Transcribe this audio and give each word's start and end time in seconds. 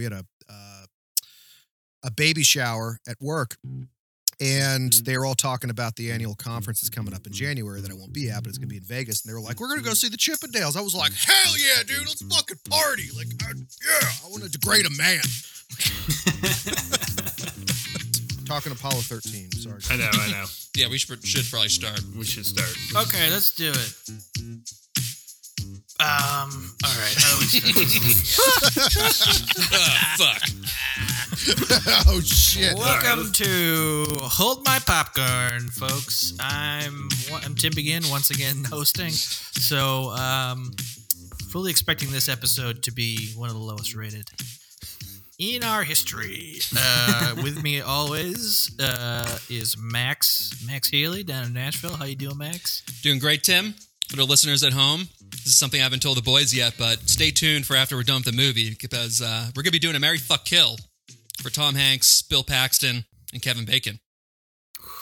We 0.00 0.04
had 0.04 0.14
a 0.14 0.24
uh, 0.48 0.84
a 2.04 2.10
baby 2.10 2.42
shower 2.42 2.98
at 3.06 3.20
work, 3.20 3.58
and 4.40 4.90
they 5.04 5.18
were 5.18 5.26
all 5.26 5.34
talking 5.34 5.68
about 5.68 5.96
the 5.96 6.10
annual 6.10 6.34
conference 6.34 6.80
that's 6.80 6.88
coming 6.88 7.12
up 7.12 7.26
in 7.26 7.34
January 7.34 7.82
that 7.82 7.90
I 7.90 7.94
won't 7.94 8.14
be 8.14 8.30
at, 8.30 8.42
but 8.42 8.48
it's 8.48 8.56
gonna 8.56 8.68
be 8.68 8.78
in 8.78 8.82
Vegas. 8.82 9.22
And 9.22 9.30
they 9.30 9.34
were 9.34 9.42
like, 9.42 9.60
"We're 9.60 9.68
gonna 9.68 9.82
go 9.82 9.92
see 9.92 10.08
the 10.08 10.16
Chippendales." 10.16 10.74
I 10.74 10.80
was 10.80 10.94
like, 10.94 11.12
"Hell 11.12 11.58
yeah, 11.58 11.82
dude! 11.86 12.08
Let's 12.08 12.22
fucking 12.22 12.60
party!" 12.70 13.10
Like, 13.14 13.26
I, 13.42 13.52
yeah, 13.52 14.08
I 14.24 14.28
want 14.30 14.42
to 14.42 14.48
degrade 14.48 14.86
a 14.86 14.90
man. 14.96 15.20
Talking 18.46 18.72
Apollo 18.72 19.02
13. 19.02 19.52
Sorry. 19.52 19.80
I 19.90 19.96
know, 19.98 20.08
I 20.10 20.30
know. 20.30 20.46
Yeah, 20.74 20.88
we 20.88 20.96
should, 20.96 21.22
should 21.26 21.44
probably 21.50 21.68
start. 21.68 22.00
We 22.16 22.24
should 22.24 22.46
start. 22.46 22.70
Okay, 23.06 23.28
let's 23.30 23.50
do 23.54 23.70
it. 23.70 23.94
Um. 26.00 26.72
All 26.82 26.96
right. 26.96 27.14
How 27.18 27.34
do 27.34 27.40
we 27.40 27.46
start? 28.14 28.72
Ah, 29.72 30.14
fuck. 30.16 30.42
oh 32.08 32.20
shit! 32.20 32.74
Welcome 32.78 33.30
to 33.32 34.06
Hold 34.22 34.64
My 34.64 34.78
Popcorn, 34.78 35.68
folks. 35.68 36.32
I'm 36.40 37.08
I'm 37.44 37.54
Tim 37.54 37.72
Begin 37.74 38.02
once 38.08 38.30
again 38.30 38.64
hosting. 38.70 39.10
So, 39.10 40.10
um, 40.12 40.72
fully 41.50 41.70
expecting 41.70 42.10
this 42.10 42.30
episode 42.30 42.82
to 42.84 42.92
be 42.92 43.32
one 43.36 43.50
of 43.50 43.54
the 43.54 43.60
lowest 43.60 43.94
rated 43.94 44.30
in 45.38 45.62
our 45.62 45.82
history. 45.82 46.60
Uh, 46.78 47.34
with 47.42 47.62
me 47.62 47.82
always 47.82 48.70
uh, 48.80 49.38
is 49.50 49.76
Max 49.78 50.64
Max 50.66 50.88
Healy 50.88 51.24
down 51.24 51.44
in 51.44 51.52
Nashville. 51.52 51.94
How 51.96 52.06
you 52.06 52.16
doing, 52.16 52.38
Max? 52.38 52.82
Doing 53.02 53.18
great, 53.18 53.42
Tim. 53.42 53.74
For 54.08 54.16
the 54.16 54.24
listeners 54.24 54.64
at 54.64 54.72
home, 54.72 55.08
this 55.44 55.52
is 55.54 55.58
something 55.58 55.80
I 55.80 55.84
haven't 55.84 56.00
told 56.02 56.16
the 56.16 56.22
boys 56.22 56.54
yet, 56.54 56.74
but 56.78 57.08
stay 57.08 57.30
tuned 57.30 57.66
for 57.66 57.76
after 57.76 57.96
we're 57.96 58.02
done 58.02 58.22
with 58.24 58.24
the 58.26 58.32
movie 58.32 58.76
because 58.80 59.20
uh, 59.22 59.48
we're 59.54 59.62
gonna 59.62 59.72
be 59.72 59.78
doing 59.78 59.96
a 59.96 60.00
Mary 60.00 60.18
Fuck 60.18 60.44
Kill 60.44 60.76
for 61.42 61.50
Tom 61.50 61.74
Hanks, 61.74 62.22
Bill 62.22 62.44
Paxton, 62.44 63.04
and 63.32 63.42
Kevin 63.42 63.64
Bacon. 63.64 64.00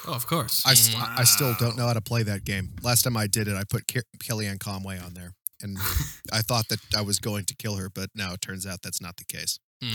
Oh, 0.06 0.14
of 0.14 0.27
course. 0.27 0.64
I, 0.66 0.75
st- 0.75 1.03
I 1.03 1.25
still 1.25 1.55
don't 1.59 1.77
know 1.77 1.86
how 1.86 1.92
to 1.92 2.00
play 2.00 2.22
that 2.25 2.44
game. 2.44 2.70
Last 2.83 3.03
time 3.03 3.16
I 3.16 3.27
did 3.27 3.47
it, 3.48 3.55
I 3.55 3.62
put 3.69 3.86
Ke- 3.86 4.06
Kellyanne 4.19 4.59
Conway 4.59 4.98
on 4.98 5.14
there, 5.14 5.34
and 5.61 5.77
I 6.33 6.41
thought 6.42 6.69
that 6.69 6.81
I 6.97 7.03
was 7.03 7.19
going 7.19 7.44
to 7.47 7.56
kill 7.56 7.77
her, 7.77 7.89
but 7.89 8.11
now 8.14 8.33
it 8.33 8.41
turns 8.41 8.66
out 8.66 8.81
that's 8.83 9.00
not 9.00 9.16
the 9.16 9.25
case. 9.25 9.59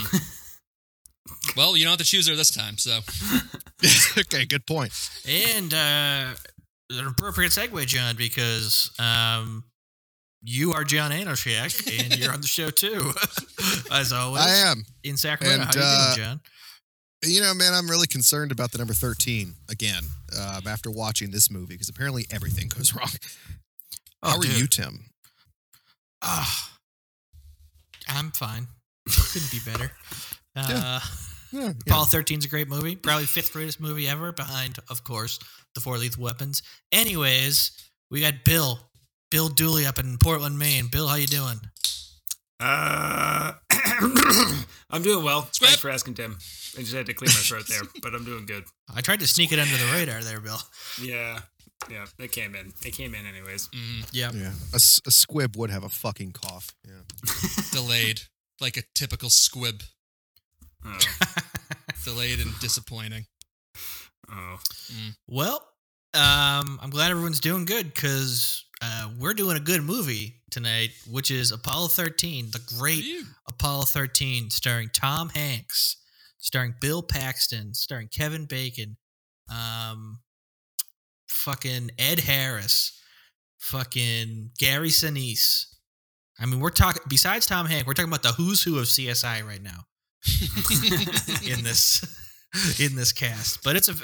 Well, 1.55 1.77
you 1.77 1.83
don't 1.83 1.91
have 1.91 1.99
to 1.99 2.05
choose 2.05 2.27
her 2.27 2.35
this 2.35 2.51
time, 2.51 2.77
so 2.77 2.99
okay, 4.19 4.45
good 4.45 4.65
point. 4.65 4.91
And 5.27 5.73
uh, 5.73 6.33
an 6.89 7.07
appropriate 7.07 7.51
segue, 7.51 7.85
John, 7.87 8.15
because 8.17 8.91
um, 8.99 9.63
you 10.43 10.73
are 10.73 10.83
John 10.83 11.11
Anoshak, 11.11 12.01
and 12.01 12.17
you're 12.19 12.33
on 12.33 12.41
the 12.41 12.47
show 12.47 12.69
too, 12.69 13.11
as 13.91 14.11
always. 14.13 14.43
I 14.43 14.49
am. 14.69 14.83
in 15.03 15.17
Sacramento. 15.17 15.63
And, 15.63 15.75
How 15.75 15.81
are 15.81 15.83
you 15.83 15.89
uh, 15.89 16.15
doing, 16.15 16.25
John? 16.27 16.41
You 17.25 17.41
know, 17.41 17.53
man, 17.53 17.73
I'm 17.73 17.89
really 17.89 18.07
concerned 18.07 18.51
about 18.51 18.71
the 18.73 18.77
number 18.79 18.93
13 18.93 19.53
again 19.69 20.03
um, 20.37 20.67
after 20.67 20.91
watching 20.91 21.31
this 21.31 21.49
movie 21.49 21.73
because 21.75 21.87
apparently 21.87 22.25
everything 22.31 22.67
goes 22.67 22.93
wrong. 22.95 23.07
How 24.21 24.31
are 24.31 24.37
Oh, 24.37 24.41
dude. 24.41 24.59
you, 24.59 24.67
Tim? 24.67 25.05
Ah, 26.21 26.71
I'm 28.09 28.31
fine. 28.31 28.67
Couldn't 29.09 29.51
be 29.51 29.59
better. 29.65 29.91
Uh, 30.55 30.99
Yeah, 31.51 31.71
Apollo 31.87 32.05
13's 32.05 32.45
a 32.45 32.47
great 32.47 32.67
movie. 32.69 32.95
Probably 32.95 33.25
fifth 33.25 33.53
greatest 33.53 33.79
movie 33.81 34.07
ever, 34.07 34.31
behind, 34.31 34.77
of 34.91 35.03
course, 35.03 35.39
the 35.73 35.81
Four 35.81 35.97
Lethal 35.97 36.23
Weapons. 36.23 36.61
Anyways, 36.91 37.71
we 38.11 38.21
got 38.21 38.43
Bill, 38.45 38.79
Bill 39.33 39.49
Dooley 39.49 39.87
up 39.87 39.97
in 39.97 40.19
Portland, 40.19 40.59
Maine. 40.59 40.85
Bill, 40.91 41.07
how 41.07 41.15
you 41.15 41.25
doing? 41.25 41.59
Uh, 42.59 43.53
I'm 44.91 45.01
doing 45.01 45.25
well. 45.25 45.47
Squib. 45.51 45.69
Thanks 45.69 45.81
for 45.81 45.89
asking, 45.89 46.13
Tim. 46.13 46.37
I 46.77 46.81
just 46.81 46.93
had 46.93 47.07
to 47.07 47.15
clear 47.15 47.29
my 47.29 47.33
throat 47.33 47.65
there, 47.67 47.81
but 48.03 48.13
I'm 48.13 48.23
doing 48.25 48.45
good. 48.45 48.63
I 48.95 49.01
tried 49.01 49.21
to 49.21 49.27
sneak 49.27 49.51
it 49.51 49.57
under 49.57 49.75
the 49.75 49.91
radar 49.91 50.21
there, 50.21 50.39
Bill. 50.39 50.59
Yeah, 51.01 51.39
yeah. 51.89 52.05
It 52.19 52.31
came 52.31 52.53
in. 52.53 52.73
It 52.85 52.91
came 52.93 53.15
in 53.15 53.25
anyways. 53.25 53.69
mm, 53.69 54.07
Yeah. 54.11 54.29
yeah. 54.35 54.51
A, 54.71 54.75
s- 54.75 55.01
a 55.07 55.09
squib 55.09 55.57
would 55.57 55.71
have 55.71 55.83
a 55.83 55.89
fucking 55.89 56.33
cough. 56.33 56.75
Yeah. 56.87 57.31
delayed, 57.71 58.21
like 58.61 58.77
a 58.77 58.83
typical 58.93 59.31
squib. 59.31 59.81
Oh, 60.85 60.99
Delayed 62.03 62.39
and 62.39 62.51
disappointing. 62.59 63.25
oh. 64.31 64.59
Well, 65.27 65.55
um, 66.13 66.77
I'm 66.83 66.91
glad 66.91 67.09
everyone's 67.09 67.39
doing 67.39 67.65
good 67.65 67.91
because 67.91 68.63
uh, 68.83 69.09
we're 69.17 69.33
doing 69.33 69.55
a 69.55 69.61
good 69.61 69.81
movie 69.81 70.41
tonight, 70.51 70.91
which 71.09 71.31
is 71.31 71.51
Apollo 71.51 71.87
13, 71.89 72.51
the 72.51 72.59
great. 72.77 73.05
Apollo 73.47 73.83
13, 73.83 74.49
starring 74.49 74.89
Tom 74.93 75.29
Hanks, 75.29 75.97
starring 76.37 76.75
Bill 76.81 77.01
Paxton, 77.01 77.73
starring 77.73 78.09
Kevin 78.09 78.45
Bacon, 78.45 78.97
um, 79.49 80.19
fucking 81.29 81.91
Ed 81.97 82.19
Harris, 82.19 82.99
fucking 83.57 84.51
Gary 84.57 84.89
Sinise. 84.89 85.65
I 86.37 86.45
mean, 86.45 86.59
we're 86.59 86.69
talking 86.69 87.03
besides 87.07 87.45
Tom 87.45 87.67
Hanks, 87.67 87.87
we're 87.87 87.93
talking 87.93 88.11
about 88.11 88.23
the 88.23 88.33
who's 88.33 88.63
who 88.63 88.79
of 88.79 88.85
CSI 88.85 89.45
right 89.45 89.61
now 89.61 89.85
in 91.47 91.63
this 91.63 92.03
in 92.79 92.95
this 92.95 93.13
cast. 93.13 93.63
But 93.63 93.77
it's 93.77 93.87
a 93.87 93.95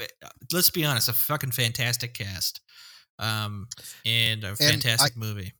let's 0.52 0.70
be 0.70 0.86
honest, 0.86 1.08
a 1.10 1.12
fucking 1.12 1.50
fantastic 1.50 2.14
cast, 2.14 2.60
um, 3.20 3.68
and 4.04 4.42
a 4.44 4.56
fantastic 4.56 5.16
movie. 5.16 5.52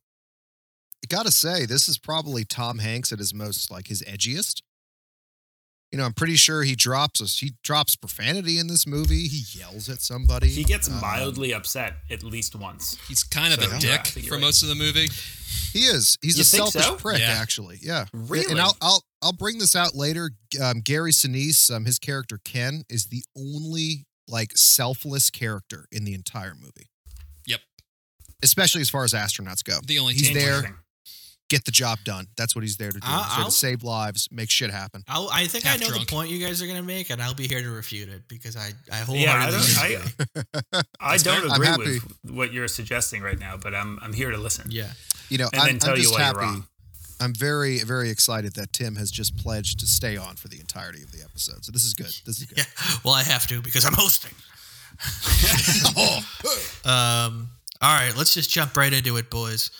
gotta 1.07 1.31
say, 1.31 1.65
this 1.65 1.87
is 1.87 1.97
probably 1.97 2.43
Tom 2.43 2.79
Hanks 2.79 3.11
at 3.11 3.19
his 3.19 3.33
most 3.33 3.69
like 3.71 3.87
his 3.87 4.01
edgiest. 4.03 4.61
You 5.91 5.97
know, 5.97 6.05
I'm 6.05 6.13
pretty 6.13 6.37
sure 6.37 6.63
he 6.63 6.73
drops 6.75 7.21
us. 7.21 7.39
He 7.39 7.51
drops 7.65 7.97
profanity 7.97 8.57
in 8.57 8.67
this 8.67 8.87
movie. 8.87 9.27
He 9.27 9.59
yells 9.59 9.89
at 9.89 9.99
somebody. 9.99 10.47
He 10.47 10.63
gets 10.63 10.87
Um, 10.87 11.01
mildly 11.01 11.53
upset 11.53 11.95
at 12.09 12.23
least 12.23 12.55
once. 12.55 12.95
He's 13.09 13.23
kind 13.23 13.53
of 13.53 13.61
So, 13.61 13.75
a 13.75 13.79
dick 13.79 13.99
I 13.99 14.21
for 14.21 14.35
right. 14.35 14.41
most 14.41 14.63
of 14.63 14.69
the 14.69 14.75
movie. 14.75 15.09
He 15.73 15.79
is. 15.79 16.17
He's 16.21 16.37
You 16.37 16.41
a 16.43 16.45
selfish 16.45 16.83
so? 16.85 16.95
prick, 16.95 17.19
Yeah. 17.19 17.31
actually. 17.31 17.79
Yeah. 17.81 18.05
Really? 18.13 18.49
And 18.51 18.61
I'll 18.61 18.77
I'll 18.81 19.03
I'll 19.21 19.33
bring 19.33 19.57
this 19.57 19.75
out 19.75 19.93
later. 19.93 20.31
Um, 20.61 20.79
Gary 20.79 21.11
Sinise, 21.11 21.69
um, 21.69 21.83
his 21.83 21.99
character 21.99 22.39
Ken, 22.45 22.83
is 22.89 23.07
the 23.07 23.23
only 23.35 24.05
like 24.29 24.55
selfless 24.55 25.29
character 25.29 25.87
in 25.91 26.05
the 26.05 26.13
entire 26.13 26.55
movie. 26.55 26.89
Yep. 28.41 28.43
Especially 28.43 28.81
as 28.81 28.89
far 28.89 29.03
as 29.03 29.13
astronauts 29.13 29.63
go. 29.63 29.79
The 29.85 29.99
only 29.99 30.13
He's 30.13 30.33
there, 30.33 30.55
Interesting. 30.57 30.75
get 31.49 31.65
the 31.65 31.71
job 31.71 31.99
done. 32.03 32.27
That's 32.37 32.55
what 32.55 32.63
he's 32.63 32.77
there 32.77 32.91
to 32.91 32.99
do. 32.99 33.05
I'll- 33.07 33.23
he's 33.23 33.31
there 33.35 33.39
I'll- 33.43 33.45
to 33.51 33.55
save 33.55 33.83
lives, 33.83 34.27
make 34.31 34.49
shit 34.49 34.71
happen. 34.71 35.03
I'll, 35.07 35.29
I 35.31 35.47
think 35.47 35.63
Half 35.65 35.75
I 35.75 35.77
know 35.77 35.87
drunk. 35.89 36.07
the 36.07 36.11
point 36.15 36.29
you 36.31 36.43
guys 36.45 36.61
are 36.61 36.67
gonna 36.67 36.81
make, 36.81 37.09
and 37.09 37.21
I'll 37.21 37.33
be 37.35 37.47
here 37.47 37.61
to 37.61 37.69
refute 37.69 38.09
it 38.09 38.27
because 38.27 38.55
I 38.55 38.61
I 38.61 38.69
Yeah, 38.91 38.95
I 38.95 38.99
wholeheartedly 39.03 39.95
don't. 39.95 40.65
I, 40.73 40.81
I 41.13 41.17
don't 41.17 41.41
fair. 41.41 41.51
I'm 41.51 41.79
agree 41.81 41.99
with 42.23 42.31
what 42.31 42.53
you're 42.53 42.67
suggesting 42.67 43.21
right 43.21 43.37
now, 43.39 43.57
but 43.57 43.73
I'm 43.75 43.99
I'm 44.01 44.13
here 44.13 44.31
to 44.31 44.37
listen. 44.37 44.69
yeah. 44.71 44.91
You 45.29 45.37
know, 45.37 45.49
And 45.53 45.61
I'm, 45.61 45.67
then 45.67 45.79
tell 45.79 45.91
I'm 45.91 45.97
you 45.97 46.03
just 46.03 46.13
why 46.13 46.19
you're 46.19 46.25
happy. 46.27 46.39
wrong. 46.39 46.67
I'm 47.21 47.33
very, 47.35 47.79
very 47.83 48.09
excited 48.09 48.55
that 48.55 48.73
Tim 48.73 48.95
has 48.95 49.11
just 49.11 49.37
pledged 49.37 49.79
to 49.81 49.85
stay 49.85 50.17
on 50.17 50.35
for 50.37 50.47
the 50.47 50.59
entirety 50.59 51.03
of 51.03 51.11
the 51.11 51.21
episode. 51.23 51.63
So 51.63 51.71
this 51.71 51.83
is 51.83 51.93
good. 51.93 52.07
This 52.25 52.39
is 52.41 52.45
good. 52.45 52.57
Yeah. 52.57 52.63
Well, 53.05 53.13
I 53.13 53.21
have 53.23 53.45
to 53.47 53.61
because 53.61 53.85
I'm 53.85 53.93
hosting. 53.93 54.33
oh, 55.95 56.23
Um. 56.85 57.49
All 57.81 57.93
right, 57.93 58.15
let's 58.15 58.33
just 58.33 58.51
jump 58.51 58.77
right 58.77 58.93
into 58.93 59.17
it, 59.17 59.31
boys. 59.31 59.71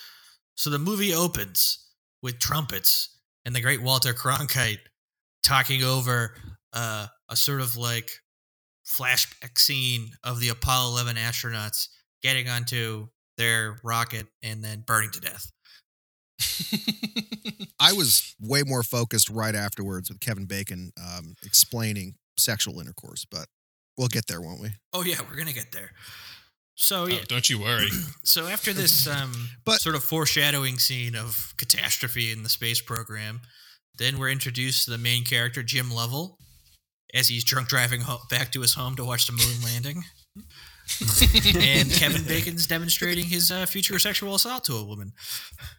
So 0.56 0.72
the 0.72 0.79
movie 0.79 1.13
opens 1.13 1.85
with 2.23 2.39
trumpets 2.39 3.17
and 3.45 3.56
the 3.56 3.62
great 3.62 3.81
Walter 3.81 4.13
Cronkite 4.13 4.79
talking 5.44 5.84
over 5.84 6.35
uh, 6.73 7.07
a 7.29 7.35
sort 7.35 7.62
of 7.62 7.78
like 7.78 8.09
flashback 8.88 9.59
scene 9.59 10.12
of 10.23 10.39
the 10.39 10.50
Apollo 10.50 10.94
11 10.94 11.16
astronauts 11.16 11.89
getting 12.23 12.50
onto 12.50 13.07
their 13.38 13.78
rocket 13.84 14.25
and 14.41 14.63
then 14.63 14.83
burning 14.85 15.12
to 15.12 15.19
death. 15.19 15.51
I 17.79 17.94
was 17.94 18.35
way 18.39 18.63
more 18.66 18.81
focused 18.81 19.29
right 19.29 19.56
afterwards 19.56 20.09
with 20.09 20.19
Kevin 20.19 20.45
Bacon 20.45 20.91
um, 21.00 21.35
explaining 21.44 22.15
sexual 22.38 22.80
intercourse, 22.80 23.25
but 23.30 23.45
we'll 23.98 24.07
get 24.07 24.25
there, 24.27 24.42
won't 24.42 24.59
we? 24.59 24.69
Oh 24.92 25.03
yeah, 25.03 25.18
we're 25.30 25.38
gonna 25.38 25.53
get 25.53 25.71
there. 25.71 25.92
So 26.75 27.06
yeah, 27.07 27.18
Oh, 27.21 27.25
don't 27.27 27.50
you 27.50 27.59
worry. 27.59 27.89
So 28.23 28.47
after 28.47 28.71
this 28.73 29.07
um, 29.07 29.50
But- 29.65 29.81
sort 29.81 29.95
of 29.95 30.03
foreshadowing 30.03 30.77
scene 30.79 31.15
of 31.15 31.53
catastrophe 31.57 32.31
in 32.31 32.44
the 32.44 32.50
space 32.50 32.81
program, 32.81 33.41
then 33.97 34.18
we're 34.18 34.29
introduced 34.29 34.85
to 34.85 34.91
the 34.91 34.97
main 34.97 35.23
character, 35.25 35.63
Jim 35.63 35.91
Lovell, 35.91 36.38
as 37.13 37.27
he's 37.27 37.44
drunk 37.44 37.68
driving 37.68 38.01
ho- 38.01 38.21
back 38.29 38.51
to 38.53 38.62
his 38.62 38.73
home 38.75 38.95
to 38.95 39.03
watch 39.06 39.27
the 39.27 39.33
moon 39.33 39.62
landing. 39.63 40.03
and 41.62 41.91
Kevin 41.91 42.23
Bacon's 42.23 42.68
demonstrating 42.68 43.25
his 43.25 43.51
uh, 43.51 43.65
future 43.65 43.97
sexual 44.00 44.35
assault 44.35 44.63
to 44.65 44.74
a 44.75 44.83
woman. 44.83 45.13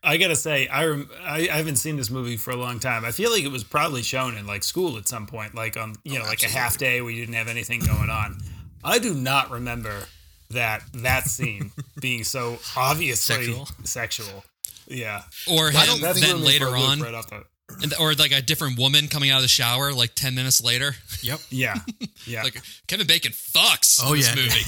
I 0.02 0.16
gotta 0.16 0.36
say, 0.36 0.68
I, 0.68 0.84
rem- 0.86 1.10
I 1.20 1.48
I 1.52 1.56
haven't 1.56 1.76
seen 1.76 1.96
this 1.96 2.10
movie 2.10 2.36
for 2.36 2.50
a 2.50 2.56
long 2.56 2.78
time. 2.80 3.04
I 3.04 3.10
feel 3.10 3.30
like 3.30 3.42
it 3.44 3.50
was 3.50 3.64
probably 3.64 4.02
shown 4.02 4.36
in 4.36 4.46
like 4.46 4.62
school 4.64 4.96
at 4.96 5.08
some 5.08 5.26
point, 5.26 5.54
like 5.54 5.76
on 5.76 5.94
you 6.04 6.18
know 6.18 6.24
Oh, 6.24 6.28
like 6.28 6.42
a 6.42 6.48
half 6.48 6.78
day 6.78 7.00
where 7.02 7.10
you 7.10 7.20
didn't 7.20 7.34
have 7.34 7.48
anything 7.48 7.80
going 7.80 8.10
on. 8.10 8.38
I 8.84 8.98
do 8.98 9.12
not 9.14 9.50
remember 9.50 10.04
that 10.52 10.82
that 10.94 11.24
scene 11.24 11.70
being 12.00 12.24
so 12.24 12.58
obviously 12.76 13.34
Sexual. 13.36 13.68
sexual. 13.84 14.44
Yeah, 14.88 15.22
Or 15.50 15.70
him 15.70 15.86
don't 15.86 16.00
then 16.00 16.14
ruined 16.22 16.44
later 16.44 16.66
for 16.66 16.74
a 16.74 16.80
loop 16.80 16.90
on 16.90 17.00
right 17.00 17.14
off 17.14 17.30
the 17.30 17.44
and 17.82 17.94
or 17.98 18.12
like 18.14 18.32
a 18.32 18.42
different 18.42 18.78
woman 18.78 19.08
coming 19.08 19.30
out 19.30 19.36
of 19.36 19.42
the 19.42 19.48
shower 19.48 19.92
like 19.94 20.14
ten 20.14 20.34
minutes 20.34 20.62
later. 20.62 20.94
Yep. 21.22 21.40
Yeah, 21.50 21.74
yeah. 22.26 22.42
Like 22.42 22.60
Kevin 22.88 23.06
Bacon 23.06 23.32
fucks. 23.32 24.00
Oh, 24.02 24.14
this 24.14 24.28
yeah. 24.28 24.34
movie. 24.42 24.60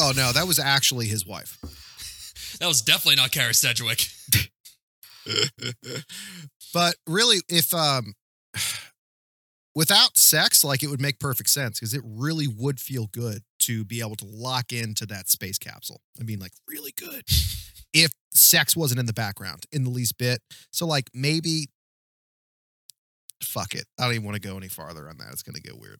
Oh 0.00 0.12
no, 0.16 0.32
that 0.32 0.46
was 0.46 0.58
actually 0.58 1.06
his 1.06 1.26
wife. 1.26 1.58
that 2.58 2.66
was 2.66 2.80
definitely 2.82 3.16
not 3.16 3.30
Kyra 3.30 3.54
Sedgwick. 3.54 4.06
But 6.72 6.94
really, 7.06 7.38
if 7.48 7.74
um, 7.74 8.14
without 9.74 10.16
sex, 10.16 10.64
like 10.64 10.82
it 10.82 10.88
would 10.88 11.00
make 11.00 11.18
perfect 11.20 11.50
sense 11.50 11.78
because 11.78 11.94
it 11.94 12.02
really 12.04 12.46
would 12.48 12.80
feel 12.80 13.06
good 13.12 13.42
to 13.70 13.84
be 13.84 14.00
able 14.00 14.16
to 14.16 14.26
lock 14.26 14.72
into 14.72 15.06
that 15.06 15.28
space 15.28 15.58
capsule. 15.58 16.00
I 16.20 16.24
mean, 16.24 16.38
like 16.38 16.52
really 16.68 16.92
good. 16.96 17.24
If 17.92 18.12
sex 18.32 18.76
wasn't 18.76 19.00
in 19.00 19.06
the 19.06 19.12
background 19.12 19.64
in 19.72 19.82
the 19.82 19.90
least 19.90 20.16
bit, 20.16 20.40
so 20.70 20.86
like 20.86 21.10
maybe. 21.12 21.70
Fuck 23.42 23.74
it. 23.74 23.84
I 23.98 24.04
don't 24.04 24.12
even 24.14 24.24
want 24.24 24.40
to 24.40 24.40
go 24.48 24.56
any 24.56 24.68
farther 24.68 25.08
on 25.08 25.16
that. 25.18 25.32
It's 25.32 25.42
going 25.42 25.56
to 25.56 25.60
get 25.60 25.76
weird. 25.76 25.98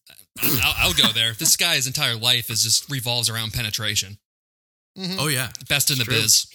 I'll, 0.62 0.75
I'll 0.76 0.93
go 0.93 1.08
there. 1.08 1.32
This 1.32 1.56
guy's 1.56 1.88
entire 1.88 2.14
life 2.14 2.49
is 2.49 2.62
just 2.62 2.88
revolves 2.88 3.28
around 3.28 3.52
penetration. 3.55 4.19
Mhm. 4.96 5.17
Oh 5.19 5.26
yeah. 5.26 5.49
Best 5.69 5.90
in 5.90 5.99
the 5.99 6.05
True. 6.05 6.14
biz. 6.14 6.46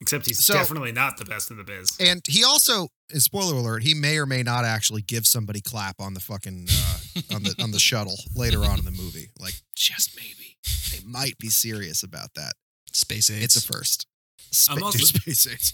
Except 0.00 0.24
he's 0.26 0.44
So- 0.44 0.54
definitely 0.54 0.92
not 0.92 1.18
the 1.18 1.24
best 1.26 1.50
in 1.50 1.58
the 1.58 1.64
biz. 1.64 1.90
And 2.00 2.22
he 2.26 2.42
also, 2.42 2.88
and 3.12 3.22
spoiler 3.22 3.54
alert, 3.56 3.82
he 3.82 3.92
may 3.94 4.16
or 4.18 4.24
may 4.26 4.42
not 4.42 4.64
actually 4.64 5.02
give 5.02 5.26
somebody 5.26 5.60
clap 5.60 6.00
on 6.00 6.14
the 6.14 6.20
fucking 6.20 6.68
uh, 6.70 7.34
on 7.34 7.42
the 7.42 7.54
on 7.62 7.70
the 7.72 7.78
shuttle 7.78 8.16
later 8.34 8.64
on 8.64 8.78
in 8.78 8.84
the 8.86 8.90
movie. 8.92 9.28
Like 9.38 9.54
just 9.76 10.16
maybe 10.16 10.56
they 10.92 11.04
might 11.06 11.36
be 11.38 11.48
serious 11.48 12.02
about 12.02 12.34
that. 12.34 12.54
Space 12.92 13.28
AIDS. 13.30 13.44
It's 13.44 13.56
a 13.56 13.60
first. 13.72 14.06
Spa- 14.50 14.74
I'm 14.74 14.82
also- 14.82 14.98
space 15.18 15.46
AIDS. 15.46 15.72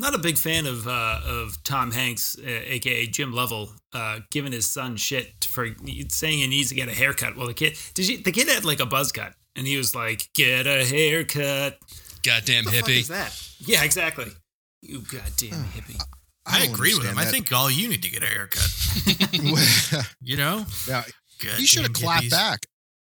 Not 0.00 0.14
a 0.14 0.18
big 0.18 0.38
fan 0.38 0.64
of 0.66 0.86
uh, 0.86 1.20
of 1.26 1.62
Tom 1.64 1.90
Hanks, 1.90 2.36
uh, 2.38 2.46
aka 2.46 3.06
Jim 3.08 3.32
Lovell, 3.32 3.72
uh, 3.92 4.20
giving 4.30 4.52
his 4.52 4.70
son 4.70 4.96
shit 4.96 5.44
for 5.44 5.66
saying 6.08 6.38
he 6.38 6.46
needs 6.46 6.68
to 6.68 6.76
get 6.76 6.88
a 6.88 6.92
haircut. 6.94 7.36
Well, 7.36 7.48
the 7.48 7.54
kid 7.54 7.76
did 7.94 8.08
you, 8.08 8.18
the 8.18 8.30
kid 8.32 8.48
had 8.48 8.64
like 8.64 8.78
a 8.80 8.86
buzz 8.86 9.10
cut, 9.12 9.34
and 9.56 9.66
he 9.66 9.76
was 9.76 9.94
like, 9.96 10.28
"Get 10.34 10.66
a 10.68 10.84
haircut." 10.84 11.78
Goddamn 12.22 12.64
What 12.64 12.72
the 12.74 12.80
fuck 12.80 12.88
hippie. 12.88 13.00
is 13.00 13.08
that? 13.08 13.48
Yeah, 13.60 13.84
exactly. 13.84 14.26
You 14.82 15.00
goddamn 15.00 15.50
hmm. 15.50 15.78
hippie. 15.78 16.02
I, 16.46 16.64
don't 16.64 16.74
agree 16.74 16.94
with 16.94 17.04
him. 17.04 17.10
understand 17.10 17.28
I 17.28 17.30
think 17.30 17.52
all 17.52 17.70
you 17.70 17.88
need 17.88 18.02
to 18.02 18.10
get 18.10 18.22
a 18.22 18.26
haircut. 18.26 20.06
You 20.22 20.36
know? 20.36 20.64
yeah, 20.88 21.04
Goddamn 21.40 21.58
he 21.58 21.66
should 21.66 21.82
have 21.82 21.92
clapped 21.92 22.24
hippies. 22.24 22.30
back. 22.30 22.66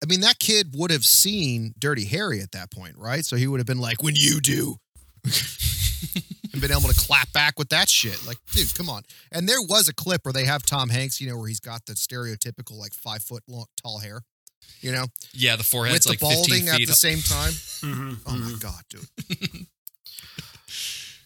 I 0.03 0.05
mean, 0.05 0.21
that 0.21 0.39
kid 0.39 0.73
would 0.75 0.91
have 0.91 1.05
seen 1.05 1.73
Dirty 1.79 2.05
Harry 2.05 2.41
at 2.41 2.51
that 2.51 2.71
point, 2.71 2.95
right? 2.97 3.23
So 3.25 3.35
he 3.35 3.47
would 3.47 3.59
have 3.59 3.67
been 3.67 3.79
like, 3.79 4.03
"When 4.03 4.15
you 4.15 4.41
do," 4.41 4.75
and 5.23 6.61
been 6.61 6.71
able 6.71 6.89
to 6.89 6.95
clap 6.95 7.31
back 7.31 7.57
with 7.57 7.69
that 7.69 7.89
shit. 7.89 8.25
Like, 8.25 8.37
dude, 8.51 8.73
come 8.75 8.89
on. 8.89 9.03
And 9.31 9.47
there 9.47 9.61
was 9.61 9.87
a 9.87 9.93
clip 9.93 10.21
where 10.25 10.33
they 10.33 10.45
have 10.45 10.63
Tom 10.63 10.89
Hanks, 10.89 11.21
you 11.21 11.29
know, 11.29 11.37
where 11.37 11.47
he's 11.47 11.59
got 11.59 11.85
the 11.85 11.93
stereotypical 11.93 12.77
like 12.77 12.93
five 12.93 13.23
foot 13.23 13.43
long, 13.47 13.65
tall 13.81 13.99
hair, 13.99 14.21
you 14.81 14.91
know, 14.91 15.05
Yeah, 15.33 15.55
the 15.55 15.63
with 15.63 15.65
forehead's 15.65 16.05
the 16.05 16.11
like 16.11 16.19
15 16.19 16.63
balding 16.63 16.69
at 16.69 16.75
feet. 16.77 16.87
the 16.87 16.93
same 16.93 17.21
time. 17.21 17.53
Mhm, 17.83 18.19
Oh 18.25 18.35
my 18.37 18.51
mhm. 18.51 18.59
god, 18.59 18.83
dude. 18.89 19.07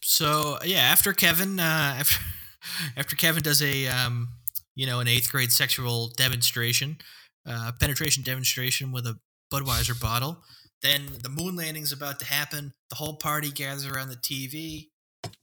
So 0.02 0.58
yeah, 0.64 0.80
after 0.80 1.14
Kevin, 1.14 1.60
uh, 1.60 1.96
after 2.00 2.20
after 2.98 3.16
Kevin 3.16 3.44
does 3.44 3.62
a 3.62 3.88
um, 3.88 4.30
you 4.76 4.86
know 4.86 5.00
an 5.00 5.08
eighth 5.08 5.32
grade 5.32 5.52
sexual 5.52 6.10
demonstration, 6.18 6.98
uh, 7.48 7.72
penetration 7.80 8.24
demonstration 8.24 8.92
with 8.92 9.06
a 9.06 9.18
Budweiser 9.54 10.00
bottle, 10.00 10.44
then 10.82 11.08
the 11.24 11.30
moon 11.30 11.56
landing's 11.56 11.92
about 11.92 12.20
to 12.20 12.26
happen. 12.26 12.74
The 12.90 12.96
whole 12.96 13.18
party 13.18 13.52
gathers 13.52 13.86
around 13.86 14.10
the 14.10 14.18
TV. 14.18 14.90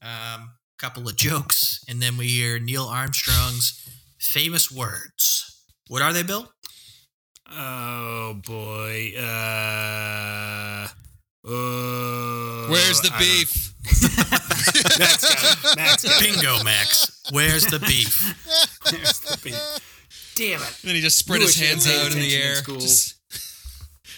Um, 0.01 0.51
couple 0.79 1.07
of 1.07 1.15
jokes, 1.15 1.79
and 1.87 2.01
then 2.01 2.17
we 2.17 2.27
hear 2.27 2.59
Neil 2.59 2.83
Armstrong's 2.85 3.81
famous 4.19 4.71
words. 4.71 5.61
What 5.87 6.01
are 6.01 6.11
they, 6.13 6.23
Bill? 6.23 6.51
Oh 7.51 8.33
boy. 8.45 9.13
Uh, 9.17 10.87
uh, 11.47 12.67
Where's 12.69 13.01
the 13.01 13.11
I 13.13 13.19
beef? 13.19 13.73
Max 14.99 15.23
got 15.23 15.43
it. 15.43 15.75
Max 15.77 16.03
got 16.03 16.21
it. 16.21 16.23
Bingo, 16.23 16.63
Max. 16.63 17.21
Where's 17.31 17.65
the 17.65 17.79
beef? 17.79 18.21
Where's 18.91 19.19
the 19.19 19.37
beef? 19.43 19.79
Damn 20.35 20.61
it. 20.61 20.67
And 20.67 20.89
then 20.89 20.95
he 20.95 21.01
just 21.01 21.17
spread 21.17 21.39
You 21.41 21.47
his 21.47 21.59
hands 21.59 21.87
out 21.87 22.11
in 22.13 22.19
the 22.19 22.35
attention 22.35 22.73
in 22.75 22.77
air. 22.77 22.79
Just 22.79 23.15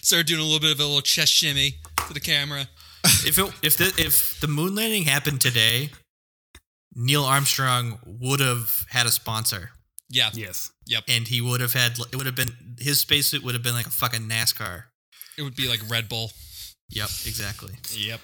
started 0.06 0.28
doing 0.28 0.40
a 0.40 0.44
little 0.44 0.60
bit 0.60 0.72
of 0.72 0.80
a 0.80 0.86
little 0.86 1.02
chest 1.02 1.34
shimmy 1.34 1.76
to 2.08 2.14
the 2.14 2.20
camera. 2.20 2.68
if 3.26 3.38
it 3.38 3.54
if 3.62 3.78
the 3.78 3.94
if 3.98 4.40
the 4.40 4.48
moon 4.48 4.74
landing 4.76 5.04
happened 5.04 5.42
today, 5.42 5.90
Neil 6.96 7.24
Armstrong 7.24 8.00
would 8.06 8.40
have 8.40 8.86
had 8.90 9.06
a 9.06 9.12
sponsor, 9.12 9.72
Yeah. 10.10 10.30
Yes. 10.34 10.72
Yep. 10.86 11.04
And 11.10 11.28
he 11.28 11.42
would 11.42 11.60
have 11.62 11.74
had 11.74 11.98
it 12.00 12.16
would 12.16 12.26
have 12.26 12.36
been 12.36 12.56
his 12.80 13.00
spacesuit 13.00 13.44
would 13.44 13.54
have 13.56 13.64
been 13.64 13.74
like 13.74 13.88
a 13.88 13.92
fucking 13.92 14.22
NASCAR. 14.30 14.84
It 15.38 15.42
would 15.44 15.56
be 15.56 15.68
like 15.68 15.82
Red 15.90 16.08
Bull. 16.10 16.32
Yep, 16.90 17.10
exactly. 17.26 17.74
Yep. 17.94 18.22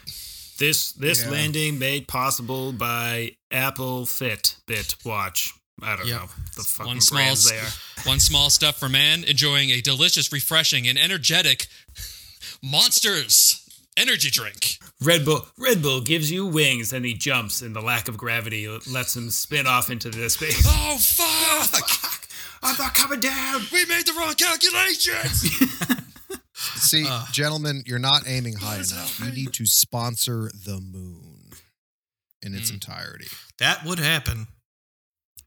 This 0.59 0.93
this 0.93 1.23
Yeah. 1.23 1.29
landing 1.31 1.79
made 1.79 2.07
possible 2.07 2.71
by 2.71 3.35
Apple 3.51 4.05
Fitbit 4.05 5.03
watch. 5.05 5.51
I 5.81 5.95
don't 5.97 6.07
Yep. 6.07 6.21
know 6.21 6.29
the 6.55 6.63
fucking 6.63 6.85
One 6.87 7.01
small, 7.01 7.17
brands 7.19 7.45
s- 7.45 7.51
there. 7.51 7.73
one 8.05 8.19
small 8.19 8.49
step 8.49 8.77
for 8.77 8.87
man, 8.87 9.23
enjoying 9.25 9.71
a 9.71 9.81
delicious, 9.81 10.31
refreshing, 10.31 10.87
and 10.87 10.97
energetic 10.97 11.67
Monsters 12.61 13.62
energy 13.97 14.29
drink. 14.29 14.77
Red 15.01 15.25
Bull 15.25 15.45
Red 15.57 15.81
Bull 15.81 16.01
gives 16.01 16.31
you 16.31 16.45
wings, 16.45 16.93
and 16.93 17.05
he 17.05 17.13
jumps, 17.13 17.61
and 17.61 17.75
the 17.75 17.81
lack 17.81 18.07
of 18.07 18.17
gravity 18.17 18.67
lets 18.89 19.15
him 19.15 19.29
spin 19.29 19.67
off 19.67 19.89
into 19.89 20.09
the 20.09 20.29
space. 20.29 20.63
Oh 20.65 20.97
fuck! 20.99 22.27
I'm 22.63 22.77
not 22.77 22.93
coming 22.93 23.19
down. 23.19 23.61
we 23.73 23.85
made 23.85 24.05
the 24.07 24.13
wrong 24.17 24.33
calculations. 24.35 25.49
See, 26.81 27.05
Uh. 27.07 27.25
gentlemen, 27.31 27.83
you're 27.85 27.99
not 27.99 28.23
aiming 28.27 28.55
high 28.55 28.73
What 28.77 28.79
is 28.81 28.91
enough. 28.93 29.19
You 29.19 29.31
need 29.31 29.53
to 29.53 29.65
sponsor 29.65 30.49
the 30.65 30.79
moon 30.79 31.49
in 32.41 32.53
its 32.55 32.69
Mm. 32.71 32.75
entirety. 32.75 33.27
That 33.57 33.83
would 33.85 33.99
happen. 33.99 34.47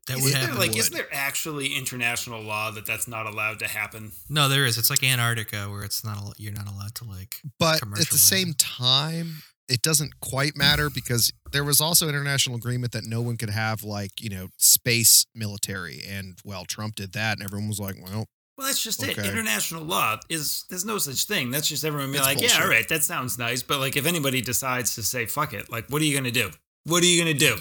That 0.06 0.16
would 0.18 0.26
Isn't 0.26 0.40
there, 0.40 0.54
like, 0.54 0.70
would. 0.70 0.78
isn't 0.78 0.94
there 0.94 1.08
actually 1.12 1.74
international 1.74 2.40
law 2.42 2.70
that 2.70 2.86
that's 2.86 3.08
not 3.08 3.26
allowed 3.26 3.58
to 3.60 3.66
happen? 3.66 4.12
no, 4.28 4.48
there 4.48 4.64
is. 4.64 4.78
It's 4.78 4.90
like 4.90 5.02
Antarctica, 5.02 5.68
where 5.70 5.82
it's 5.82 6.04
not. 6.04 6.16
al- 6.18 6.34
You're 6.38 6.52
not 6.52 6.68
allowed 6.68 6.94
to 6.96 7.04
like. 7.04 7.40
But 7.58 7.82
at 7.82 8.10
the 8.10 8.18
same 8.18 8.54
time, 8.54 9.42
it 9.68 9.82
doesn't 9.82 10.20
quite 10.20 10.56
matter 10.56 10.88
because 10.90 11.32
there 11.50 11.64
was 11.64 11.80
also 11.80 12.08
international 12.08 12.54
agreement 12.56 12.92
that 12.92 13.04
no 13.04 13.20
one 13.20 13.36
could 13.36 13.50
have 13.50 13.82
like, 13.82 14.20
you 14.20 14.30
know, 14.30 14.46
space 14.58 15.26
military. 15.34 16.02
And 16.08 16.38
well, 16.44 16.64
Trump 16.64 16.94
did 16.94 17.12
that 17.14 17.36
and 17.38 17.42
everyone 17.44 17.66
was 17.66 17.80
like, 17.80 17.96
well, 18.00 18.26
Well, 18.56 18.68
that's 18.68 18.80
just 18.80 19.02
it. 19.02 19.18
International 19.18 19.82
law 19.82 20.18
is 20.28 20.64
there's 20.70 20.84
no 20.84 20.98
such 20.98 21.24
thing. 21.24 21.50
That's 21.50 21.66
just 21.68 21.84
everyone 21.84 22.12
being 22.12 22.18
It's 22.24 22.26
like, 22.26 22.40
yeah, 22.40 22.62
all 22.62 22.68
right, 22.68 22.88
that 22.88 23.02
sounds 23.02 23.38
nice. 23.38 23.64
But 23.64 23.80
like, 23.80 23.96
if 23.96 24.06
anybody 24.06 24.40
decides 24.40 24.94
to 24.94 25.02
say 25.02 25.26
fuck 25.26 25.52
it, 25.52 25.68
like, 25.68 25.88
what 25.88 26.00
are 26.00 26.04
you 26.04 26.16
gonna 26.16 26.30
do? 26.30 26.50
What 26.84 27.02
are 27.02 27.06
you 27.06 27.20
gonna 27.20 27.34
do? 27.34 27.56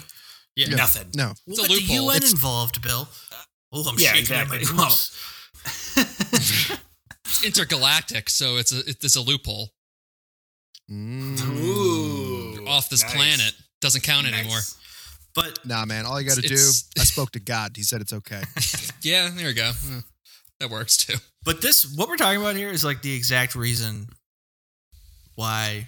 Yeah. 0.56 0.68
Nothing. 0.76 1.10
no. 1.16 1.34
It's 1.48 1.60
a 1.60 1.62
What, 1.64 1.70
the. 1.72 1.82
UN 1.96 2.16
It's- 2.18 2.32
involved, 2.32 2.82
Bill? 2.82 3.08
Oh, 3.74 3.90
I'm 3.90 4.00
Yeah, 4.00 4.14
shaking 4.14 4.36
in 4.36 4.48
my 4.50 4.56
exactly. 4.56 4.78
boots. 4.78 5.12
It's 7.28 7.44
intergalactic, 7.44 8.30
so 8.30 8.58
it's 8.58 8.72
a 8.72 8.80
it's 8.88 9.16
a 9.16 9.22
loophole. 9.22 9.72
Mm. 10.90 11.40
Ooh, 11.58 12.66
Off 12.68 12.88
this 12.90 13.02
nice. 13.02 13.14
planet 13.14 13.54
doesn't 13.82 14.02
count 14.04 14.28
anymore. 14.28 14.60
But 15.34 15.60
Nah, 15.66 15.86
man. 15.86 16.06
All 16.06 16.22
you 16.22 16.28
got 16.28 16.36
to 16.36 16.48
do, 16.48 16.54
I 17.00 17.04
spoke 17.04 17.32
to 17.32 17.40
God. 17.40 17.76
He 17.76 17.82
said 17.84 18.02
it's 18.02 18.14
okay. 18.14 18.44
Yeah, 19.02 19.30
there 19.36 19.48
we 19.48 19.54
go. 19.54 19.72
Eh, 19.92 20.02
That 20.60 20.70
works 20.70 20.98
too. 20.98 21.16
But 21.44 21.62
this, 21.62 21.86
what 21.96 22.08
we're 22.10 22.16
talking 22.18 22.40
about 22.42 22.56
here, 22.56 22.70
is 22.70 22.84
like 22.86 23.02
the 23.02 23.14
exact 23.16 23.56
reason 23.56 24.08
why 25.36 25.88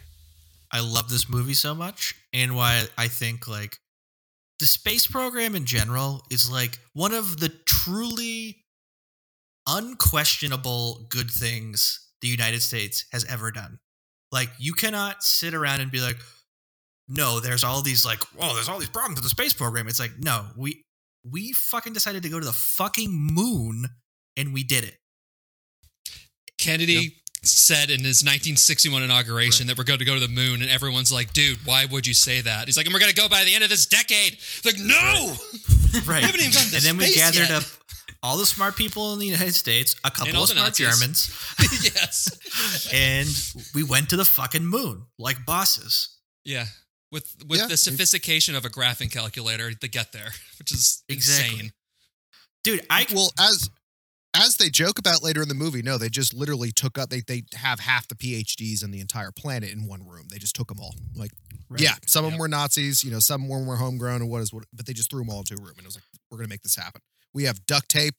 I 0.71 0.79
love 0.81 1.09
this 1.09 1.29
movie 1.29 1.53
so 1.53 1.73
much, 1.75 2.15
and 2.33 2.55
why 2.55 2.83
I 2.97 3.07
think 3.07 3.47
like 3.47 3.77
the 4.59 4.65
space 4.65 5.07
program 5.07 5.55
in 5.55 5.65
general 5.65 6.23
is 6.31 6.51
like 6.51 6.79
one 6.93 7.13
of 7.13 7.39
the 7.39 7.49
truly 7.65 8.63
unquestionable 9.67 11.05
good 11.09 11.29
things 11.29 12.09
the 12.21 12.27
United 12.27 12.61
States 12.61 13.05
has 13.11 13.25
ever 13.25 13.51
done. 13.51 13.79
Like 14.31 14.49
you 14.57 14.73
cannot 14.73 15.23
sit 15.23 15.53
around 15.53 15.81
and 15.81 15.91
be 15.91 16.01
like, 16.01 16.17
no, 17.07 17.39
there's 17.39 17.63
all 17.63 17.81
these 17.81 18.05
like, 18.05 18.21
oh, 18.39 18.55
there's 18.55 18.67
all 18.67 18.79
these 18.79 18.89
problems 18.89 19.17
with 19.17 19.23
the 19.23 19.29
space 19.29 19.53
program. 19.53 19.87
It's 19.87 19.99
like, 19.99 20.17
no, 20.17 20.47
we 20.57 20.83
we 21.29 21.53
fucking 21.53 21.93
decided 21.93 22.23
to 22.23 22.29
go 22.29 22.39
to 22.39 22.45
the 22.45 22.51
fucking 22.53 23.11
moon 23.11 23.85
and 24.35 24.53
we 24.53 24.63
did 24.63 24.83
it. 24.83 24.95
Kennedy 26.59 27.17
said 27.51 27.89
in 27.89 27.99
his 28.01 28.23
1961 28.23 29.03
inauguration 29.03 29.67
that 29.67 29.77
we're 29.77 29.83
going 29.83 29.99
to 29.99 30.05
go 30.05 30.13
to 30.13 30.19
the 30.19 30.27
moon, 30.27 30.61
and 30.61 30.69
everyone's 30.71 31.11
like, 31.11 31.33
"Dude, 31.33 31.57
why 31.65 31.85
would 31.85 32.05
you 32.07 32.13
say 32.13 32.41
that?" 32.41 32.67
He's 32.67 32.77
like, 32.77 32.85
"And 32.85 32.93
we're 32.93 32.99
going 32.99 33.13
to 33.13 33.21
go 33.21 33.27
by 33.29 33.43
the 33.43 33.53
end 33.55 33.63
of 33.63 33.69
this 33.69 33.85
decade." 33.85 34.33
It's 34.33 34.65
like, 34.65 34.77
no, 34.79 35.35
Right. 36.05 36.23
haven't 36.23 36.41
even 36.41 36.51
gotten 36.53 36.69
to 36.71 36.75
and 36.77 36.85
then 36.85 36.97
we 36.97 37.13
gathered 37.15 37.49
yet. 37.49 37.51
up 37.51 37.63
all 38.23 38.37
the 38.37 38.45
smart 38.45 38.75
people 38.75 39.13
in 39.13 39.19
the 39.19 39.25
United 39.27 39.53
States, 39.55 39.95
a 40.03 40.11
couple 40.11 40.41
of 40.43 40.49
smart 40.49 40.67
Nazis. 40.69 40.99
Germans, 40.99 41.83
yes, 41.83 42.89
and 42.93 43.27
we 43.75 43.83
went 43.83 44.09
to 44.09 44.17
the 44.17 44.25
fucking 44.25 44.65
moon 44.65 45.03
like 45.17 45.45
bosses. 45.45 46.17
yeah. 46.45 46.65
with 47.11 47.35
with 47.47 47.59
Yeah. 47.61 47.67
the 47.67 47.77
sophistication 47.77 48.55
of 48.55 48.65
a 48.65 48.69
graphing 48.69 49.11
calculator 49.11 49.71
to 49.73 49.87
get 49.87 50.11
there, 50.11 50.31
which 50.59 50.71
is 50.71 51.03
Exactly. 51.09 51.53
insane. 51.55 51.71
Dude, 52.63 52.85
I 52.89 53.05
Well, 53.13 53.31
as 53.39 53.69
as 54.37 54.55
they 54.57 54.69
joke 54.69 54.99
about 54.99 55.23
later 55.23 55.41
in 55.41 55.47
the 55.47 55.55
movie, 55.55 55.81
no, 55.81 55.97
they 55.97 56.09
just 56.09 56.33
literally 56.33 56.71
took 56.71 56.97
up. 56.97 57.09
They 57.09 57.21
they 57.21 57.43
have 57.53 57.79
half 57.79 58.07
the 58.07 58.15
PhDs 58.15 58.83
in 58.83 58.91
the 58.91 58.99
entire 58.99 59.31
planet 59.31 59.71
in 59.71 59.87
one 59.87 60.07
room. 60.07 60.27
They 60.31 60.37
just 60.37 60.55
took 60.55 60.67
them 60.67 60.79
all. 60.79 60.95
Like, 61.15 61.31
Right. 61.69 61.81
yeah, 61.81 61.95
some 62.05 62.23
of 62.23 62.31
them 62.31 62.39
were 62.39 62.47
Nazis. 62.47 63.03
You 63.03 63.11
know, 63.11 63.19
some 63.19 63.43
of 63.43 63.49
them 63.49 63.65
were 63.67 63.75
homegrown 63.75 64.21
and 64.21 64.29
what 64.29 64.41
is 64.41 64.53
what. 64.53 64.63
But 64.73 64.85
they 64.85 64.93
just 64.93 65.09
threw 65.09 65.19
them 65.19 65.29
all 65.29 65.39
into 65.39 65.55
a 65.55 65.57
room, 65.57 65.73
and 65.77 65.79
it 65.79 65.85
was 65.85 65.95
like, 65.95 66.03
we're 66.31 66.37
gonna 66.37 66.47
make 66.47 66.61
this 66.61 66.75
happen. 66.77 67.01
We 67.33 67.43
have 67.43 67.65
duct 67.65 67.89
tape. 67.89 68.15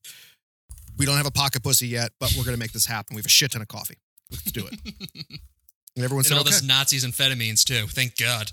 We 0.98 1.06
don't 1.06 1.16
have 1.16 1.26
a 1.26 1.30
pocket 1.30 1.62
pussy 1.62 1.88
yet, 1.88 2.10
but 2.20 2.34
we're 2.36 2.44
gonna 2.44 2.56
make 2.58 2.72
this 2.72 2.84
happen. 2.86 3.14
We 3.16 3.20
have 3.20 3.26
a 3.26 3.30
shit 3.30 3.52
ton 3.52 3.62
of 3.62 3.68
coffee. 3.68 3.96
Let's 4.30 4.44
do 4.52 4.66
it. 4.66 4.78
And 5.96 6.04
everyone 6.04 6.22
said, 6.22 6.34
all 6.34 6.42
okay. 6.42 6.50
this 6.50 6.62
Nazis 6.62 7.04
amphetamines 7.04 7.64
too. 7.64 7.88
Thank 7.88 8.16
God. 8.16 8.52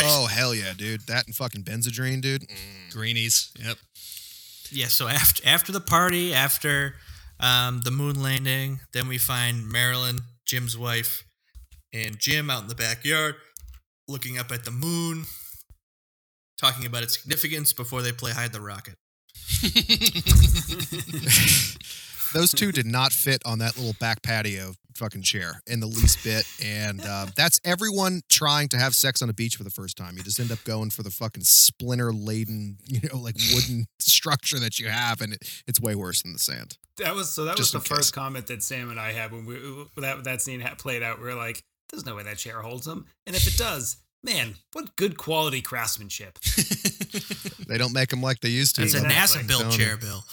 Oh 0.00 0.26
hell 0.26 0.52
yeah, 0.52 0.72
dude! 0.76 1.02
That 1.06 1.24
and 1.26 1.36
fucking 1.36 1.62
Benzedrine, 1.62 2.20
dude. 2.20 2.42
Mm. 2.48 2.92
Greenies. 2.92 3.52
Yep. 3.64 3.76
Yeah. 4.72 4.86
So 4.86 5.08
after 5.08 5.46
after 5.46 5.72
the 5.72 5.80
party, 5.80 6.34
after 6.34 6.94
um, 7.38 7.82
the 7.82 7.90
moon 7.90 8.22
landing, 8.22 8.80
then 8.92 9.08
we 9.08 9.18
find 9.18 9.70
Marilyn, 9.70 10.20
Jim's 10.46 10.76
wife, 10.76 11.24
and 11.92 12.18
Jim 12.18 12.50
out 12.50 12.62
in 12.62 12.68
the 12.68 12.74
backyard, 12.74 13.36
looking 14.08 14.38
up 14.38 14.50
at 14.50 14.64
the 14.64 14.70
moon, 14.70 15.24
talking 16.58 16.86
about 16.86 17.02
its 17.02 17.20
significance 17.20 17.72
before 17.72 18.02
they 18.02 18.12
play 18.12 18.32
hide 18.32 18.52
the 18.52 18.60
rocket. 18.60 18.94
Those 22.32 22.52
two 22.52 22.70
did 22.70 22.86
not 22.86 23.12
fit 23.12 23.42
on 23.44 23.58
that 23.58 23.76
little 23.76 23.96
back 23.98 24.22
patio 24.22 24.74
fucking 25.00 25.22
chair 25.22 25.62
in 25.66 25.80
the 25.80 25.86
least 25.86 26.22
bit, 26.22 26.44
and 26.62 27.00
uh, 27.04 27.26
that's 27.34 27.58
everyone 27.64 28.20
trying 28.28 28.68
to 28.68 28.76
have 28.76 28.94
sex 28.94 29.22
on 29.22 29.30
a 29.30 29.32
beach 29.32 29.56
for 29.56 29.64
the 29.64 29.70
first 29.70 29.96
time. 29.96 30.16
You 30.16 30.22
just 30.22 30.38
end 30.38 30.52
up 30.52 30.62
going 30.64 30.90
for 30.90 31.02
the 31.02 31.10
fucking 31.10 31.42
splinter 31.42 32.12
laden, 32.12 32.76
you 32.86 33.00
know, 33.10 33.18
like 33.18 33.36
wooden 33.54 33.86
structure 33.98 34.58
that 34.60 34.78
you 34.78 34.88
have, 34.88 35.20
and 35.22 35.32
it, 35.32 35.62
it's 35.66 35.80
way 35.80 35.94
worse 35.94 36.22
than 36.22 36.34
the 36.34 36.38
sand. 36.38 36.76
That 36.98 37.14
was 37.14 37.30
so. 37.30 37.44
That 37.44 37.56
Just 37.56 37.74
was 37.74 37.82
the 37.82 37.88
first 37.88 38.12
case. 38.14 38.22
comment 38.22 38.46
that 38.48 38.62
Sam 38.62 38.90
and 38.90 39.00
I 39.00 39.12
had 39.12 39.32
when 39.32 39.46
we 39.46 39.56
that 39.96 40.24
that 40.24 40.42
scene 40.42 40.60
had 40.60 40.76
played 40.76 41.02
out. 41.02 41.18
We're 41.18 41.34
like, 41.34 41.64
"There's 41.90 42.04
no 42.04 42.14
way 42.16 42.22
that 42.24 42.36
chair 42.36 42.60
holds 42.60 42.86
him," 42.86 43.06
and 43.26 43.34
if 43.34 43.46
it 43.46 43.56
does, 43.56 43.96
man, 44.22 44.56
what 44.74 44.94
good 44.96 45.16
quality 45.16 45.62
craftsmanship. 45.62 46.38
They 47.66 47.78
don't 47.78 47.92
make 47.92 48.08
them 48.08 48.20
like 48.20 48.40
they 48.40 48.48
used 48.48 48.74
to. 48.76 48.82
It's 48.82 48.94
a 48.94 49.00
NASA 49.00 49.46
built 49.46 49.70
chair, 49.70 49.96
Bill. 49.96 50.24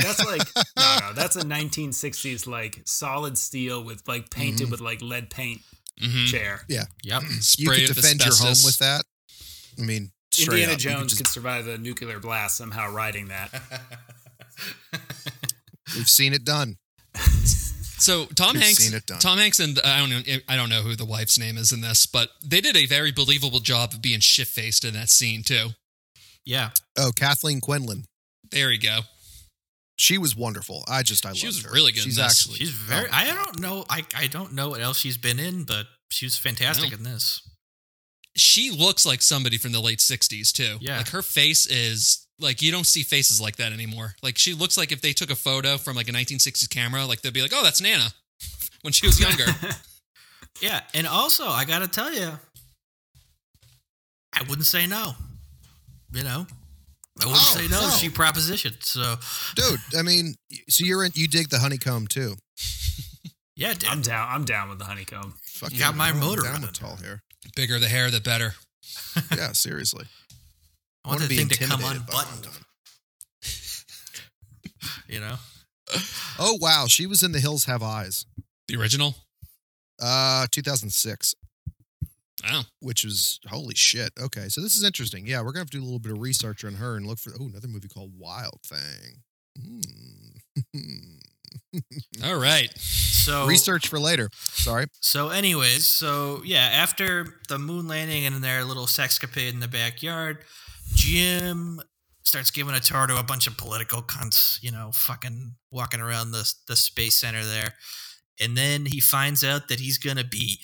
That's 0.00 0.24
like 0.24 0.42
no, 0.78 0.98
no. 1.00 1.12
That's 1.14 1.36
a 1.36 1.42
1960s 1.42 2.46
like 2.46 2.82
solid 2.84 3.36
steel 3.38 3.82
with 3.84 4.06
like 4.08 4.30
painted 4.30 4.68
Mhm. 4.68 4.70
with 4.70 4.80
like 4.80 5.02
lead 5.02 5.30
paint 5.30 5.62
Mhm. 6.02 6.26
chair. 6.30 6.64
Yeah. 6.68 6.84
Yep. 7.04 7.22
You 7.22 7.28
Spray 7.42 7.76
could 7.80 7.88
with 7.88 7.96
defend 7.96 8.24
your 8.24 8.34
home 8.34 8.56
with 8.64 8.78
that. 8.78 9.04
I 9.78 9.82
mean, 9.82 10.12
Indiana 10.38 10.72
up, 10.72 10.78
you 10.82 10.90
could 10.90 10.98
Jones 10.98 11.12
just- 11.12 11.16
could 11.18 11.28
survive 11.32 11.66
a 11.68 11.78
nuclear 11.78 12.18
blast 12.20 12.56
somehow 12.56 12.90
riding 12.90 13.28
that. 13.28 13.50
we've 15.96 16.08
seen 16.08 16.32
it 16.34 16.44
done. 16.44 16.76
So 17.98 18.26
Tom 18.26 18.52
We've 18.52 18.62
Hanks, 18.62 18.84
seen 18.84 18.92
it 18.94 19.06
done. 19.06 19.18
Tom 19.20 19.38
Hanks, 19.38 19.58
and 19.58 19.80
I 19.82 19.98
don't 19.98 20.10
know, 20.10 20.20
I 20.50 20.54
don't 20.54 20.68
know 20.68 20.82
who 20.82 20.96
the 20.96 21.06
wife's 21.06 21.38
name 21.38 21.56
is 21.56 21.72
in 21.72 21.80
this, 21.80 22.04
but 22.04 22.28
they 22.44 22.60
did 22.60 22.76
a 22.76 22.84
very 22.84 23.10
believable 23.10 23.58
job 23.58 23.94
of 23.94 24.02
being 24.02 24.20
shit 24.20 24.48
faced 24.48 24.84
in 24.84 24.92
that 24.92 25.08
scene 25.08 25.42
too. 25.42 25.68
Yeah. 26.44 26.70
Oh, 26.98 27.10
Kathleen 27.16 27.58
Quinlan. 27.62 28.04
There 28.50 28.70
you 28.70 28.78
go. 28.78 29.00
She 29.96 30.18
was 30.18 30.36
wonderful. 30.36 30.84
I 30.86 31.02
just 31.02 31.24
I 31.24 31.30
love 31.30 31.36
her. 31.36 31.38
She 31.40 31.46
loved 31.46 31.56
was 31.58 31.64
her. 31.64 31.72
really 31.72 31.92
good 31.92 32.00
in 32.00 32.04
She's 32.04 32.16
this. 32.16 32.24
actually 32.24 32.56
She's 32.56 32.70
very. 32.70 33.06
oh, 33.08 33.12
I 33.12 33.26
don't 33.32 33.60
know. 33.60 33.84
I 33.88 34.04
I 34.14 34.26
don't 34.26 34.52
know 34.52 34.68
what 34.68 34.80
else 34.80 34.98
she's 34.98 35.16
been 35.16 35.38
in, 35.38 35.64
but 35.64 35.86
she 36.10 36.26
was 36.26 36.36
fantastic 36.36 36.92
in 36.92 37.02
this. 37.02 37.40
She 38.36 38.70
looks 38.70 39.06
like 39.06 39.22
somebody 39.22 39.56
from 39.56 39.72
the 39.72 39.80
late 39.80 39.98
'60s 40.00 40.52
too. 40.52 40.76
Yeah. 40.80 40.98
like 40.98 41.08
her 41.08 41.22
face 41.22 41.66
is 41.66 42.26
like 42.38 42.60
you 42.60 42.70
don't 42.70 42.84
see 42.86 43.02
faces 43.02 43.40
like 43.40 43.56
that 43.56 43.72
anymore. 43.72 44.14
Like 44.22 44.36
she 44.36 44.52
looks 44.52 44.76
like 44.76 44.92
if 44.92 45.00
they 45.00 45.14
took 45.14 45.30
a 45.30 45.34
photo 45.36 45.78
from 45.78 45.96
like 45.96 46.08
a 46.08 46.12
1960s 46.12 46.68
camera, 46.68 47.06
like 47.06 47.22
they'd 47.22 47.32
be 47.32 47.40
like, 47.40 47.52
"Oh, 47.54 47.64
that's 47.64 47.80
Nana," 47.80 48.08
when 48.82 48.92
she 48.92 49.06
was 49.06 49.18
younger. 49.20 49.46
Yeah, 50.62 50.80
and 50.94 51.06
also 51.06 51.46
I 51.48 51.66
gotta 51.66 51.86
tell 51.86 52.10
you, 52.14 52.30
I 54.32 54.42
wouldn't 54.48 54.64
say 54.66 54.86
no. 54.86 55.12
You 56.14 56.22
know, 56.24 56.46
I 57.22 57.26
wouldn't 57.26 57.42
Oh, 57.42 57.56
say 57.56 57.68
no. 57.68 57.80
no. 57.80 57.88
if 57.88 57.94
She 57.94 58.08
propositioned. 58.10 58.82
So 58.84 59.16
dude. 59.54 59.80
I 59.98 60.02
mean, 60.02 60.34
so 60.68 60.84
you're 60.84 61.04
in, 61.04 61.12
you 61.14 61.26
dig 61.28 61.48
the 61.48 61.58
honeycomb 61.60 62.06
too. 62.06 62.34
yeah, 63.56 63.72
dude. 63.74 63.88
I'm 63.88 64.02
down. 64.02 64.28
I'm 64.30 64.44
down 64.44 64.68
with 64.68 64.78
the 64.78 64.84
honeycomb. 64.84 65.34
Fuck 65.44 65.72
You 65.72 65.78
got 65.78 65.92
yeah, 65.92 65.98
my 65.98 66.08
I'm 66.10 66.20
motor 66.20 66.42
down 66.42 66.60
with 66.62 66.72
tall 66.74 66.96
hair. 66.96 67.22
Bigger 67.54 67.78
the 67.78 67.88
hair, 67.88 68.10
the 68.10 68.20
better. 68.20 68.54
Yeah, 69.34 69.52
seriously. 69.52 70.04
I 71.04 71.08
want 71.08 71.20
wanna 71.20 71.28
the 71.28 71.34
be 71.34 71.36
thing 71.38 71.48
to 71.48 71.58
come 71.64 71.80
intimidated 71.80 72.02
unbuttoned. 72.08 72.48
You 75.08 75.20
know. 75.20 75.36
Oh 76.38 76.58
wow, 76.60 76.86
she 76.88 77.06
was 77.06 77.22
in 77.22 77.32
The 77.32 77.38
Hills 77.40 77.64
Have 77.64 77.82
Eyes, 77.82 78.26
The 78.68 78.76
original. 78.76 79.14
uh, 80.02 80.46
2006, 80.50 81.34
Oh, 82.48 82.62
which 82.80 83.04
was 83.04 83.40
holy 83.48 83.74
shit. 83.74 84.12
Okay, 84.20 84.48
so 84.48 84.60
this 84.60 84.76
is 84.76 84.84
interesting. 84.84 85.26
Yeah, 85.26 85.40
we're 85.40 85.52
gonna 85.52 85.60
have 85.60 85.70
to 85.70 85.78
do 85.78 85.82
a 85.82 85.84
little 85.84 85.98
bit 85.98 86.12
of 86.12 86.20
research 86.20 86.64
on 86.64 86.74
her 86.74 86.96
and 86.96 87.06
look 87.06 87.18
for. 87.18 87.32
Oh, 87.40 87.46
another 87.46 87.68
movie 87.68 87.88
called 87.88 88.12
Wild 88.16 88.60
Thing. 88.64 89.22
Hmm. 89.60 91.16
all 92.24 92.36
right. 92.36 92.70
So 92.78 93.46
research 93.46 93.88
for 93.88 93.98
later. 93.98 94.28
Sorry. 94.34 94.86
So, 95.00 95.30
anyways, 95.30 95.88
so 95.88 96.42
yeah, 96.44 96.68
after 96.72 97.40
the 97.48 97.58
moon 97.58 97.88
landing 97.88 98.24
and 98.24 98.42
their 98.42 98.64
little 98.64 98.86
sexcapade 98.86 99.52
in 99.52 99.60
the 99.60 99.68
backyard, 99.68 100.38
Jim 100.94 101.80
starts 102.24 102.50
giving 102.50 102.74
a 102.74 102.80
tour 102.80 103.06
to 103.06 103.18
a 103.18 103.22
bunch 103.22 103.46
of 103.46 103.56
political 103.56 104.02
cunts, 104.02 104.62
you 104.62 104.70
know, 104.70 104.90
fucking 104.92 105.54
walking 105.70 106.00
around 106.00 106.32
the 106.32 106.52
the 106.68 106.76
space 106.76 107.16
center 107.16 107.44
there, 107.44 107.74
and 108.40 108.56
then 108.56 108.86
he 108.86 109.00
finds 109.00 109.42
out 109.42 109.68
that 109.68 109.80
he's 109.80 109.98
gonna 109.98 110.24
be 110.24 110.60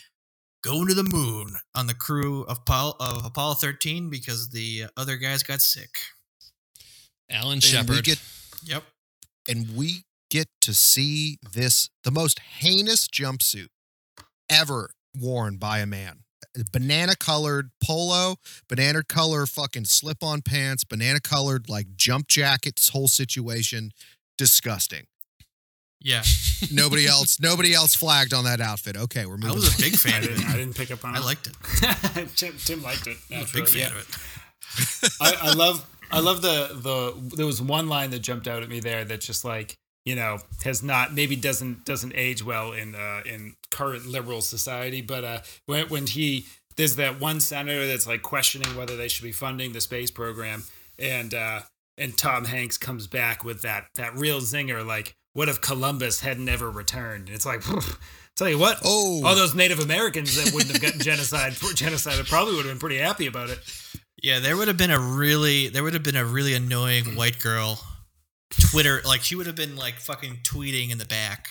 going 0.62 0.88
to 0.88 0.94
the 0.94 1.02
moon 1.04 1.56
on 1.74 1.86
the 1.86 1.94
crew 1.94 2.42
of 2.44 2.58
Apollo, 2.58 2.96
of 3.00 3.24
Apollo 3.26 3.54
13 3.54 4.10
because 4.10 4.50
the 4.50 4.84
other 4.96 5.16
guys 5.16 5.42
got 5.42 5.60
sick. 5.60 5.90
Alan 7.30 7.60
Shepard. 7.60 8.04
get 8.04 8.20
Yep. 8.64 8.84
and 9.48 9.74
we 9.74 10.04
get 10.30 10.48
to 10.60 10.72
see 10.72 11.38
this 11.52 11.90
the 12.04 12.10
most 12.10 12.38
heinous 12.38 13.08
jumpsuit 13.08 13.68
ever 14.48 14.90
worn 15.18 15.56
by 15.56 15.78
a 15.80 15.86
man. 15.86 16.20
Banana 16.70 17.14
colored 17.16 17.70
polo, 17.82 18.36
banana 18.68 19.02
color 19.02 19.46
fucking 19.46 19.86
slip 19.86 20.22
on 20.22 20.42
pants, 20.42 20.84
banana 20.84 21.20
colored 21.20 21.68
like 21.68 21.96
jump 21.96 22.28
jacket, 22.28 22.76
this 22.76 22.90
whole 22.90 23.08
situation. 23.08 23.90
Disgusting. 24.38 25.04
Yeah, 26.04 26.22
Nobody 26.72 27.06
else, 27.06 27.40
nobody 27.40 27.74
else 27.74 27.94
flagged 27.94 28.32
on 28.32 28.44
that 28.44 28.60
outfit. 28.60 28.96
Okay, 28.96 29.26
we're 29.26 29.36
moving. 29.36 29.50
I 29.50 29.54
moving. 29.54 29.62
was 29.62 29.78
a 29.78 29.82
big 29.82 29.96
fan 29.96 30.22
of 30.22 30.28
didn't, 30.28 30.42
it. 30.42 30.48
I 30.54 30.56
didn't 30.56 30.76
pick 30.76 30.90
up 30.90 31.04
on 31.04 31.14
it. 31.14 31.18
I 31.18 31.20
it. 31.20 31.24
liked 31.24 31.46
it. 31.46 32.28
Tim, 32.36 32.54
Tim 32.58 32.82
liked 32.82 33.06
it. 33.06 33.16
I 33.34 33.40
was 33.40 33.50
a 33.50 33.54
big 33.54 33.68
fan 33.68 33.80
yeah. 33.80 33.86
of 33.88 35.02
it. 35.02 35.10
I, 35.20 35.50
I 35.50 35.52
love 35.54 35.86
I 36.10 36.20
love 36.20 36.42
the 36.42 36.68
the 36.74 37.36
there 37.36 37.46
was 37.46 37.60
one 37.60 37.88
line 37.88 38.10
that 38.10 38.20
jumped 38.20 38.46
out 38.46 38.62
at 38.62 38.68
me 38.68 38.80
there 38.80 39.04
that 39.04 39.20
just 39.20 39.44
like 39.44 39.76
you 40.04 40.14
know 40.14 40.38
has 40.64 40.82
not 40.82 41.14
maybe 41.14 41.36
doesn't 41.36 41.84
doesn't 41.84 42.12
age 42.14 42.44
well 42.44 42.72
in 42.72 42.94
uh, 42.94 43.22
in 43.26 43.54
current 43.70 44.06
liberal 44.06 44.40
society 44.40 45.00
but 45.00 45.24
uh 45.24 45.38
when 45.66 45.88
when 45.88 46.06
he 46.06 46.46
there's 46.76 46.96
that 46.96 47.20
one 47.20 47.40
senator 47.40 47.86
that's 47.86 48.06
like 48.06 48.22
questioning 48.22 48.74
whether 48.76 48.96
they 48.96 49.08
should 49.08 49.24
be 49.24 49.32
funding 49.32 49.72
the 49.72 49.80
space 49.80 50.10
program 50.10 50.64
and 50.98 51.34
uh 51.34 51.60
and 51.98 52.16
Tom 52.16 52.46
Hanks 52.46 52.78
comes 52.78 53.06
back 53.06 53.44
with 53.44 53.62
that 53.62 53.86
that 53.94 54.14
real 54.14 54.40
zinger 54.40 54.84
like 54.84 55.14
what 55.34 55.48
if 55.48 55.60
Columbus 55.60 56.20
had 56.20 56.38
never 56.38 56.70
returned 56.70 57.28
it's 57.30 57.46
like 57.46 57.62
tell 58.36 58.48
you 58.48 58.58
what 58.58 58.78
Oh, 58.84 59.22
all 59.24 59.34
those 59.34 59.54
Native 59.54 59.78
Americans 59.80 60.36
that 60.36 60.52
wouldn't 60.54 60.72
have 60.72 60.82
gotten 60.82 61.00
genocide 61.00 61.52
genocide 61.74 62.24
probably 62.26 62.54
would 62.54 62.64
have 62.64 62.74
been 62.74 62.80
pretty 62.80 62.98
happy 62.98 63.26
about 63.26 63.50
it 63.50 63.58
Yeah, 64.22 64.38
there 64.40 64.56
would 64.56 64.68
have 64.68 64.76
been 64.76 64.90
a 64.90 65.00
really 65.00 65.68
there 65.68 65.82
would 65.82 65.94
have 65.94 66.02
been 66.02 66.16
a 66.16 66.24
really 66.24 66.54
annoying 66.54 67.16
white 67.16 67.38
girl 67.38 67.80
Twitter 68.70 69.00
like 69.04 69.22
she 69.22 69.34
would 69.34 69.46
have 69.46 69.56
been 69.56 69.76
like 69.76 69.94
fucking 69.94 70.38
tweeting 70.44 70.90
in 70.90 70.98
the 70.98 71.06
back 71.06 71.48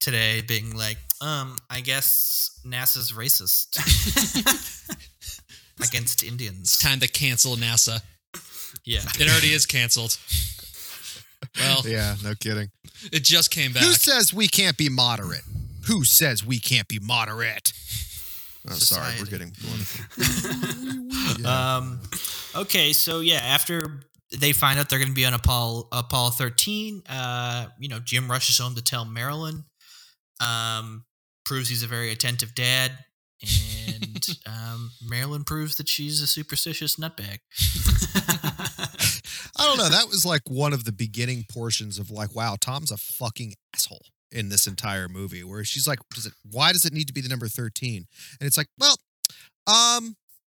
today 0.00 0.40
being 0.40 0.76
like, 0.76 0.96
um, 1.20 1.56
I 1.68 1.80
guess 1.80 2.60
NASA's 2.64 3.12
racist 3.12 3.76
against 5.86 6.22
Indians. 6.22 6.60
It's 6.60 6.78
Time 6.78 7.00
to 7.00 7.08
cancel 7.08 7.56
NASA. 7.56 8.00
Yeah. 8.84 9.00
It 9.18 9.28
already 9.28 9.52
is 9.52 9.66
canceled. 9.66 10.16
Well, 11.58 11.82
yeah, 11.84 12.14
no 12.22 12.34
kidding. 12.34 12.68
It 13.12 13.24
just 13.24 13.50
came 13.50 13.72
back. 13.72 13.82
Who 13.82 13.92
says 13.92 14.32
we 14.32 14.48
can't 14.48 14.76
be 14.76 14.88
moderate? 14.88 15.42
Who 15.86 16.04
says 16.04 16.44
we 16.44 16.58
can't 16.58 16.88
be 16.88 16.98
moderate? 16.98 17.72
Oh, 18.68 18.74
sorry, 18.74 19.14
we're 19.18 19.24
Society. 19.26 19.52
getting. 20.16 21.04
Yeah. 21.40 21.76
Um 21.76 22.00
okay, 22.54 22.92
so 22.92 23.20
yeah, 23.20 23.36
after 23.36 24.00
they 24.36 24.52
find 24.52 24.78
out 24.78 24.88
they're 24.88 24.98
going 24.98 25.08
to 25.10 25.14
be 25.14 25.24
on 25.26 25.34
Apollo 25.34 25.88
Apollo 25.92 26.30
13, 26.30 27.02
uh, 27.08 27.66
you 27.78 27.88
know, 27.88 27.98
Jim 28.00 28.30
rushes 28.30 28.58
home 28.58 28.74
to 28.74 28.82
tell 28.82 29.04
Marilyn 29.04 29.64
um 30.40 31.04
proves 31.44 31.68
he's 31.68 31.82
a 31.82 31.86
very 31.86 32.10
attentive 32.12 32.54
dad 32.54 32.92
and 33.42 33.98
and 34.04 34.28
um, 34.46 34.90
Marilyn 35.02 35.44
proves 35.44 35.76
that 35.76 35.88
she's 35.88 36.20
a 36.20 36.26
superstitious 36.26 36.96
nutbag. 36.96 37.38
I 39.72 39.76
don't 39.76 39.78
know. 39.78 39.96
That 39.96 40.08
was 40.08 40.24
like 40.24 40.42
one 40.48 40.72
of 40.72 40.84
the 40.84 40.92
beginning 40.92 41.44
portions 41.50 41.98
of 41.98 42.10
like, 42.10 42.34
wow, 42.34 42.56
Tom's 42.60 42.90
a 42.90 42.96
fucking 42.96 43.54
asshole 43.74 44.02
in 44.32 44.48
this 44.48 44.66
entire 44.66 45.08
movie. 45.08 45.44
Where 45.44 45.64
she's 45.64 45.86
like, 45.86 45.98
does 46.14 46.26
it? 46.26 46.32
Why 46.50 46.72
does 46.72 46.84
it 46.84 46.92
need 46.92 47.06
to 47.08 47.12
be 47.12 47.20
the 47.20 47.28
number 47.28 47.48
thirteen? 47.48 48.06
And 48.40 48.46
it's 48.46 48.56
like, 48.56 48.68
well, 48.78 48.96
um, 49.66 50.16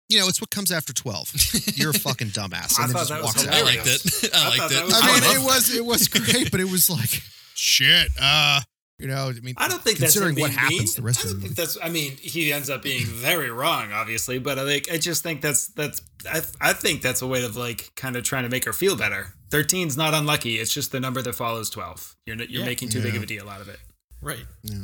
you 0.10 0.20
know, 0.20 0.28
it's 0.28 0.42
what 0.42 0.50
comes 0.50 0.72
after 0.72 0.94
twelve. 0.94 1.32
You're 1.76 1.92
a 1.92 1.94
fucking 1.94 2.30
dumbass. 2.30 2.76
I 2.80 2.84
And 2.86 2.94
then 2.94 3.06
thought 3.06 3.08
just 3.08 3.24
walks 3.24 3.48
out. 3.48 3.54
I 3.54 3.62
liked 3.64 3.88
it. 3.88 4.30
I 4.34 4.46
I 4.46 4.50
liked 4.50 4.74
that 4.74 4.82
it. 4.82 4.86
was 4.86 4.94
I 5.02 5.08
mean, 5.08 5.42
it 5.42 5.44
was 5.46 5.76
it 5.76 5.86
was 5.86 6.08
great, 6.08 6.52
but 6.52 6.60
it 6.60 6.70
was 6.70 6.90
like, 6.90 7.10
shit. 7.56 8.08
Uh, 8.20 8.62
you 9.00 9.08
know, 9.08 9.30
I 9.30 9.40
mean, 9.42 9.56
I 9.58 9.68
don't 9.68 9.82
think 9.82 9.98
considering 10.00 10.36
him 10.36 10.42
what 10.42 10.48
being 10.52 10.60
happens 10.60 10.80
mean. 10.80 10.94
the 10.98 11.02
rest 11.02 11.20
I 11.20 11.24
don't 11.24 11.30
the 11.36 11.40
think 11.42 11.44
movie. 11.44 11.54
that's. 11.62 11.78
I 11.82 11.90
mean, 11.90 12.18
he 12.18 12.52
ends 12.54 12.70
up 12.70 12.82
being 12.84 13.06
very 13.06 13.50
wrong, 13.50 13.92
obviously, 13.94 14.40
but 14.40 14.60
I 14.60 14.66
think 14.66 14.92
I 14.92 14.98
just 14.98 15.24
think 15.24 15.42
that's 15.42 15.68
that's. 15.70 16.02
I 16.30 16.42
I 16.62 16.74
think 16.74 17.02
that's 17.02 17.22
a 17.22 17.28
way 17.28 17.44
of 17.44 17.56
like 17.56 17.92
kind 17.96 18.16
of 18.16 18.24
trying 18.24 18.44
to 18.44 18.50
make 18.50 18.66
her 18.66 18.74
feel 18.74 18.96
better. 18.96 19.34
13's 19.52 19.98
not 19.98 20.14
unlucky. 20.14 20.56
It's 20.60 20.72
just 20.74 20.92
the 20.92 21.00
number 21.00 21.22
that 21.22 21.34
follows 21.34 21.70
twelve. 21.70 22.16
You're 22.26 22.36
you're 22.38 22.60
Yeah. 22.62 22.66
making 22.66 22.90
too 22.90 23.02
big 23.02 23.16
of 23.16 23.24
a 23.24 23.26
deal 23.26 23.50
out 23.50 23.62
of 23.62 23.70
it. 23.70 23.80
Right. 24.22 24.46
Yeah. 24.64 24.84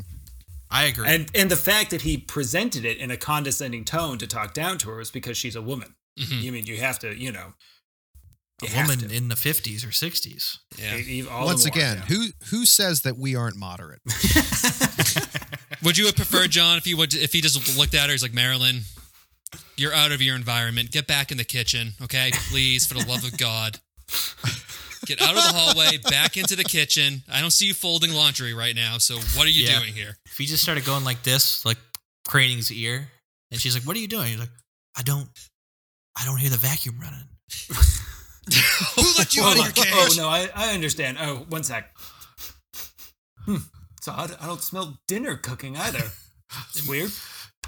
I 0.71 0.85
agree. 0.85 1.07
And 1.07 1.29
and 1.35 1.51
the 1.51 1.55
fact 1.57 1.91
that 1.91 2.01
he 2.01 2.17
presented 2.17 2.85
it 2.85 2.97
in 2.97 3.11
a 3.11 3.17
condescending 3.17 3.85
tone 3.85 4.17
to 4.17 4.27
talk 4.27 4.53
down 4.53 4.77
to 4.79 4.89
her 4.89 5.01
is 5.01 5.11
because 5.11 5.37
she's 5.37 5.55
a 5.55 5.61
woman. 5.61 5.93
Mhm. 6.19 6.41
You 6.41 6.51
mean 6.51 6.65
you 6.65 6.77
have 6.77 6.97
to, 6.99 7.13
you 7.15 7.31
know, 7.31 7.47
you 7.47 7.53
a 8.63 8.69
have 8.69 8.87
woman 8.87 9.09
to. 9.09 9.15
in 9.15 9.27
the 9.27 9.35
50s 9.35 9.83
or 9.83 9.89
60s. 9.89 10.57
Yeah. 10.77 11.29
All 11.29 11.41
the 11.41 11.45
Once 11.47 11.65
more, 11.65 11.75
again, 11.75 11.97
yeah. 11.97 12.05
who 12.15 12.27
who 12.51 12.65
says 12.65 13.01
that 13.01 13.17
we 13.17 13.35
aren't 13.35 13.57
moderate? 13.57 14.01
Would 15.83 15.97
you 15.97 16.05
have 16.05 16.15
preferred 16.15 16.51
John 16.51 16.77
if 16.77 16.85
he 16.85 16.93
would 16.93 17.13
if 17.13 17.33
he 17.33 17.41
just 17.41 17.77
looked 17.77 17.93
at 17.93 18.05
her? 18.07 18.11
He's 18.11 18.23
like 18.23 18.33
Marilyn, 18.33 18.81
you're 19.77 19.93
out 19.93 20.11
of 20.11 20.21
your 20.21 20.35
environment. 20.35 20.91
Get 20.91 21.05
back 21.07 21.31
in 21.31 21.37
the 21.37 21.43
kitchen, 21.43 21.93
okay? 22.01 22.31
Please, 22.49 22.85
for 22.87 22.93
the 22.95 23.05
love 23.07 23.23
of 23.23 23.37
God, 23.37 23.79
get 25.05 25.21
out 25.21 25.29
of 25.35 25.43
the 25.43 25.53
hallway, 25.53 25.97
back 26.09 26.37
into 26.37 26.55
the 26.55 26.63
kitchen. 26.63 27.23
I 27.31 27.41
don't 27.41 27.51
see 27.51 27.65
you 27.67 27.73
folding 27.73 28.13
laundry 28.13 28.53
right 28.53 28.75
now. 28.75 28.97
So 28.99 29.15
what 29.37 29.45
are 29.45 29.49
you 29.51 29.65
Yeah. 29.65 29.79
doing 29.79 29.93
here? 29.93 30.17
If 30.25 30.37
he 30.37 30.45
just 30.45 30.63
started 30.63 30.85
going 30.85 31.03
like 31.03 31.21
this, 31.23 31.63
like 31.65 31.77
craning 32.27 32.57
his 32.57 32.71
ear, 32.71 33.09
and 33.51 33.59
she's 33.59 33.75
like, 33.75 33.83
"What 33.85 33.95
are 33.95 33.99
you 33.99 34.07
doing?" 34.07 34.27
He's 34.29 34.39
like, 34.39 34.49
"I 34.97 35.01
don't, 35.03 35.29
I 36.19 36.25
don't 36.25 36.37
hear 36.37 36.49
the 36.49 36.57
vacuum 36.57 36.99
running." 36.99 37.27
Who 38.95 39.01
let 39.17 39.35
you 39.35 39.43
out 39.43 39.57
of 39.57 39.65
your 39.65 39.71
cage? 39.71 39.93
oh 39.93 40.13
no, 40.17 40.27
I, 40.27 40.49
I 40.55 40.73
understand. 40.73 41.17
Oh, 41.19 41.45
one 41.49 41.63
sec. 41.63 41.89
Hmm. 43.45 43.57
It's 43.97 44.07
odd. 44.07 44.37
I 44.39 44.45
don't 44.45 44.61
smell 44.61 44.97
dinner 45.07 45.35
cooking 45.35 45.75
either. 45.77 46.03
It's 46.69 46.87
weird. 46.87 47.11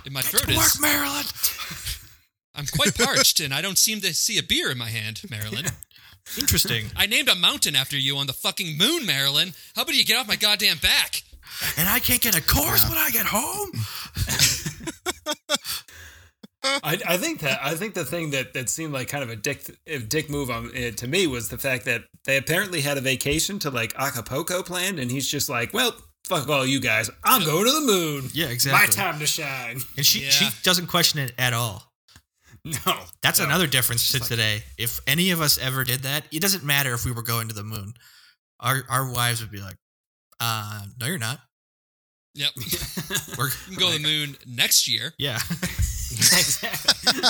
In 0.06 0.14
my 0.14 0.22
Get 0.22 0.32
throat 0.32 0.48
to 0.48 0.56
work. 0.56 0.80
Marilyn. 0.80 1.26
I'm 2.56 2.66
quite 2.66 2.98
parched, 2.98 3.40
and 3.40 3.54
I 3.54 3.62
don't 3.62 3.78
seem 3.78 4.02
to 4.02 4.14
see 4.14 4.38
a 4.38 4.44
beer 4.44 4.72
in 4.72 4.78
my 4.78 4.90
hand, 4.90 5.22
Marilyn. 5.30 5.66
Interesting. 6.40 6.88
I 6.96 7.06
named 7.06 7.30
a 7.30 7.36
mountain 7.36 7.76
after 7.76 7.98
you 7.98 8.18
on 8.18 8.28
the 8.28 8.34
fucking 8.34 8.78
moon, 8.78 9.06
Marilyn. 9.06 9.54
How 9.76 9.84
about 9.84 9.96
you 9.96 10.06
get 10.06 10.20
off 10.20 10.28
my 10.28 10.36
goddamn 10.36 10.78
back? 10.78 11.24
and 11.78 11.88
I 11.88 12.00
can't 12.00 12.22
get 12.22 12.38
a 12.38 12.42
course 12.42 12.88
when 12.88 12.98
I 12.98 13.10
get 13.10 13.26
home. 13.26 13.72
I, 16.84 17.00
I 17.08 17.18
think 17.18 17.40
that 17.42 17.60
I 17.62 17.76
think 17.76 17.94
the 17.94 18.06
thing 18.06 18.32
that, 18.32 18.54
that 18.54 18.70
seemed 18.70 18.94
like 18.94 19.08
kind 19.08 19.24
of 19.24 19.30
a 19.30 19.36
dick 19.36 19.70
a 19.88 20.00
dick 20.00 20.30
move 20.30 20.50
on 20.50 20.68
uh, 20.76 20.92
to 20.92 21.08
me 21.08 21.28
was 21.28 21.50
the 21.50 21.58
fact 21.58 21.86
that 21.86 22.04
they 22.26 22.38
apparently 22.38 22.82
had 22.82 22.98
a 22.98 23.02
vacation 23.02 23.60
to 23.60 23.70
like 23.70 23.94
Acapulco 23.98 24.64
planned, 24.64 25.00
and 25.00 25.10
he's 25.12 25.28
just 25.28 25.50
like, 25.50 25.74
well, 25.74 25.96
fuck 26.26 26.48
all 26.50 26.66
you 26.66 26.80
guys, 26.80 27.10
I'm 27.24 27.44
going 27.46 27.66
to 27.66 27.72
the 27.72 27.82
moon. 27.82 28.30
Yeah, 28.34 28.48
exactly. 28.48 28.80
My 28.82 28.88
time 28.88 29.20
to 29.20 29.26
shine. 29.28 29.80
And 29.96 30.06
she 30.06 30.24
Yeah. 30.24 30.30
she 30.30 30.48
doesn't 30.64 30.88
question 30.88 31.20
it 31.20 31.34
at 31.38 31.54
all. 31.54 31.84
No, 32.66 32.96
That's 33.22 33.40
no. 33.40 33.46
another 33.46 33.66
difference 33.68 34.12
to 34.12 34.20
today. 34.20 34.64
If 34.78 35.00
any 35.08 35.32
of 35.32 35.40
us 35.40 35.58
ever 35.58 35.86
did 35.86 36.02
that, 36.02 36.26
it 36.34 36.42
doesn't 36.42 36.66
matter 36.66 36.94
if 36.94 37.06
we 37.06 37.12
were 37.14 37.22
going 37.22 37.48
to 37.48 37.54
the 37.56 37.64
moon. 37.64 37.94
Our 38.60 38.84
our 38.90 39.10
wives 39.10 39.40
would 39.42 39.52
be 39.52 39.62
like, 39.62 39.78
"Uh, 40.42 40.82
no, 41.00 41.06
you're 41.08 41.18
not. 41.18 41.40
Yep. 42.36 42.52
We're 43.38 43.48
going 43.48 43.52
can 43.68 43.76
go 43.76 43.92
to 43.92 43.98
the 43.98 44.04
moon 44.04 44.38
next 44.46 44.88
year. 44.88 45.14
yeah." 45.18 45.40
exactly. 46.18 47.24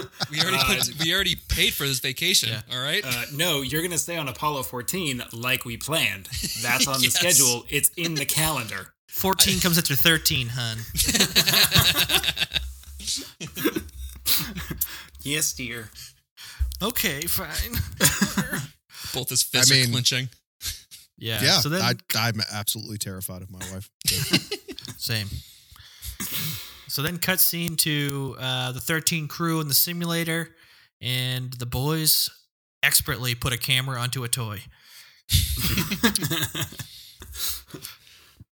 We 0.30 0.40
already 0.40 0.56
Uh, 0.58 0.64
put, 0.66 0.92
we 1.04 1.12
already 1.14 1.36
paid 1.48 1.72
for 1.74 1.86
this 1.86 1.98
vacation. 1.98 2.50
Yeah. 2.50 2.62
All 2.76 2.82
right. 2.82 3.04
Uh, 3.04 3.24
no, 3.34 3.62
you're 3.62 3.82
gonna 3.82 3.98
stay 3.98 4.16
on 4.16 4.28
Apollo 4.28 4.62
14 4.64 5.24
like 5.32 5.64
we 5.64 5.76
planned. 5.76 6.26
That's 6.62 6.86
on 6.86 7.00
the 7.00 7.08
schedule. 7.10 7.64
It's 7.68 7.90
in 7.96 8.14
the 8.14 8.24
calendar. 8.26 8.92
Fourteen 9.08 9.58
comes 9.58 9.76
after 9.76 9.96
thirteen, 9.96 10.50
hun. 10.50 10.78
Yes, 15.22 15.52
dear. 15.52 15.90
Okay, 16.82 17.20
fine. 17.22 17.72
Both 19.12 19.28
his 19.28 19.42
fists 19.42 19.70
I 19.70 19.82
are 19.82 19.86
clenching. 19.86 20.28
yeah. 21.18 21.40
Yeah, 21.42 21.60
So 21.60 21.68
then, 21.68 21.82
I, 21.82 21.92
I'm 22.16 22.40
absolutely 22.52 22.96
terrified 22.98 23.42
of 23.42 23.50
my 23.50 23.58
wife. 23.72 23.90
same. 24.96 25.28
So 26.90 27.02
then, 27.02 27.18
cut 27.18 27.40
scene 27.40 27.76
to 27.76 28.36
uh, 28.38 28.72
the 28.72 28.80
thirteen 28.80 29.28
crew 29.28 29.60
in 29.60 29.68
the 29.68 29.74
simulator, 29.74 30.56
and 31.00 31.52
the 31.54 31.66
boys 31.66 32.28
expertly 32.82 33.34
put 33.34 33.52
a 33.52 33.58
camera 33.58 33.98
onto 33.98 34.24
a 34.24 34.28
toy. 34.28 34.60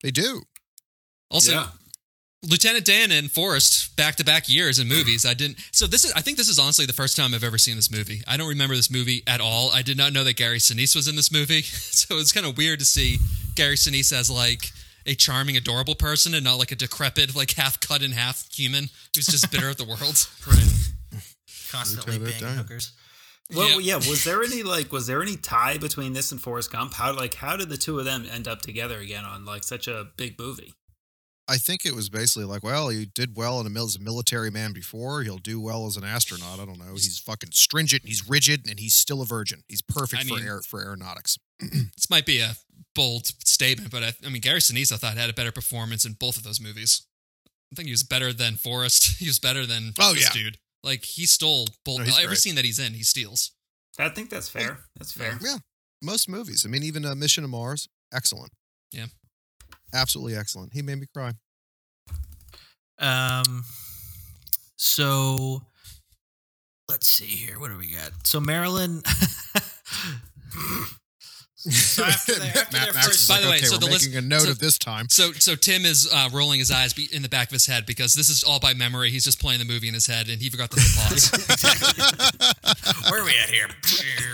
They 0.05 0.11
do. 0.11 0.43
Also, 1.31 1.51
yeah. 1.51 1.67
Lieutenant 2.43 2.85
Dan 2.85 3.09
and 3.09 3.31
Forrest 3.31 3.95
back 3.95 4.17
to 4.17 4.23
back 4.23 4.47
years 4.47 4.77
in 4.77 4.87
movies. 4.87 5.25
I 5.25 5.33
didn't. 5.33 5.57
So 5.71 5.87
this 5.87 6.05
is. 6.05 6.13
I 6.13 6.21
think 6.21 6.37
this 6.37 6.47
is 6.47 6.59
honestly 6.59 6.85
the 6.85 6.93
first 6.93 7.17
time 7.17 7.33
I've 7.33 7.43
ever 7.43 7.57
seen 7.57 7.75
this 7.75 7.91
movie. 7.91 8.21
I 8.27 8.37
don't 8.37 8.49
remember 8.49 8.75
this 8.75 8.91
movie 8.91 9.23
at 9.25 9.41
all. 9.41 9.71
I 9.71 9.81
did 9.81 9.97
not 9.97 10.13
know 10.13 10.23
that 10.23 10.35
Gary 10.35 10.59
Sinise 10.59 10.95
was 10.95 11.07
in 11.07 11.15
this 11.15 11.31
movie. 11.31 11.63
So 11.95 12.19
it's 12.19 12.31
kind 12.31 12.45
of 12.45 12.55
weird 12.55 12.77
to 12.79 12.85
see 12.85 13.17
Gary 13.55 13.77
Sinise 13.77 14.13
as 14.13 14.29
like 14.29 14.71
a 15.05 15.15
charming, 15.15 15.55
adorable 15.57 15.95
person 15.95 16.33
and 16.33 16.43
not 16.43 16.55
like 16.59 16.71
a 16.71 16.75
decrepit, 16.75 17.35
like 17.35 17.51
half 17.51 17.79
cut 17.79 18.01
in 18.01 18.11
half 18.11 18.51
human 18.53 18.89
who's 19.15 19.27
just 19.27 19.51
bitter 19.51 19.69
at 19.69 19.77
the 19.77 19.85
world. 19.85 20.27
Right. 20.47 21.21
Constantly 21.71 22.13
Lieutenant 22.17 22.41
banging 22.41 22.55
Dan. 22.55 22.57
hookers. 22.63 22.91
Well, 23.53 23.81
Yeah. 23.81 23.97
yeah. 23.99 24.09
Was 24.09 24.23
there 24.23 24.43
any 24.43 24.63
like? 24.63 24.91
Was 24.91 25.07
there 25.07 25.21
any 25.21 25.35
tie 25.35 25.77
between 25.77 26.13
this 26.13 26.31
and 26.31 26.41
Forrest 26.41 26.71
Gump? 26.71 26.93
How 26.93 27.13
like 27.13 27.33
how 27.35 27.55
did 27.57 27.69
the 27.69 27.77
two 27.77 27.99
of 27.99 28.05
them 28.05 28.25
end 28.31 28.47
up 28.47 28.61
together 28.61 28.97
again 28.99 29.23
on 29.25 29.45
like 29.45 29.63
such 29.63 29.87
a 29.87 30.07
big 30.17 30.39
movie? 30.39 30.73
I 31.47 31.57
think 31.57 31.85
it 31.85 31.93
was 31.93 32.09
basically 32.09 32.45
like, 32.45 32.63
well, 32.63 32.89
he 32.89 33.05
did 33.05 33.37
well 33.37 33.59
in 33.61 33.67
a, 33.77 33.83
as 33.83 33.95
a 33.95 33.99
military 33.99 34.49
man 34.49 34.73
before. 34.73 35.21
He'll 35.21 35.37
do 35.37 35.59
well 35.61 35.85
as 35.85 35.95
an 35.95 36.03
astronaut. 36.03 36.59
I 36.59 36.65
don't 36.65 36.79
know. 36.79 36.93
He's 36.93 37.19
fucking 37.19 37.51
stringent. 37.51 38.01
He's 38.05 38.27
rigid, 38.27 38.67
and 38.67 38.79
he's 38.79 38.95
still 38.95 39.21
a 39.21 39.25
virgin. 39.25 39.61
He's 39.67 39.83
perfect 39.83 40.23
I 40.23 40.25
for 40.25 40.35
mean- 40.35 40.45
air, 40.45 40.61
for 40.61 40.81
aeronautics. 40.83 41.37
This 41.59 42.09
might 42.09 42.25
be 42.25 42.39
a 42.39 42.55
bold 42.95 43.27
statement, 43.45 43.91
but 43.91 44.03
I, 44.03 44.13
I 44.25 44.29
mean 44.29 44.41
Gary 44.41 44.59
Sinise 44.59 44.91
I 44.91 44.97
thought 44.97 45.17
had 45.17 45.29
a 45.29 45.33
better 45.33 45.51
performance 45.51 46.05
in 46.05 46.13
both 46.13 46.37
of 46.37 46.43
those 46.43 46.59
movies. 46.61 47.03
I 47.71 47.75
think 47.75 47.87
he 47.87 47.91
was 47.93 48.03
better 48.03 48.33
than 48.33 48.55
Forrest. 48.55 49.17
He 49.19 49.27
was 49.27 49.39
better 49.39 49.65
than 49.65 49.93
Oh, 49.99 50.13
this 50.13 50.23
yeah. 50.23 50.29
dude. 50.43 50.57
Like 50.83 51.03
he 51.03 51.25
stole 51.25 51.67
both. 51.83 51.99
No, 51.99 52.03
he's 52.05 52.15
every 52.17 52.27
great. 52.27 52.37
scene 52.39 52.55
that 52.55 52.65
he's 52.65 52.79
in, 52.79 52.93
he 52.93 53.03
steals. 53.03 53.51
I 53.99 54.09
think 54.09 54.29
that's 54.29 54.49
fair. 54.49 54.79
That's 54.97 55.11
fair. 55.11 55.37
Yeah, 55.41 55.57
most 56.01 56.27
movies. 56.29 56.65
I 56.65 56.69
mean, 56.69 56.83
even 56.83 57.05
uh, 57.05 57.15
Mission 57.15 57.43
to 57.43 57.47
Mars, 57.47 57.87
excellent. 58.13 58.51
Yeah. 58.91 59.05
absolutely 59.93 60.35
excellent. 60.35 60.73
He 60.73 60.81
made 60.81 60.99
me 60.99 61.07
cry. 61.13 61.31
Um, 62.99 63.63
so 64.77 65.63
let's 66.89 67.07
see 67.07 67.25
here. 67.25 67.59
What 67.59 67.71
do 67.71 67.77
we 67.77 67.91
got? 67.91 68.11
So 68.23 68.39
Marilyn. 68.39 69.01
so 71.71 72.03
after 72.03 72.35
they- 72.39 72.47
after 72.47 72.77
their 72.77 72.93
first- 72.93 73.27
By 73.29 73.35
like, 73.35 73.43
the 73.43 73.49
way, 73.49 73.55
okay, 73.57 73.65
so 73.65 73.75
we're 73.75 73.79
the 73.79 73.85
list- 73.87 74.05
making 74.07 74.17
a 74.17 74.27
note 74.27 74.41
so- 74.41 74.51
of 74.51 74.59
this 74.59 74.77
time. 74.77 75.07
So 75.09 75.31
so 75.33 75.55
Tim 75.55 75.85
is 75.85 76.07
uh, 76.11 76.29
rolling 76.33 76.59
his 76.59 76.71
eyes 76.71 76.93
in 77.11 77.21
the 77.21 77.29
back 77.29 77.47
of 77.49 77.53
his 77.53 77.65
head 77.65 77.85
because 77.85 78.13
this 78.13 78.29
is 78.29 78.43
all 78.43 78.59
by 78.59 78.73
memory. 78.73 79.09
He's 79.11 79.23
just 79.23 79.39
playing 79.39 79.59
the 79.59 79.65
movie 79.65 79.87
in 79.87 79.93
his 79.93 80.07
head 80.07 80.29
and 80.29 80.41
he 80.41 80.49
forgot 80.49 80.71
to 80.71 80.79
hit 80.79 80.95
pause. 80.95 81.31
Where 83.11 83.21
are 83.21 83.25
we 83.25 83.31
at 83.41 83.49
here? 83.49 83.67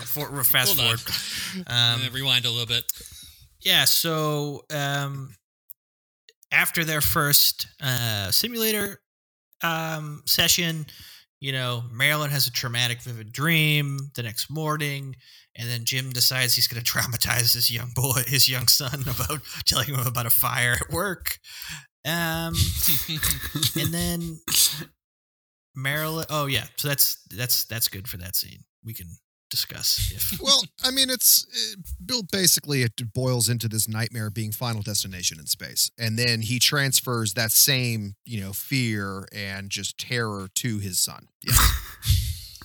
For, 0.06 0.30
we're 0.32 0.44
fast 0.44 0.78
Hold 0.80 1.00
forward. 1.00 1.67
Um, 1.67 2.02
rewind 2.13 2.46
a 2.46 2.50
little 2.50 2.65
bit. 2.65 2.84
yeah. 3.62 3.86
So 3.86 4.63
um, 4.74 5.36
after 6.52 6.84
their 6.84 7.02
first 7.02 7.67
uh, 7.82 8.32
simulator 8.32 9.00
um, 9.63 10.22
session, 10.26 10.86
you 11.39 11.52
know, 11.54 11.84
Marilyn 11.91 12.30
has 12.32 12.48
a 12.48 12.52
traumatic, 12.52 13.02
vivid 13.02 13.32
dream 13.32 13.98
the 14.15 14.24
next 14.24 14.50
morning, 14.50 15.15
and 15.55 15.69
then 15.69 15.85
Jim 15.85 16.11
decides 16.11 16.55
he's 16.55 16.67
going 16.67 16.81
to 16.83 16.91
traumatize 16.91 17.53
his 17.53 17.71
young 17.71 17.91
boy, 17.95 18.21
his 18.27 18.49
young 18.49 18.67
son, 18.67 19.01
about 19.01 19.41
telling 19.65 19.87
him 19.87 20.05
about 20.05 20.25
a 20.25 20.31
fire 20.31 20.77
at 20.79 20.91
work. 20.91 21.39
Um, 22.05 22.55
and 23.79 23.93
then 23.93 24.39
Marilyn. 25.75 26.25
Oh 26.29 26.47
yeah, 26.47 26.65
so 26.77 26.87
that's 26.87 27.23
that's 27.29 27.65
that's 27.65 27.87
good 27.87 28.07
for 28.07 28.17
that 28.17 28.35
scene. 28.35 28.63
We 28.83 28.93
can 28.93 29.07
discuss. 29.51 30.11
If 30.15 30.41
Well, 30.41 30.63
I 30.83 30.89
mean, 30.89 31.11
it's 31.11 31.45
it, 31.51 31.79
Bill. 32.03 32.23
Basically, 32.31 32.81
it 32.81 33.13
boils 33.13 33.49
into 33.49 33.67
this 33.67 33.87
nightmare 33.87 34.31
being 34.31 34.51
Final 34.51 34.81
Destination 34.81 35.39
in 35.39 35.45
space, 35.45 35.91
and 35.99 36.17
then 36.17 36.41
he 36.41 36.57
transfers 36.57 37.33
that 37.35 37.51
same, 37.51 38.15
you 38.25 38.41
know, 38.41 38.53
fear 38.53 39.27
and 39.31 39.69
just 39.69 39.99
terror 39.99 40.47
to 40.55 40.79
his 40.79 40.99
son. 40.99 41.27
Yes, 41.43 41.81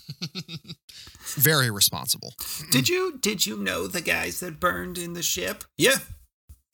very 1.37 1.71
responsible. 1.71 2.35
Did 2.71 2.89
you 2.89 3.19
did 3.21 3.47
you 3.47 3.57
know 3.57 3.87
the 3.87 4.01
guys 4.01 4.41
that 4.41 4.61
burned 4.61 4.99
in 4.99 5.13
the 5.15 5.23
ship? 5.23 5.65
Yeah. 5.77 5.97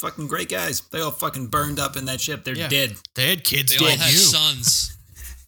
Fucking 0.00 0.26
great 0.26 0.48
guys. 0.48 0.80
They 0.90 1.00
all 1.00 1.10
fucking 1.12 1.46
burned 1.46 1.78
up 1.78 1.96
in 1.96 2.06
that 2.06 2.20
ship. 2.20 2.44
They're 2.44 2.56
Yeah. 2.56 2.68
dead. 2.68 2.96
they 3.14 3.28
had 3.30 3.44
kids, 3.44 3.72
They 3.72 3.78
all 3.84 3.90
did 3.90 4.00
had 4.00 4.12
you? 4.12 4.18
sons. 4.18 4.96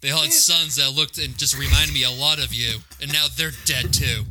They 0.00 0.10
all 0.10 0.22
had 0.22 0.32
sons 0.32 0.76
that 0.76 0.92
looked 0.92 1.18
and 1.18 1.36
just 1.36 1.58
reminded 1.58 1.92
me 1.94 2.02
a 2.04 2.10
lot 2.10 2.38
of 2.38 2.52
you, 2.52 2.80
and 3.00 3.10
now 3.12 3.26
they're 3.36 3.52
dead 3.64 3.92
too. 3.92 4.26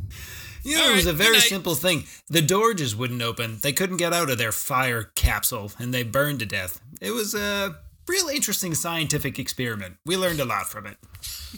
You 0.62 0.76
know, 0.76 0.84
All 0.84 0.92
it 0.92 0.96
was 0.96 1.04
right, 1.04 1.14
a 1.14 1.16
very 1.18 1.32
good 1.34 1.38
night. 1.40 1.48
simple 1.48 1.74
thing. 1.74 2.06
The 2.28 2.40
door 2.40 2.72
just 2.72 2.96
wouldn't 2.96 3.20
open. 3.20 3.58
They 3.60 3.72
couldn't 3.72 3.98
get 3.98 4.14
out 4.14 4.30
of 4.30 4.38
their 4.38 4.52
fire 4.52 5.02
capsule 5.14 5.72
and 5.78 5.92
they 5.92 6.04
burned 6.04 6.38
to 6.38 6.46
death. 6.46 6.80
It 7.02 7.10
was 7.10 7.34
a 7.34 7.76
real 8.08 8.28
interesting 8.28 8.74
scientific 8.74 9.38
experiment. 9.38 9.96
We 10.04 10.16
learned 10.16 10.40
a 10.40 10.44
lot 10.44 10.66
from 10.68 10.86
it. 10.86 10.96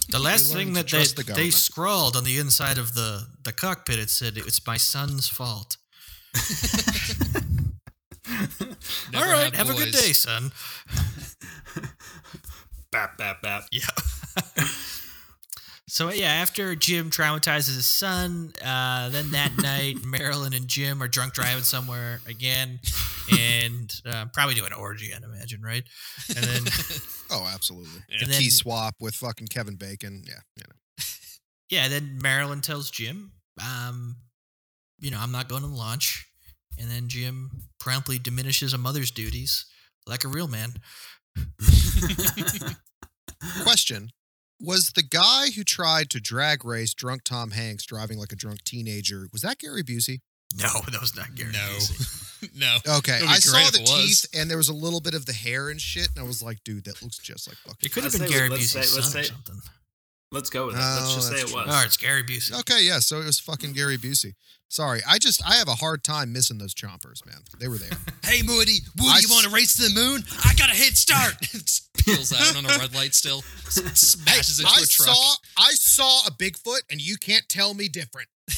The 0.08 0.18
last 0.18 0.52
thing 0.52 0.74
that 0.74 0.88
they, 0.88 1.04
the 1.04 1.32
they 1.34 1.50
scrawled 1.50 2.16
on 2.16 2.24
the 2.24 2.38
inside 2.38 2.78
of 2.78 2.94
the, 2.94 3.26
the 3.44 3.52
cockpit, 3.52 3.98
it 3.98 4.10
said, 4.10 4.36
it's 4.36 4.64
my 4.66 4.76
son's 4.76 5.28
fault. 5.28 5.76
All 9.14 9.22
right, 9.24 9.44
had 9.44 9.56
have 9.56 9.70
a 9.70 9.74
good 9.74 9.92
day, 9.92 10.12
son. 10.12 10.52
Bap, 12.92 13.18
bap, 13.18 13.42
bap. 13.42 13.64
Yeah. 13.70 13.80
so 15.96 16.10
yeah, 16.12 16.26
after 16.26 16.76
Jim 16.76 17.08
traumatizes 17.08 17.74
his 17.74 17.86
son, 17.86 18.52
uh, 18.62 19.08
then 19.08 19.30
that 19.30 19.56
night 19.62 20.04
Marilyn 20.04 20.52
and 20.52 20.68
Jim 20.68 21.02
are 21.02 21.08
drunk 21.08 21.32
driving 21.32 21.62
somewhere 21.62 22.20
again, 22.28 22.80
and 23.32 23.90
uh, 24.04 24.26
probably 24.34 24.52
do 24.52 24.66
an 24.66 24.74
orgy, 24.74 25.14
I'd 25.16 25.22
imagine, 25.22 25.62
right? 25.62 25.82
And 26.28 26.44
then 26.44 26.62
Oh, 27.30 27.50
absolutely. 27.50 28.02
Yeah. 28.10 28.18
And 28.20 28.30
then- 28.30 28.42
key 28.42 28.50
swap 28.50 28.96
with 29.00 29.14
fucking 29.14 29.46
Kevin 29.46 29.76
Bacon. 29.76 30.22
Yeah, 30.26 30.40
you 30.56 30.64
know. 30.68 31.04
yeah, 31.70 31.88
then 31.88 32.18
Marilyn 32.20 32.60
tells 32.60 32.90
Jim, 32.90 33.32
um, 33.58 34.16
you 35.00 35.10
know, 35.10 35.18
I'm 35.18 35.32
not 35.32 35.48
going 35.48 35.62
to 35.62 35.68
launch, 35.68 36.26
and 36.78 36.90
then 36.90 37.08
Jim 37.08 37.68
promptly 37.80 38.18
diminishes 38.18 38.74
a 38.74 38.78
mother's 38.78 39.10
duties 39.10 39.64
like 40.06 40.24
a 40.24 40.28
real 40.28 40.46
man. 40.46 40.74
Question: 43.62 44.10
Was 44.60 44.92
the 44.94 45.02
guy 45.02 45.48
who 45.54 45.64
tried 45.64 46.08
to 46.10 46.20
drag 46.20 46.64
race 46.64 46.94
drunk 46.94 47.24
Tom 47.24 47.50
Hanks 47.50 47.84
driving 47.84 48.18
like 48.18 48.32
a 48.32 48.36
drunk 48.36 48.64
teenager? 48.64 49.26
Was 49.32 49.42
that 49.42 49.58
Gary 49.58 49.82
Busey? 49.82 50.20
No, 50.56 50.68
that 50.90 51.00
was 51.00 51.14
not 51.16 51.34
Gary. 51.34 51.52
No. 51.52 51.58
Busey. 51.58 52.56
no. 52.56 52.76
Okay, 52.98 53.20
I 53.26 53.38
saw 53.38 53.70
the 53.70 53.84
teeth 53.84 54.26
and 54.34 54.50
there 54.50 54.56
was 54.56 54.68
a 54.68 54.74
little 54.74 55.00
bit 55.00 55.14
of 55.14 55.26
the 55.26 55.32
hair 55.32 55.68
and 55.68 55.80
shit, 55.80 56.08
and 56.14 56.18
I 56.18 56.26
was 56.26 56.42
like, 56.42 56.58
dude, 56.64 56.84
that 56.84 57.02
looks 57.02 57.18
just 57.18 57.48
like 57.48 57.56
fucking. 57.58 57.78
It 57.82 57.92
could 57.92 58.04
have 58.04 58.12
been 58.12 58.22
say- 58.22 58.28
Gary 58.28 58.48
let's 58.48 58.62
Busey's 58.64 58.70
say- 58.72 58.78
let's 58.96 59.12
son 59.12 59.20
or 59.20 59.24
say- 59.24 59.30
something. 59.30 59.56
Let's 60.32 60.50
go 60.50 60.66
with 60.66 60.74
it. 60.74 60.78
Let's 60.78 61.12
Oh, 61.12 61.14
just 61.14 61.28
say 61.28 61.36
it 61.36 61.46
true. 61.48 61.56
was. 61.60 61.68
All 61.68 61.74
right, 61.74 61.86
it's 61.86 61.96
Gary 61.96 62.24
Busey. 62.24 62.58
Okay, 62.60 62.82
yeah, 62.82 62.98
so 62.98 63.20
it 63.20 63.26
was 63.26 63.38
fucking 63.38 63.72
Gary 63.72 63.96
Busey. 63.96 64.34
Sorry, 64.68 65.00
I 65.08 65.18
just 65.18 65.40
I 65.48 65.54
have 65.54 65.68
a 65.68 65.76
hard 65.76 66.02
time 66.02 66.32
missing 66.32 66.58
those 66.58 66.74
chompers, 66.74 67.24
man. 67.24 67.36
They 67.60 67.68
were 67.68 67.78
there. 67.78 67.90
Hey, 68.24 68.42
Moody, 68.42 68.78
Woody, 68.98 69.08
I 69.08 69.20
you 69.20 69.28
want 69.30 69.44
to 69.44 69.50
race 69.50 69.76
to 69.76 69.82
the 69.82 69.94
moon? 69.94 70.24
I 70.44 70.52
got 70.54 70.68
a 70.68 70.74
head 70.74 70.96
start. 70.96 71.34
Just 71.42 71.92
Peels 72.04 72.32
out 72.32 72.56
on 72.56 72.64
a 72.64 72.68
red 72.76 72.92
light 72.92 73.14
still. 73.14 73.38
S- 73.66 73.80
Smashes 74.00 74.58
into 74.58 74.68
I 74.68 74.82
a 74.82 74.86
truck. 74.86 75.14
saw 75.14 75.34
I 75.56 75.70
saw 75.74 76.26
a 76.26 76.32
Bigfoot, 76.32 76.80
and 76.90 77.00
you 77.00 77.16
can't 77.18 77.48
tell 77.48 77.72
me 77.74 77.88
different. 77.88 78.26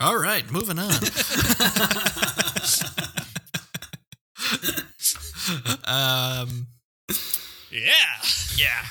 All 0.00 0.16
right, 0.16 0.48
moving 0.52 0.78
on. 0.78 0.92
um, 5.84 6.66
yeah. 7.70 7.90
yeah. 8.56 8.84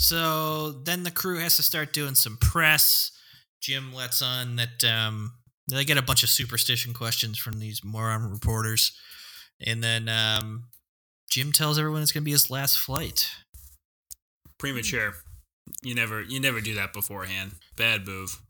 So 0.00 0.72
then 0.72 1.02
the 1.02 1.10
crew 1.10 1.40
has 1.40 1.56
to 1.56 1.62
start 1.62 1.92
doing 1.92 2.14
some 2.14 2.38
press. 2.38 3.12
Jim 3.60 3.92
lets 3.92 4.22
on 4.22 4.56
that 4.56 4.82
um, 4.82 5.34
they 5.70 5.84
get 5.84 5.98
a 5.98 6.02
bunch 6.02 6.22
of 6.22 6.30
superstition 6.30 6.94
questions 6.94 7.36
from 7.36 7.58
these 7.58 7.84
moron 7.84 8.30
reporters, 8.30 8.98
and 9.64 9.84
then 9.84 10.08
um, 10.08 10.64
Jim 11.30 11.52
tells 11.52 11.78
everyone 11.78 12.00
it's 12.00 12.12
going 12.12 12.22
to 12.22 12.24
be 12.24 12.30
his 12.30 12.50
last 12.50 12.78
flight. 12.78 13.30
Premature. 14.58 15.16
You 15.82 15.94
never 15.94 16.22
you 16.22 16.40
never 16.40 16.62
do 16.62 16.74
that 16.76 16.94
beforehand. 16.94 17.52
Bad 17.76 18.06
move. 18.06 18.40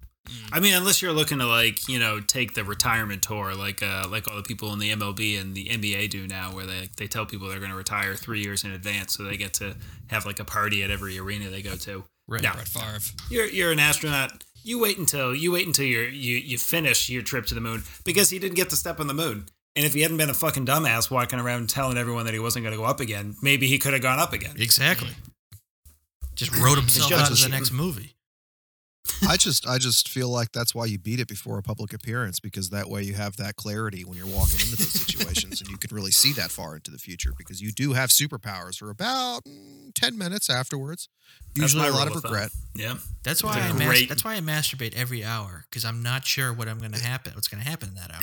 I 0.52 0.60
mean, 0.60 0.74
unless 0.74 1.00
you're 1.02 1.12
looking 1.12 1.38
to 1.38 1.46
like 1.46 1.88
you 1.88 1.98
know 1.98 2.20
take 2.20 2.54
the 2.54 2.64
retirement 2.64 3.22
tour, 3.22 3.54
like 3.54 3.82
uh, 3.82 4.06
like 4.10 4.28
all 4.28 4.36
the 4.36 4.42
people 4.42 4.72
in 4.72 4.78
the 4.78 4.90
MLB 4.92 5.40
and 5.40 5.54
the 5.54 5.66
NBA 5.66 6.10
do 6.10 6.26
now, 6.26 6.54
where 6.54 6.66
they 6.66 6.90
they 6.96 7.06
tell 7.06 7.26
people 7.26 7.48
they're 7.48 7.58
going 7.58 7.70
to 7.70 7.76
retire 7.76 8.14
three 8.14 8.42
years 8.42 8.64
in 8.64 8.72
advance, 8.72 9.14
so 9.14 9.22
they 9.22 9.36
get 9.36 9.54
to 9.54 9.76
have 10.08 10.26
like 10.26 10.40
a 10.40 10.44
party 10.44 10.82
at 10.82 10.90
every 10.90 11.18
arena 11.18 11.50
they 11.50 11.62
go 11.62 11.76
to. 11.76 12.04
Right. 12.28 12.42
No. 12.42 12.52
Brett 12.52 12.68
Favre. 12.68 13.00
You're 13.30 13.46
you're 13.46 13.72
an 13.72 13.80
astronaut. 13.80 14.44
You 14.62 14.78
wait 14.78 14.98
until 14.98 15.34
you 15.34 15.52
wait 15.52 15.66
until 15.66 15.86
you're, 15.86 16.08
you 16.08 16.36
you 16.36 16.58
finish 16.58 17.08
your 17.08 17.22
trip 17.22 17.46
to 17.46 17.54
the 17.54 17.60
moon 17.60 17.82
because 18.04 18.30
he 18.30 18.38
didn't 18.38 18.56
get 18.56 18.70
to 18.70 18.76
step 18.76 19.00
on 19.00 19.06
the 19.06 19.14
moon. 19.14 19.46
And 19.76 19.84
if 19.86 19.94
he 19.94 20.02
hadn't 20.02 20.16
been 20.16 20.30
a 20.30 20.34
fucking 20.34 20.66
dumbass 20.66 21.10
walking 21.10 21.38
around 21.38 21.70
telling 21.70 21.96
everyone 21.96 22.24
that 22.24 22.34
he 22.34 22.40
wasn't 22.40 22.64
going 22.64 22.72
to 22.72 22.78
go 22.78 22.84
up 22.84 23.00
again, 23.00 23.36
maybe 23.40 23.68
he 23.68 23.78
could 23.78 23.92
have 23.92 24.02
gone 24.02 24.18
up 24.18 24.32
again. 24.32 24.56
Exactly. 24.58 25.10
Just 26.34 26.56
wrote 26.56 26.76
himself 26.76 27.12
out 27.12 27.30
of 27.30 27.40
the 27.40 27.48
next 27.48 27.70
movie. 27.72 28.14
I 29.28 29.36
just 29.36 29.66
I 29.66 29.78
just 29.78 30.08
feel 30.08 30.28
like 30.28 30.52
that's 30.52 30.74
why 30.74 30.84
you 30.86 30.98
beat 30.98 31.20
it 31.20 31.28
before 31.28 31.58
a 31.58 31.62
public 31.62 31.92
appearance 31.92 32.38
because 32.40 32.70
that 32.70 32.88
way 32.88 33.02
you 33.02 33.14
have 33.14 33.36
that 33.36 33.56
clarity 33.56 34.04
when 34.04 34.16
you're 34.16 34.26
walking 34.26 34.60
into 34.60 34.76
those 34.76 34.92
situations 34.92 35.60
and 35.60 35.70
you 35.70 35.78
can 35.78 35.94
really 35.94 36.10
see 36.10 36.32
that 36.34 36.50
far 36.50 36.76
into 36.76 36.90
the 36.90 36.98
future 36.98 37.32
because 37.36 37.60
you 37.60 37.72
do 37.72 37.92
have 37.92 38.10
superpowers 38.10 38.76
for 38.78 38.90
about 38.90 39.44
mm, 39.44 39.92
10 39.94 40.16
minutes 40.16 40.48
afterwards. 40.50 41.08
Usually 41.54 41.88
a 41.88 41.92
lot 41.92 42.08
rule 42.08 42.16
of 42.16 42.22
thumb. 42.22 42.32
regret. 42.32 42.50
Yeah. 42.74 42.94
That's 43.24 43.42
why 43.42 43.58
It's 43.58 43.66
a 43.80 43.84
I 43.84 43.86
mas- 43.88 44.08
that's 44.08 44.24
why 44.24 44.34
I 44.36 44.40
masturbate 44.40 44.94
every 44.94 45.24
hour 45.24 45.64
because 45.70 45.84
I'm 45.84 46.02
not 46.02 46.24
sure 46.26 46.52
what 46.52 46.68
I'm 46.68 46.78
going 46.78 46.92
to 46.92 47.02
happen. 47.02 47.32
What's 47.34 47.48
going 47.48 47.62
to 47.62 47.68
happen 47.68 47.88
in 47.90 47.94
that 47.96 48.10
hour? 48.12 48.20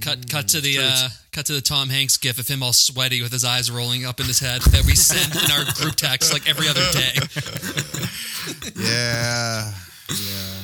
Cut, 0.00 0.28
cut 0.28 0.48
to 0.48 0.60
the 0.60 0.78
uh, 0.80 1.08
cut 1.32 1.46
to 1.46 1.52
the 1.52 1.60
Tom 1.60 1.88
Hanks 1.88 2.16
gif 2.16 2.38
of 2.38 2.48
him 2.48 2.62
all 2.62 2.72
sweaty 2.72 3.22
with 3.22 3.30
his 3.30 3.44
eyes 3.44 3.70
rolling 3.70 4.04
up 4.04 4.18
in 4.18 4.26
his 4.26 4.40
head 4.40 4.60
that 4.62 4.84
we 4.84 4.94
send 4.96 5.34
in 5.36 5.50
our 5.52 5.64
group 5.74 5.94
text 5.94 6.32
like 6.32 6.48
every 6.48 6.68
other 6.68 6.82
day. 6.92 7.12
Yeah. 8.76 9.72
Yeah. 10.10 10.54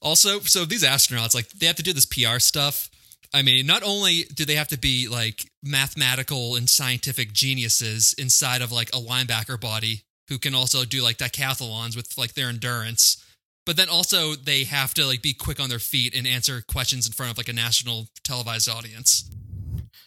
Also, 0.00 0.40
so 0.40 0.64
these 0.64 0.82
astronauts, 0.82 1.34
like, 1.34 1.48
they 1.50 1.66
have 1.66 1.76
to 1.76 1.82
do 1.82 1.92
this 1.92 2.06
PR 2.06 2.38
stuff. 2.38 2.88
I 3.32 3.42
mean, 3.42 3.66
not 3.66 3.82
only 3.84 4.24
do 4.34 4.44
they 4.44 4.56
have 4.56 4.68
to 4.68 4.78
be 4.78 5.06
like 5.08 5.48
mathematical 5.62 6.56
and 6.56 6.68
scientific 6.68 7.32
geniuses 7.32 8.14
inside 8.18 8.60
of 8.62 8.72
like 8.72 8.88
a 8.88 8.98
linebacker 8.98 9.60
body 9.60 10.02
who 10.28 10.38
can 10.38 10.54
also 10.54 10.84
do 10.84 11.02
like 11.02 11.18
decathlons 11.18 11.94
with 11.94 12.16
like 12.18 12.34
their 12.34 12.48
endurance, 12.48 13.24
but 13.66 13.76
then 13.76 13.88
also 13.88 14.34
they 14.34 14.64
have 14.64 14.94
to 14.94 15.06
like 15.06 15.22
be 15.22 15.34
quick 15.34 15.60
on 15.60 15.68
their 15.68 15.78
feet 15.78 16.14
and 16.14 16.26
answer 16.26 16.62
questions 16.66 17.06
in 17.06 17.12
front 17.12 17.32
of 17.32 17.38
like 17.38 17.48
a 17.48 17.52
national 17.52 18.08
televised 18.24 18.68
audience. 18.68 19.30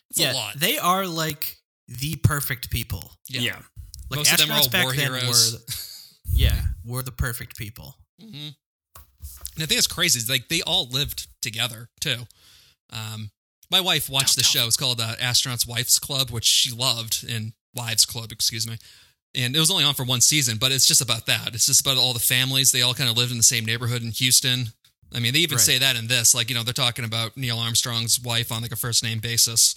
It's 0.09 0.19
yeah, 0.19 0.33
a 0.33 0.35
lot. 0.35 0.59
they 0.59 0.77
are 0.77 1.07
like 1.07 1.57
the 1.87 2.15
perfect 2.23 2.69
people. 2.69 3.11
Yeah. 3.29 3.41
Yeah. 3.41 3.59
Like 4.09 4.19
Most 4.19 4.33
of 4.33 4.37
them 4.39 4.51
are 4.51 4.59
all 4.59 4.63
astronauts 4.65 4.83
war 4.83 4.93
heroes. 4.93 5.53
Were 5.53 5.57
the, 5.57 5.77
yeah, 6.31 6.61
were 6.85 7.01
the 7.01 7.11
perfect 7.11 7.57
people. 7.57 7.95
hmm 8.19 8.49
And 9.55 9.63
I 9.63 9.65
think 9.65 9.77
it's 9.77 9.87
crazy. 9.87 10.19
is, 10.19 10.29
Like 10.29 10.49
they 10.49 10.61
all 10.61 10.87
lived 10.87 11.27
together 11.41 11.89
too. 11.99 12.23
Um, 12.91 13.31
my 13.71 13.81
wife 13.81 14.09
watched 14.09 14.35
the 14.35 14.43
show. 14.43 14.67
It's 14.67 14.77
called 14.77 15.01
uh, 15.01 15.15
Astronauts 15.15 15.67
Wives 15.67 15.97
Club, 15.97 16.29
which 16.29 16.45
she 16.45 16.71
loved, 16.71 17.25
and 17.27 17.53
Wives 17.73 18.05
Club, 18.05 18.31
excuse 18.31 18.67
me. 18.67 18.77
And 19.35 19.55
it 19.55 19.59
was 19.59 19.71
only 19.71 19.83
on 19.83 19.95
for 19.95 20.03
one 20.03 20.21
season, 20.21 20.57
but 20.59 20.71
it's 20.71 20.85
just 20.87 21.01
about 21.01 21.25
that. 21.25 21.55
It's 21.55 21.65
just 21.65 21.81
about 21.81 21.97
all 21.97 22.13
the 22.13 22.19
families. 22.19 22.71
They 22.71 22.83
all 22.83 22.93
kind 22.93 23.09
of 23.09 23.17
lived 23.17 23.31
in 23.31 23.37
the 23.37 23.43
same 23.43 23.65
neighborhood 23.65 24.03
in 24.03 24.11
Houston. 24.11 24.67
I 25.15 25.19
mean, 25.19 25.33
they 25.33 25.39
even 25.39 25.55
Right. 25.57 25.63
say 25.65 25.77
that 25.79 25.95
in 25.95 26.07
this. 26.07 26.33
Like, 26.35 26.49
you 26.49 26.55
know, 26.55 26.63
they're 26.63 26.73
talking 26.73 27.03
about 27.05 27.35
Neil 27.35 27.57
Armstrong's 27.59 28.19
wife 28.19 28.51
on 28.51 28.61
like 28.61 28.71
a 28.71 28.75
first 28.75 29.03
name 29.03 29.19
basis. 29.19 29.75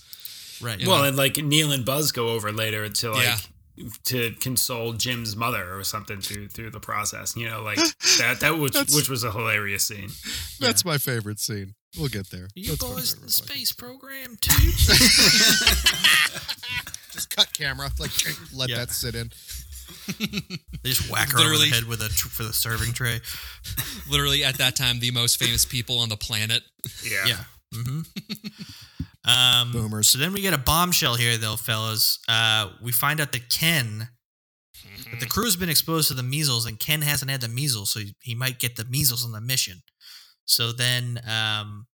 Right. 0.60 0.78
Yeah. 0.80 0.88
Well, 0.88 1.04
and 1.04 1.16
like 1.16 1.36
Neil 1.38 1.72
and 1.72 1.84
Buzz 1.84 2.12
go 2.12 2.28
over 2.28 2.52
later 2.52 2.88
to 2.88 3.10
like 3.12 3.24
Yeah. 3.24 3.38
to 4.04 4.32
console 4.40 4.92
Jim's 4.94 5.36
mother 5.36 5.78
or 5.78 5.84
something 5.84 6.20
through 6.22 6.48
through 6.48 6.70
the 6.70 6.80
process. 6.80 7.34
You 7.36 7.48
know, 7.50 7.62
like 7.62 7.78
that 8.18 8.40
that 8.40 8.58
which 8.58 8.74
which 8.94 9.08
was 9.10 9.24
a 9.24 9.32
hilarious 9.32 9.84
scene. 9.84 10.10
That's 10.60 10.84
my 10.84 10.96
favorite 10.98 11.40
scene. 11.40 11.74
We'll 11.98 12.08
get 12.08 12.30
there. 12.30 12.48
you 12.54 12.70
That's 12.70 12.82
my 12.82 12.88
boys 12.94 13.12
in 13.14 13.22
the 13.22 13.30
space 13.32 13.72
program 13.72 14.36
too. 14.40 14.52
Just 17.16 17.35
cut 17.35 17.52
camera. 17.52 17.90
Like 17.98 18.11
let 18.55 18.68
Yeah. 18.68 18.76
that 18.79 18.90
sit 18.92 19.14
in. 19.16 19.31
they 20.18 20.90
just 20.90 21.11
whack 21.11 21.31
her 21.33 21.38
over 21.38 21.59
the 21.59 21.70
head 21.72 21.85
with 21.85 22.00
a 22.02 22.09
tr- 22.09 22.29
for 22.29 22.42
the 22.44 22.52
serving 22.52 22.92
tray. 22.92 23.20
Literally, 24.11 24.44
at 24.44 24.59
that 24.59 24.76
time, 24.76 25.00
the 25.00 25.11
most 25.11 25.38
famous 25.38 25.64
people 25.64 25.98
on 25.98 26.09
the 26.09 26.16
planet. 26.16 26.62
Yeah. 27.05 27.24
Yeah. 27.26 27.44
hmm 27.74 28.00
um, 29.24 29.72
Boomers. 29.72 30.09
So 30.09 30.18
then 30.18 30.33
we 30.33 30.40
get 30.40 30.55
a 30.55 30.59
bombshell 30.59 31.16
here, 31.16 31.37
though, 31.37 31.57
fellas. 31.57 32.18
Uh, 32.29 32.70
we 32.83 32.92
find 32.92 33.20
out 33.20 33.33
that 33.33 33.48
Ken 33.50 34.09
But 35.11 35.20
the 35.20 35.26
crew's 35.26 35.57
been 35.57 35.68
exposed 35.68 36.09
to 36.09 36.14
the 36.14 36.22
measles, 36.22 36.64
and 36.66 36.79
Ken 36.79 37.02
hasn't 37.02 37.31
had 37.31 37.40
the 37.40 37.48
measles, 37.48 37.90
so 37.90 38.00
he, 38.00 38.14
he 38.20 38.35
might 38.35 38.59
get 38.59 38.76
the 38.76 38.85
measles 38.85 39.24
on 39.24 39.33
the 39.33 39.40
mission. 39.40 39.83
So 40.44 40.70
then, 40.72 41.20
um, 41.29 41.87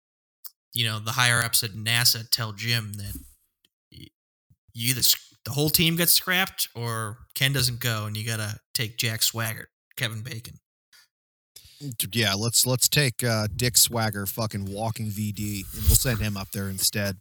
you 0.73 0.85
know, 0.85 0.99
the 0.99 1.11
higher 1.11 1.41
ups 1.41 1.63
at 1.63 1.71
NASA 1.71 2.29
tell 2.29 2.51
Jim 2.53 2.93
that 2.93 3.13
y- 3.15 3.21
you 4.73 4.91
either 4.91 5.01
the 5.45 5.51
whole 5.51 5.69
team 5.69 5.95
gets 5.95 6.13
scrapped 6.13 6.69
or 6.75 7.17
Ken 7.35 7.53
doesn't 7.53 7.79
go, 7.79 8.05
and 8.05 8.15
you 8.15 8.25
gotta 8.25 8.59
take 8.73 8.97
Jack 8.97 9.23
Swagger, 9.23 9.69
Kevin 9.95 10.21
Bacon. 10.21 10.59
Yeah, 12.11 12.33
let's 12.35 12.65
let's 12.65 12.87
take 12.87 13.23
uh, 13.23 13.47
Dick 13.55 13.75
Swagger, 13.75 14.25
fucking 14.25 14.71
walking 14.71 15.07
VD, 15.07 15.63
and 15.73 15.83
we'll 15.85 15.95
send 15.95 16.19
him 16.19 16.37
up 16.37 16.51
there 16.51 16.69
instead. 16.69 17.17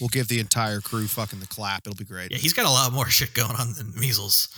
We'll 0.00 0.08
give 0.08 0.26
the 0.26 0.40
entire 0.40 0.80
crew 0.80 1.06
fucking 1.06 1.38
the 1.38 1.46
clap. 1.46 1.86
It'll 1.86 1.96
be 1.96 2.04
great. 2.04 2.32
Yeah, 2.32 2.38
he's 2.38 2.52
got 2.52 2.66
a 2.66 2.70
lot 2.70 2.92
more 2.92 3.08
shit 3.08 3.34
going 3.34 3.54
on 3.54 3.74
than 3.74 3.92
measles. 3.94 4.48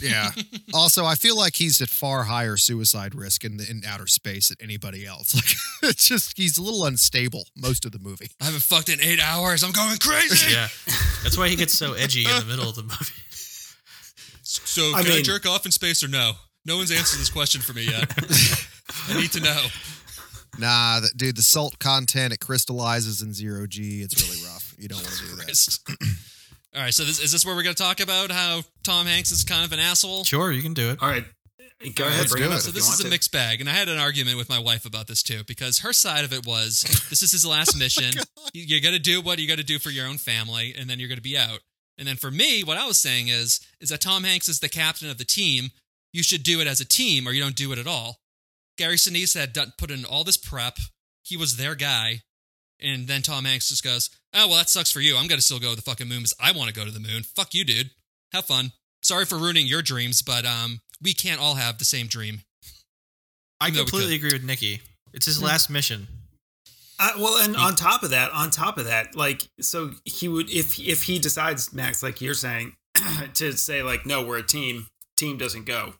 Yeah. 0.00 0.30
also, 0.74 1.04
I 1.04 1.14
feel 1.14 1.36
like 1.36 1.56
he's 1.56 1.80
at 1.80 1.88
far 1.88 2.24
higher 2.24 2.56
suicide 2.56 3.14
risk 3.14 3.44
in 3.44 3.56
the, 3.56 3.66
in 3.70 3.82
outer 3.86 4.06
space 4.06 4.48
than 4.48 4.58
anybody 4.60 5.06
else. 5.06 5.34
Like 5.82 5.92
it's 5.92 6.08
just 6.08 6.36
he's 6.36 6.56
a 6.56 6.62
little 6.62 6.86
unstable 6.86 7.44
most 7.54 7.84
of 7.84 7.92
the 7.92 7.98
movie. 7.98 8.30
I 8.40 8.46
haven't 8.46 8.62
fucked 8.62 8.88
in 8.88 9.00
eight 9.00 9.20
hours. 9.20 9.62
I'm 9.62 9.72
going 9.72 9.98
crazy. 9.98 10.52
Yeah, 10.54 10.68
that's 11.22 11.36
why 11.36 11.48
he 11.48 11.56
gets 11.56 11.76
so 11.76 11.92
edgy 11.92 12.24
in 12.24 12.30
the 12.40 12.46
middle 12.46 12.68
of 12.68 12.74
the 12.76 12.82
movie. 12.82 13.12
So 14.42 14.92
I 14.94 15.02
can 15.02 15.12
I 15.12 15.14
mean- 15.16 15.24
jerk 15.24 15.46
off 15.46 15.66
in 15.66 15.72
space 15.72 16.02
or 16.02 16.08
no? 16.08 16.32
No 16.64 16.78
one's 16.78 16.90
answered 16.90 17.20
this 17.20 17.30
question 17.30 17.60
for 17.60 17.74
me 17.74 17.84
yet. 17.84 18.12
I 19.08 19.20
need 19.20 19.30
to 19.32 19.40
know. 19.40 19.62
Nah, 20.58 21.00
the, 21.00 21.10
dude, 21.14 21.36
the 21.36 21.42
salt 21.42 21.78
content 21.78 22.32
it 22.32 22.40
crystallizes 22.40 23.22
in 23.22 23.32
zero 23.32 23.66
G. 23.66 24.00
It's 24.02 24.20
really 24.28 24.42
rough. 24.44 24.74
You 24.78 24.88
don't 24.88 25.02
want 25.02 25.14
to 25.14 25.24
do 25.24 25.36
that. 25.36 25.78
Christ. 26.76 26.78
All 26.78 26.84
right, 26.84 26.94
so 26.94 27.04
this, 27.04 27.20
is 27.20 27.32
this 27.32 27.44
where 27.46 27.54
we're 27.54 27.62
going 27.62 27.74
to 27.74 27.82
talk 27.82 28.00
about 28.00 28.30
how 28.30 28.62
Tom 28.84 29.06
Hanks 29.06 29.32
is 29.32 29.44
kind 29.44 29.64
of 29.64 29.72
an 29.72 29.78
asshole? 29.80 30.24
Sure, 30.24 30.52
you 30.52 30.62
can 30.62 30.74
do 30.74 30.90
it. 30.90 31.02
All 31.02 31.08
right, 31.08 31.24
go 31.94 32.04
All 32.04 32.10
right, 32.10 32.14
ahead. 32.14 32.18
let's 32.20 32.32
Bring 32.32 32.42
do 32.44 32.48
it 32.50 32.52
it. 32.52 32.56
up 32.56 32.60
So 32.60 32.70
this 32.70 32.88
is 32.92 33.00
a 33.00 33.04
to. 33.04 33.08
mixed 33.10 33.32
bag, 33.32 33.60
and 33.60 33.68
I 33.68 33.72
had 33.72 33.88
an 33.88 33.98
argument 33.98 34.36
with 34.36 34.48
my 34.48 34.58
wife 34.58 34.84
about 34.86 35.06
this 35.06 35.22
too 35.22 35.42
because 35.46 35.80
her 35.80 35.92
side 35.92 36.24
of 36.24 36.32
it 36.32 36.46
was 36.46 36.82
this 37.10 37.22
is 37.22 37.32
his 37.32 37.46
last 37.46 37.74
oh 37.76 37.78
mission. 37.78 38.12
you, 38.52 38.64
you 38.64 38.80
got 38.82 38.90
to 38.90 38.98
do 38.98 39.20
what 39.20 39.38
you 39.38 39.48
got 39.48 39.58
to 39.58 39.64
do 39.64 39.78
for 39.78 39.90
your 39.90 40.06
own 40.06 40.18
family, 40.18 40.74
and 40.78 40.88
then 40.88 40.98
you're 40.98 41.08
going 41.08 41.16
to 41.18 41.22
be 41.22 41.36
out. 41.38 41.60
And 41.98 42.06
then 42.06 42.16
for 42.16 42.30
me, 42.30 42.62
what 42.62 42.76
I 42.76 42.86
was 42.86 42.98
saying 43.00 43.28
is 43.28 43.60
is 43.80 43.88
that 43.88 44.00
Tom 44.00 44.24
Hanks 44.24 44.48
is 44.48 44.60
the 44.60 44.68
captain 44.68 45.08
of 45.10 45.18
the 45.18 45.24
team. 45.24 45.70
You 46.12 46.22
should 46.22 46.42
do 46.42 46.60
it 46.60 46.66
as 46.66 46.80
a 46.80 46.84
team, 46.86 47.26
or 47.26 47.32
you 47.32 47.42
don't 47.42 47.56
do 47.56 47.72
it 47.72 47.78
at 47.78 47.86
all. 47.86 48.18
Gary 48.78 48.96
Sinise 48.96 49.38
had 49.38 49.52
done, 49.52 49.72
put 49.78 49.90
in 49.90 50.04
all 50.04 50.24
this 50.24 50.36
prep. 50.36 50.76
He 51.22 51.36
was 51.36 51.56
their 51.56 51.74
guy, 51.74 52.20
and 52.80 53.06
then 53.06 53.22
Tom 53.22 53.44
Hanks 53.44 53.68
just 53.68 53.84
goes, 53.84 54.10
"Oh 54.34 54.48
well, 54.48 54.56
that 54.58 54.68
sucks 54.70 54.90
for 54.92 55.00
you. 55.00 55.16
I'm 55.16 55.26
going 55.28 55.38
to 55.38 55.44
still 55.44 55.58
go 55.60 55.70
to 55.70 55.76
the 55.76 55.82
fucking 55.82 56.08
moon 56.08 56.18
because 56.18 56.34
I 56.40 56.52
want 56.52 56.68
to 56.68 56.74
go 56.74 56.84
to 56.84 56.90
the 56.90 57.00
moon. 57.00 57.22
Fuck 57.22 57.54
you, 57.54 57.64
dude. 57.64 57.90
Have 58.32 58.44
fun. 58.46 58.72
Sorry 59.02 59.24
for 59.24 59.36
ruining 59.36 59.66
your 59.66 59.82
dreams, 59.82 60.22
but 60.22 60.44
um, 60.44 60.80
we 61.02 61.12
can't 61.14 61.40
all 61.40 61.54
have 61.54 61.78
the 61.78 61.84
same 61.84 62.06
dream." 62.06 62.40
I 63.60 63.70
completely 63.70 64.16
agree 64.16 64.32
with 64.34 64.44
Nikki. 64.44 64.82
It's 65.14 65.24
his 65.26 65.42
last 65.42 65.70
mission. 65.70 66.08
Uh, 66.98 67.10
well, 67.18 67.42
and 67.42 67.56
on 67.56 67.74
top 67.74 68.02
of 68.02 68.10
that, 68.10 68.30
on 68.32 68.50
top 68.50 68.78
of 68.78 68.84
that, 68.86 69.14
like, 69.14 69.48
so 69.60 69.92
he 70.04 70.28
would 70.28 70.50
if 70.50 70.78
if 70.78 71.04
he 71.04 71.18
decides, 71.18 71.72
Max, 71.72 72.02
like 72.02 72.20
you're 72.20 72.34
saying, 72.34 72.74
to 73.34 73.52
say 73.52 73.82
like, 73.82 74.04
no, 74.06 74.24
we're 74.26 74.38
a 74.38 74.42
team. 74.46 74.88
Team 75.16 75.38
doesn't 75.38 75.64
go. 75.64 75.94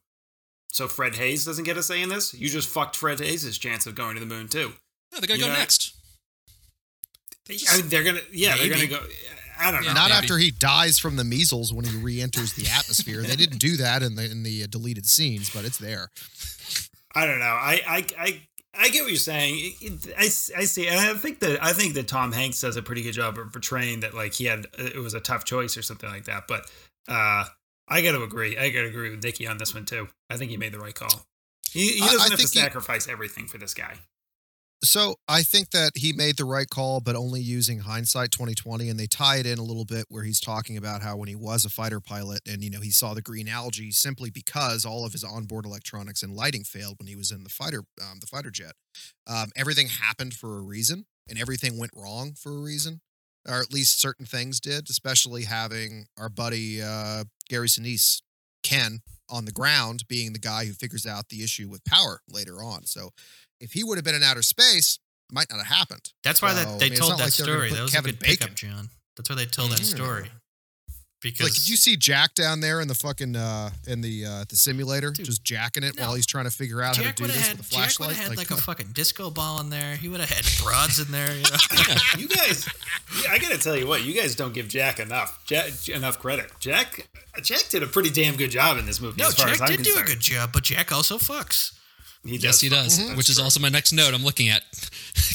So 0.72 0.88
Fred 0.88 1.14
Haise 1.14 1.44
doesn't 1.46 1.64
get 1.64 1.78
a 1.78 1.82
say 1.82 2.02
in 2.02 2.10
this. 2.10 2.34
You 2.34 2.50
just 2.50 2.68
fucked 2.68 2.96
Fred 2.96 3.18
Haise' 3.18 3.58
chance 3.58 3.86
of 3.86 3.94
going 3.94 4.14
to 4.14 4.20
the 4.20 4.26
moon 4.26 4.48
too. 4.48 4.72
No, 5.12 5.20
they're 5.20 5.26
gonna 5.28 5.38
You 5.38 5.46
go 5.46 5.52
know- 5.52 5.58
next. 5.58 5.95
I 7.48 7.76
mean, 7.76 7.88
they're 7.88 8.02
gonna, 8.04 8.20
yeah, 8.32 8.56
they're 8.56 8.68
gonna 8.68 8.86
go. 8.86 9.00
I 9.58 9.70
don't 9.70 9.80
know. 9.82 9.88
Yeah. 9.88 9.94
Not 9.94 10.10
maybe. 10.10 10.18
after 10.24 10.38
he 10.38 10.50
dies 10.50 10.98
from 10.98 11.16
the 11.16 11.24
measles 11.24 11.72
when 11.72 11.84
he 11.86 11.96
re-enters 11.96 12.52
the 12.54 12.68
atmosphere. 12.68 13.22
they 13.22 13.36
didn't 13.36 13.58
do 13.58 13.76
that 13.78 14.02
in 14.02 14.14
the 14.16 14.30
in 14.30 14.42
the 14.42 14.64
uh, 14.64 14.66
deleted 14.68 15.06
scenes, 15.06 15.48
but 15.50 15.64
it's 15.64 15.78
there. 15.78 16.10
I 17.14 17.26
don't 17.26 17.38
know. 17.38 17.44
I 17.46 17.80
I 17.88 18.06
I, 18.18 18.42
I 18.78 18.88
get 18.90 19.02
what 19.02 19.10
you're 19.10 19.16
saying. 19.16 19.54
It- 19.80 20.06
it- 20.06 20.14
I, 20.18 20.24
I 20.24 20.64
see, 20.64 20.86
and 20.88 20.98
I 21.00 21.14
think 21.14 21.40
that 21.40 21.62
I 21.64 21.72
think 21.72 21.94
that 21.94 22.08
Tom 22.08 22.32
Hanks 22.32 22.60
does 22.60 22.76
a 22.76 22.82
pretty 22.82 23.02
good 23.02 23.12
job 23.14 23.38
of 23.38 23.50
portraying 23.52 24.00
that 24.00 24.12
like 24.14 24.34
he 24.34 24.44
had 24.44 24.66
it 24.78 24.98
was 25.00 25.14
a 25.14 25.20
tough 25.20 25.44
choice 25.44 25.76
or 25.76 25.82
something 25.82 26.10
like 26.10 26.24
that. 26.24 26.44
But 26.48 26.70
uh, 27.08 27.44
I 27.88 28.02
got 28.02 28.12
to 28.12 28.22
agree. 28.22 28.58
I 28.58 28.68
got 28.70 28.82
to 28.82 28.88
agree 28.88 29.10
with 29.10 29.22
Nicky 29.24 29.46
on 29.46 29.56
this 29.58 29.72
one 29.74 29.84
too. 29.86 30.08
I 30.28 30.36
think 30.36 30.50
he 30.50 30.56
made 30.58 30.72
the 30.72 30.80
right 30.80 30.94
call. 30.94 31.24
He, 31.70 31.92
he 31.92 32.00
doesn't 32.00 32.20
I 32.20 32.22
have 32.24 32.30
to 32.32 32.36
think 32.36 32.52
he- 32.52 32.58
sacrifice 32.60 33.08
everything 33.08 33.46
for 33.46 33.56
this 33.58 33.72
guy. 33.72 33.94
So 34.84 35.16
I 35.26 35.42
think 35.42 35.70
that 35.70 35.92
he 35.94 36.12
made 36.12 36.36
the 36.36 36.44
right 36.44 36.68
call, 36.68 37.00
but 37.00 37.16
only 37.16 37.40
using 37.40 37.80
hindsight 37.80 38.30
2020, 38.30 38.88
and 38.90 39.00
they 39.00 39.06
tie 39.06 39.36
it 39.36 39.46
in 39.46 39.58
a 39.58 39.62
little 39.62 39.86
bit 39.86 40.04
where 40.10 40.22
he's 40.22 40.40
talking 40.40 40.76
about 40.76 41.02
how 41.02 41.16
when 41.16 41.28
he 41.28 41.34
was 41.34 41.64
a 41.64 41.70
fighter 41.70 42.00
pilot, 42.00 42.40
and 42.46 42.62
you 42.62 42.70
know 42.70 42.80
he 42.80 42.90
saw 42.90 43.14
the 43.14 43.22
green 43.22 43.48
algae 43.48 43.90
simply 43.90 44.30
because 44.30 44.84
all 44.84 45.06
of 45.06 45.12
his 45.12 45.24
onboard 45.24 45.64
electronics 45.64 46.22
and 46.22 46.34
lighting 46.34 46.62
failed 46.62 46.96
when 46.98 47.08
he 47.08 47.16
was 47.16 47.32
in 47.32 47.42
the 47.42 47.48
fighter, 47.48 47.84
um, 48.02 48.18
the 48.20 48.26
fighter 48.26 48.50
jet. 48.50 48.72
Um, 49.26 49.48
everything 49.56 49.88
happened 49.88 50.34
for 50.34 50.58
a 50.58 50.62
reason, 50.62 51.06
and 51.28 51.38
everything 51.38 51.78
went 51.78 51.92
wrong 51.96 52.34
for 52.38 52.52
a 52.52 52.60
reason, 52.60 53.00
or 53.48 53.60
at 53.60 53.72
least 53.72 54.00
certain 54.00 54.26
things 54.26 54.60
did. 54.60 54.90
Especially 54.90 55.44
having 55.44 56.06
our 56.18 56.28
buddy 56.28 56.82
uh, 56.82 57.24
Gary 57.48 57.68
Sinise, 57.68 58.20
Ken, 58.62 59.00
on 59.28 59.46
the 59.46 59.52
ground, 59.52 60.04
being 60.08 60.32
the 60.32 60.38
guy 60.38 60.66
who 60.66 60.72
figures 60.72 61.06
out 61.06 61.28
the 61.28 61.42
issue 61.42 61.68
with 61.68 61.84
power 61.84 62.20
later 62.28 62.62
on. 62.62 62.84
So 62.84 63.10
if 63.60 63.72
he 63.72 63.82
would 63.84 63.96
have 63.98 64.04
been 64.04 64.14
in 64.14 64.22
outer 64.22 64.42
space, 64.42 64.98
it 65.30 65.34
might 65.34 65.46
not 65.50 65.58
have 65.64 65.66
happened. 65.76 66.12
That's 66.24 66.40
why 66.42 66.50
So, 66.50 66.56
that 66.56 66.68
I 66.68 66.78
they 66.78 66.90
mean, 66.90 66.98
told 66.98 67.12
that 67.12 67.20
like 67.24 67.32
story. 67.32 67.70
That 67.72 67.82
was 67.82 67.92
Kevin 67.92 68.10
a 68.10 68.12
good 68.12 68.20
Bacon. 68.20 68.36
pickup, 68.38 68.54
John. 68.56 68.88
That's 69.16 69.28
why 69.30 69.36
they 69.36 69.46
told 69.46 69.72
that 69.72 69.78
story. 69.84 70.28
Because 71.22 71.46
Like, 71.46 71.54
did 71.54 71.66
you 71.68 71.76
see 71.76 71.96
Jack 71.96 72.34
down 72.34 72.60
there 72.60 72.82
in 72.82 72.88
the 72.88 72.94
fucking 72.94 73.34
uh 73.34 73.70
in 73.86 74.02
the 74.02 74.26
uh 74.26 74.44
the 74.48 74.54
simulator, 74.54 75.10
Dude, 75.10 75.24
just 75.24 75.42
jacking 75.42 75.82
it 75.82 75.96
no. 75.96 76.02
while 76.04 76.14
he's 76.14 76.26
trying 76.26 76.44
to 76.44 76.50
figure 76.50 76.82
out 76.82 76.96
how 76.96 77.04
to 77.04 77.12
do 77.14 77.26
this 77.26 77.48
had 77.48 77.56
with 77.56 77.66
a 77.66 77.70
Jack 77.70 77.80
would 77.80 77.94
flashlight? 77.96 78.16
have 78.16 78.28
had 78.28 78.36
like, 78.36 78.50
a 78.50 78.56
fucking 78.56 78.88
disco 78.92 79.30
ball 79.30 79.58
in 79.60 79.70
there. 79.70 79.96
He 79.96 80.08
would 80.10 80.20
have 80.20 80.28
had 80.28 80.44
broads 80.62 81.00
in 81.00 81.10
there. 81.10 81.34
You 81.34 81.42
know? 81.42 81.94
You 82.18 82.28
guys, 82.28 82.68
I 83.30 83.38
gotta 83.38 83.56
tell 83.58 83.76
you 83.76 83.86
what, 83.86 84.04
you 84.04 84.12
guys 84.12 84.34
don't 84.36 84.52
give 84.52 84.68
Jack 84.68 85.00
enough 85.00 85.42
Jack 85.46 85.88
enough 85.88 86.18
credit. 86.18 86.50
Jack 86.60 87.08
Jack 87.42 87.62
did 87.70 87.82
a 87.82 87.86
pretty 87.86 88.10
damn 88.10 88.36
good 88.36 88.50
job 88.50 88.76
in 88.76 88.84
this 88.84 89.00
movie. 89.00 89.20
no, 89.20 89.28
as 89.28 89.34
far 89.34 89.46
Jack 89.46 89.54
as 89.54 89.60
I'm 89.62 89.68
did 89.68 89.82
do 89.84 89.96
a 89.98 90.02
good 90.04 90.20
job, 90.20 90.50
but 90.52 90.64
Jack 90.64 90.92
also 90.92 91.16
fucks. 91.16 91.72
He 92.26 92.36
Yes, 92.36 92.60
he 92.60 92.68
does. 92.68 92.98
Mm-hmm. 92.98 93.16
Which 93.16 93.28
is 93.28 93.36
true. 93.36 93.44
also 93.44 93.60
my 93.60 93.68
next 93.68 93.92
note. 93.92 94.14
I'm 94.14 94.24
looking 94.24 94.48
at 94.48 94.62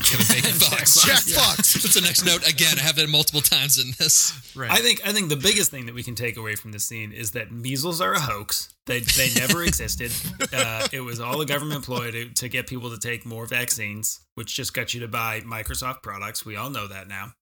Kevin 0.04 0.26
Bacon 0.28 0.52
fucks. 0.58 1.06
Jack 1.06 1.22
fucks. 1.24 1.74
That's 1.82 1.94
the 1.94 2.02
next 2.02 2.26
note 2.26 2.48
again. 2.48 2.78
I 2.78 2.82
have 2.82 2.96
that 2.98 3.10
multiple 3.10 3.42
times 3.42 3.78
in 3.78 3.92
this. 3.98 4.34
Right. 4.56 4.70
I 4.72 4.78
think 4.78 5.06
I 5.08 5.12
think 5.14 5.30
the 5.30 5.36
biggest 5.38 5.72
thing 5.72 5.86
that 5.88 5.96
we 5.96 6.04
can 6.04 6.16
take 6.16 6.38
away 6.38 6.56
from 6.56 6.72
this 6.72 6.84
scene 6.84 7.12
is 7.12 7.32
that 7.32 7.52
measles 7.52 8.02
are 8.02 8.14
a 8.14 8.20
hoax. 8.20 8.74
They 8.86 9.00
they 9.00 9.30
never 9.36 9.64
existed. 9.66 10.12
Uh, 10.54 10.88
it 10.92 11.02
was 11.02 11.20
all 11.20 11.40
a 11.42 11.46
government 11.46 11.86
ploy 11.86 12.12
to, 12.12 12.30
to 12.30 12.50
get 12.50 12.68
people 12.68 12.90
to 12.90 12.98
take 13.00 13.26
more 13.26 13.46
vaccines, 13.46 14.20
which 14.36 14.54
just 14.56 14.74
got 14.74 14.94
you 14.94 15.00
to 15.02 15.08
buy 15.08 15.42
Microsoft 15.42 16.04
products. 16.04 16.46
We 16.46 16.56
all 16.56 16.70
know 16.70 16.88
that 16.88 17.08
now. 17.08 17.34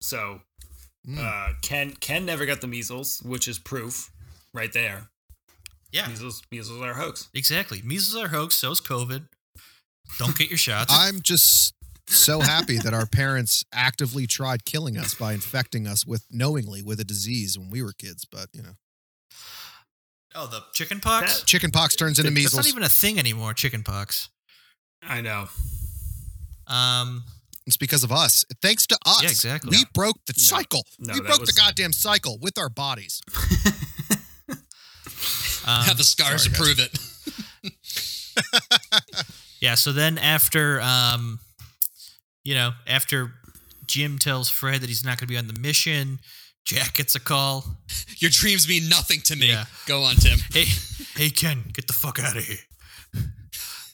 So 0.00 0.40
Mm. 1.08 1.18
uh, 1.20 1.52
Ken 1.62 1.92
Ken 2.00 2.26
never 2.26 2.46
got 2.46 2.60
the 2.60 2.66
measles, 2.66 3.22
which 3.24 3.46
is 3.46 3.60
proof 3.60 4.10
right 4.52 4.72
there. 4.72 5.08
Yeah, 5.96 6.06
Measles 6.08 6.42
measles 6.50 6.80
are 6.82 6.90
a 6.92 6.94
hoax. 6.94 7.28
exactly. 7.34 7.80
Measles 7.84 8.20
are 8.22 8.26
a 8.26 8.28
hoax. 8.28 8.54
So 8.56 8.70
is 8.70 8.80
COVID. 8.80 9.26
Don't 10.18 10.36
get 10.38 10.48
your 10.50 10.58
shots. 10.58 10.92
I'm 10.96 11.20
just 11.22 11.74
so 12.08 12.40
happy 12.40 12.78
that 12.78 12.94
our 12.94 13.06
parents 13.06 13.64
actively 13.72 14.26
tried 14.26 14.64
killing 14.64 14.96
us 14.96 15.14
by 15.14 15.32
infecting 15.32 15.86
us 15.88 16.06
with 16.06 16.24
knowingly 16.30 16.80
with 16.82 17.00
a 17.00 17.04
disease 17.04 17.58
when 17.58 17.70
we 17.70 17.82
were 17.82 17.92
kids, 17.92 18.24
but 18.24 18.46
you 18.52 18.62
know. 18.62 18.76
oh, 20.36 20.46
the 20.46 20.62
chicken 20.72 21.00
pox. 21.00 21.40
That- 21.40 21.46
Chicken 21.46 21.70
pox 21.72 21.96
turns 21.96 22.18
into 22.18 22.30
measles. 22.30 22.52
That's 22.52 22.66
not 22.68 22.70
even 22.72 22.82
a 22.84 22.88
thing 22.88 23.18
anymore. 23.18 23.54
Chicken 23.54 23.82
pox. 23.82 24.28
I 25.02 25.20
know. 25.20 25.48
Um, 26.68 27.24
It's 27.66 27.76
because 27.76 28.04
of 28.04 28.12
us. 28.12 28.44
Thanks 28.62 28.86
to 28.88 28.98
us. 29.06 29.22
Yeah, 29.22 29.28
exactly. 29.30 29.70
We 29.76 29.84
broke 29.92 30.18
the 30.26 30.34
No. 30.36 30.42
cycle. 30.42 30.84
No, 31.00 31.14
we 31.14 31.20
broke 31.20 31.40
was- 31.40 31.48
the 31.52 31.60
goddamn 31.60 31.92
cycle 31.92 32.38
with 32.40 32.58
our 32.58 32.68
bodies. 32.68 33.20
um, 35.66 35.82
have 35.84 35.96
the 35.96 36.04
scars 36.04 36.44
sorry, 36.44 36.54
to 36.54 36.62
prove 36.62 36.78
it. 36.78 36.98
Yeah, 39.60 39.74
so 39.74 39.92
then 39.92 40.18
after 40.18 40.80
um 40.82 41.40
you 42.44 42.54
know, 42.54 42.72
after 42.86 43.32
Jim 43.86 44.18
tells 44.18 44.48
Fred 44.48 44.82
that 44.82 44.88
he's 44.88 45.04
not 45.04 45.18
going 45.18 45.26
to 45.26 45.32
be 45.32 45.38
on 45.38 45.46
the 45.48 45.58
mission, 45.58 46.20
Jack 46.64 46.94
gets 46.94 47.14
a 47.14 47.20
call. 47.20 47.64
Your 48.18 48.30
dreams 48.30 48.68
mean 48.68 48.88
nothing 48.88 49.20
to 49.22 49.34
me. 49.34 49.48
Yeah. 49.48 49.64
Go 49.86 50.02
on, 50.04 50.16
Tim. 50.16 50.38
Hey, 50.52 50.66
hey 51.16 51.30
Ken, 51.30 51.64
get 51.72 51.86
the 51.86 51.92
fuck 51.92 52.18
out 52.20 52.36
of 52.36 52.44
here. 52.44 52.58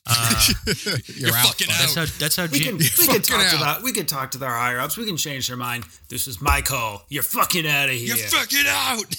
Uh, 0.04 0.44
You're, 0.66 0.96
You're 1.28 1.36
out. 1.36 1.46
fucking 1.46 1.68
bud. 1.68 1.76
that's 1.78 1.94
how 1.94 2.04
that's 2.18 2.36
how 2.36 2.46
We 2.46 2.58
Jim 2.58 2.78
can 2.78 2.88
we 2.98 3.06
can 3.06 3.22
talk 3.22 3.40
to 3.40 3.56
out. 3.56 3.78
the 3.78 3.84
we 3.84 3.92
can 3.92 4.04
talk 4.04 4.32
to 4.32 4.44
our 4.44 4.58
higher 4.58 4.80
ups. 4.80 4.96
We 4.96 5.06
can 5.06 5.16
change 5.16 5.46
their 5.48 5.56
mind. 5.56 5.84
This 6.08 6.26
is 6.26 6.40
my 6.42 6.60
call. 6.60 7.04
You're 7.08 7.22
fucking 7.22 7.66
out 7.66 7.88
of 7.88 7.94
here. 7.94 8.16
You're 8.16 8.26
fucking 8.28 8.64
out. 8.66 9.04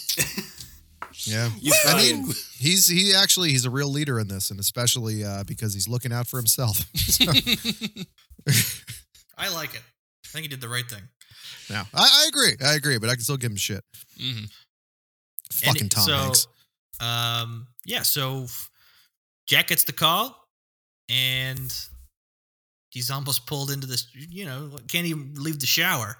Yeah. 1.26 1.50
You 1.60 1.74
I 1.88 1.98
mean, 1.98 2.26
he's 2.58 2.88
he 2.88 3.14
actually 3.14 3.50
he's 3.50 3.66
a 3.66 3.70
real 3.70 3.90
leader 3.90 4.20
in 4.20 4.28
this, 4.28 4.52
and 4.52 4.60
especially 4.60 5.24
uh, 5.24 5.44
because 5.46 5.74
he's 5.74 5.88
looking 5.88 6.12
out 6.12 6.28
for 6.28 6.38
himself. 6.38 6.78
I 9.38 9.54
like 9.54 9.74
it. 9.74 9.82
I 10.26 10.30
think 10.30 10.44
he 10.44 10.48
did 10.48 10.62
the 10.62 10.70
right 10.70 10.88
thing. 10.90 11.02
now, 11.70 11.86
I, 11.94 12.24
I 12.24 12.28
agree, 12.28 12.56
I 12.66 12.76
agree, 12.76 12.98
but 12.98 13.10
I 13.10 13.14
can 13.14 13.24
still 13.24 13.38
give 13.38 13.52
him 13.52 13.58
shit. 13.58 13.84
Mhm. 14.20 14.50
Fucking 15.52 15.82
And 15.84 15.92
Tom 15.92 16.04
so, 16.04 16.18
Hanks. 16.18 16.48
Um, 17.00 17.68
yeah, 17.86 18.02
so 18.02 18.48
Jack 19.48 19.68
gets 19.68 19.84
the 19.84 19.94
call, 19.94 20.36
and 21.10 21.74
he's 22.90 23.12
almost 23.12 23.46
pulled 23.46 23.72
into 23.72 23.88
this. 23.88 24.08
You 24.16 24.46
know, 24.46 24.72
can't 24.88 25.06
even 25.06 25.34
leave 25.38 25.60
the 25.60 25.68
shower. 25.68 26.18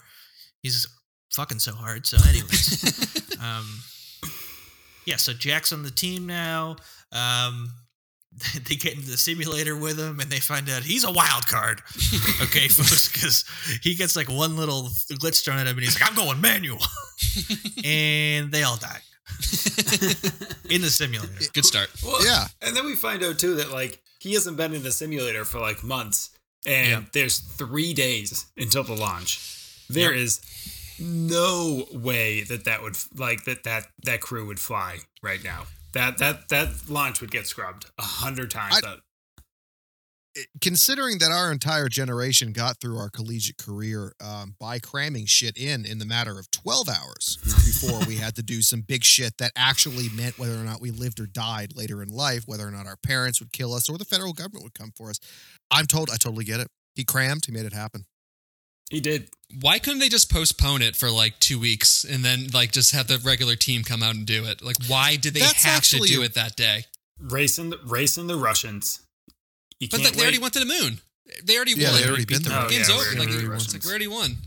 He's 0.62 0.88
fucking 1.34 1.60
so 1.60 1.74
hard. 1.74 2.06
So, 2.06 2.18
anyways, 2.30 3.38
um, 3.42 3.66
yeah. 5.06 5.18
So 5.18 5.34
Jack's 5.34 5.72
on 5.74 5.84
the 5.84 5.92
team 5.92 6.26
now. 6.28 6.78
Um, 7.12 7.70
they 8.68 8.76
get 8.76 8.96
into 8.96 9.12
the 9.12 9.18
simulator 9.18 9.76
with 9.76 10.00
him, 10.00 10.20
and 10.20 10.30
they 10.32 10.40
find 10.40 10.68
out 10.70 10.82
he's 10.84 11.04
a 11.04 11.12
wild 11.12 11.46
card. 11.48 11.82
okay, 12.42 12.68
folks, 12.70 13.12
because 13.12 13.46
he 13.84 13.94
gets 13.96 14.16
like 14.16 14.28
one 14.30 14.58
little 14.58 14.90
glitch 15.12 15.44
thrown 15.46 15.60
at 15.60 15.68
him, 15.68 15.78
and 15.78 15.84
he's 15.86 16.00
like, 16.00 16.10
"I'm 16.10 16.16
going 16.16 16.42
manual," 16.42 16.80
and 17.84 18.52
they 18.52 18.64
all 18.64 18.78
die 18.78 19.02
in 20.70 20.82
the 20.82 20.90
simulator. 20.90 21.32
Good 21.54 21.66
start. 21.66 21.90
Well, 22.04 22.24
Yeah. 22.26 22.46
And 22.62 22.76
then 22.76 22.86
we 22.86 22.96
find 22.96 23.24
out 23.24 23.40
too 23.40 23.56
that 23.56 23.72
like 23.72 24.02
he 24.20 24.34
hasn't 24.34 24.58
been 24.58 24.74
in 24.74 24.84
the 24.84 24.92
simulator 24.92 25.46
for 25.46 25.60
like 25.60 25.84
months, 25.84 26.32
and 26.66 26.88
Yeah. 26.90 27.02
there's 27.14 27.40
three 27.40 27.94
days 27.94 28.46
until 28.58 28.84
the 28.84 28.94
launch. 28.96 29.40
There 29.90 30.14
is 30.14 30.40
no 31.04 31.86
way 31.92 32.44
that 32.44 32.66
that 32.66 32.82
would 32.82 32.96
like 33.16 33.46
that 33.46 33.64
that 33.64 33.88
that 34.04 34.22
crew 34.22 34.46
would 34.48 34.60
fly 34.60 35.00
right 35.22 35.44
now. 35.44 35.66
That 35.94 36.18
that 36.18 36.50
that 36.50 36.90
launch 36.90 37.22
would 37.22 37.32
get 37.32 37.46
scrubbed 37.48 37.86
a 37.98 38.04
hundred 38.04 38.52
times. 38.52 38.82
I- 38.84 38.98
considering 40.62 41.20
that 41.20 41.32
our 41.32 41.52
entire 41.52 41.88
generation 41.88 42.54
got 42.54 42.80
through 42.80 42.98
our 42.98 43.10
collegiate 43.10 43.58
career 43.58 44.14
um, 44.24 44.56
by 44.60 44.80
cramming 44.80 45.26
shit 45.26 45.58
in 45.58 45.86
in 45.86 46.00
the 46.00 46.06
matter 46.06 46.40
of 46.40 46.50
12 46.52 46.90
hours 46.90 47.38
before 47.44 48.00
we 48.08 48.16
had 48.16 48.36
to 48.36 48.44
do 48.44 48.62
some 48.62 48.82
big 48.82 49.04
shit 49.04 49.38
that 49.38 49.52
actually 49.56 50.10
meant 50.10 50.40
whether 50.40 50.56
or 50.56 50.64
not 50.64 50.82
we 50.82 50.92
lived 50.92 51.20
or 51.20 51.28
died 51.28 51.74
later 51.76 52.02
in 52.02 52.10
life, 52.10 52.44
whether 52.48 52.68
or 52.68 52.72
not 52.72 52.88
our 52.88 52.98
parents 52.98 53.40
would 53.40 53.54
kill 53.54 53.74
us 53.74 53.90
or 53.90 53.98
the 53.98 54.06
federal 54.06 54.34
government 54.34 54.64
would 54.64 54.74
come 54.74 54.92
for 54.96 55.10
us. 55.10 55.20
I'm 55.70 55.86
told, 55.86 56.10
I 56.10 56.16
totally 56.18 56.46
get 56.46 56.60
it. 56.60 56.68
He 56.96 57.04
crammed, 57.04 57.46
he 57.46 57.52
made 57.52 57.66
it 57.66 57.74
happen. 57.74 58.06
He 58.94 59.00
did. 59.02 59.28
Why 59.60 59.80
couldn't 59.80 60.00
they 60.00 60.08
just 60.10 60.32
postpone 60.32 60.84
it 60.84 60.96
for 60.96 61.10
like 61.10 61.40
two 61.40 61.60
weeks 61.60 62.04
and 62.04 62.24
then 62.24 62.48
like 62.54 62.72
just 62.72 62.94
have 62.94 63.08
the 63.08 63.18
regular 63.18 63.56
team 63.56 63.84
come 63.84 64.04
out 64.04 64.14
and 64.14 64.24
do 64.26 64.46
it? 64.46 64.62
Like, 64.64 64.76
why 64.88 65.16
did 65.16 65.34
they 65.34 65.40
That's 65.40 65.64
have 65.64 65.74
to 65.74 65.78
actually 65.78 66.10
do 66.10 66.22
it 66.22 66.36
that 66.36 66.56
day? 66.56 66.86
Racing 67.20 67.72
the 67.72 67.80
racing 67.86 68.28
the 68.28 68.36
Russians. 68.38 69.02
You 69.80 69.88
But 69.90 69.98
can't 69.98 70.04
like, 70.12 70.14
they 70.16 70.22
already 70.22 70.38
went 70.38 70.54
to 70.54 70.60
the 70.60 70.66
moon. 70.68 71.00
They 71.44 71.56
already 71.56 71.72
Yeah, 71.72 71.90
won. 71.92 72.02
they 72.02 72.08
already 72.08 72.26
Beat 72.26 72.36
been 72.36 72.44
them. 72.44 72.52
there. 72.52 72.62
Oh, 72.66 72.70
Game's 72.70 72.90
yeah, 72.90 72.96
over. 72.96 73.18
Like, 73.18 73.30
already 73.30 73.48
won. 73.48 73.58
like 73.58 73.84
we 73.84 73.90
already 73.90 74.08
won. 74.08 74.38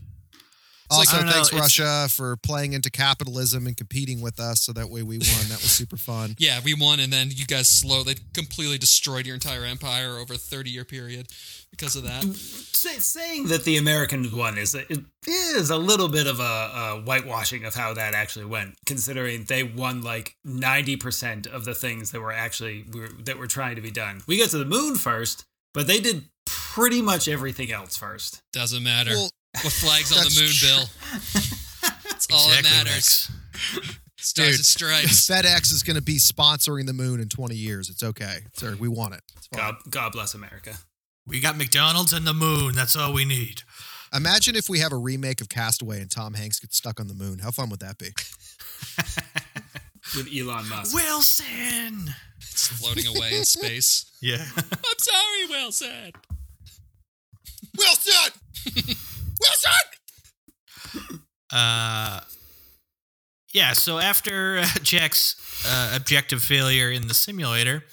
Also, 0.90 1.16
I 1.16 1.20
don't 1.20 1.27
know, 1.27 1.33
thanks 1.33 1.53
Russia 1.53 2.07
for 2.09 2.37
playing 2.37 2.72
into 2.72 2.90
capitalism 2.90 3.66
and 3.66 3.77
competing 3.77 4.20
with 4.20 4.38
us, 4.38 4.61
so 4.61 4.72
that 4.72 4.88
way 4.88 5.03
we 5.03 5.18
won. 5.18 5.49
That 5.49 5.61
was 5.62 5.70
super 5.70 5.96
fun. 5.96 6.35
Yeah, 6.46 6.61
we 6.64 6.75
won, 6.75 7.01
and 7.01 7.12
then 7.12 7.29
you 7.31 7.44
guys 7.46 7.68
slowly, 7.68 8.16
completely 8.35 8.79
destroyed 8.79 9.27
your 9.27 9.35
entire 9.35 9.64
empire 9.64 10.18
over 10.18 10.35
a 10.35 10.38
thirty-year 10.38 10.85
period 10.85 11.29
because 11.70 11.96
of 11.96 12.05
that. 12.05 12.25
Say, 12.25 12.99
saying 12.99 13.49
that 13.49 13.64
the 13.64 13.77
Americans 13.79 14.33
won 14.33 14.59
is 14.59 14.75
it 14.75 14.87
is 15.27 15.70
a 15.70 15.77
little 15.77 16.09
bit 16.09 16.27
of 16.27 16.38
a, 16.40 16.42
a 16.42 17.03
whitewashing 17.05 17.64
of 17.64 17.75
how 17.75 17.94
that 17.94 18.14
actually 18.14 18.44
went, 18.44 18.77
considering 18.87 19.44
they 19.44 19.62
won 19.62 20.03
like 20.03 20.37
ninety 20.44 20.96
percent 20.96 21.46
of 21.46 21.64
the 21.64 21.75
things 21.75 22.11
that 22.12 22.20
were 22.20 22.33
actually 22.33 22.85
were, 22.94 23.09
that 23.25 23.38
were 23.38 23.46
trying 23.46 23.77
to 23.77 23.83
be 23.83 23.90
done. 23.90 24.22
We 24.27 24.38
got 24.38 24.51
to 24.51 24.59
the 24.59 24.64
moon 24.64 24.96
first, 24.96 25.44
but 25.75 25.87
they 25.87 26.01
did 26.01 26.25
pretty 26.44 27.03
much 27.03 27.27
everything 27.29 27.72
else 27.72 27.96
first. 27.96 28.42
Doesn't 28.53 28.83
matter. 28.83 29.11
Well, 29.11 29.31
what 29.62 29.73
flags 29.73 30.12
on 30.12 30.25
the 30.25 30.40
moon, 30.40 30.53
true. 30.53 30.69
Bill? 30.69 30.87
That's 32.11 32.27
all 32.33 32.49
that 32.49 32.62
matters. 32.62 33.31
Rex. 33.75 33.99
Stars 34.16 34.49
Dude. 34.49 34.55
and 34.57 34.64
stripes. 34.64 35.29
FedEx 35.31 35.73
is 35.73 35.83
going 35.83 35.97
to 35.97 36.03
be 36.03 36.16
sponsoring 36.16 36.87
the 36.87 36.92
moon 36.92 37.21
in 37.21 37.29
20 37.29 37.55
years. 37.55 37.88
It's 37.88 38.03
okay. 38.03 38.38
Sir, 38.55 38.77
we 38.79 38.88
want 38.88 39.14
it. 39.14 39.21
God, 39.55 39.77
God 39.88 40.12
bless 40.12 40.35
America. 40.35 40.75
We 41.27 41.40
got 41.40 41.57
McDonald's 41.57 42.12
and 42.12 42.27
the 42.27 42.35
moon. 42.35 42.75
That's 42.75 42.97
all 42.97 43.12
we 43.12 43.25
need. 43.25 43.62
Imagine 44.14 44.57
if 44.57 44.69
we 44.69 44.79
have 44.81 44.92
a 44.92 44.97
remake 44.97 45.40
of 45.40 45.49
Castaway 45.49 46.01
and 46.01 46.11
Tom 46.11 46.35
Hanks 46.35 46.59
gets 46.59 46.77
stuck 46.77 47.01
on 47.01 47.09
the 47.09 47.14
moon. 47.14 47.38
How 47.38 47.51
fun 47.51 47.69
would 47.71 47.81
that 47.81 47.99
be? 47.99 48.07
With 50.16 50.29
Elon 50.35 50.69
Musk. 50.69 50.95
Wilson. 50.95 52.14
It's 52.38 52.69
floating 52.69 53.07
away 53.07 53.37
in 53.37 53.45
space. 53.45 54.11
Yeah. 54.23 54.45
I'm 54.57 54.99
sorry, 54.99 55.47
Wilson. 55.51 56.12
Wilson! 57.77 58.33
Wilson! 59.49 61.21
Uh, 61.53 62.21
yeah. 63.55 63.73
So 63.73 63.99
after 63.99 64.59
uh, 64.59 64.67
Jack's 64.83 65.37
uh, 65.67 65.93
objective 65.97 66.43
failure 66.43 66.91
in 66.91 67.09
the 67.09 67.15
simulator, 67.15 67.85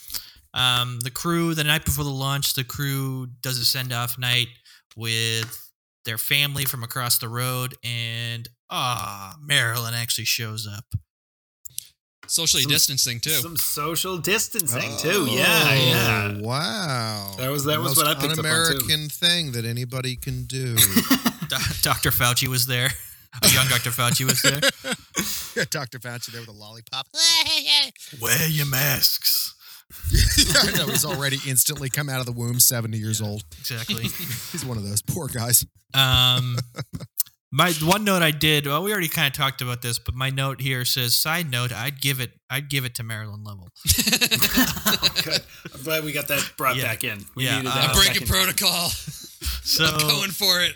um, 0.54 1.00
the 1.02 1.12
crew 1.12 1.54
the 1.54 1.63
night 1.63 1.86
before 1.86 2.04
the 2.04 2.10
launch, 2.10 2.54
the 2.56 2.63
crew 2.63 3.28
does 3.42 3.58
a 3.60 3.66
send 3.66 3.94
off 3.94 4.18
night 4.18 4.48
with 4.96 5.60
their 6.06 6.18
family 6.18 6.66
from 6.66 6.84
across 6.84 7.18
the 7.20 7.30
road, 7.30 7.76
and 7.84 8.50
ah, 8.70 9.36
Marilyn 9.42 9.94
actually 9.94 10.26
shows 10.26 10.68
up. 10.68 10.86
Socially 12.28 12.63
Some- 12.63 12.72
distancing 12.72 13.20
too. 13.20 13.30
Some 13.32 13.58
social 13.58 14.18
distancing 14.18 14.98
too. 14.98 15.26
Oh, 15.30 15.36
Yeah, 15.36 15.74
yeah. 15.76 16.42
Wow. 16.42 17.36
That 17.38 17.50
was- 17.52 17.63
that 17.66 17.74
The 17.76 17.80
was 17.82 17.96
most 17.96 17.98
what 17.98 18.08
I 18.08 18.13
picked 18.20 18.34
up 18.39 18.39
on, 18.39 18.44
too. 18.46 18.50
un-American 18.50 19.10
thing 19.10 19.52
that 19.54 19.66
anybody 19.66 20.16
can 20.16 20.46
do. 20.46 20.76
Dr. 21.82 22.12
Fauci 22.12 22.47
was 22.47 22.65
there. 22.65 22.89
A 23.41 23.47
young 23.49 23.67
Dr. 23.67 23.89
Fauci 23.89 24.25
was 24.25 24.41
there. 24.43 24.60
yeah, 25.56 25.65
Dr. 25.69 25.99
Fauci 25.99 26.27
there 26.32 26.41
with 26.41 26.49
a 26.49 26.53
lollipop. 26.53 27.08
Wear 28.21 28.47
your 28.47 28.67
masks. 28.67 29.56
yeah, 30.12 30.60
I 30.62 30.77
know. 30.77 30.86
He's 30.88 31.06
already 31.06 31.38
instantly 31.47 31.89
come 31.89 32.10
out 32.10 32.19
of 32.19 32.25
the 32.25 32.32
womb, 32.32 32.60
70 32.60 32.97
years 32.97 33.21
old. 33.21 33.43
Exactly. 33.60 34.03
He's 34.03 34.63
one 34.65 34.77
of 34.77 34.84
those 34.88 35.01
poor 35.01 35.27
guys. 35.27 35.65
Um, 35.95 36.58
my 37.51 37.71
one 37.84 38.03
note 38.03 38.23
I 38.23 38.32
did. 38.32 38.65
Well, 38.65 38.82
we 38.84 38.91
already 38.91 39.08
kind 39.08 39.27
of 39.27 39.34
talked 39.34 39.62
about 39.62 39.82
this, 39.84 39.99
but 39.99 40.15
my 40.15 40.32
note 40.32 40.60
here 40.60 40.86
says, 40.86 41.15
"Side 41.15 41.51
note: 41.51 41.71
I'd 41.71 42.01
give 42.01 42.19
it. 42.19 42.32
I'd 42.49 42.67
give 42.67 42.84
it 42.86 42.95
to 42.95 43.03
Marilyn 43.03 43.43
Level." 43.43 43.69
Good. 45.23 45.41
I'm 45.75 45.84
glad 45.84 46.03
we 46.03 46.12
got 46.12 46.27
that 46.29 46.53
brought 46.58 46.75
Yeah. 46.77 46.84
back 46.86 47.03
in. 47.03 47.23
We 47.36 47.45
Yeah, 47.45 47.58
needed 47.58 47.71
uh, 47.71 47.75
that. 47.75 47.89
I'm 47.89 47.95
breaking 47.95 48.25
protocol. 48.27 48.89
So 49.63 49.86
I'm 49.86 49.99
going 50.08 50.32
for 50.32 50.62
it. 50.62 50.73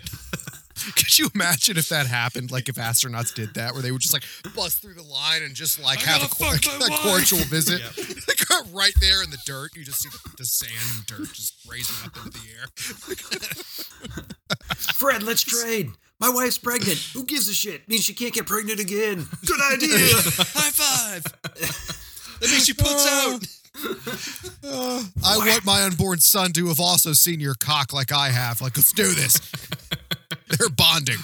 Could 0.96 1.18
you 1.20 1.30
imagine 1.36 1.78
if 1.78 1.90
that 1.90 2.08
happened? 2.08 2.52
Like 2.52 2.70
if 2.70 2.76
astronauts 2.76 3.34
did 3.34 3.54
that, 3.56 3.74
where 3.74 3.82
they 3.82 3.92
would 3.92 4.02
just 4.02 4.14
like 4.14 4.24
bust 4.56 4.82
through 4.82 4.94
the 4.94 5.04
line 5.04 5.44
and 5.44 5.54
just 5.54 5.82
like 5.82 6.00
I 6.08 6.12
have 6.12 6.32
a, 6.32 6.34
cor- 6.34 6.54
a 6.54 6.98
cordial 7.02 7.40
visit, 7.46 7.82
like 8.28 8.40
right 8.74 8.94
there 9.00 9.24
in 9.24 9.30
the 9.30 9.38
dirt. 9.46 9.76
You 9.76 9.84
just 9.84 10.02
see 10.02 10.10
the, 10.10 10.20
the 10.38 10.46
sand 10.46 10.72
and 10.96 11.06
dirt 11.06 11.34
just 11.34 11.56
raising 11.70 11.96
up 12.06 12.16
into 12.18 12.40
the 12.40 12.48
air. 12.58 12.68
Fred, 14.94 15.24
let's 15.24 15.42
trade. 15.42 15.92
My 16.20 16.30
wife's 16.30 16.58
pregnant. 16.58 16.98
Who 17.14 17.26
gives 17.26 17.48
a 17.48 17.54
shit? 17.54 17.88
Means 17.88 18.04
she 18.04 18.14
can't 18.14 18.34
get 18.34 18.48
pregnant 18.48 18.80
again. 18.80 19.28
Good 19.46 19.62
idea. 19.72 19.98
High 19.98 20.72
five. 20.72 21.24
that 22.40 22.50
means 22.50 22.66
she 22.66 22.74
puts 22.74 23.06
out. 23.08 23.46
Uh, 24.64 25.04
I 25.24 25.38
want 25.38 25.64
my 25.66 25.84
unborn 25.84 26.20
son 26.20 26.52
to 26.54 26.68
have 26.68 26.80
also 26.80 27.14
seen 27.14 27.40
your 27.40 27.54
cock 27.54 27.94
like 27.94 28.12
I 28.12 28.30
have. 28.30 28.60
Like, 28.62 28.76
let's 28.76 28.92
do 28.92 29.14
this. 29.14 29.40
They're 30.50 30.70
bonding. 30.70 31.20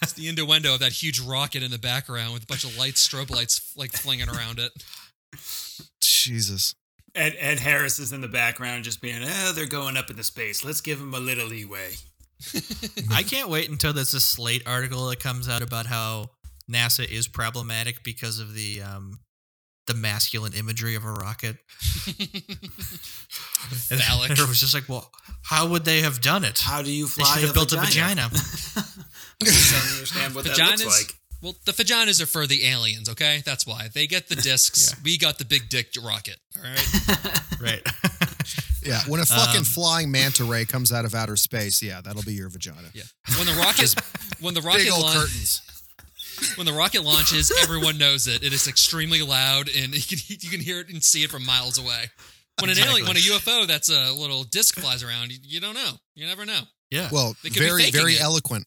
It's 0.00 0.12
the 0.12 0.28
innuendo 0.28 0.74
of 0.74 0.80
that 0.80 0.92
huge 0.92 1.20
rocket 1.20 1.62
in 1.62 1.70
the 1.70 1.78
background 1.78 2.32
with 2.32 2.44
a 2.44 2.46
bunch 2.46 2.64
of 2.64 2.76
lights, 2.78 3.06
strobe 3.06 3.30
lights, 3.30 3.72
like 3.76 3.92
flinging 3.92 4.28
around 4.28 4.58
it. 4.60 4.70
Jesus. 6.00 6.74
Ed, 7.14 7.34
Ed 7.38 7.58
Harris 7.58 7.98
is 7.98 8.12
in 8.12 8.20
the 8.20 8.28
background 8.28 8.84
just 8.84 9.00
being, 9.00 9.22
oh, 9.24 9.52
they're 9.54 9.66
going 9.66 9.96
up 9.96 10.10
into 10.10 10.22
space. 10.22 10.64
Let's 10.64 10.80
give 10.80 11.00
them 11.00 11.14
a 11.14 11.18
little 11.18 11.48
leeway. 11.48 11.94
I 13.12 13.24
can't 13.24 13.48
wait 13.48 13.68
until 13.70 13.92
there's 13.92 14.14
a 14.14 14.20
Slate 14.20 14.62
article 14.66 15.08
that 15.08 15.18
comes 15.18 15.48
out 15.48 15.62
about 15.62 15.86
how 15.86 16.30
NASA 16.70 17.08
is 17.08 17.26
problematic 17.26 18.04
because 18.04 18.38
of 18.38 18.54
the 18.54 18.82
um, 18.82 19.18
the 19.88 19.94
masculine 19.94 20.52
imagery 20.52 20.94
of 20.94 21.04
a 21.04 21.10
rocket. 21.10 21.56
And 23.90 24.00
Phallic. 24.00 24.30
it 24.30 24.38
was 24.48 24.60
just 24.60 24.72
like, 24.72 24.88
well, 24.88 25.10
how 25.42 25.66
would 25.68 25.84
they 25.84 26.00
have 26.00 26.20
done 26.20 26.44
it? 26.44 26.58
How 26.60 26.80
do 26.82 26.90
you 26.92 27.04
They 27.06 27.22
fly 27.22 27.34
should 27.36 27.44
have 27.46 27.54
built 27.54 27.72
a 27.72 27.76
vagina. 27.76 28.22
I 28.30 29.44
don't 29.44 29.92
understand 29.92 30.34
what 30.34 30.44
that 30.44 30.56
looks 30.58 30.86
like. 30.86 31.14
Well, 31.42 31.54
the 31.66 31.72
vaginas 31.72 32.20
are 32.22 32.26
for 32.26 32.46
the 32.46 32.66
aliens, 32.66 33.08
okay? 33.10 33.42
That's 33.44 33.66
why. 33.66 33.88
They 33.92 34.06
get 34.06 34.28
the 34.28 34.36
discs. 34.36 34.90
Yeah. 34.92 34.98
We 35.04 35.18
got 35.18 35.38
the 35.38 35.44
big 35.44 35.68
dick 35.68 35.88
rocket, 36.02 36.36
all 36.56 36.62
right? 36.70 37.60
right. 37.60 37.82
Yeah, 38.82 39.00
when 39.06 39.20
a 39.20 39.26
fucking 39.26 39.58
Um, 39.58 39.64
flying 39.64 40.10
manta 40.10 40.44
ray 40.44 40.64
comes 40.64 40.92
out 40.92 41.04
of 41.04 41.14
outer 41.14 41.36
space, 41.36 41.82
yeah, 41.82 42.00
that'll 42.00 42.22
be 42.22 42.34
your 42.34 42.48
vagina. 42.48 42.90
Yeah. 42.94 43.02
When 43.36 43.46
the 43.46 43.52
rocket 43.54 43.94
when 44.40 44.54
the 44.54 44.60
Big 44.60 44.66
rocket 44.66 44.90
old 44.90 45.02
launch, 45.02 45.18
curtains. 45.18 45.62
When 46.56 46.66
the 46.66 46.72
rocket 46.72 47.02
launches, 47.04 47.52
everyone 47.62 47.98
knows 47.98 48.26
it. 48.26 48.42
It 48.42 48.52
is 48.52 48.66
extremely 48.68 49.22
loud 49.22 49.68
and 49.68 49.94
you 50.10 50.16
can 50.16 50.18
you 50.40 50.50
can 50.50 50.60
hear 50.60 50.80
it 50.80 50.88
and 50.88 51.02
see 51.02 51.22
it 51.24 51.30
from 51.30 51.44
miles 51.44 51.78
away. 51.78 52.06
When 52.60 52.70
an 52.70 52.78
alien, 52.78 53.06
when 53.06 53.16
a 53.16 53.20
UFO 53.20 53.66
that's 53.68 53.88
a 53.88 54.12
little 54.12 54.42
disc 54.42 54.74
flies 54.78 55.04
around, 55.04 55.30
you, 55.30 55.38
you 55.42 55.60
don't 55.60 55.74
know. 55.74 55.92
You 56.16 56.26
never 56.26 56.44
know. 56.44 56.60
Yeah. 56.90 57.08
Well, 57.12 57.36
They 57.44 57.50
could 57.50 57.60
be 57.60 57.66
very, 57.66 57.90
very 57.90 58.14
it. 58.14 58.20
eloquent. 58.20 58.66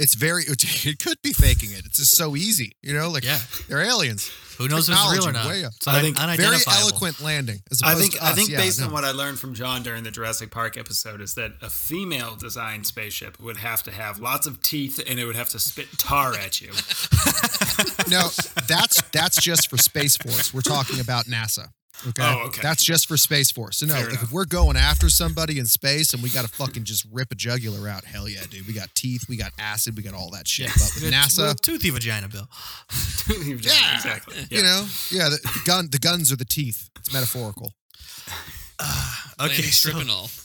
It's 0.00 0.14
very. 0.14 0.44
It 0.82 0.98
could 0.98 1.20
be 1.22 1.32
faking 1.32 1.72
it. 1.72 1.84
It's 1.84 1.98
just 1.98 2.16
so 2.16 2.34
easy, 2.36 2.72
you 2.82 2.94
know. 2.94 3.10
Like 3.10 3.24
Yeah. 3.24 3.38
they're 3.68 3.82
aliens. 3.82 4.30
Who 4.58 4.68
knows 4.68 4.88
if 4.88 4.94
it's 4.94 5.12
real 5.12 5.28
or 5.28 5.32
not? 5.32 5.46
way 5.46 5.64
up. 5.64 5.72
It's 5.76 5.86
I 5.88 6.00
think 6.02 6.16
Very 6.18 6.58
eloquent 6.66 7.20
landing. 7.20 7.60
As 7.70 7.80
I 7.82 7.94
think 7.94 8.22
I 8.22 8.32
think 8.32 8.50
Yeah, 8.50 8.58
based 8.58 8.82
on 8.82 8.92
what 8.92 9.04
I 9.04 9.12
learned 9.12 9.38
from 9.38 9.54
John 9.54 9.82
during 9.82 10.02
the 10.02 10.10
Jurassic 10.10 10.50
Park 10.50 10.76
episode 10.76 11.20
is 11.20 11.34
that 11.34 11.52
a 11.62 11.70
female 11.70 12.36
designed 12.36 12.86
spaceship 12.86 13.40
would 13.40 13.56
have 13.58 13.82
to 13.84 13.90
have 13.90 14.18
lots 14.20 14.46
of 14.46 14.62
teeth 14.62 15.00
and 15.06 15.18
it 15.18 15.24
would 15.24 15.36
have 15.36 15.48
to 15.50 15.58
spit 15.58 15.88
tar 15.98 16.34
at 16.34 16.60
you. 16.60 16.68
no, 18.10 18.28
that's 18.68 19.00
that's 19.12 19.40
just 19.40 19.70
for 19.70 19.78
Space 19.78 20.16
Force. 20.16 20.52
We're 20.52 20.60
talking 20.60 21.00
about 21.00 21.24
NASA. 21.26 21.68
Okay. 22.08 22.22
Oh, 22.22 22.46
okay. 22.46 22.60
That's 22.62 22.82
just 22.82 23.06
for 23.08 23.16
Space 23.16 23.50
Force. 23.50 23.78
So 23.78 23.86
no, 23.86 23.92
Fair 23.94 24.02
like, 24.04 24.10
enough. 24.12 24.22
if 24.24 24.32
we're 24.32 24.46
going 24.46 24.76
after 24.76 25.08
somebody 25.10 25.58
in 25.58 25.66
space 25.66 26.14
and 26.14 26.22
we 26.22 26.30
got 26.30 26.42
to 26.42 26.48
fucking 26.48 26.84
just 26.84 27.06
rip 27.12 27.30
a 27.30 27.34
jugular 27.34 27.88
out, 27.88 28.04
hell 28.04 28.28
yeah, 28.28 28.40
dude. 28.48 28.66
We 28.66 28.72
got 28.72 28.94
teeth, 28.94 29.26
we 29.28 29.36
got 29.36 29.52
acid, 29.58 29.96
we 29.96 30.02
got 30.02 30.14
all 30.14 30.30
that 30.30 30.48
shit. 30.48 30.68
But 30.68 30.92
with 30.94 31.02
With 31.04 31.12
a 31.12 31.16
NASA, 31.16 31.60
toothy 31.60 31.90
vagina, 31.90 32.28
Bill. 32.28 32.48
Toothy 33.18 33.50
yeah, 33.68 33.94
exactly. 33.96 34.36
Yeah. 34.50 34.58
you 34.58 34.62
know, 34.64 34.86
yeah, 35.10 35.28
the, 35.28 35.38
the 35.42 35.60
gun, 35.66 35.88
the 35.90 35.98
guns 35.98 36.32
are 36.32 36.36
the 36.36 36.44
teeth. 36.46 36.88
It's 36.98 37.12
metaphorical. 37.12 37.74
Landing 39.38 39.58
Okay, 39.58 39.62
strip 39.70 39.96
so, 39.96 40.12
all. 40.12 40.30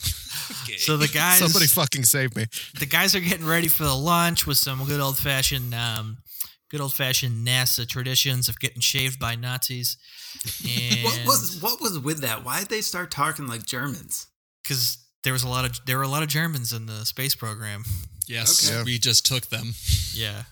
Okay. 0.62 0.76
so 0.76 0.96
the 0.96 1.08
guys, 1.08 1.38
Somebody 1.40 1.66
fucking 1.66 2.04
save 2.04 2.36
me. 2.36 2.46
the 2.78 2.86
guys 2.86 3.14
are 3.16 3.20
getting 3.20 3.46
ready 3.46 3.66
for 3.68 3.82
the 3.82 3.94
launch 3.94 4.46
with 4.46 4.58
some 4.58 4.84
good 4.84 5.00
old 5.00 5.18
fashioned, 5.18 5.74
um, 5.74 6.18
good 6.70 6.80
old 6.80 6.92
fashioned 6.94 7.46
NASA 7.46 7.86
traditions 7.88 8.48
of 8.48 8.58
getting 8.60 8.80
shaved 8.80 9.18
by 9.18 9.34
Nazis. 9.34 9.96
And 10.64 11.02
What 11.04 11.20
was 11.26 11.58
what 11.62 11.80
was 11.80 11.98
with 11.98 12.20
that? 12.22 12.44
Why 12.44 12.60
did 12.60 12.68
they 12.68 12.80
start 12.80 13.10
talking 13.10 13.46
like 13.46 13.64
Germans? 13.66 14.26
because 14.62 14.98
there 15.22 15.32
was 15.32 15.42
a 15.44 15.48
lot 15.48 15.64
of 15.64 15.78
there 15.86 15.96
were 15.98 16.02
a 16.04 16.08
lot 16.08 16.22
of 16.22 16.28
Germans 16.28 16.72
in 16.72 16.86
the 16.86 17.04
space 17.04 17.34
program. 17.34 17.84
yes, 18.26 18.70
Okay. 18.70 18.82
we 18.84 18.98
just 18.98 19.24
took 19.26 19.46
them. 19.46 19.74
Yeah, 20.12 20.42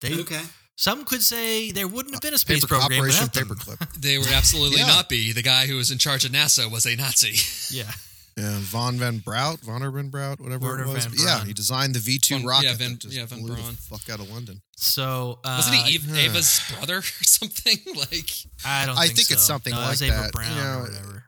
they. 0.00 0.20
Okay. 0.20 0.42
Some 0.76 1.04
could 1.04 1.22
say 1.24 1.72
there 1.72 1.88
wouldn't 1.88 2.14
have 2.14 2.22
been 2.22 2.32
a 2.34 2.36
uh, 2.36 2.38
space 2.38 2.60
Paper, 2.64 2.76
program 2.78 3.00
Operation 3.00 3.24
without 3.24 3.34
them. 3.34 3.48
Paperclip. 3.56 4.00
They 4.00 4.16
would 4.16 4.28
absolutely 4.30 4.78
Yeah. 4.78 4.86
not 4.86 5.08
be. 5.08 5.32
The 5.32 5.42
guy 5.42 5.66
who 5.66 5.74
was 5.76 5.90
in 5.90 5.98
charge 5.98 6.24
of 6.24 6.30
NASA 6.30 6.70
was 6.70 6.86
a 6.86 6.94
Nazi. 6.94 7.34
Yeah, 7.74 7.90
Yeah, 8.38 8.58
Von 8.60 8.98
Van 8.98 9.18
Braut, 9.18 9.60
Vonner 9.60 9.92
Van 9.92 10.08
Braut, 10.10 10.40
whatever 10.40 10.66
Werner 10.66 10.84
it 10.84 10.94
was. 10.94 11.06
Van 11.06 11.26
yeah, 11.26 11.44
he 11.44 11.52
designed 11.52 11.94
the 11.94 11.98
V 11.98 12.18
two 12.18 12.36
Von- 12.36 12.46
rocket. 12.46 12.64
yeah, 12.66 12.74
Van- 12.74 12.90
that 12.92 12.98
just 13.00 13.16
yeah, 13.16 13.26
Van 13.26 13.40
blew 13.40 13.48
the 13.56 13.60
Braun. 13.62 13.74
fuck 13.74 14.08
out 14.10 14.20
of 14.20 14.30
London. 14.30 14.62
so 14.76 15.40
uh, 15.44 15.56
Wasn't 15.58 15.74
he 15.76 15.94
Eve, 15.94 16.06
huh. 16.08 16.16
Ava's 16.16 16.60
brother 16.76 16.98
or 16.98 17.02
something? 17.22 17.78
Like, 17.96 18.30
I 18.64 18.86
don't. 18.86 18.96
I 18.96 19.06
think, 19.06 19.16
think 19.16 19.30
it's 19.32 19.42
something 19.42 19.72
no, 19.74 19.82
it 19.82 19.88
was 19.88 20.00
like 20.02 20.12
Ava 20.12 20.22
that, 20.22 20.32
Brown 20.32 20.56
you 20.56 20.62
know, 20.62 20.78
or 20.78 20.82
whatever. 20.82 21.24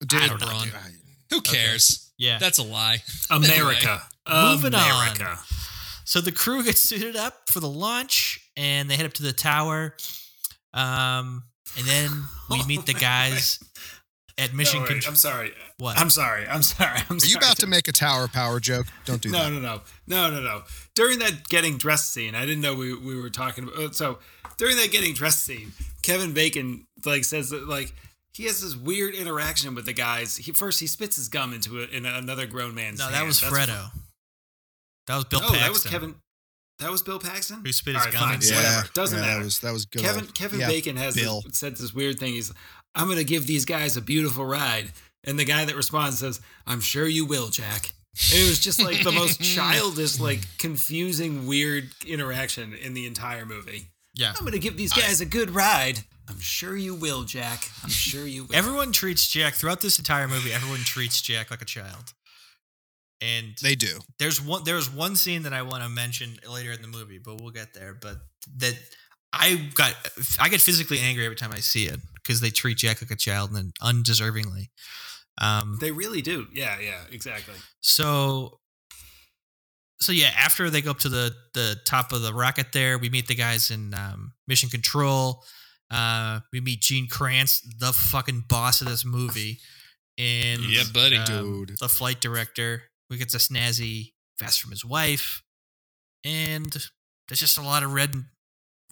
Dude, 0.00 0.28
don't 0.28 0.40
know, 0.40 0.60
dude. 0.64 0.72
who 1.30 1.40
cares? 1.42 2.10
Yeah. 2.18 2.38
That's 2.38 2.58
a 2.58 2.62
lie. 2.64 3.02
America. 3.30 4.02
Moving 4.28 4.74
on. 4.74 5.16
So 6.04 6.20
the 6.20 6.32
crew 6.32 6.62
gets 6.64 6.80
suited 6.80 7.14
up 7.16 7.48
for 7.48 7.60
the 7.60 7.68
launch, 7.68 8.40
and 8.56 8.90
they 8.90 8.96
head 8.96 9.06
up 9.06 9.12
to 9.14 9.22
the 9.22 9.32
tower. 9.32 9.94
Um, 10.74 11.44
and 11.78 11.86
then 11.86 12.10
we 12.50 12.64
meet 12.66 12.86
the 12.86 12.94
guys 12.94 13.58
at 14.38 14.52
Mission 14.54 14.80
No, 14.80 14.86
Control. 14.86 15.10
I'm 15.12 15.16
sorry. 15.16 15.52
What? 15.82 15.98
I'm 15.98 16.10
sorry. 16.10 16.46
I'm 16.46 16.62
sorry. 16.62 16.98
I'm 17.10 17.16
Are 17.16 17.20
sorry. 17.20 17.30
you 17.30 17.36
about 17.38 17.56
to 17.56 17.66
make 17.66 17.88
a 17.88 17.92
tower 17.92 18.28
power 18.28 18.60
joke? 18.60 18.86
Don't 19.04 19.20
do 19.20 19.30
No, 19.30 19.44
that. 19.44 19.50
no, 19.50 19.58
no, 19.60 19.80
no, 20.06 20.30
no, 20.30 20.36
no. 20.36 20.42
No. 20.42 20.62
During 20.94 21.18
that 21.18 21.48
getting 21.48 21.76
dressed 21.76 22.12
scene, 22.12 22.34
I 22.36 22.42
didn't 22.46 22.60
know 22.60 22.74
we, 22.74 22.94
we 22.96 23.20
were 23.20 23.30
talking 23.30 23.64
about. 23.64 23.76
uh, 23.78 23.90
So 23.92 24.18
during 24.58 24.76
that 24.76 24.92
getting 24.92 25.12
dressed 25.12 25.42
scene, 25.44 25.72
Kevin 26.02 26.32
Bacon 26.32 26.84
like 27.04 27.24
says 27.24 27.50
that 27.50 27.68
like 27.68 27.92
he 28.32 28.44
has 28.44 28.60
this 28.62 28.76
weird 28.76 29.14
interaction 29.14 29.74
with 29.74 29.84
the 29.86 29.92
guys. 29.92 30.36
He 30.36 30.52
first 30.52 30.78
he 30.78 30.86
spits 30.86 31.16
his 31.16 31.28
gum 31.28 31.52
into 31.52 31.80
a, 31.80 31.86
in 31.86 32.06
another 32.06 32.46
grown 32.46 32.74
man's. 32.76 33.00
no, 33.00 33.10
that 33.10 33.24
was 33.26 33.40
That's- 33.40 33.66
Fredo. 33.68 33.90
That 35.08 35.16
was 35.16 35.24
Bill 35.24 35.40
Oh, 35.42 35.46
Paxton. 35.48 35.62
that 35.62 35.72
was 35.72 35.82
Kevin. 35.84 36.14
That 36.78 36.90
was 36.92 37.02
Bill 37.02 37.18
Paxton. 37.18 37.62
Who 37.64 37.72
spit 37.72 37.94
his 37.96 38.04
right, 38.04 38.12
gum 38.12 38.22
fine, 38.22 38.34
into- 38.36 38.48
Yeah, 38.48 38.56
Whatever. 38.56 38.88
Doesn't 38.94 39.18
yeah, 39.18 39.24
matter. 39.24 39.38
That 39.40 39.44
was 39.44 39.58
that 39.60 39.72
was 39.72 39.84
good. 39.86 40.02
Kevin 40.02 40.20
old- 40.26 40.34
Kevin 40.34 40.60
yeah, 40.60 40.68
Bacon 40.68 40.96
has 40.96 41.14
this, 41.16 41.42
said 41.58 41.76
this 41.76 41.92
weird 41.92 42.18
thing. 42.20 42.34
He's, 42.34 42.52
I'm 42.94 43.06
going 43.06 43.18
to 43.18 43.24
give 43.24 43.46
these 43.48 43.64
guys 43.64 43.96
a 43.96 44.00
beautiful 44.02 44.44
ride, 44.44 44.92
and 45.24 45.38
the 45.38 45.44
guy 45.44 45.64
that 45.64 45.76
responds 45.76 46.18
says, 46.18 46.40
"I'm 46.66 46.80
sure 46.80 47.06
you 47.06 47.24
will, 47.24 47.48
Jack." 47.48 47.92
And 48.30 48.40
it 48.40 48.48
was 48.48 48.60
just 48.60 48.82
like 48.82 49.02
the 49.02 49.12
most 49.12 49.40
childish, 49.54 50.20
like 50.20 50.40
confusing, 50.58 51.46
weird 51.46 51.88
interaction 52.06 52.74
in 52.74 52.92
the 52.94 53.06
entire 53.06 53.46
movie. 53.46 53.88
Yeah. 54.14 54.34
I'm 54.36 54.40
going 54.42 54.52
to 54.52 54.58
give 54.58 54.76
these 54.76 54.92
guys 54.92 55.22
a 55.22 55.24
good 55.24 55.50
ride. 55.50 56.00
I'm 56.28 56.38
sure 56.38 56.76
you 56.76 56.94
will, 56.94 57.22
Jack. 57.24 57.70
I'm 57.82 57.88
sure 57.88 58.26
you 58.26 58.44
will. 58.44 58.54
Everyone 58.54 58.92
treats 58.92 59.26
Jack 59.26 59.54
throughout 59.54 59.80
this 59.80 59.98
entire 59.98 60.28
movie. 60.28 60.52
Everyone 60.52 60.80
treats 60.80 61.22
Jack 61.22 61.50
like 61.50 61.62
a 61.62 61.64
child. 61.64 62.12
And 63.22 63.54
They 63.62 63.74
do. 63.76 64.00
there's 64.18 64.40
one 64.40 64.62
there's 64.64 64.90
one 64.92 65.14
scene 65.16 65.44
that 65.44 65.52
I 65.52 65.62
want 65.62 65.82
to 65.84 65.88
mention 65.88 66.36
later 66.50 66.72
in 66.72 66.82
the 66.82 66.88
movie, 66.88 67.18
but 67.24 67.40
we'll 67.40 67.50
get 67.50 67.72
there. 67.72 67.94
But 67.94 68.16
that 68.58 68.74
I 69.32 69.70
got 69.74 69.94
I 70.40 70.48
get 70.48 70.60
physically 70.60 70.98
angry 70.98 71.24
every 71.24 71.36
time 71.36 71.52
I 71.52 71.60
see 71.60 71.86
it 71.86 72.00
because 72.16 72.40
they 72.40 72.50
treat 72.50 72.78
Jack 72.78 73.00
like 73.00 73.10
a 73.12 73.16
child 73.16 73.52
and 73.52 73.72
undeservingly. 73.80 74.68
Um, 75.40 75.78
they 75.80 75.90
really 75.90 76.22
do. 76.22 76.46
Yeah, 76.52 76.78
yeah, 76.80 77.00
exactly. 77.10 77.54
so 77.80 78.58
so 80.00 80.12
yeah, 80.12 80.30
after 80.36 80.68
they 80.68 80.82
go 80.82 80.90
up 80.90 80.98
to 81.00 81.08
the 81.08 81.32
the 81.54 81.76
top 81.86 82.12
of 82.12 82.22
the 82.22 82.34
rocket, 82.34 82.72
there 82.72 82.98
we 82.98 83.08
meet 83.08 83.28
the 83.28 83.34
guys 83.34 83.70
in 83.70 83.94
um, 83.94 84.32
mission 84.48 84.68
control. 84.68 85.44
Uh, 85.90 86.40
we 86.52 86.60
meet 86.60 86.80
Gene 86.80 87.06
Kranz, 87.08 87.60
the 87.78 87.92
fucking 87.92 88.44
boss 88.48 88.80
of 88.80 88.88
this 88.88 89.04
movie, 89.04 89.58
and 90.18 90.62
Yeah, 90.62 90.84
buddy. 90.92 91.16
um, 91.18 91.26
Dude. 91.66 91.76
the 91.78 91.88
flight 91.88 92.20
director. 92.20 92.84
We 93.10 93.18
get 93.18 93.32
a 93.34 93.38
snazzy 93.38 94.12
vest 94.40 94.60
from 94.60 94.70
his 94.70 94.84
wife, 94.84 95.42
and 96.24 96.74
there's 97.28 97.40
just 97.40 97.58
a 97.58 97.62
lot 97.62 97.82
of 97.82 97.92
red 97.92 98.14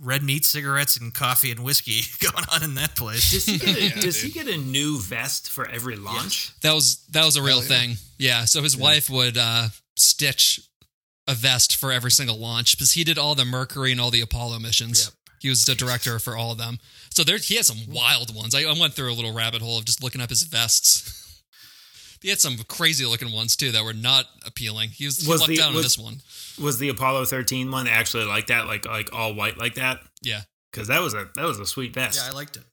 red 0.03 0.23
meat, 0.23 0.45
cigarettes, 0.45 0.97
and 0.97 1.13
coffee 1.15 1.51
and 1.51 1.61
whiskey 1.61 2.01
going 2.33 2.45
on 2.53 2.63
in 2.63 2.75
that 2.75 2.97
place. 2.97 3.31
Does 3.31 3.47
he 3.47 3.59
get 3.59 3.77
a, 3.77 3.83
Yeah, 3.83 4.01
does 4.01 4.21
he 4.23 4.31
get 4.31 4.49
a 4.49 4.57
new 4.57 4.99
vest 4.99 5.51
for 5.51 5.69
every 5.69 5.97
launch? 5.97 6.53
That 6.63 6.75
was 6.75 7.05
that 7.11 7.25
was 7.25 7.37
a 7.37 7.43
real 7.43 7.61
Hell 7.61 7.71
yeah. 7.71 7.79
thing. 7.79 7.97
Yeah. 8.19 8.45
So 8.45 8.63
his 8.63 8.77
wife 8.77 9.11
would 9.11 9.37
uh, 9.37 9.69
stitch 9.97 10.61
a 11.29 11.35
vest 11.35 11.77
for 11.77 11.93
every 11.93 12.11
single 12.11 12.39
launch 12.39 12.77
because 12.77 12.93
he 12.93 13.05
did 13.05 13.19
all 13.19 13.35
the 13.35 13.45
Mercury 13.45 13.93
and 13.93 14.01
all 14.01 14.11
the 14.11 14.21
Apollo 14.21 14.59
missions. 14.59 15.05
Yep. 15.07 15.15
He 15.41 15.49
was 15.49 15.65
the 15.65 15.75
director 15.75 16.19
for 16.19 16.37
all 16.37 16.53
of 16.53 16.59
them. 16.59 16.79
So 17.11 17.25
there, 17.25 17.39
he 17.39 17.57
had 17.57 17.65
some 17.65 17.79
wild 17.93 18.35
ones. 18.35 18.55
I, 18.55 18.63
I 18.63 18.79
went 18.79 18.93
through 18.95 19.11
a 19.11 19.15
little 19.15 19.33
rabbit 19.33 19.63
hole 19.63 19.79
of 19.79 19.85
just 19.87 20.03
looking 20.03 20.21
up 20.21 20.29
his 20.29 20.43
vests. 20.43 21.20
He 22.21 22.29
had 22.29 22.41
some 22.41 22.57
crazy 22.69 23.05
looking 23.07 23.33
ones 23.33 23.57
too 23.57 23.73
that 23.73 23.85
were 23.85 23.93
not 23.95 24.27
appealing. 24.47 24.91
He 24.91 25.07
was, 25.07 25.19
he 25.19 25.29
Was 25.31 25.41
lucked 25.41 25.53
the- 25.53 25.61
out 25.63 25.69
on 25.69 25.75
was- 25.75 25.85
this 25.85 25.99
one. 25.99 26.21
Was 26.61 26.79
the 26.79 26.89
Apollo 26.91 27.25
13 27.27 27.71
one 27.71 27.87
actually 27.87 28.25
like 28.27 28.49
that, 28.49 28.67
like 28.67 28.85
like 28.87 29.11
all 29.15 29.35
white 29.35 29.57
like 29.59 29.75
that? 29.77 30.01
Yeah. 30.23 30.43
Because 30.71 30.89
that 30.89 31.01
was 31.01 31.15
a 31.15 31.29
that 31.37 31.45
was 31.45 31.59
a 31.59 31.67
sweet 31.67 31.95
vest. 31.95 32.21
yeah, 32.23 32.31
I 32.31 32.35
liked 32.35 32.57
it. 32.57 32.65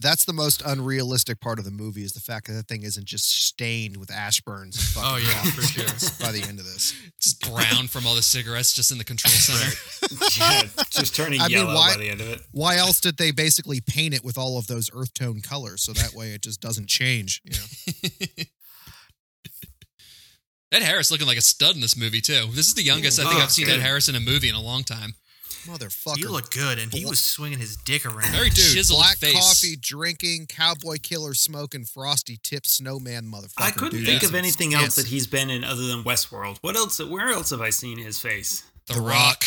That's 0.00 0.24
the 0.24 0.32
most 0.32 0.60
unrealistic 0.66 1.40
part 1.40 1.58
of 1.58 1.64
the 1.64 1.70
movie 1.70 2.02
is 2.02 2.12
the 2.12 2.20
fact 2.20 2.48
that 2.48 2.54
that 2.54 2.66
thing 2.68 2.82
isn't 2.82 3.06
just 3.06 3.46
stained 3.46 3.96
with 3.96 4.10
Ashburns. 4.10 4.76
And 4.76 4.96
oh, 4.98 5.00
fucking 5.00 5.04
Oh, 5.04 5.16
yeah, 5.16 5.50
for 5.52 5.62
sure. 5.62 6.20
by 6.26 6.32
the 6.32 6.42
end 6.46 6.58
of 6.58 6.64
this. 6.66 6.92
Just 7.20 7.40
brown 7.50 7.86
from 7.88 8.06
all 8.06 8.14
the 8.14 8.20
cigarettes 8.22 8.72
just 8.72 8.90
in 8.90 8.98
the 8.98 9.04
control 9.04 9.30
center. 9.32 10.30
yeah, 10.38 10.62
just 10.90 11.14
turning 11.16 11.40
I 11.40 11.44
mean, 11.48 11.58
yellow 11.58 11.74
why- 11.74 11.94
by 11.94 12.00
the 12.00 12.10
end 12.10 12.20
of 12.20 12.28
it. 12.28 12.40
Why 12.50 12.76
else 12.76 13.00
did 13.00 13.16
they 13.16 13.30
basically 13.30 13.80
paint 13.80 14.14
it 14.14 14.24
with 14.24 14.36
all 14.36 14.58
of 14.58 14.66
those 14.66 14.90
earth 14.94 15.14
tone 15.14 15.40
colors 15.40 15.82
so 15.84 15.92
that 15.92 16.12
way 16.12 16.30
it 16.32 16.42
just 16.42 16.60
doesn't 16.60 16.88
change? 16.88 17.40
You 17.44 17.52
know? 17.52 18.44
Ed 20.74 20.82
Harris 20.82 21.10
looking 21.10 21.26
like 21.26 21.38
a 21.38 21.42
stud 21.42 21.74
in 21.74 21.80
this 21.80 21.96
movie 21.96 22.20
too. 22.20 22.46
This 22.52 22.66
is 22.68 22.74
the 22.74 22.82
youngest 22.82 23.18
I 23.20 23.24
think 23.24 23.36
Oh, 23.36 23.42
I've 23.44 23.50
seen 23.52 23.66
good. 23.66 23.76
Ed 23.78 23.82
Harris 23.82 24.08
in 24.08 24.14
a 24.16 24.20
movie 24.20 24.48
in 24.48 24.54
a 24.54 24.60
long 24.60 24.82
time. 24.84 25.14
Motherfucker. 25.66 26.16
He 26.18 26.26
looked 26.26 26.52
good, 26.52 26.78
and 26.78 26.92
he 26.92 27.06
was 27.06 27.20
swinging 27.24 27.58
his 27.58 27.76
dick 27.76 28.04
around. 28.04 28.30
Very 28.32 28.50
Dude, 28.50 28.74
chiseled 28.74 28.98
black 28.98 29.16
face. 29.16 29.32
coffee, 29.32 29.76
drinking, 29.80 30.46
cowboy 30.46 30.96
killer, 31.02 31.32
smoking, 31.32 31.84
frosty 31.86 32.38
tip, 32.42 32.66
snowman, 32.66 33.24
motherfucker. 33.24 33.52
I 33.62 33.70
couldn't 33.70 33.98
dude. 34.00 34.06
think 34.06 34.20
That's 34.20 34.30
of 34.32 34.34
anything 34.36 34.74
else 34.74 34.82
skits. 34.92 34.96
that 34.96 35.06
he's 35.06 35.26
been 35.26 35.48
in 35.48 35.64
other 35.64 35.86
than 35.86 36.02
Westworld. 36.04 36.58
What 36.60 36.76
else? 36.76 37.02
Where 37.02 37.30
else 37.30 37.48
have 37.48 37.62
I 37.62 37.70
seen 37.70 37.96
his 37.96 38.18
face? 38.18 38.62
The, 38.88 39.00
Rock. 39.00 39.44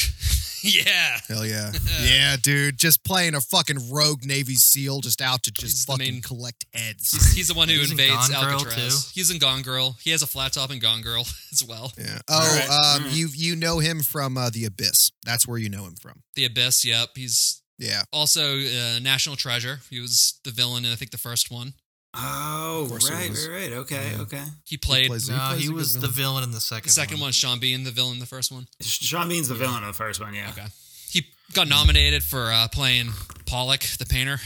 yeah. 0.86 1.18
Hell 1.28 1.46
yeah, 1.46 1.72
yeah, 2.02 2.36
dude. 2.42 2.78
Just 2.78 3.04
playing 3.04 3.36
a 3.36 3.42
fucking 3.42 3.90
rogue 3.92 4.26
Navy 4.26 4.56
SEAL, 4.56 5.02
just 5.02 5.22
out 5.22 5.44
to 5.44 5.52
just 5.52 5.86
the 5.88 5.94
fucking 5.94 6.14
main- 6.16 6.22
collect 6.22 6.66
heads. 6.74 7.12
He's, 7.12 7.34
he's 7.34 7.48
the 7.50 7.54
one 7.54 7.68
who 7.70 7.76
He's 7.76 7.92
in 7.92 8.00
invades 8.00 8.30
Gone 8.30 8.44
Girl, 8.44 8.54
Alcatraz. 8.60 9.06
too. 9.06 9.12
He's 9.14 9.32
in 9.32 9.40
Gone 9.40 9.62
Girl. 9.62 9.96
He 10.02 10.12
has 10.12 10.22
a 10.22 10.28
flat 10.28 10.54
top 10.54 10.72
in 10.72 10.80
Gone 10.80 11.02
Girl 11.02 11.22
as 11.52 11.64
well. 11.64 11.92
Yeah. 11.98 12.20
Oh, 12.28 12.40
right, 12.56 12.70
um, 12.70 13.04
all 13.04 13.08
right. 13.08 13.16
you 13.18 13.28
you 13.34 13.56
know 13.56 13.80
him 13.80 14.02
from 14.02 14.38
uh, 14.38 14.50
the 14.50 14.66
Abyss. 14.66 15.12
That's 15.26 15.48
where 15.48 15.58
you 15.58 15.70
know 15.70 15.86
him 15.86 15.96
from. 15.96 16.22
The 16.36 16.46
Abyss. 16.46 16.86
Yep. 16.86 17.10
He's 17.16 17.62
Yeah. 17.78 18.04
also 18.12 18.58
uh, 18.60 19.00
National 19.02 19.36
Treasure. 19.36 19.80
He 19.90 20.00
was 20.00 20.40
the 20.44 20.52
villain 20.52 20.86
in 20.86 20.92
I 20.92 20.96
think 20.96 21.12
the 21.12 21.18
first 21.18 21.52
one. 21.52 21.74
Oh, 22.20 22.84
Of 22.84 22.90
course 22.90 23.10
it 23.10 23.14
right, 23.14 23.30
right, 23.30 23.48
right. 23.50 23.72
Okay, 23.80 24.12
Yeah. 24.12 24.22
okay. 24.22 24.44
He 24.66 24.78
played 24.78 25.08
plays- 25.08 25.30
No, 25.30 25.38
plays 25.38 25.60
he 25.60 25.66
a 25.66 25.70
good 25.70 25.76
was 25.76 25.94
the 25.94 26.00
villain. 26.02 26.14
villain 26.14 26.44
in 26.46 26.52
the 26.52 26.62
second. 26.62 26.90
the 26.90 26.94
second 26.94 27.20
one. 27.20 27.32
Sean 27.32 27.60
Bean, 27.60 27.84
the 27.84 27.92
villain 27.92 28.14
in 28.14 28.20
the 28.20 28.26
first 28.26 28.52
one. 28.52 28.68
Sean 28.82 29.30
Bean's 29.30 29.48
the 29.48 29.56
villain 29.56 29.84
of 29.84 29.88
the 29.88 29.94
first 29.98 30.20
one. 30.20 30.34
Yeah. 30.34 30.50
Okay. 30.50 30.66
He 31.10 31.28
got 31.54 31.68
nominated 31.68 32.24
for 32.24 32.52
uh, 32.52 32.68
playing 32.70 33.12
Pollock, 33.46 33.82
the 34.00 34.06
painter, 34.06 34.40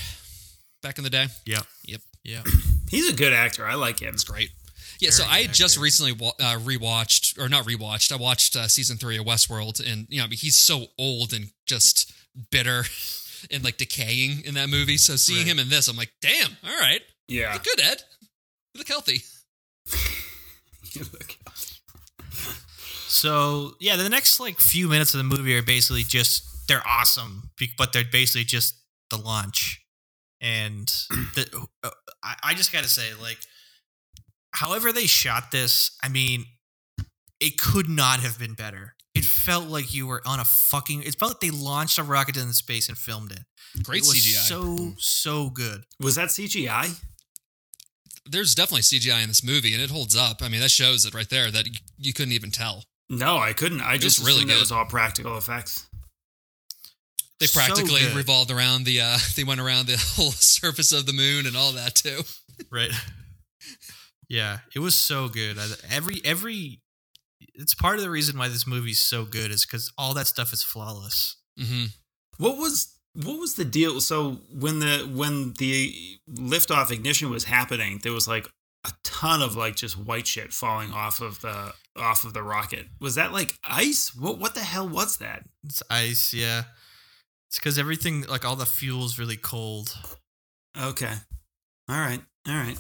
back 0.84 0.98
in 0.98 1.04
the 1.04 1.10
day. 1.10 1.28
Yep. 1.46 1.64
Yep. 1.86 2.02
Yep. 2.24 2.46
He's 2.90 3.10
a 3.10 3.14
good 3.16 3.34
actor. 3.34 3.66
I 3.66 3.76
like 3.76 4.00
him. 4.02 4.14
It's 4.14 4.24
great. 4.24 4.50
Yeah, 5.00 5.10
so 5.10 5.24
I 5.26 5.44
good 5.44 5.54
just 5.54 5.78
recently 5.80 6.12
wa- 6.12 6.34
uh, 6.40 6.60
rewatched, 6.60 7.40
or 7.40 7.50
not 7.50 7.66
rewatched. 7.66 8.12
I 8.12 8.18
watched 8.18 8.56
uh, 8.56 8.68
season 8.68 8.98
three 8.98 9.18
of 9.18 9.26
Westworld, 9.26 9.80
and 9.80 10.06
you 10.10 10.22
know, 10.22 10.28
he's 10.30 10.56
so 10.56 10.88
old 11.00 11.34
and 11.34 11.50
just 11.66 12.12
bitter 12.52 12.84
and 13.52 13.64
like 13.64 13.78
decaying 13.78 14.44
in 14.46 14.54
that 14.54 14.70
movie. 14.70 14.98
So 14.98 15.16
seeing 15.16 15.40
Right. 15.40 15.48
him 15.48 15.60
in 15.60 15.70
this, 15.70 15.88
I'm 15.88 15.98
like, 15.98 16.12
damn, 16.22 16.56
all 16.64 16.78
right, 16.78 17.02
Yeah. 17.32 17.54
look 17.54 17.64
good, 17.64 17.80
Ed. 17.82 18.04
You 18.74 18.80
look 18.80 18.88
healthy. 18.88 19.22
You 20.94 21.06
look 21.14 21.38
healthy. 21.48 21.76
So 23.08 23.76
yeah, 23.80 23.96
the 23.96 24.10
next 24.10 24.42
like 24.42 24.60
few 24.60 24.90
minutes 24.90 25.14
of 25.14 25.20
the 25.20 25.24
movie 25.24 25.58
are 25.58 25.62
basically 25.62 26.04
just 26.04 26.68
they're 26.68 26.86
awesome, 26.86 27.52
but 27.78 27.94
they're 27.94 28.04
basically 28.04 28.44
just 28.44 28.76
the 29.10 29.18
launch. 29.18 29.86
And 30.42 30.88
the, 31.36 31.68
uh, 31.84 31.90
I, 32.24 32.36
I 32.44 32.54
just 32.56 32.74
got 32.74 32.84
to 32.84 32.90
say, 32.90 33.14
like, 33.22 33.38
however 34.54 34.92
they 34.92 35.06
shot 35.06 35.52
this, 35.52 35.96
I 36.04 36.10
mean, 36.10 36.46
it 37.40 37.58
could 37.58 37.88
not 37.88 38.20
have 38.20 38.40
been 38.40 38.54
better. 38.54 38.96
It 39.14 39.24
felt 39.26 39.68
like 39.68 39.94
you 39.94 40.08
were 40.08 40.22
on 40.26 40.40
a 40.40 40.46
fucking. 40.46 41.04
It 41.04 41.16
felt 41.16 41.32
like 41.32 41.40
they 41.42 41.52
launched 41.52 41.98
a 41.98 42.04
rocket 42.04 42.38
into 42.38 42.54
space 42.54 42.90
and 42.90 42.98
filmed 42.98 43.32
it. 43.32 43.42
Great 43.84 44.04
it 44.04 44.08
was 44.08 44.16
CGI. 44.16 44.48
So 44.48 44.94
so 44.98 45.50
good. 45.50 45.84
Was 46.00 46.16
that 46.16 46.30
CGI? 46.30 46.98
There's 48.26 48.54
definitely 48.56 48.82
CGI 48.84 49.22
in 49.24 49.28
this 49.30 49.44
movie, 49.44 49.74
and 49.74 49.82
it 49.82 49.90
holds 49.90 50.16
up. 50.16 50.42
I 50.42 50.48
mean, 50.50 50.62
that 50.62 50.72
shows 50.72 51.06
it 51.06 51.14
right 51.14 51.30
there 51.30 51.50
that 51.52 51.66
you, 51.66 51.74
you 51.98 52.14
couldn't 52.14 52.34
even 52.34 52.52
tell. 52.52 52.84
No, 53.10 53.38
I 53.38 53.54
couldn't. 53.54 53.82
I 53.82 53.94
was 53.94 54.02
just 54.02 54.20
really 54.20 54.34
assumed 54.38 54.50
that 54.52 54.54
good. 54.56 54.60
was 54.62 54.72
all 54.72 54.86
practical 54.86 55.38
effects. 55.38 55.88
They 57.40 57.48
practically 57.48 58.02
good. 58.02 58.16
revolved 58.16 58.52
around 58.52 58.84
the. 58.86 59.02
uh 59.02 59.18
They 59.36 59.44
went 59.44 59.60
around 59.60 59.88
the 59.88 59.98
whole 60.16 60.32
surface 60.32 60.92
of 60.92 61.06
the 61.08 61.14
moon 61.14 61.46
and 61.48 61.58
all 61.58 61.72
that 61.74 61.96
too. 61.96 62.22
right 62.72 62.92
yeah 64.30 64.60
it 64.76 64.80
was 64.80 64.96
so 64.96 65.28
good 65.28 65.58
every 65.90 66.22
every 66.24 66.80
it's 67.56 67.74
part 67.74 67.96
of 67.98 68.04
the 68.04 68.10
reason 68.10 68.38
why 68.38 68.48
this 68.48 68.68
movie's 68.68 69.00
so 69.00 69.26
good 69.26 69.50
is 69.52 69.66
because 69.66 69.92
all 69.98 70.14
that 70.14 70.28
stuff 70.28 70.54
is 70.54 70.62
flawless 70.64 71.38
hmm 71.58 71.86
What 72.38 72.58
was 72.58 72.96
what 73.14 73.40
was 73.40 73.56
the 73.56 73.66
deal? 73.66 74.00
So 74.02 74.40
when 74.54 74.80
the 74.80 75.10
when 75.14 75.54
the 75.60 75.94
liftoff 76.30 76.92
ignition 76.92 77.30
was 77.30 77.46
happening, 77.46 78.00
there 78.04 78.14
was 78.14 78.28
like 78.28 78.48
a 78.86 78.92
ton 79.04 79.42
of 79.42 79.56
like 79.56 79.76
just 79.76 79.98
white 79.98 80.26
shit 80.28 80.54
falling 80.54 80.92
off 80.92 81.22
of 81.22 81.42
the 81.42 81.74
off 81.98 82.24
of 82.24 82.34
the 82.34 82.42
rocket. 82.44 82.88
Was 83.00 83.16
that 83.16 83.32
like 83.34 83.56
ice? 83.64 84.16
What 84.16 84.40
what 84.40 84.56
the 84.56 84.62
hell 84.62 84.88
was 84.88 85.18
that? 85.18 85.44
it's 85.64 85.84
ice 85.90 86.34
yeah 86.34 86.64
it's 87.50 87.60
because 87.60 87.78
everything 87.78 88.22
like 88.28 88.44
all 88.46 88.56
the 88.56 88.66
fuel's 88.66 89.20
really 89.20 89.38
cold 89.38 89.96
Okay. 90.82 91.14
All 91.90 92.00
right. 92.00 92.22
All 92.48 92.56
right. 92.56 92.78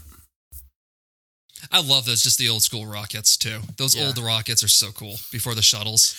I 1.71 1.81
love 1.81 2.05
those, 2.05 2.23
just 2.23 2.39
the 2.39 2.49
old 2.49 2.63
school 2.63 2.85
rockets 2.85 3.35
too. 3.37 3.59
Those 3.77 3.95
Yeah. 3.95 4.07
old 4.07 4.17
rockets 4.17 4.63
are 4.63 4.67
so 4.69 4.91
cool 4.91 5.19
before 5.31 5.53
the 5.55 5.61
shuttles. 5.61 6.15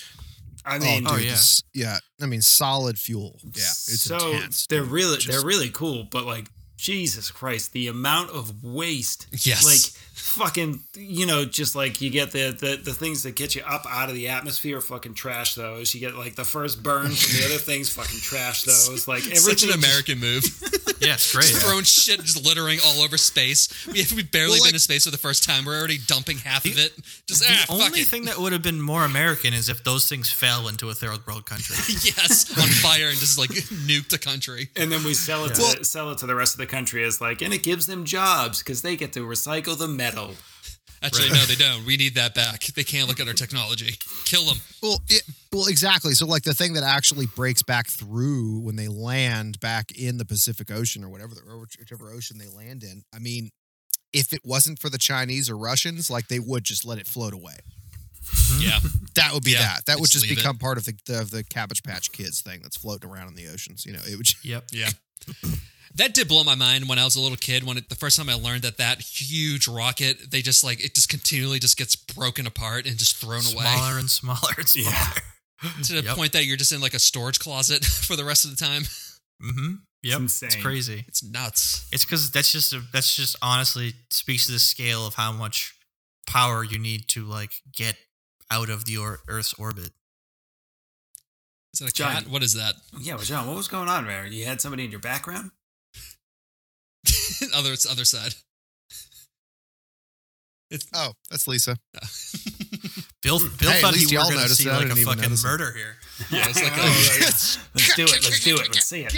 I 0.65 0.77
oh, 0.77 0.79
mean, 0.81 1.07
oh, 1.07 1.11
dude, 1.11 1.19
Oh, 1.19 1.23
yeah. 1.25 1.31
this- 1.33 1.63
yeah. 1.75 1.99
I 2.21 2.27
mean, 2.27 2.43
solid 2.43 2.99
fuel. 2.99 3.41
Yeah, 3.45 3.51
it's 3.63 4.03
so 4.03 4.33
intense. 4.33 4.67
they're 4.67 4.81
dude. 4.83 4.91
really 4.91 5.17
Just- 5.17 5.29
they're 5.29 5.47
really 5.47 5.71
cool, 5.71 6.05
but 6.05 6.25
like 6.25 6.49
Jesus 6.77 7.31
Christ, 7.31 7.73
the 7.73 7.87
amount 7.89 8.31
of 8.31 8.63
waste. 8.65 9.27
Yes. 9.31 9.65
Like 9.65 10.12
fucking, 10.23 10.81
you 10.97 11.27
know, 11.27 11.45
just 11.45 11.75
like 11.75 12.01
you 12.01 12.11
get 12.11 12.31
the, 12.33 12.51
the 12.59 12.77
the 12.83 12.93
things 12.95 13.23
that 13.25 13.35
get 13.35 13.55
you 13.55 13.63
up 13.63 13.85
out 13.89 14.09
of 14.09 14.15
the 14.15 14.29
atmosphere, 14.29 14.81
fucking 14.81 15.15
trash 15.15 15.55
those. 15.55 15.95
You 15.95 16.01
get 16.01 16.15
like 16.15 16.37
the 16.37 16.45
first 16.45 16.83
burn 16.83 17.11
from 17.11 17.39
the 17.41 17.45
other 17.47 17.59
things, 17.59 17.91
fucking 17.91 18.21
trash 18.21 18.63
those. 18.65 19.07
Like 19.09 19.21
everything. 19.25 19.37
Such 19.41 19.63
an 19.65 19.69
just- 19.71 19.79
American 19.85 20.19
move. 20.21 20.45
yeah 21.03 21.15
it's 21.15 21.33
great 21.33 21.47
just 21.47 21.67
throwing 21.67 21.85
shit, 21.85 22.21
just 22.21 22.45
littering 22.47 22.79
all 22.87 23.03
over 23.03 23.17
space. 23.17 23.87
We 23.87 24.05
we've 24.15 24.31
barely 24.31 24.53
Well, 24.53 24.61
like- 24.61 24.69
been 24.69 24.75
in 24.77 24.81
space 24.81 25.05
for 25.05 25.11
the 25.11 25.19
first 25.19 25.45
time. 25.45 25.65
We're 25.65 25.79
already 25.79 25.99
dumping 26.07 26.39
half 26.39 26.65
of 26.65 26.79
it. 26.79 26.93
Just 27.27 27.41
the 27.43 27.49
ah, 27.51 27.65
fuck 27.67 27.81
only 27.87 28.01
it. 28.01 28.07
thing 28.07 28.25
that 28.27 28.39
would 28.39 28.53
have 28.53 28.63
been 28.63 28.81
more 28.81 29.05
american 29.05 29.53
is 29.55 29.69
if 29.69 29.83
those 29.85 30.09
things 30.09 30.31
fell 30.31 30.69
into 30.69 30.89
a 30.91 30.95
third 30.95 31.27
world 31.27 31.47
country 31.47 31.77
yes, 31.89 32.51
on 32.59 32.69
fire 32.69 33.09
and 33.09 33.19
just 33.19 33.39
like 33.39 33.51
nuked 33.89 34.13
a 34.13 34.19
country. 34.19 34.69
and 34.77 34.91
then 34.93 35.03
we 35.05 35.15
sell 35.15 35.45
it 35.47 35.55
to 35.55 35.63
Well- 35.63 35.85
sell 35.85 36.11
it 36.11 36.19
to 36.19 36.27
the 36.27 36.35
rest 36.35 36.55
of 36.55 36.59
the 36.59 36.67
country 36.67 37.03
as 37.05 37.21
like, 37.21 37.43
and 37.43 37.53
it 37.53 37.63
gives 37.63 37.87
them 37.87 38.05
jobs 38.05 38.59
because 38.63 38.83
they 38.83 38.97
get 38.97 39.13
to 39.15 39.21
recycle 39.27 39.77
the 39.77 39.89
metal. 39.89 40.12
Actually, 41.05 41.31
no, 41.31 41.45
they 41.47 41.57
don't. 41.57 41.85
We 41.85 41.97
need 41.97 42.15
that 42.15 42.33
back. 42.33 42.63
They 42.77 42.85
can't 42.85 43.09
look 43.09 43.19
at 43.19 43.27
our 43.27 43.35
technology. 43.35 43.97
Kill 44.25 44.45
them. 44.45 44.59
Well, 44.81 45.01
it, 45.09 45.23
well, 45.53 45.67
exactly. 45.67 46.13
So, 46.13 46.27
like 46.27 46.45
the 46.45 46.55
thing 46.55 46.75
that 46.75 46.85
actually 46.85 47.27
breaks 47.27 47.61
back 47.63 47.89
through 47.89 48.61
when 48.61 48.77
they 48.77 48.87
land 48.87 49.59
back 49.59 49.91
in 49.91 50.19
the 50.19 50.25
Pacific 50.25 50.71
Ocean 50.71 51.03
or 51.03 51.09
whatever, 51.09 51.35
the, 51.35 51.41
or 51.51 51.59
whichever 51.59 52.11
ocean 52.13 52.39
they 52.39 52.47
land 52.47 52.85
in. 52.85 53.03
I 53.13 53.19
mean, 53.19 53.51
if 54.13 54.33
it 54.33 54.43
wasn't 54.45 54.79
for 54.79 54.89
the 54.91 54.99
Chinese 54.99 55.51
or 55.51 55.57
Russians, 55.57 56.09
like 56.09 56.29
they 56.29 56.39
would 56.39 56.63
just 56.63 56.85
let 56.85 56.99
it 56.99 57.09
float 57.09 57.35
away. 57.35 57.57
Mm-hmm. 58.25 58.63
Yeah, 58.63 58.79
That 59.17 59.35
would 59.35 59.43
be 59.43 59.53
Yeah, 59.53 59.59
that. 59.63 59.87
That 59.87 59.97
would 59.97 60.03
just 60.09 60.13
just 60.13 60.25
leave 60.27 60.33
it. 60.39 60.43
become 60.43 60.57
part 60.57 60.79
of 60.79 60.85
the, 60.85 60.95
the 61.07 61.25
the 61.25 61.43
Cabbage 61.45 61.83
Patch 61.83 62.13
Kids 62.13 62.41
thing 62.43 62.61
that's 62.63 62.77
floating 62.77 63.11
around 63.11 63.27
in 63.27 63.35
the 63.35 63.49
oceans. 63.49 63.85
You 63.85 63.95
know, 63.95 64.01
it 64.09 64.17
would. 64.17 64.27
Just, 64.27 64.45
yep 64.45 64.65
yeah. 64.71 64.91
That 65.97 66.15
did 66.15 66.27
blow 66.29 66.43
my 66.43 66.55
mind 66.55 66.89
when 66.89 66.99
I 66.99 67.05
was 67.05 67.17
a 67.17 67.21
little 67.21 67.37
kid. 67.37 67.65
When 67.65 67.77
it, 67.77 67.89
the 67.91 67.95
first 67.95 68.17
time 68.17 68.29
I 68.31 68.35
learned 68.35 68.63
that 68.63 68.79
that 68.79 69.01
huge 69.03 69.69
rocket, 69.69 70.31
they 70.31 70.41
just 70.41 70.65
like 70.65 70.83
it 70.85 70.95
just 70.95 71.09
continually 71.09 71.59
just 71.59 71.77
gets 71.77 71.95
broken 71.97 72.47
apart 72.47 72.87
and 72.87 72.97
just 72.97 73.17
thrown 73.17 73.43
away 73.53 73.65
smaller 73.65 73.99
and 73.99 74.09
smaller 74.11 74.55
and 74.57 74.69
smaller 74.69 75.13
to 75.85 75.93
the 75.95 76.03
Yep. 76.03 76.17
point 76.17 76.33
that 76.33 76.45
you're 76.47 76.57
just 76.57 76.73
in 76.73 76.81
like 76.81 76.95
a 76.95 76.99
storage 76.99 77.39
closet 77.39 77.85
for 78.07 78.17
the 78.17 78.25
rest 78.25 78.45
of 78.45 78.51
the 78.57 78.57
time. 78.65 78.83
mm-hmm 79.43 79.75
yep 80.03 80.21
It's 80.23 80.43
it's 80.43 80.57
crazy 80.57 81.05
It's 81.07 81.23
nuts. 81.23 81.87
It's 81.93 82.05
because 82.05 82.31
that's 82.31 82.51
just 82.51 82.73
a, 82.73 82.81
that's 82.93 83.15
just 83.15 83.37
honestly 83.43 83.93
speaks 84.11 84.47
to 84.47 84.53
the 84.53 84.59
scale 84.59 85.07
of 85.07 85.15
how 85.15 85.31
much 85.31 85.75
power 86.27 86.65
you 86.65 86.79
need 86.79 87.07
to 87.09 87.25
like 87.25 87.53
get 87.73 87.97
out 88.51 88.69
of 88.71 88.85
the 88.87 88.97
or- 88.97 89.21
Earth's 89.29 89.53
orbit. 89.55 89.91
Is 91.75 91.81
that 91.81 91.89
a 91.91 91.93
John. 91.93 92.13
cat? 92.15 92.29
What 92.29 92.43
is 92.43 92.55
that? 92.55 92.75
Yeah, 93.01 93.15
well, 93.15 93.25
John, 93.25 93.47
what 93.47 93.57
was 93.57 93.69
going 93.69 93.89
on 93.89 94.07
there? 94.07 94.27
You 94.27 94.45
had 94.45 94.61
somebody 94.61 94.85
in 94.85 94.91
your 94.91 95.01
background. 95.01 95.51
other 97.55 97.73
it's 97.73 97.91
other 97.91 98.05
side. 98.05 98.35
It's 100.71 100.87
oh, 100.95 101.13
that's 101.31 101.47
Lisa. 101.47 101.77
Bill 103.23 103.39
Bill 103.39 103.71
Hey, 103.71 103.77
at 103.77 103.81
thought 103.83 103.95
he 103.95 104.01
least 104.01 104.13
were 104.13 104.21
y'all 104.21 104.31
going 104.31 104.43
to 104.43 104.55
see 104.55 104.69
like 104.71 104.87
a 104.87 104.97
fucking 104.97 105.23
notice 105.23 105.45
it. 105.45 105.47
murder 105.47 105.73
here. 105.73 105.97
Yeah, 106.31 106.49
it's 106.49 106.63
like 106.63 106.73
Oh, 106.77 106.83
a- 106.83 106.85
right. 106.85 107.21
let's 107.21 107.57
do 107.97 108.05
it. 108.05 108.11
Let's 108.23 108.41
do 108.45 108.55
it. 108.55 108.69
Let's 108.69 108.87
see 108.87 109.01
it. 109.05 109.13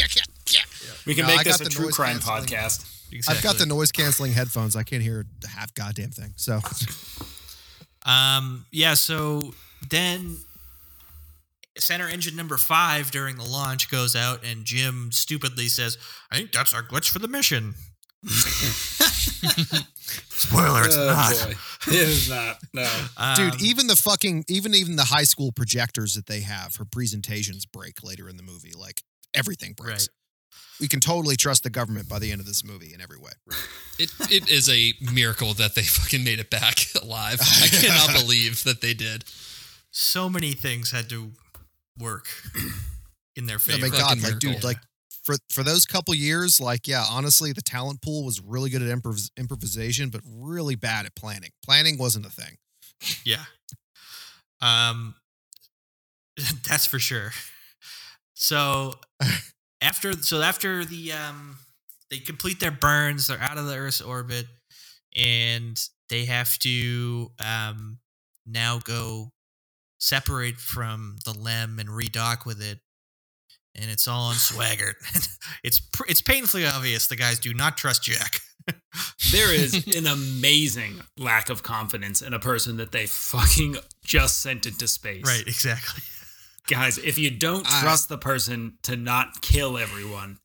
We 1.06 1.14
can 1.14 1.26
No, 1.26 1.36
make 1.36 1.44
this 1.44 1.60
a 1.60 1.64
the 1.64 1.70
true 1.70 1.90
crime 1.90 2.18
canceling. 2.18 2.46
podcast. 2.46 3.28
I've 3.28 3.42
got 3.42 3.56
the 3.56 3.66
noise 3.66 3.92
canceling 3.92 4.32
headphones. 4.32 4.74
I 4.74 4.82
can't 4.82 5.02
hear 5.02 5.26
a 5.44 5.48
half 5.48 5.72
goddamn 5.74 6.10
thing. 6.10 6.32
So, 6.36 6.60
Um. 8.04 8.66
Yeah. 8.72 8.94
So 8.94 9.54
then, 9.90 10.38
center 11.78 12.08
engine 12.08 12.36
number 12.36 12.56
five 12.56 13.10
during 13.10 13.36
the 13.36 13.44
launch 13.44 13.90
goes 13.90 14.16
out, 14.16 14.44
and 14.44 14.64
Jim 14.64 15.10
stupidly 15.12 15.68
says, 15.68 15.98
"I 16.32 16.36
think 16.36 16.52
that's 16.52 16.74
our 16.74 16.82
glitch 16.82 17.08
for 17.10 17.18
the 17.20 17.28
mission." 17.28 17.74
Spoiler: 20.30 20.84
It's 20.84 20.96
Oh, 20.96 21.06
not. 21.06 21.32
It 21.88 21.94
is 21.94 22.28
not. 22.30 22.58
No. 22.72 22.88
dude, 23.36 23.52
Um, 23.54 23.58
even 23.60 23.86
the 23.86 23.96
fucking, 23.96 24.44
even 24.48 24.74
even 24.74 24.96
the 24.96 25.04
high 25.04 25.24
school 25.24 25.52
projectors 25.52 26.14
that 26.14 26.26
they 26.26 26.40
have 26.40 26.72
for 26.72 26.84
presentations 26.84 27.66
break 27.66 28.02
later 28.02 28.28
in 28.28 28.36
the 28.36 28.42
movie. 28.42 28.72
Like 28.76 29.02
everything 29.34 29.74
breaks. 29.74 30.08
Right. 30.08 30.08
We 30.80 30.88
can 30.88 30.98
totally 31.00 31.36
trust 31.36 31.62
the 31.62 31.70
government 31.70 32.08
by 32.08 32.18
the 32.18 32.32
end 32.32 32.40
of 32.40 32.46
this 32.46 32.64
movie 32.64 32.92
in 32.94 33.00
every 33.00 33.18
way. 33.18 33.30
It 33.98 34.10
it 34.30 34.48
is 34.50 34.68
a 34.68 34.92
miracle 35.12 35.54
that 35.54 35.74
they 35.74 35.82
fucking 35.82 36.24
made 36.24 36.40
it 36.40 36.50
back 36.50 36.78
alive. 37.02 37.40
I 37.40 37.68
cannot 37.68 38.12
believe 38.20 38.64
that 38.64 38.80
they 38.80 38.94
did. 38.94 39.24
so 39.90 40.28
many 40.28 40.52
things 40.52 40.90
had 40.90 41.08
to 41.10 41.30
work 41.98 42.26
in 43.36 43.46
their 43.46 43.56
I 43.56 43.60
favor. 43.60 43.82
mean, 43.82 43.92
God, 43.92 44.18
Fucking 44.18 44.22
like, 44.24 44.38
dude, 44.40 44.64
like 44.64 44.78
for 45.24 45.36
for 45.50 45.62
those 45.62 45.86
couple 45.86 46.14
years, 46.14 46.60
like, 46.60 46.86
yeah, 46.86 47.04
honestly, 47.10 47.52
the 47.52 47.62
talent 47.62 48.02
pool 48.02 48.24
was 48.24 48.40
really 48.40 48.70
good 48.70 48.82
at 48.82 48.88
improv- 48.96 49.30
improvisation, 49.36 50.10
but 50.10 50.20
really 50.26 50.76
bad 50.76 51.06
at 51.06 51.14
planning. 51.16 51.50
Planning 51.64 51.98
wasn't 51.98 52.26
a 52.26 52.30
thing. 52.30 52.56
Yeah. 53.24 53.44
Um 54.60 55.14
that's 56.68 56.86
for 56.86 56.98
sure. 56.98 57.32
So 58.34 58.94
after 59.80 60.12
so 60.14 60.42
after 60.42 60.84
the 60.84 61.12
um 61.12 61.56
they 62.10 62.18
complete 62.18 62.60
their 62.60 62.70
burns, 62.70 63.26
they're 63.26 63.40
out 63.40 63.58
of 63.58 63.66
the 63.66 63.76
Earth's 63.76 64.00
orbit 64.00 64.46
and 65.16 65.80
they 66.08 66.26
have 66.26 66.58
to 66.60 67.30
um 67.40 67.98
now 68.46 68.78
go 68.84 69.30
separate 69.98 70.58
from 70.58 71.16
the 71.24 71.32
lem 71.32 71.78
and 71.78 71.88
redock 71.88 72.44
with 72.44 72.62
it. 72.62 72.78
And 73.80 73.90
it's 73.90 74.06
all 74.06 74.28
on 74.28 74.36
Swigert. 74.36 74.94
it's 75.64 75.80
it's 76.08 76.22
painfully 76.22 76.64
obvious 76.66 77.06
the 77.08 77.16
guys 77.16 77.38
do 77.38 77.52
not 77.54 77.76
trust 77.76 78.02
Jack. 78.04 78.40
There 79.32 79.52
is 79.52 79.74
an 79.96 80.06
amazing 80.06 81.00
lack 81.18 81.50
of 81.50 81.62
confidence 81.62 82.22
in 82.22 82.32
a 82.32 82.38
person 82.38 82.76
that 82.78 82.92
they 82.92 83.06
fucking 83.06 83.76
just 84.04 84.40
sent 84.40 84.64
into 84.66 84.86
space. 84.88 85.24
right, 85.26 85.42
exactly. 85.46 86.02
Guys, 86.68 86.96
if 86.98 87.18
you 87.18 87.30
don't 87.30 87.66
I- 87.70 87.80
trust 87.82 88.08
the 88.08 88.16
person 88.16 88.78
to 88.84 88.96
not 88.96 89.42
kill 89.42 89.76
everyone, 89.76 90.38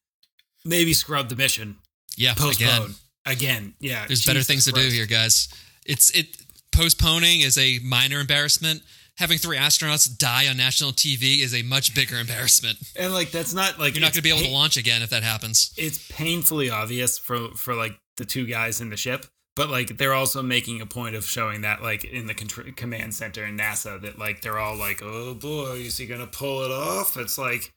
maybe 0.66 0.92
scrub 0.94 1.30
the 1.30 1.36
mission. 1.38 1.78
Yeah, 2.18 2.34
Postpone. 2.34 2.68
again, 2.68 2.96
Again. 3.26 3.74
Yeah. 3.80 4.06
there's 4.08 4.26
better 4.26 4.40
Jesus 4.40 4.48
things 4.48 4.66
to 4.66 4.72
do 4.74 4.90
here, 4.90 5.06
guys. 5.06 5.48
It's 5.86 6.10
it 6.12 6.36
postponing 6.74 7.42
is 7.42 7.58
a 7.58 7.80
minor 7.84 8.20
embarrassment. 8.20 8.82
Having 9.20 9.40
three 9.40 9.58
astronauts 9.58 10.18
die 10.18 10.48
on 10.48 10.56
national 10.56 10.94
TV 10.94 11.42
is 11.42 11.54
a 11.54 11.62
much 11.62 11.94
bigger 11.94 12.18
embarrassment. 12.18 12.78
And 12.96 13.14
like 13.14 13.32
that's 13.32 13.54
not 13.54 13.78
like 13.78 13.94
You're 13.94 14.02
not 14.02 14.14
going 14.14 14.22
to 14.22 14.22
be 14.22 14.30
able 14.30 14.48
to 14.48 14.50
launch 14.50 14.78
again 14.78 15.02
if 15.02 15.10
that 15.10 15.24
happens. 15.24 15.74
It's 15.76 16.08
painfully 16.10 16.70
obvious 16.70 17.18
for 17.18 17.50
for 17.50 17.76
like 17.76 18.00
the 18.16 18.24
two 18.24 18.46
guys 18.46 18.80
in 18.80 18.90
the 18.90 18.96
ship, 18.96 19.26
but 19.58 19.70
like 19.70 19.98
they're 19.98 20.14
also 20.14 20.42
making 20.42 20.80
a 20.80 20.86
point 20.86 21.16
of 21.16 21.26
showing 21.26 21.62
that 21.62 21.84
like 21.84 22.06
in 22.06 22.28
the 22.28 22.34
contr- 22.34 22.74
command 22.78 23.14
center 23.14 23.44
in 23.44 23.58
NASA 23.58 24.02
that 24.02 24.18
like 24.18 24.42
they're 24.42 24.58
all 24.58 24.78
like, 24.78 25.02
oh 25.04 25.34
boy, 25.34 25.74
is 25.74 25.98
he 25.98 26.06
gonna 26.06 26.26
pull 26.26 26.64
it 26.64 26.72
off? 26.72 27.18
It's 27.18 27.38
like, 27.38 27.74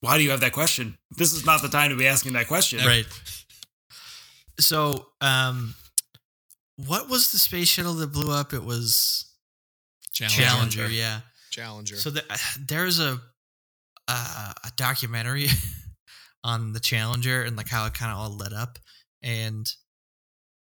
why 0.00 0.16
do 0.16 0.24
you 0.24 0.30
have 0.30 0.40
that 0.40 0.52
question? 0.52 0.96
This 1.18 1.34
is 1.34 1.44
not 1.44 1.60
the 1.60 1.68
time 1.68 1.90
to 1.90 1.96
be 1.96 2.06
asking 2.06 2.32
that 2.32 2.48
question. 2.48 2.82
Right. 2.82 3.04
So, 4.58 5.08
um, 5.20 5.74
what 6.76 7.10
was 7.10 7.30
the 7.30 7.38
space 7.38 7.68
shuttle 7.68 7.92
that 7.94 8.10
blew 8.10 8.32
up? 8.32 8.54
It 8.54 8.64
was 8.64 9.31
Challenger. 10.28 10.76
Challenger. 10.78 10.94
Yeah. 10.94 11.20
Challenger. 11.50 11.96
So 11.96 12.10
the, 12.10 12.24
there's 12.66 13.00
a 13.00 13.18
uh, 14.08 14.52
a 14.64 14.70
documentary 14.76 15.46
on 16.44 16.72
the 16.72 16.80
Challenger 16.80 17.42
and 17.42 17.56
like 17.56 17.68
how 17.68 17.86
it 17.86 17.94
kind 17.94 18.10
of 18.12 18.18
all 18.18 18.30
lit 18.30 18.52
up, 18.52 18.78
and 19.22 19.66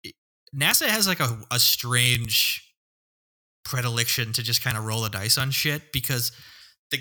it- 0.05 0.14
NASA 0.55 0.86
has 0.86 1.07
like 1.09 1.20
a, 1.20 1.38
a 1.50 1.59
strange 1.59 2.68
predilection 3.64 4.32
to 4.34 4.42
just 4.42 4.62
kind 4.62 4.76
of 4.76 4.84
roll 4.84 5.03
the 5.03 5.09
dice 5.09 5.38
on 5.38 5.50
shit 5.50 5.92
because 5.92 6.32
the 6.90 6.98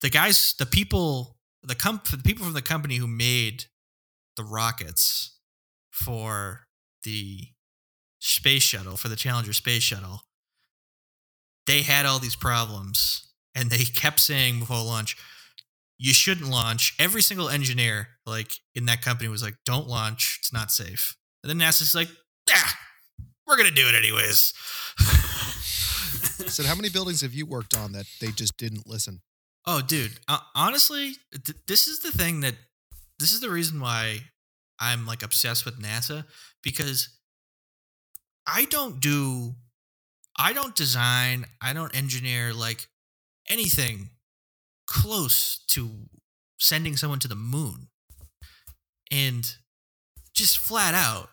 the 0.00 0.10
guys, 0.10 0.54
the 0.58 0.66
people, 0.66 1.38
the 1.62 1.74
comp, 1.74 2.08
the 2.08 2.18
people 2.18 2.44
from 2.44 2.54
the 2.54 2.62
company 2.62 2.96
who 2.96 3.06
made 3.06 3.66
the 4.36 4.42
rockets 4.44 5.38
for 5.90 6.66
the 7.04 7.48
space 8.18 8.62
shuttle 8.62 8.96
for 8.96 9.08
the 9.08 9.16
Challenger 9.16 9.52
space 9.52 9.82
shuttle 9.82 10.22
they 11.66 11.82
had 11.82 12.06
all 12.06 12.18
these 12.18 12.36
problems 12.36 13.28
and 13.54 13.70
they 13.70 13.84
kept 13.84 14.20
saying 14.20 14.60
before 14.60 14.82
launch 14.82 15.16
you 15.98 16.12
shouldn't 16.12 16.50
launch. 16.50 16.96
Every 16.98 17.22
single 17.22 17.48
engineer 17.48 18.08
like 18.26 18.54
in 18.74 18.86
that 18.86 19.02
company 19.02 19.28
was 19.28 19.42
like 19.42 19.54
don't 19.64 19.86
launch. 19.86 20.38
It's 20.40 20.52
not 20.52 20.70
safe. 20.72 21.16
And 21.42 21.50
then 21.50 21.58
nasa's 21.58 21.94
like 21.94 22.08
ah, 22.50 22.78
we're 23.46 23.56
gonna 23.56 23.70
do 23.70 23.88
it 23.88 23.94
anyways. 23.94 24.52
So 26.48 26.64
how 26.64 26.74
many 26.74 26.90
buildings 26.90 27.22
have 27.22 27.32
you 27.32 27.46
worked 27.46 27.74
on 27.74 27.92
that 27.92 28.04
they 28.20 28.30
just 28.30 28.58
didn't 28.58 28.86
listen? 28.86 29.22
oh 29.66 29.80
dude 29.80 30.12
uh, 30.28 30.38
honestly 30.54 31.14
th- 31.32 31.58
this 31.66 31.86
is 31.86 32.00
the 32.00 32.12
thing 32.12 32.40
that 32.40 32.54
this 33.18 33.32
is 33.32 33.40
the 33.40 33.50
reason 33.50 33.80
why 33.80 34.18
i'm 34.78 35.06
like 35.06 35.22
obsessed 35.22 35.64
with 35.64 35.80
nasa 35.80 36.24
because 36.62 37.08
i 38.46 38.64
don't 38.66 39.00
do 39.00 39.54
i 40.42 40.52
don't 40.52 40.74
design 40.74 41.46
i 41.60 41.72
don't 41.72 41.96
engineer 41.96 42.52
like 42.52 42.88
anything 43.48 44.10
close 44.86 45.64
to 45.68 45.90
sending 46.58 46.96
someone 46.96 47.18
to 47.18 47.28
the 47.28 47.34
moon. 47.34 47.88
And 49.10 49.44
just 50.34 50.58
flat 50.58 50.94
out 50.94 51.28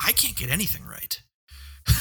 i 0.00 0.12
can't 0.12 0.36
get 0.36 0.50
anything 0.50 0.84
right. 0.84 1.20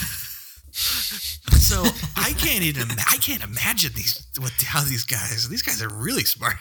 So 1.68 1.84
i 2.16 2.34
can't 2.38 2.64
even 2.64 2.86
i 3.12 3.18
can't 3.18 3.43
imagine 3.43 3.91
these 3.93 4.26
what 4.39 4.53
how 4.64 4.82
these 4.82 5.03
guys 5.03 5.49
these 5.49 5.64
guys 5.64 5.82
are 5.82 5.89
really 5.89 6.24
smart. 6.24 6.55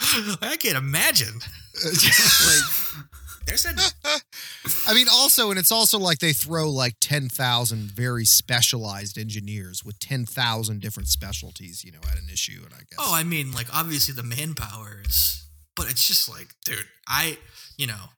I 0.42 0.56
can't 0.58 0.76
imagine. 0.76 1.34
Like 1.84 3.04
there's 3.48 3.64
a 3.66 3.70
I 4.90 4.94
mean, 4.94 5.06
also, 5.10 5.50
and 5.50 5.58
it's 5.58 5.72
also 5.72 5.98
like 5.98 6.18
they 6.18 6.32
throw 6.32 6.70
like 6.70 6.96
10,000 7.00 7.90
very 7.90 8.24
specialized 8.24 9.18
engineers 9.18 9.84
with 9.84 9.98
10,000 9.98 10.80
different 10.80 11.08
specialties, 11.08 11.84
you 11.84 11.92
know, 11.92 12.00
at 12.10 12.18
an 12.18 12.28
issue. 12.32 12.60
And 12.64 12.74
I 12.74 12.78
guess. 12.78 12.98
Oh, 12.98 13.14
I 13.14 13.24
mean, 13.24 13.52
like 13.52 13.66
obviously 13.74 14.14
the 14.14 14.22
manpower 14.22 15.02
is, 15.04 15.46
but 15.76 15.90
it's 15.90 16.06
just 16.06 16.28
like, 16.28 16.48
dude, 16.64 16.86
I, 17.06 17.38
you 17.76 17.86
know, 17.86 18.10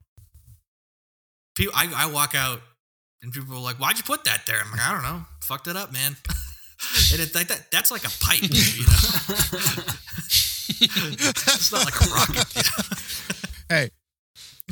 people, 1.56 1.72
I, 1.76 1.92
I 1.94 2.06
walk 2.12 2.34
out 2.34 2.60
and 3.22 3.32
people 3.32 3.54
are 3.54 3.60
like, 3.60 3.76
"Why'd 3.76 3.98
you 3.98 4.04
put 4.04 4.24
that 4.24 4.46
there?" 4.46 4.60
I'm 4.64 4.70
like, 4.70 4.80
I 4.80 4.92
don't 4.92 5.02
know, 5.02 5.26
fucked 5.42 5.68
it 5.68 5.76
up, 5.76 5.92
man. 5.92 6.16
and 7.12 7.20
it's 7.20 7.34
like 7.34 7.48
that. 7.48 7.70
That's 7.70 7.90
like 7.90 8.04
a 8.04 8.10
pipe, 8.20 8.42
you 8.42 8.86
know. 8.86 8.96
it's 10.80 11.72
not 11.72 11.84
like 11.84 12.00
a 12.00 12.06
rocket. 12.14 12.56
You 12.56 12.62
know? 12.62 12.84
hey, 13.68 13.90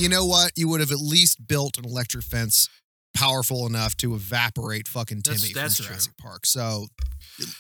you 0.00 0.08
know 0.08 0.24
what? 0.24 0.52
You 0.56 0.68
would 0.68 0.80
have 0.80 0.90
at 0.90 0.98
least 1.00 1.46
built 1.46 1.78
an 1.78 1.84
electric 1.84 2.24
fence 2.24 2.68
powerful 3.14 3.66
enough 3.66 3.96
to 3.98 4.14
evaporate 4.14 4.86
fucking 4.86 5.22
Timmy 5.22 5.52
that's 5.54 5.76
from 5.76 5.84
true. 5.86 5.92
Jurassic 5.94 6.16
Park. 6.18 6.46
So 6.46 6.86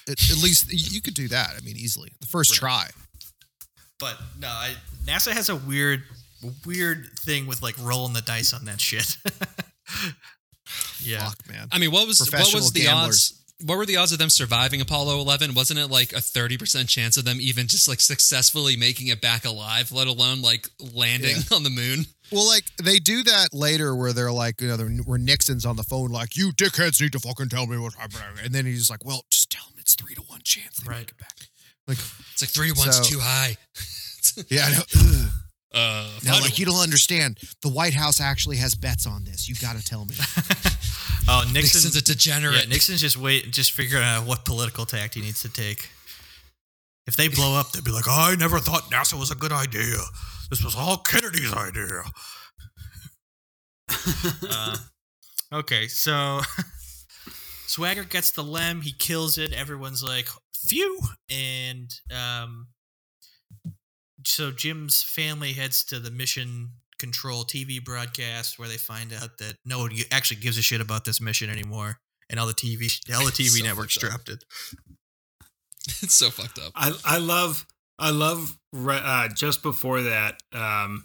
at, 0.08 0.30
at 0.30 0.36
least 0.42 0.66
you 0.70 1.00
could 1.00 1.14
do 1.14 1.28
that. 1.28 1.54
I 1.56 1.60
mean, 1.64 1.76
easily. 1.76 2.12
The 2.20 2.26
first 2.26 2.50
Right. 2.62 2.90
try. 2.90 3.02
But 3.98 4.16
no, 4.38 4.48
I, 4.48 4.74
NASA 5.04 5.32
has 5.32 5.48
a 5.48 5.56
weird, 5.56 6.04
weird 6.64 7.08
thing 7.18 7.46
with 7.46 7.62
like 7.62 7.76
rolling 7.78 8.12
the 8.12 8.22
dice 8.22 8.52
on 8.52 8.64
that 8.66 8.80
shit. 8.80 9.16
yeah. 11.02 11.24
Fuck, 11.28 11.48
man. 11.48 11.68
I 11.72 11.78
mean, 11.78 11.90
what 11.90 12.06
was 12.06 12.20
what 12.20 12.54
was 12.54 12.72
the 12.72 12.82
gamblers. 12.82 13.32
odds? 13.32 13.37
What 13.64 13.76
were 13.76 13.86
the 13.86 13.96
odds 13.96 14.12
of 14.12 14.18
them 14.20 14.30
surviving 14.30 14.80
Apollo 14.80 15.18
11? 15.20 15.52
Wasn't 15.54 15.80
it 15.80 15.88
like 15.88 16.12
a 16.12 16.16
30% 16.16 16.88
chance 16.88 17.16
of 17.16 17.24
them 17.24 17.38
even 17.40 17.66
just 17.66 17.88
like 17.88 17.98
successfully 18.00 18.76
making 18.76 19.08
it 19.08 19.20
back 19.20 19.44
alive, 19.44 19.90
let 19.90 20.06
alone 20.06 20.42
like 20.42 20.68
landing 20.94 21.34
on 21.52 21.64
the 21.64 21.70
moon? 21.70 22.06
Well, 22.30 22.46
like 22.46 22.64
they 22.80 23.00
do 23.00 23.24
that 23.24 23.48
later 23.52 23.96
where 23.96 24.12
they're 24.12 24.30
like, 24.30 24.60
you 24.60 24.68
know, 24.68 24.76
they're, 24.76 24.88
where 24.88 25.18
Nixon's 25.18 25.66
on 25.66 25.74
the 25.74 25.82
phone, 25.82 26.10
like, 26.10 26.36
you 26.36 26.52
dickheads 26.52 27.00
need 27.00 27.12
to 27.12 27.18
fucking 27.18 27.48
tell 27.48 27.66
me 27.66 27.76
what's 27.78 27.96
happening. 27.96 28.22
And 28.44 28.54
then 28.54 28.64
he's 28.64 28.88
like, 28.90 29.04
well, 29.04 29.24
just 29.30 29.50
tell 29.50 29.64
them 29.66 29.74
it's 29.78 29.96
three 29.96 30.14
to 30.14 30.20
one 30.22 30.40
chance 30.44 30.76
they 30.76 30.88
Right. 30.88 30.98
make 31.00 31.10
it 31.10 31.18
back. 31.18 31.34
Like, 31.88 31.98
It's 32.32 32.42
like 32.42 32.50
three 32.50 32.70
to 32.72 32.78
one's 32.78 32.96
So- 32.98 33.02
too 33.02 33.18
high. 33.20 33.56
yeah, 34.48 34.66
I 34.66 34.72
know. 34.72 35.28
Ugh. 35.74 35.80
Uh, 35.80 36.08
Now, 36.24 36.32
five 36.32 36.38
to 36.38 36.44
like, 36.44 36.58
you 36.58 36.66
don't 36.66 36.80
understand. 36.80 37.38
The 37.62 37.68
White 37.68 37.94
House 37.94 38.20
actually 38.20 38.56
has 38.56 38.74
bets 38.74 39.06
on 39.06 39.24
this. 39.24 39.48
You've 39.48 39.60
got 39.60 39.76
to 39.76 39.84
tell 39.84 40.04
me. 40.04 40.14
Oh, 41.28 41.42
one. 41.44 41.52
Nixon, 41.52 41.82
Nixon's 41.82 41.96
a 41.96 42.02
degenerate. 42.02 42.64
Yeah, 42.64 42.68
Nixon's 42.70 43.00
just 43.00 43.16
wait, 43.16 43.50
just 43.50 43.72
figuring 43.72 44.04
out 44.04 44.26
what 44.26 44.44
political 44.44 44.86
tact 44.86 45.14
he 45.14 45.20
needs 45.20 45.42
to 45.42 45.52
take. 45.52 45.90
If 47.06 47.16
they 47.16 47.28
blow 47.28 47.58
up, 47.58 47.72
they'd 47.72 47.84
be 47.84 47.90
like, 47.90 48.08
"I 48.08 48.34
never 48.38 48.58
thought 48.58 48.90
NASA 48.90 49.18
was 49.18 49.30
a 49.30 49.34
good 49.34 49.52
idea. 49.52 49.96
This 50.50 50.62
was 50.62 50.74
all 50.74 50.98
Kennedy's 50.98 51.52
idea." 51.54 52.02
uh, 54.50 54.76
okay, 55.52 55.88
so 55.88 56.40
Swagger 57.66 58.04
gets 58.04 58.30
the 58.30 58.44
lem. 58.44 58.82
He 58.82 58.92
kills 58.92 59.38
it. 59.38 59.52
Everyone's 59.54 60.02
like, 60.02 60.28
"Phew!" 60.68 61.00
And 61.30 61.90
um, 62.14 62.68
so 64.26 64.50
Jim's 64.50 65.02
family 65.02 65.52
heads 65.52 65.84
to 65.84 65.98
the 65.98 66.10
mission 66.10 66.70
control 66.98 67.44
TV 67.44 67.82
broadcast 67.82 68.58
where 68.58 68.68
they 68.68 68.76
find 68.76 69.12
out 69.12 69.38
that 69.38 69.54
no 69.64 69.78
one 69.78 69.92
actually 70.10 70.40
gives 70.40 70.58
a 70.58 70.62
shit 70.62 70.80
about 70.80 71.04
this 71.04 71.20
mission 71.20 71.48
anymore, 71.50 71.98
and 72.28 72.40
all 72.40 72.46
the 72.46 72.52
TV 72.54 72.90
all 73.14 73.24
the 73.24 73.32
TV 73.32 73.58
So 73.58 73.64
networks 73.64 73.96
dropped 73.96 74.28
it. 74.28 74.44
it's 76.02 76.14
so 76.14 76.30
fucked 76.30 76.58
up. 76.58 76.72
I 76.74 76.92
I 77.04 77.18
love 77.18 77.66
I 77.98 78.10
love 78.10 78.58
uh, 78.74 79.28
just 79.34 79.62
before 79.62 80.02
that 80.02 80.40
um 80.52 81.04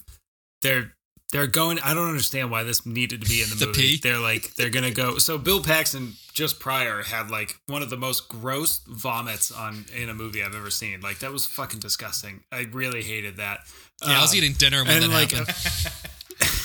they're 0.62 0.94
they're 1.34 1.48
going 1.48 1.80
I 1.80 1.94
don't 1.94 2.08
understand 2.08 2.50
why 2.52 2.64
this 2.64 2.86
needed 2.86 3.22
to 3.24 3.30
be 3.30 3.42
in 3.42 3.50
the, 3.50 3.56
The 3.60 3.66
movie. 3.68 3.82
pee? 3.82 3.98
They're 3.98 4.20
like 4.20 4.54
they're 4.56 4.70
going 4.70 4.86
to 4.86 4.92
go 4.92 5.18
so 5.18 5.38
Bill 5.38 5.62
Paxton 5.62 6.14
just 6.32 6.60
prior 6.62 7.04
had 7.04 7.30
like 7.30 7.58
one 7.68 7.82
of 7.82 7.90
the 7.90 7.98
most 7.98 8.30
gross 8.30 8.80
vomits 8.88 9.52
on 9.52 9.86
in 9.96 10.08
a 10.10 10.14
movie 10.14 10.42
I've 10.42 10.56
ever 10.56 10.70
seen. 10.70 11.02
Like 11.02 11.20
that 11.20 11.32
was 11.34 11.46
fucking 11.46 11.80
disgusting. 11.82 12.44
I 12.52 12.68
really 12.72 13.04
hated 13.04 13.38
that. 13.38 13.60
Yeah, 14.06 14.18
I 14.20 14.22
was 14.22 14.32
Um, 14.32 14.38
eating 14.38 14.54
dinner 14.54 14.84
when 14.84 15.04
and 15.04 15.04
that 15.04 15.10
like 15.10 15.32
happened. 15.32 15.56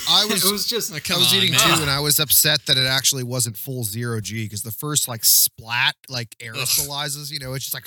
I 0.10 0.24
was. 0.26 0.44
it 0.44 0.50
was 0.52 0.66
just 0.66 0.92
Like, 0.92 1.10
I 1.10 1.16
was 1.16 1.30
on, 1.32 1.38
eating 1.38 1.52
man. 1.52 1.60
too, 1.76 1.82
and 1.82 1.90
I 1.90 2.00
was 2.00 2.18
upset 2.18 2.66
that 2.66 2.76
it 2.76 2.86
actually 2.86 3.22
wasn't 3.24 3.56
full 3.56 3.84
zero 3.84 4.20
G 4.20 4.44
because 4.44 4.62
the 4.62 4.70
first 4.72 5.06
like 5.08 5.24
splat 5.24 5.94
like 6.08 6.34
aerosolizes, 6.38 7.30
you 7.30 7.38
know, 7.38 7.54
it's 7.54 7.64
just 7.70 7.74
like, 7.74 7.86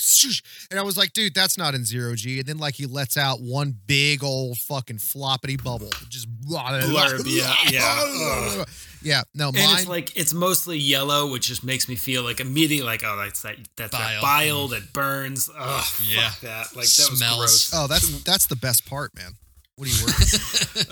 and 0.72 0.80
I 0.80 0.84
was 0.84 0.98
like, 0.98 1.14
dude, 1.14 1.34
that's 1.34 1.58
not 1.58 1.74
in 1.76 1.84
zero 1.86 2.16
G. 2.16 2.40
And 2.40 2.48
then 2.48 2.58
like 2.58 2.76
he 2.76 2.86
lets 2.86 3.18
out 3.18 3.40
one 3.42 3.76
big 3.88 4.24
old 4.24 4.58
fucking 4.60 4.98
floppity 4.98 5.62
bubble, 5.62 5.90
just 6.10 6.28
Blurb, 6.42 7.24
yeah, 7.26 7.54
yeah. 7.70 8.04
Ugh. 8.60 8.68
yeah. 9.02 9.22
No, 9.34 9.48
and 9.50 9.58
mine. 9.58 9.66
it's 9.80 9.88
like 9.88 10.16
it's 10.18 10.34
mostly 10.34 10.78
yellow, 10.78 11.32
which 11.32 11.48
just 11.48 11.64
makes 11.64 11.88
me 11.90 11.96
feel 11.96 12.24
like 12.24 12.40
immediately 12.40 12.86
like 12.86 13.04
oh 13.06 13.16
that's 13.18 13.42
that 13.44 13.56
that's 13.76 13.92
Bile. 13.92 14.02
that 14.02 14.22
bile 14.22 14.68
that 14.70 14.94
burns. 14.94 15.50
Ugh, 15.58 15.86
Yeah. 16.08 16.30
fuck 16.30 16.42
that. 16.42 16.76
Like 16.76 16.88
that 16.88 17.08
was 17.10 17.18
Smells. 17.20 17.38
gross. 17.38 17.72
oh, 17.74 17.88
that's 17.88 18.24
that's 18.24 18.46
the 18.48 18.56
best 18.56 18.86
part, 18.86 19.16
man. 19.16 19.32
What 19.82 19.90
are 19.90 19.92
you 19.98 20.06
working? 20.06 20.40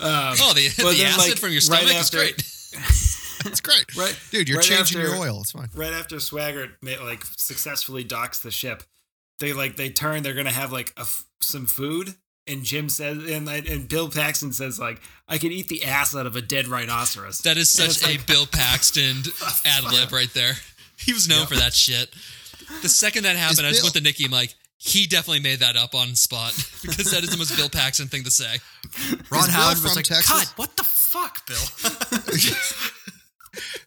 Um, 0.00 0.34
oh, 0.40 0.52
the, 0.54 0.68
Well, 0.82 0.92
the 0.92 0.98
then, 0.98 1.06
acid 1.08 1.30
like, 1.30 1.38
from 1.38 1.50
your 1.50 1.60
right 1.70 1.86
stomach 1.86 1.94
is 1.94 2.06
after- 2.06 2.16
great. 2.16 2.34
it's 3.46 3.60
great, 3.60 3.84
right, 3.96 4.18
dude. 4.30 4.48
You're 4.48 4.58
right 4.58 4.64
changing 4.66 5.00
after- 5.00 5.14
your 5.14 5.16
oil. 5.24 5.40
It's 5.42 5.52
fine. 5.52 5.68
right 5.74 5.92
after 5.92 6.16
Swigert 6.16 6.70
ma- 6.82 7.02
like 7.04 7.22
successfully 7.36 8.02
docks 8.04 8.40
the 8.40 8.50
ship, 8.50 8.82
they 9.38 9.52
like 9.52 9.76
they 9.76 9.90
turn. 9.90 10.22
They're 10.22 10.34
gonna 10.34 10.50
have 10.50 10.72
like 10.72 10.92
a 10.96 11.06
some 11.40 11.66
food, 11.66 12.14
and 12.46 12.62
Jim 12.64 12.88
says, 12.88 13.18
and 13.30 13.48
and 13.48 13.88
Bill 13.88 14.08
Paxton 14.08 14.52
says 14.52 14.78
like, 14.78 15.00
I 15.28 15.38
could 15.38 15.52
eat 15.52 15.68
the 15.68 15.84
ass 15.84 16.14
out 16.16 16.26
of 16.26 16.34
a 16.36 16.42
dead 16.42 16.66
rhinoceros. 16.66 17.38
That 17.38 17.56
is 17.58 17.70
such 17.70 18.02
a 18.02 18.12
like- 18.12 18.26
Bill 18.26 18.46
Paxton 18.46 19.22
ad 19.64 19.84
lib 19.84 20.12
right 20.12 20.32
there. 20.34 20.54
He 20.96 21.12
was 21.12 21.28
known 21.28 21.46
for 21.46 21.56
that 21.56 21.74
shit. 21.74 22.14
The 22.82 22.88
second 22.88 23.24
that 23.24 23.36
happened, 23.36 23.66
I 23.66 23.70
just 23.70 23.80
Bill- 23.82 23.86
went 23.86 23.94
to 23.96 24.02
Nikki. 24.02 24.24
I'm 24.26 24.30
like, 24.30 24.54
he 24.82 25.06
definitely 25.06 25.40
made 25.40 25.60
that 25.60 25.76
up 25.76 25.94
on 25.94 26.14
spot 26.14 26.52
because 26.82 27.10
that 27.12 27.22
is 27.22 27.30
the 27.30 27.36
most 27.36 27.54
Bill 27.56 27.68
Paxton 27.68 28.08
thing 28.08 28.24
to 28.24 28.30
say. 28.30 28.46
Ron 29.30 29.40
Is 29.42 29.46
Bill 29.46 29.54
Howard 29.54 29.76
from 29.76 29.84
was 29.84 29.96
like, 29.96 30.06
Texas? 30.06 30.26
"Cut! 30.26 30.52
What 30.56 30.76
the 30.76 30.84
fuck, 30.84 31.46
Bill?" 31.46 31.58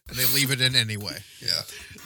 and 0.08 0.16
they 0.18 0.24
leave 0.34 0.50
it 0.50 0.60
in 0.60 0.74
anyway. 0.76 1.16
Yeah. 1.40 1.48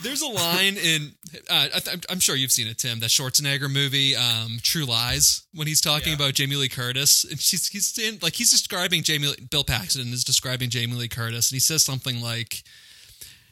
There's 0.02 0.22
a 0.22 0.28
line 0.28 0.76
in, 0.76 1.12
uh, 1.50 1.66
I 1.74 1.78
th- 1.80 2.04
I'm 2.08 2.20
sure 2.20 2.36
you've 2.36 2.52
seen 2.52 2.68
it, 2.68 2.78
Tim, 2.78 3.00
that 3.00 3.10
Schwarzenegger 3.10 3.68
movie, 3.70 4.14
um, 4.14 4.58
True 4.62 4.84
Lies, 4.84 5.42
when 5.52 5.66
he's 5.66 5.80
talking 5.80 6.10
Yeah. 6.10 6.14
about 6.16 6.34
Jamie 6.34 6.54
Lee 6.56 6.68
Curtis, 6.68 7.24
and 7.24 7.40
she's 7.40 7.66
he's 7.68 7.92
saying 7.92 8.20
like 8.22 8.34
he's 8.34 8.50
describing 8.52 9.02
Jamie. 9.02 9.34
Bill 9.50 9.64
Paxton 9.64 10.12
is 10.12 10.22
describing 10.24 10.70
Jamie 10.70 10.94
Lee 10.94 11.08
Curtis, 11.08 11.50
and 11.50 11.56
he 11.56 11.60
says 11.60 11.84
something 11.84 12.20
like. 12.22 12.62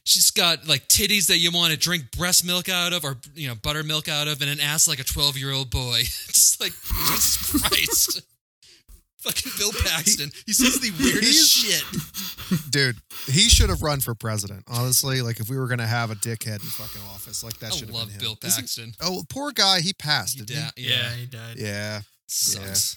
She's 0.09 0.31
got 0.31 0.69
like 0.69 0.87
titties 0.87 1.27
that 1.27 1.39
you 1.39 1.51
want 1.51 1.73
to 1.73 1.77
drink 1.79 2.13
breast 2.17 2.47
milk 2.47 2.69
out 2.69 2.93
of, 2.93 3.05
or 3.05 3.17
you 3.35 3.49
know, 3.49 3.57
buttermilk 3.57 4.09
out 4.09 4.29
of, 4.29 4.41
and 4.41 4.49
an 4.49 4.61
ass 4.61 4.87
like 4.87 5.01
a 5.01 5.05
twelve-year-old 5.05 5.69
boy. 5.69 5.99
Just 6.29 6.61
like 6.61 6.71
Jesus 6.71 7.51
Christ, 7.61 8.23
fucking 9.19 9.51
Bill 9.59 9.73
Paxton. 9.85 10.31
He 10.47 10.53
says 10.53 10.79
the 10.79 10.93
weirdest 11.03 11.57
He's- 11.59 11.83
shit. 11.83 12.71
Dude, 12.71 12.97
he 13.27 13.49
should 13.49 13.69
have 13.71 13.83
run 13.83 13.99
for 13.99 14.15
president. 14.15 14.63
Honestly, 14.69 15.23
like 15.23 15.41
if 15.41 15.51
we 15.51 15.59
were 15.59 15.67
gonna 15.67 15.85
have 15.89 16.13
a 16.13 16.15
dickhead 16.15 16.63
in 16.63 16.71
fucking 16.71 17.03
office, 17.13 17.43
like 17.43 17.59
that 17.59 17.73
I 17.73 17.75
should 17.75 17.89
have 17.89 17.97
love 17.97 18.07
been 18.07 18.15
him. 18.15 18.21
Bill 18.21 18.39
Isn't- 18.45 18.61
Paxton. 18.63 18.93
Oh, 19.03 19.25
poor 19.29 19.51
guy. 19.51 19.81
He 19.81 19.93
passed. 19.93 20.39
He 20.39 20.45
didn't 20.45 20.63
da- 20.67 20.71
he? 20.77 20.89
yeah, 20.89 21.11
he 21.15 21.27
died. 21.27 21.57
Yeah. 21.57 22.01
sucks. 22.29 22.97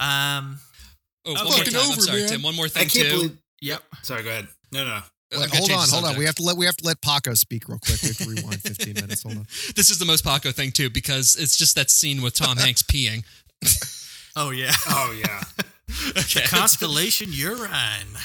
Um. 0.00 0.58
Oh, 1.24 1.30
Okay. 1.32 1.38
one 1.38 1.44
more 1.44 1.58
Fucking 1.58 1.72
time. 1.72 1.92
I'm 1.92 2.00
sorry, 2.00 2.20
man. 2.22 2.28
Tim. 2.28 2.42
One 2.42 2.56
more 2.56 2.64
I 2.64 2.68
thing 2.68 2.88
can't 2.88 3.06
too. 3.08 3.14
believe. 3.14 3.38
Yep. 3.60 3.82
Sorry, 4.02 4.22
go 4.24 4.30
ahead. 4.30 4.48
No, 4.72 4.84
no. 4.84 4.98
I 5.34 5.46
hold 5.56 5.70
on, 5.70 5.86
the 5.86 5.92
hold 5.92 6.04
on. 6.04 6.16
We 6.16 6.24
have 6.26 6.34
to 6.36 6.42
let 6.42 6.56
we 6.56 6.66
have 6.66 6.76
to 6.76 6.86
let 6.86 7.00
Paco 7.00 7.34
speak 7.34 7.68
real 7.68 7.78
quick. 7.78 8.00
We 8.02 8.08
have 8.08 8.18
to 8.18 8.28
rewind 8.28 8.60
15 8.62 8.94
minutes. 8.94 9.22
Hold 9.22 9.38
on. 9.38 9.46
This 9.74 9.90
is 9.90 9.98
the 9.98 10.04
most 10.04 10.24
Paco 10.24 10.52
thing 10.52 10.70
too 10.72 10.90
because 10.90 11.36
it's 11.36 11.56
just 11.56 11.76
that 11.76 11.90
scene 11.90 12.22
with 12.22 12.34
Tom 12.34 12.56
Hanks 12.56 12.82
peeing. 12.92 13.24
Oh 14.36 14.50
yeah. 14.50 14.72
Oh 14.88 15.14
yeah. 15.18 15.42
Okay. 16.16 16.40
Constellation 16.46 17.28
Urine. 17.30 18.16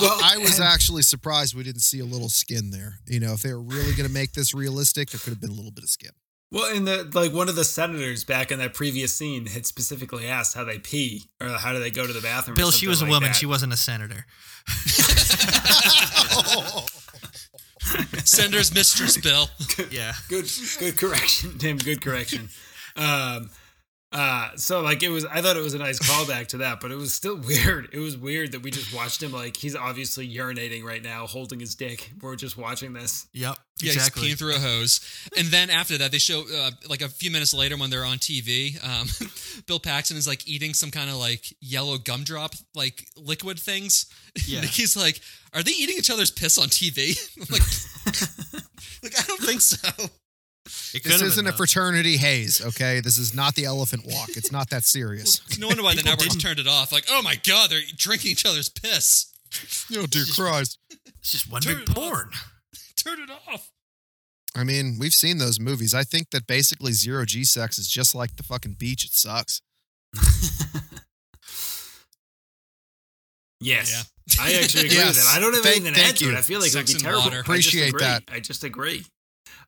Well, 0.00 0.18
I 0.22 0.38
was 0.38 0.60
actually 0.60 1.02
surprised 1.02 1.54
we 1.54 1.62
didn't 1.62 1.82
see 1.82 2.00
a 2.00 2.06
little 2.06 2.30
skin 2.30 2.70
there. 2.70 3.00
You 3.06 3.20
know, 3.20 3.34
if 3.34 3.42
they 3.42 3.52
were 3.52 3.60
really 3.60 3.92
going 3.92 4.06
to 4.06 4.12
make 4.12 4.32
this 4.32 4.54
realistic, 4.54 5.10
there 5.10 5.18
could 5.20 5.30
have 5.30 5.40
been 5.40 5.50
a 5.50 5.54
little 5.54 5.72
bit 5.72 5.84
of 5.84 5.90
skin. 5.90 6.10
Well, 6.52 6.74
and 6.74 6.86
the 6.86 7.08
like 7.14 7.32
one 7.32 7.48
of 7.48 7.54
the 7.54 7.62
senators 7.64 8.24
back 8.24 8.50
in 8.50 8.58
that 8.58 8.74
previous 8.74 9.14
scene 9.14 9.46
had 9.46 9.66
specifically 9.66 10.26
asked 10.26 10.56
how 10.56 10.64
they 10.64 10.78
pee 10.78 11.28
or 11.40 11.48
how 11.48 11.72
do 11.72 11.78
they 11.78 11.92
go 11.92 12.06
to 12.06 12.12
the 12.12 12.20
bathroom. 12.20 12.56
Bill, 12.56 12.72
she 12.72 12.86
something 12.86 12.88
was 12.90 13.02
a 13.02 13.06
woman. 13.06 13.28
that. 13.28 13.36
She 13.36 13.46
wasn't 13.46 13.72
a 13.72 13.76
senator. 13.76 14.26
Sender's 18.24 18.74
mistress 18.74 19.16
Bill. 19.16 19.48
Yeah. 19.90 20.12
good 20.28 20.46
good 20.78 20.96
correction 20.96 21.58
tim 21.58 21.76
good 21.78 22.00
correction 22.02 22.48
um 22.96 23.50
uh 24.12 24.48
so 24.56 24.80
like 24.80 25.02
it 25.02 25.08
was 25.08 25.24
i 25.26 25.40
thought 25.40 25.56
it 25.56 25.62
was 25.62 25.74
a 25.74 25.78
nice 25.78 25.98
callback 26.00 26.48
to 26.48 26.58
that 26.58 26.80
but 26.80 26.90
it 26.90 26.96
was 26.96 27.14
still 27.14 27.36
weird 27.46 27.88
it 27.92 27.98
was 28.00 28.16
weird 28.16 28.50
that 28.52 28.60
we 28.62 28.70
just 28.70 28.92
watched 28.94 29.22
him 29.22 29.30
like 29.32 29.56
he's 29.56 29.76
obviously 29.76 30.28
urinating 30.28 30.82
right 30.82 31.02
now 31.02 31.26
holding 31.26 31.60
his 31.60 31.74
dick 31.76 32.10
we're 32.20 32.34
just 32.36 32.56
watching 32.56 32.92
this 32.92 33.26
Yep. 33.32 33.56
Yeah, 33.82 33.92
exactly. 33.92 34.22
he's 34.28 34.34
peeing 34.34 34.38
through 34.38 34.56
a 34.56 34.58
hose. 34.58 35.00
And 35.38 35.46
then 35.48 35.70
after 35.70 35.96
that, 35.96 36.12
they 36.12 36.18
show 36.18 36.42
uh, 36.54 36.70
like 36.90 37.00
a 37.00 37.08
few 37.08 37.30
minutes 37.30 37.54
later 37.54 37.78
when 37.78 37.88
they're 37.88 38.04
on 38.04 38.18
TV, 38.18 38.76
um, 38.84 39.08
Bill 39.66 39.80
Paxton 39.80 40.18
is 40.18 40.26
like 40.28 40.46
eating 40.46 40.74
some 40.74 40.90
kind 40.90 41.08
of 41.08 41.16
like 41.16 41.46
yellow 41.62 41.96
gumdrop 41.96 42.52
like 42.74 43.06
liquid 43.16 43.58
things. 43.58 44.04
Yeah. 44.46 44.60
Nikki's 44.60 44.96
like, 44.96 45.20
"Are 45.54 45.62
they 45.62 45.72
eating 45.72 45.96
each 45.98 46.08
other's 46.10 46.30
piss 46.30 46.56
on 46.58 46.68
TV?" 46.68 47.18
I'm 47.36 47.46
like, 47.50 49.02
like 49.02 49.18
I 49.18 49.26
don't 49.26 49.40
think 49.42 49.60
so. 49.60 49.78
It 50.94 51.04
This 51.04 51.22
isn't 51.22 51.46
a 51.46 51.52
fraternity 51.52 52.16
haze, 52.16 52.60
okay? 52.64 53.00
This 53.00 53.16
is 53.18 53.32
not 53.34 53.54
the 53.54 53.64
elephant 53.64 54.04
walk. 54.06 54.30
It's 54.30 54.50
not 54.50 54.70
that 54.70 54.84
serious. 54.84 55.40
No 55.58 55.68
wonder 55.68 55.82
why 55.82 55.92
the 55.92 55.98
People 55.98 56.10
networks 56.12 56.34
didn't- 56.34 56.40
turned 56.42 56.58
it 56.58 56.66
off. 56.66 56.90
Like, 56.92 57.04
oh 57.10 57.22
my 57.22 57.36
god, 57.36 57.70
they're 57.70 57.80
drinking 57.96 58.32
each 58.32 58.44
other's 58.46 58.68
piss. 58.68 59.26
Oh, 59.96 60.06
dear 60.06 60.24
Christ. 60.34 60.78
It's 61.18 61.32
just 61.32 61.50
one 61.50 61.60
Turn 61.60 61.78
big 61.80 61.82
it 61.90 61.90
off. 61.90 61.94
porn. 61.96 62.30
Turn 62.96 63.20
it 63.20 63.30
off. 63.30 63.70
I 64.56 64.62
mean, 64.64 64.96
we've 64.98 65.12
seen 65.12 65.38
those 65.38 65.58
movies. 65.60 65.92
I 65.94 66.02
think 66.04 66.30
that 66.30 66.46
basically 66.46 66.92
zero 66.92 67.24
G 67.24 67.42
sex 67.44 67.78
is 67.78 67.88
just 67.88 68.14
like 68.14 68.36
the 68.36 68.42
fucking 68.42 68.74
beach. 68.78 69.04
It 69.04 69.12
sucks. 69.12 69.60
yes 73.60 74.10
i 74.40 74.54
actually 74.54 74.86
agree 74.86 74.96
Yes. 74.96 75.16
with 75.16 75.24
it 75.26 75.36
i 75.36 75.38
don't 75.40 75.52
have 75.54 75.62
Thank- 75.62 75.76
anything 75.76 75.94
to 75.94 76.00
add 76.00 76.04
thank 76.06 76.16
to 76.18 76.24
it 76.26 76.30
you. 76.32 76.36
i 76.38 76.40
feel 76.40 76.60
like 76.60 76.70
Sex 76.70 76.90
it 76.90 76.94
would 76.94 77.02
be 77.02 77.06
and 77.08 77.14
terrible 77.14 77.22
water. 77.24 77.36
I 77.36 77.56
just 77.56 77.68
Appreciate 77.68 77.88
agree. 77.88 78.00
that. 78.04 78.22
i 78.32 78.40
just 78.40 78.64
agree 78.64 79.04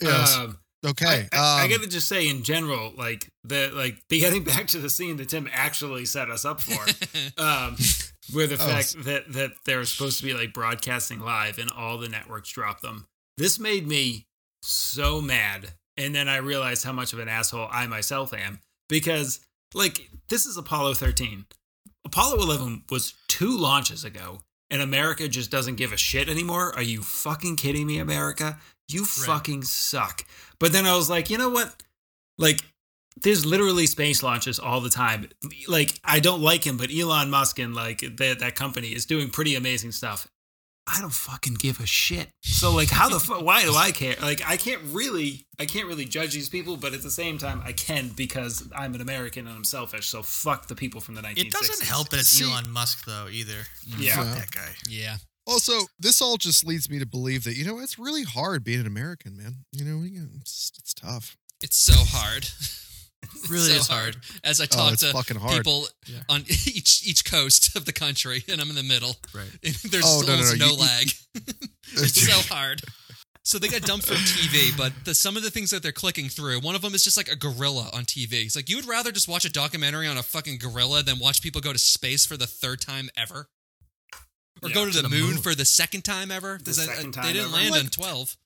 Yes. 0.01 0.37
um 0.37 0.59
okay. 0.85 1.29
I, 1.33 1.37
I, 1.37 1.61
I 1.61 1.65
um, 1.65 1.71
gotta 1.71 1.87
just 1.89 2.09
say 2.09 2.29
in 2.29 2.43
general, 2.43 2.93
like 2.97 3.29
the 3.45 3.71
like 3.75 3.97
the 4.09 4.21
getting 4.21 4.45
back 4.53 4.67
to 4.69 4.79
the 4.79 4.91
scene 4.91 5.17
that 5.19 5.29
Tim 5.31 5.49
actually 5.53 6.05
set 6.05 6.31
us 6.31 6.45
up 6.45 6.61
for, 6.61 6.81
um, 7.43 7.77
where 8.33 8.47
the 8.47 8.55
Oh. 8.55 8.67
fact 8.67 9.05
that 9.05 9.33
that 9.33 9.53
they're 9.65 9.85
supposed 9.85 10.19
to 10.21 10.25
be 10.25 10.35
like 10.35 10.53
broadcasting 10.53 11.21
live 11.21 11.59
and 11.59 11.71
all 11.71 11.99
the 11.99 12.09
networks 12.09 12.51
drop 12.51 12.81
them. 12.81 13.07
This 13.39 13.59
made 13.59 13.87
me 13.87 14.27
so 14.63 15.21
mad, 15.21 15.73
and 15.97 16.15
then 16.15 16.29
I 16.29 16.37
realized 16.37 16.85
how 16.85 16.93
much 16.93 17.13
of 17.13 17.19
an 17.19 17.29
asshole 17.29 17.69
I 17.71 17.87
myself 17.87 18.33
am 18.35 18.61
because 18.89 19.41
like 19.75 20.09
this 20.29 20.47
is 20.47 20.57
Apollo 20.57 20.95
13. 20.95 21.47
Apollo 22.05 22.43
11 22.43 22.85
was 22.91 23.15
two 23.29 23.57
launches 23.57 24.05
ago, 24.05 24.41
and 24.71 24.83
America 24.83 25.29
just 25.29 25.51
doesn't 25.51 25.77
give 25.77 25.93
a 25.93 25.97
shit 25.97 26.29
anymore. 26.29 26.75
Are 26.75 26.83
you 26.83 27.01
fucking 27.03 27.57
kidding 27.57 27.87
me, 27.87 27.99
America? 27.99 28.59
You 28.89 29.05
fucking 29.05 29.63
suck. 29.63 30.25
But 30.63 30.73
then 30.73 30.87
I 30.87 30.95
was 30.97 31.11
like, 31.11 31.29
you 31.29 31.39
know 31.39 31.51
what? 31.51 31.75
Like, 32.39 32.61
there's 33.21 33.45
literally 33.45 33.87
space 33.87 34.23
launches 34.23 34.61
all 34.61 34.81
the 34.81 34.89
time. 34.91 35.29
Like, 35.67 35.99
I 36.05 36.21
don't 36.21 36.41
like 36.41 36.65
him, 36.65 36.77
but 36.77 36.89
Elon 36.97 37.31
Musk 37.31 37.59
and 37.59 37.75
like 37.75 37.99
that 38.19 38.39
that 38.39 38.55
company 38.55 38.95
is 38.95 39.05
doing 39.05 39.29
pretty 39.29 39.57
amazing 39.57 39.91
stuff. 39.91 40.29
I 40.87 41.01
don't 41.01 41.13
fucking 41.13 41.55
give 41.55 41.81
a 41.81 41.87
shit. 41.87 42.29
So 42.43 42.73
like, 42.75 42.91
how 42.91 43.09
the 43.09 43.19
fuck? 43.19 43.43
Why 43.43 43.63
do 43.65 43.75
I 43.75 43.91
care? 43.91 44.15
Like, 44.23 44.41
I 44.49 44.57
can't 44.57 44.83
really, 44.87 45.47
I 45.59 45.67
can't 45.67 45.87
really 45.89 46.05
judge 46.05 46.33
these 46.33 46.49
people, 46.49 46.77
but 46.77 46.93
at 46.93 47.03
the 47.03 47.11
same 47.11 47.39
time, 47.39 47.61
I 47.65 47.73
can 47.73 48.11
because 48.17 48.69
I'm 48.75 48.95
an 48.95 49.01
American 49.01 49.47
and 49.49 49.57
I'm 49.57 49.65
selfish. 49.65 50.07
So 50.09 50.23
fuck 50.23 50.69
the 50.69 50.75
people 50.77 51.01
from 51.01 51.15
the 51.17 51.23
1960s. 51.23 51.39
It 51.47 51.51
doesn't 51.53 51.87
help 51.87 52.09
that 52.11 52.21
it's 52.21 52.29
See- 52.29 52.45
Elon 52.45 52.71
Musk 52.71 53.05
though 53.05 53.27
either. 53.31 53.67
Yeah. 53.99 54.15
Fuck 54.17 54.27
Yeah. 54.27 54.35
that 54.35 54.51
guy. 54.53 54.69
Yeah. 54.89 55.17
Also, 55.47 55.73
this 55.99 56.21
all 56.23 56.37
just 56.37 56.65
leads 56.65 56.89
me 56.89 56.99
to 56.99 57.07
believe 57.07 57.45
that 57.45 57.57
you 57.57 57.65
know 57.65 57.79
it's 57.81 57.99
really 57.99 58.23
hard 58.23 58.63
being 58.65 58.81
an 58.81 58.87
American, 58.87 59.37
man. 59.37 59.65
You 59.73 59.85
know, 59.85 60.03
it's, 60.41 60.73
it's 60.79 60.95
tough. 60.95 61.37
It's 61.63 61.77
so 61.77 61.95
hard. 61.97 62.47
It's 63.37 63.49
Really 63.49 63.69
so 63.69 63.75
is 63.77 63.87
hard. 63.89 64.17
As 64.43 64.61
I 64.61 64.65
Oh, 64.65 64.67
talk 64.67 64.93
it's 64.95 65.03
to 65.03 65.13
fucking 65.13 65.37
hard. 65.37 65.59
people 65.59 65.87
Yeah. 66.07 66.19
on 66.29 66.41
each 66.49 67.07
each 67.07 67.25
coast 67.25 67.77
of 67.77 67.85
the 67.85 67.93
country, 67.93 68.43
and 68.49 68.61
I'm 68.61 68.69
in 68.69 68.75
the 68.75 68.83
middle. 68.83 69.15
Right. 69.33 69.47
There's 69.63 70.05
Oh, 70.05 70.23
no, 70.27 70.35
no, 70.37 70.43
no, 70.43 70.55
no, 70.57 70.67
you- 70.67 70.73
you- 70.73 70.77
lag. 70.77 71.07
it's 71.93 72.21
so 72.21 72.55
hard. 72.55 72.83
So 73.45 73.59
they 73.61 73.69
got 73.69 73.83
dumped 73.83 74.07
from 74.07 74.17
TV, 74.17 74.77
but 74.77 74.93
the, 75.05 75.15
some 75.15 75.37
of 75.37 75.45
the 75.45 75.51
things 75.51 75.71
that 75.71 75.85
they're 75.85 75.93
clicking 75.93 76.29
through, 76.29 76.61
one 76.61 76.75
of 76.75 76.83
them 76.83 76.95
is 76.97 77.05
just 77.05 77.17
like 77.17 77.29
a 77.31 77.37
gorilla 77.37 77.91
on 77.93 78.05
TV. 78.07 78.45
It's 78.45 78.57
like 78.57 78.69
you 78.69 78.75
would 78.77 78.87
rather 78.89 79.13
just 79.13 79.29
watch 79.29 79.45
a 79.45 79.53
documentary 79.53 80.09
on 80.09 80.17
a 80.17 80.23
fucking 80.25 80.59
gorilla 80.59 81.05
than 81.05 81.21
watch 81.21 81.43
people 81.43 81.61
go 81.61 81.73
to 81.73 81.79
space 81.79 82.27
for 82.27 82.37
the 82.37 82.49
third 82.49 82.81
time 82.81 83.09
ever, 83.17 83.49
or 84.63 84.69
Yeah, 84.69 84.75
go 84.75 84.85
to, 84.87 84.91
to 84.93 85.03
the, 85.03 85.09
the 85.09 85.15
moon, 85.17 85.31
moon. 85.35 85.39
for 85.39 85.55
the 85.55 85.65
second 85.65 86.03
time 86.05 86.31
ever. 86.31 86.59
The 86.59 86.65
Does 86.65 86.77
that- 86.77 86.89
uh, 86.89 86.95
second 86.97 87.15
they 87.15 87.33
didn't 87.33 87.47
ever. 87.47 87.53
land 87.57 87.71
Like- 87.73 87.85
on 87.85 87.89
twelve. 87.91 88.37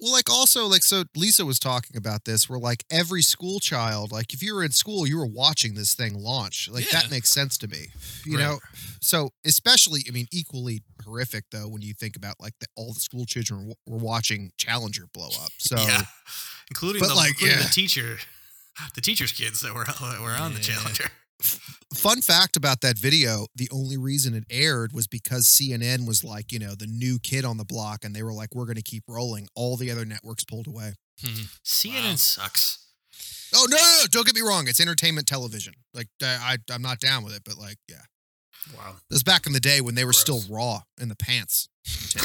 Well, 0.00 0.12
like 0.12 0.28
also 0.28 0.66
like 0.66 0.82
so 0.82 1.04
Lisa 1.14 1.46
was 1.46 1.60
talking 1.60 1.96
about 1.96 2.24
this 2.24 2.48
where 2.50 2.58
like 2.58 2.84
every 2.90 3.22
school 3.22 3.60
child, 3.60 4.10
like 4.10 4.34
if 4.34 4.42
you 4.42 4.52
were 4.54 4.64
in 4.64 4.72
school, 4.72 5.06
you 5.06 5.16
were 5.16 5.24
watching 5.26 5.74
this 5.74 5.94
thing 5.94 6.14
launch. 6.18 6.68
Like 6.68 6.92
Yeah. 6.92 7.00
that 7.02 7.10
makes 7.12 7.30
sense 7.30 7.56
to 7.58 7.68
me. 7.68 7.86
You 8.26 8.36
Right. 8.36 8.42
know? 8.44 8.58
So 9.00 9.30
especially, 9.46 10.02
I 10.08 10.10
mean, 10.10 10.26
equally 10.32 10.82
horrific 11.04 11.44
though 11.52 11.68
when 11.68 11.80
you 11.80 11.94
think 11.94 12.16
about 12.16 12.34
like 12.40 12.54
the, 12.58 12.66
all 12.74 12.92
the 12.92 12.98
school 13.00 13.24
children 13.24 13.68
were, 13.68 13.74
were 13.86 13.98
watching 14.04 14.50
Challenger 14.58 15.06
blow 15.14 15.28
up. 15.28 15.52
So 15.58 15.76
yeah. 15.76 16.02
Including 16.70 17.00
But, 17.00 17.08
the 17.10 17.14
like, 17.14 17.30
including 17.30 17.58
yeah. 17.58 17.62
the 17.62 17.70
teacher 17.70 18.18
the 18.96 19.00
teacher's 19.00 19.30
kids 19.30 19.60
that 19.60 19.72
were 19.74 19.84
that 19.84 20.20
were 20.20 20.32
on 20.32 20.54
the 20.54 20.60
Challenger. 20.60 21.08
Fun 21.42 22.20
fact 22.20 22.56
about 22.56 22.80
that 22.82 22.98
video, 22.98 23.46
the 23.54 23.68
only 23.72 23.96
reason 23.96 24.34
it 24.34 24.44
aired 24.50 24.92
was 24.92 25.06
because 25.06 25.46
CNN 25.46 26.06
was 26.06 26.22
like, 26.24 26.52
you 26.52 26.58
know, 26.58 26.74
the 26.74 26.86
new 26.86 27.18
kid 27.18 27.44
on 27.44 27.56
the 27.56 27.64
block 27.64 28.04
and 28.04 28.14
they 28.14 28.22
were 28.22 28.32
like, 28.32 28.54
we're 28.54 28.64
going 28.66 28.76
to 28.76 28.82
keep 28.82 29.04
rolling. 29.08 29.48
All 29.54 29.76
the 29.76 29.90
other 29.90 30.04
networks 30.04 30.44
pulled 30.44 30.66
away. 30.66 30.94
Hmm. 31.20 31.42
CNN 31.64 32.10
Wow. 32.10 32.14
sucks. 32.16 32.78
Oh, 33.54 33.66
no, 33.70 33.76
no, 33.76 33.82
no, 33.82 34.06
don't 34.10 34.26
get 34.26 34.34
me 34.34 34.40
wrong. 34.40 34.66
It's 34.66 34.80
entertainment 34.80 35.28
television. 35.28 35.74
Like, 35.92 36.08
I, 36.22 36.56
I, 36.68 36.72
I'm 36.74 36.82
not 36.82 36.98
down 36.98 37.22
with 37.24 37.34
it, 37.36 37.42
but 37.44 37.56
like, 37.56 37.76
yeah. 37.88 38.02
Wow. 38.76 38.94
This 39.10 39.16
was 39.16 39.22
back 39.22 39.46
in 39.46 39.52
the 39.52 39.60
day 39.60 39.80
when 39.80 39.94
they 39.94 40.04
were 40.04 40.12
still 40.14 40.40
raw 40.50 40.80
in 41.00 41.08
the 41.08 41.14
pants. 41.16 41.68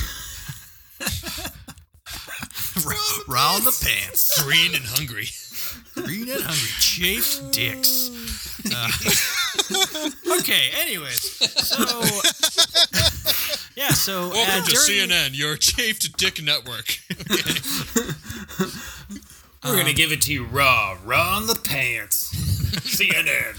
raw 3.28 3.58
in 3.58 3.66
the 3.66 3.78
pants. 3.84 4.42
Green 4.44 4.74
and 4.74 4.86
hungry. 4.86 5.28
Green 5.94 6.30
and 6.30 6.42
hungry. 6.42 6.70
Chafed 6.80 7.52
dicks. 7.52 8.10
Uh, 8.74 8.90
okay. 10.40 10.70
Anyways, 10.82 11.22
so 11.68 11.84
yeah, 13.76 13.90
so 13.90 14.28
uh, 14.28 14.30
Welcome 14.34 14.66
to 14.66 14.72
during- 14.72 15.10
CNN, 15.10 15.38
your 15.38 15.56
chafed 15.58 16.18
dick 16.18 16.42
network. 16.44 16.98
We're 19.64 19.76
gonna 19.78 19.94
give 19.94 20.12
it 20.12 20.22
to 20.24 20.34
you 20.34 20.46
raw, 20.46 20.98
raw 21.04 21.36
on 21.38 21.48
the 21.48 21.56
pants. 21.56 22.34
CNN. 22.80 23.56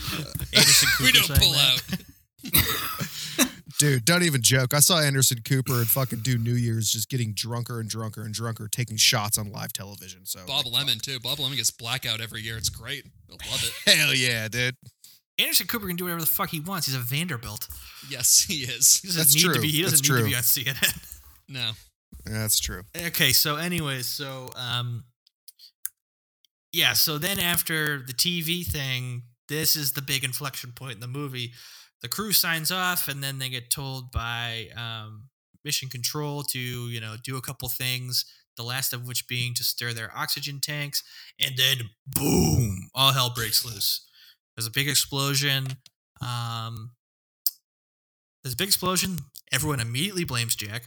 Anderson 0.55 0.89
we 1.01 1.13
don't 1.13 1.29
pull 1.39 1.53
that. 1.53 1.83
out. 1.83 3.07
Dude, 3.81 4.05
don't 4.05 4.25
even 4.25 4.43
joke. 4.43 4.75
I 4.75 4.81
saw 4.81 5.01
Anderson 5.01 5.39
Cooper 5.43 5.73
and 5.73 5.89
fucking 5.89 6.19
do 6.19 6.37
New 6.37 6.53
Year's 6.53 6.91
just 6.93 7.09
getting 7.09 7.33
drunker 7.33 7.81
and 7.81 7.89
drunker 7.89 8.21
and 8.27 8.35
drunker, 8.35 8.69
taking 8.69 8.99
shots 8.99 9.39
on 9.39 9.51
live 9.53 9.73
television. 9.73 10.27
So 10.27 10.41
Bob 10.47 10.67
like, 10.67 10.75
Lemon 10.75 10.99
too. 10.99 11.19
Bob 11.19 11.39
Lemon 11.39 11.57
gets 11.57 11.71
blackout 11.71 12.21
every 12.21 12.43
year. 12.43 12.59
It's 12.59 12.69
great. 12.69 13.07
I 13.31 13.51
love 13.51 13.65
it. 13.87 13.91
Hell 13.97 14.15
yeah, 14.15 14.49
dude. 14.49 14.77
Anderson 15.39 15.67
Cooper 15.67 15.87
can 15.87 15.97
do 15.97 16.05
whatever 16.05 16.21
the 16.21 16.27
fuck 16.27 16.51
he 16.51 16.61
wants. 16.61 16.89
He's 16.89 16.95
a 16.95 16.99
Vanderbilt. 16.99 17.69
Yes, 18.11 18.43
he 18.43 18.65
is. 18.65 19.01
He 19.01 19.09
doesn't 19.09 19.19
That's 19.19 19.35
need 19.35 19.41
to 19.41 19.53
true. 19.55 19.63
be. 19.63 19.69
He 19.69 19.81
doesn't 19.81 19.97
That's 19.97 20.11
need 20.11 20.17
to 20.17 20.21
true. 20.21 20.29
be 20.29 20.37
on 20.37 20.43
CNN. 20.43 21.07
No. 21.49 21.71
That's 22.27 22.61
true. 22.61 22.83
Okay, 22.97 23.33
so 23.33 23.57
anyways, 23.57 24.07
so 24.07 24.51
um 24.55 25.05
yeah, 26.73 26.93
so 26.93 27.19
then 27.19 27.41
after 27.41 27.99
the 27.99 28.13
TV 28.13 28.65
thing, 28.65 29.23
this 29.49 29.75
is 29.75 29.95
the 29.95 30.03
big 30.03 30.23
inflection 30.23 30.71
point 30.71 30.95
in 30.95 31.01
the 31.01 31.09
movie. 31.09 31.53
The 32.03 32.09
crew 32.09 32.33
signs 32.33 32.71
off 32.71 33.09
and 33.09 33.23
then 33.23 33.39
they 33.39 33.49
get 33.49 33.71
told 33.71 34.11
by 34.11 34.69
um 34.77 35.29
mission 35.65 35.89
control 35.89 36.43
to, 36.43 36.59
you 36.59 37.01
know, 37.01 37.17
do 37.23 37.37
a 37.37 37.43
couple 37.43 37.69
things, 37.69 38.25
the 38.57 38.63
last 38.63 38.93
of 38.93 39.07
which 39.07 39.29
being 39.29 39.53
to 39.55 39.65
stir 39.65 39.93
their 39.93 40.11
oxygen 40.17 40.59
tanks, 40.61 41.03
and 41.39 41.57
then 41.57 41.91
boom, 42.07 42.89
all 42.95 43.13
hell 43.13 43.33
breaks 43.35 43.65
loose. 43.65 44.07
There's 44.57 44.67
a 44.67 44.71
big 44.71 44.89
explosion. 44.89 45.67
Um 46.21 46.93
there's 48.43 48.55
a 48.55 48.57
big 48.57 48.69
explosion. 48.69 49.19
Everyone 49.53 49.81
immediately 49.81 50.25
blames 50.25 50.55
Jack. 50.55 50.85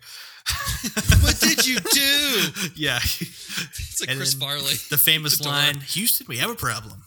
What 1.21 1.39
did 1.39 1.65
you 1.65 1.79
do? 1.79 2.47
yeah. 2.75 2.97
It's 2.97 4.01
like 4.01 4.09
And 4.09 4.17
Chris 4.19 4.33
Farley. 4.33 4.73
The 4.89 4.97
famous 5.11 5.43
line, 5.43 5.79
Houston, 5.79 6.27
we 6.27 6.37
have 6.37 6.49
a 6.49 6.55
problem. 6.55 7.03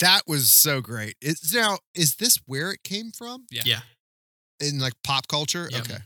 That 0.00 0.22
was 0.26 0.50
so 0.50 0.80
great. 0.80 1.14
It's 1.20 1.54
now, 1.54 1.78
is 1.94 2.16
this 2.16 2.38
where 2.46 2.72
it 2.72 2.82
came 2.82 3.10
from? 3.12 3.46
Yeah. 3.50 3.62
Yeah. 3.64 3.80
In 4.60 4.78
like 4.78 4.94
pop 5.04 5.28
culture? 5.28 5.68
Yep. 5.70 5.80
Okay. 5.82 5.98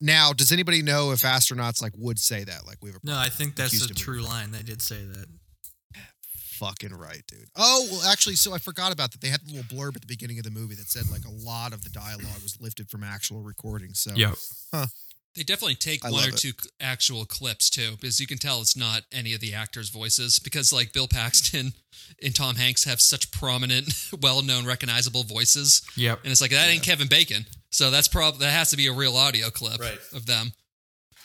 Now, 0.00 0.32
does 0.32 0.52
anybody 0.52 0.82
know 0.82 1.12
if 1.12 1.20
astronauts 1.20 1.80
like 1.82 1.92
would 1.96 2.18
say 2.18 2.44
that? 2.44 2.66
Like 2.66 2.78
we 2.82 2.90
have 2.90 2.96
a 2.96 3.06
No, 3.06 3.16
I 3.16 3.28
think 3.28 3.56
that's 3.56 3.72
Houston, 3.72 3.94
the 3.94 4.00
true 4.00 4.18
have 4.18 4.26
a 4.26 4.28
line. 4.28 4.50
They 4.50 4.62
did 4.62 4.82
say 4.82 5.02
that. 5.04 5.26
fucking 6.54 6.94
right, 6.94 7.22
dude. 7.26 7.48
Oh, 7.56 7.86
well, 7.90 8.02
actually, 8.10 8.36
so 8.36 8.54
I 8.54 8.58
forgot 8.58 8.92
about 8.92 9.12
that. 9.12 9.20
They 9.20 9.28
had 9.28 9.40
a 9.42 9.52
little 9.52 9.76
blurb 9.76 9.96
at 9.96 10.02
the 10.02 10.06
beginning 10.06 10.38
of 10.38 10.44
the 10.44 10.50
movie 10.50 10.74
that 10.76 10.88
said 10.88 11.04
like 11.10 11.24
a 11.24 11.44
lot 11.44 11.72
of 11.72 11.84
the 11.84 11.90
dialogue 11.90 12.42
was 12.42 12.58
lifted 12.60 12.88
from 12.88 13.02
actual 13.02 13.42
recordings. 13.42 14.00
So 14.00 14.12
They 15.36 15.42
definitely 15.42 15.74
take 15.74 16.04
I 16.04 16.10
one 16.10 16.24
or 16.24 16.28
it. 16.28 16.36
two 16.36 16.52
actual 16.80 17.24
clips 17.24 17.68
too, 17.68 17.92
because 18.00 18.20
you 18.20 18.26
can 18.26 18.38
tell 18.38 18.60
it's 18.60 18.76
not 18.76 19.02
any 19.12 19.34
of 19.34 19.40
the 19.40 19.52
actors' 19.54 19.88
voices. 19.88 20.38
Because 20.38 20.72
like 20.72 20.92
Bill 20.92 21.08
Paxton 21.08 21.72
and 22.22 22.34
Tom 22.34 22.54
Hanks 22.56 22.84
have 22.84 23.00
such 23.00 23.30
prominent, 23.32 23.92
well-known, 24.22 24.64
recognizable 24.64 25.24
voices, 25.24 25.82
Yep. 25.96 26.20
and 26.22 26.30
it's 26.30 26.40
like 26.40 26.52
that 26.52 26.68
ain't 26.70 26.82
Kevin 26.84 27.08
Bacon. 27.08 27.46
So 27.70 27.90
that's 27.90 28.06
probably 28.06 28.40
that 28.40 28.52
has 28.52 28.70
to 28.70 28.76
be 28.76 28.86
a 28.86 28.92
real 28.92 29.16
audio 29.16 29.50
clip 29.50 29.80
Right. 29.80 29.98
of 30.12 30.26
them. 30.26 30.52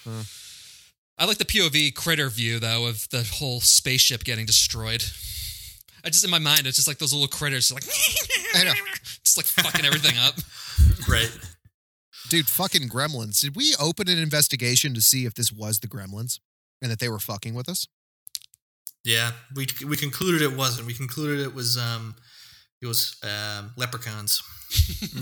Huh. 0.03 0.23
I 1.19 1.25
like 1.25 1.37
the 1.37 1.45
POV 1.45 1.93
critter 1.93 2.29
view 2.29 2.59
though 2.59 2.87
of 2.87 3.07
the 3.09 3.23
whole 3.23 3.59
spaceship 3.61 4.23
getting 4.23 4.45
destroyed. 4.47 5.03
I 6.03 6.09
just 6.09 6.23
in 6.23 6.31
my 6.31 6.39
mind, 6.39 6.65
it's 6.65 6.77
just 6.77 6.87
like 6.87 6.97
those 6.97 7.11
little 7.13 7.27
critters, 7.27 7.71
like 7.71 7.83
I 8.55 8.63
know. 8.63 8.73
just 9.23 9.37
like 9.37 9.45
fucking 9.45 9.85
everything 9.85 10.17
up. 10.17 10.33
Right. 11.09 11.29
Dude, 12.29 12.47
fucking 12.47 12.89
gremlins. 12.89 13.41
Did 13.41 13.55
we 13.55 13.75
open 13.79 14.07
an 14.09 14.17
investigation 14.17 14.93
to 14.93 15.01
see 15.01 15.25
if 15.25 15.33
this 15.33 15.51
was 15.51 15.79
the 15.79 15.87
gremlins 15.87 16.39
and 16.81 16.91
that 16.91 16.99
they 16.99 17.09
were 17.09 17.19
fucking 17.19 17.53
with 17.53 17.67
us? 17.69 17.87
Yeah. 19.03 19.31
We 19.55 19.67
we 19.87 19.95
concluded 19.97 20.41
it 20.41 20.55
wasn't. 20.55 20.87
We 20.87 20.93
concluded 20.93 21.39
it 21.39 21.53
was 21.53 21.77
um 21.77 22.15
it 22.81 22.87
was 22.87 23.17
um 23.23 23.71
leprechauns. 23.77 24.41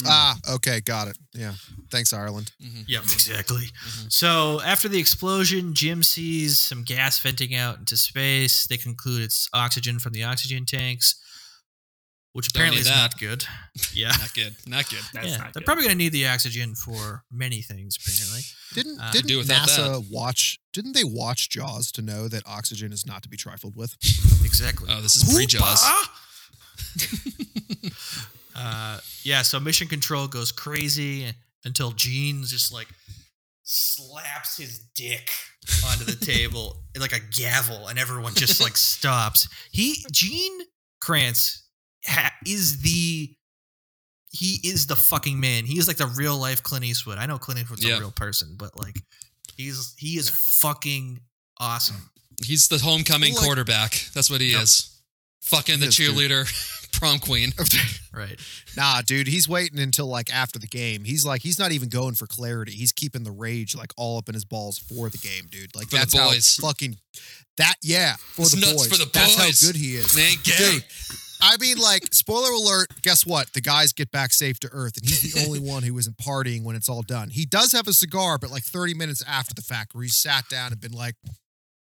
Ah, 0.06 0.36
okay, 0.56 0.82
got 0.82 1.08
it. 1.08 1.18
Yeah. 1.34 1.54
Thanks, 1.90 2.12
Ireland. 2.12 2.52
Yep, 2.88 3.04
exactly. 3.04 3.64
Mhm. 3.88 4.12
So 4.12 4.60
after 4.62 4.90
the 4.90 5.00
explosion, 5.00 5.74
Jim 5.74 6.04
sees 6.04 6.60
some 6.60 6.84
gas 6.84 7.20
venting 7.20 7.56
out 7.56 7.80
into 7.80 7.96
space. 7.96 8.68
They 8.68 8.76
conclude 8.78 9.22
it's 9.22 9.48
oxygen 9.54 10.00
from 10.00 10.12
the 10.14 10.24
oxygen 10.26 10.66
tanks, 10.66 11.16
which 12.34 12.52
Don't 12.54 12.62
apparently 12.62 12.82
is 12.82 12.88
that. 12.88 12.96
not 12.96 13.20
good. 13.20 13.46
Yeah. 13.94 14.10
Not 14.10 14.34
good. 14.34 14.56
Not 14.68 14.90
good. 14.90 15.00
That's 15.14 15.28
yeah, 15.28 15.38
not 15.38 15.54
they're 15.54 15.62
good. 15.62 15.66
probably 15.66 15.84
going 15.86 15.98
to 15.98 16.04
need 16.04 16.12
the 16.12 16.28
oxygen 16.28 16.76
for 16.76 17.24
many 17.32 17.62
things. 17.62 17.98
Apparently, 17.98 18.42
Didn't 18.74 19.00
Uh, 19.00 19.12
didn't 19.12 19.28
do 19.28 19.38
without 19.40 19.68
NASA 19.70 20.06
watch? 20.12 20.60
Didn't 20.74 20.94
they 20.94 21.04
watch 21.04 21.50
Jaws 21.50 21.92
to 21.94 22.02
know 22.02 22.28
that 22.28 22.44
oxygen 22.46 22.92
is 22.94 23.06
not 23.06 23.24
to 23.24 23.30
be 23.30 23.38
trifled 23.38 23.76
with? 23.76 23.96
exactly. 24.44 24.88
Oh, 24.92 25.02
this 25.02 25.16
is 25.16 25.34
pre 25.34 25.46
Jaws. 25.48 25.84
uh, 28.56 29.00
yeah, 29.24 29.42
so 29.42 29.60
mission 29.60 29.88
control 29.88 30.28
goes 30.28 30.52
crazy 30.52 31.32
until 31.66 31.92
Gene 31.92 32.44
just 32.44 32.74
like 32.74 32.88
slaps 33.64 34.58
his 34.58 34.80
dick 34.96 35.30
onto 35.86 36.06
the 36.06 36.16
table 36.26 36.78
like 37.00 37.14
a 37.14 37.20
gavel, 37.32 37.88
and 37.88 38.00
everyone 38.00 38.34
just 38.36 38.62
like 38.62 38.78
stops. 38.78 39.48
He 39.72 40.06
Gene 40.12 40.60
Kranz 41.02 41.64
ha- 42.06 42.32
is 42.46 42.80
the 42.82 43.34
he 44.32 44.60
is 44.64 44.88
the 44.88 44.96
fucking 44.96 45.40
man. 45.40 45.66
He 45.66 45.80
is 45.80 45.88
like 45.88 45.98
the 45.98 46.08
real 46.08 46.38
life 46.38 46.62
Clint 46.62 46.86
Eastwood. 46.86 47.18
I 47.18 47.26
know 47.26 47.38
Clint 47.38 47.60
Eastwood's 47.62 47.86
Yeah. 47.86 47.98
a 47.98 48.00
real 48.00 48.12
person, 48.12 48.56
but 48.58 48.78
like 48.78 49.00
he's 49.56 49.94
he 49.98 50.18
is 50.18 50.30
fucking 50.30 51.22
awesome. 51.60 52.10
He's 52.44 52.68
the 52.68 52.78
homecoming 52.78 53.34
Like- 53.34 53.44
quarterback. 53.44 54.10
That's 54.14 54.30
what 54.30 54.42
he 54.42 54.52
Yep. 54.52 54.62
is. 54.64 54.90
Fucking 55.42 55.80
the 55.80 55.88
is, 55.88 55.96
cheerleader, 55.96 56.46
prom 56.92 57.20
queen. 57.20 57.54
Right. 58.14 58.40
nah, 58.76 59.04
dude, 59.04 59.28
he's 59.28 59.48
waiting 59.48 59.78
until 59.80 60.08
like 60.08 60.34
after 60.34 60.58
the 60.58 60.66
game. 60.66 61.04
He's 61.04 61.24
like, 61.24 61.44
he's 61.44 61.60
not 61.60 61.72
even 61.72 61.88
going 61.88 62.16
for 62.16 62.26
clarity. 62.26 62.72
He's 62.72 62.92
keeping 62.92 63.24
the 63.24 63.32
rage 63.32 63.76
like 63.76 63.94
all 63.96 64.18
up 64.18 64.28
in 64.28 64.34
his 64.34 64.44
balls 64.44 64.80
for 64.80 65.08
the 65.12 65.20
game, 65.20 65.46
dude. 65.52 65.76
Like 65.76 65.86
For 65.86 65.92
the 65.92 65.98
that's 65.98 66.16
boys. 66.16 66.58
how 66.60 66.68
fucking 66.70 66.98
that. 67.58 67.76
Yeah, 67.84 68.16
for 68.16 68.42
It's 68.42 68.56
the 68.56 68.62
nuts 68.62 68.74
boys. 68.74 68.88
for 68.88 68.98
the 68.98 69.06
boys. 69.06 69.14
That's 69.14 69.36
how 69.62 69.68
good 69.68 69.76
he 69.76 69.96
is. 69.98 70.16
Man, 70.16 70.32
ain't 70.32 70.44
gay. 70.44 70.58
Dude, 70.58 70.84
I 71.42 71.58
mean, 71.58 71.78
like, 71.78 72.14
spoiler 72.14 72.50
alert, 72.52 72.88
guess 73.02 73.26
what? 73.26 73.54
The 73.54 73.62
guys 73.62 73.94
get 73.94 74.12
back 74.12 74.34
safe 74.34 74.60
to 74.62 74.70
Earth, 74.72 74.98
and 74.98 75.06
he's 75.08 75.34
the 75.34 75.46
only 75.46 75.60
one 75.60 75.84
who 75.84 75.98
isn't 75.98 76.18
partying 76.18 76.64
when 76.64 76.76
it's 76.76 76.90
all 76.90 77.02
done. 77.04 77.30
He 77.30 77.46
does 77.46 77.72
have 77.74 77.88
a 77.88 77.94
cigar, 77.94 78.38
but 78.38 78.50
like 78.52 78.64
30 78.64 78.94
minutes 78.94 79.24
after 79.28 79.54
the 79.54 79.62
fact, 79.62 79.94
where 79.94 80.04
he 80.04 80.10
sat 80.10 80.50
down 80.50 80.72
and 80.72 80.82
been 80.82 80.92
like, 80.94 81.16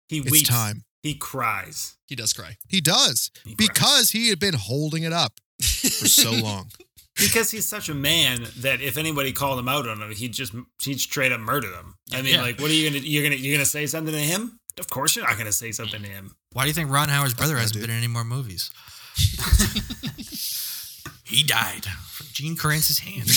He 0.07 0.19
it's 0.19 0.31
weeps. 0.31 0.49
time. 0.49 0.83
He 1.03 1.15
cries. 1.15 1.95
He 2.07 2.15
does 2.15 2.33
cry. 2.33 2.57
He 2.67 2.81
does, 2.81 3.31
He 3.45 3.55
cries. 3.55 3.67
because 3.69 4.09
he 4.11 4.29
had 4.29 4.39
been 4.39 4.55
holding 4.55 5.03
it 5.03 5.13
up 5.13 5.39
for 5.61 6.07
so 6.07 6.31
long. 6.43 6.69
because 7.17 7.51
he's 7.51 7.65
such 7.65 7.87
a 7.89 7.93
man 7.93 8.45
that 8.57 8.81
if 8.81 8.97
anybody 8.97 9.31
called 9.31 9.59
him 9.59 9.69
out 9.69 9.87
on 9.87 10.01
it, 10.01 10.17
he'd 10.17 10.33
just 10.33 10.53
he'd 10.83 10.99
straight 10.99 11.31
up 11.31 11.39
murder 11.39 11.69
them. 11.71 11.95
I 12.13 12.21
mean, 12.21 12.33
Yeah. 12.35 12.41
like, 12.41 12.59
what 12.59 12.69
are 12.69 12.73
you 12.73 12.89
gonna 12.89 13.01
you're 13.03 13.23
gonna 13.23 13.35
you're 13.35 13.55
gonna 13.55 13.65
say 13.65 13.85
something 13.87 14.13
to 14.13 14.19
him? 14.19 14.59
Of 14.77 14.89
course, 14.89 15.15
you're 15.15 15.25
not 15.27 15.37
gonna 15.37 15.51
say 15.53 15.71
something 15.71 16.01
to 16.01 16.07
him. 16.09 16.35
Why 16.53 16.63
do 16.63 16.67
you 16.69 16.73
think 16.73 16.89
Ron 16.91 17.09
Howard's 17.09 17.33
brother 17.33 17.57
hasn't 17.57 17.79
been 17.81 17.89
in 17.89 17.97
any 17.97 18.07
more 18.07 18.23
movies? 18.23 18.71
he 21.25 21.43
died 21.43 21.85
from 21.85 22.27
Gene 22.33 22.55
Kranz's 22.55 22.99
hand. 22.99 23.29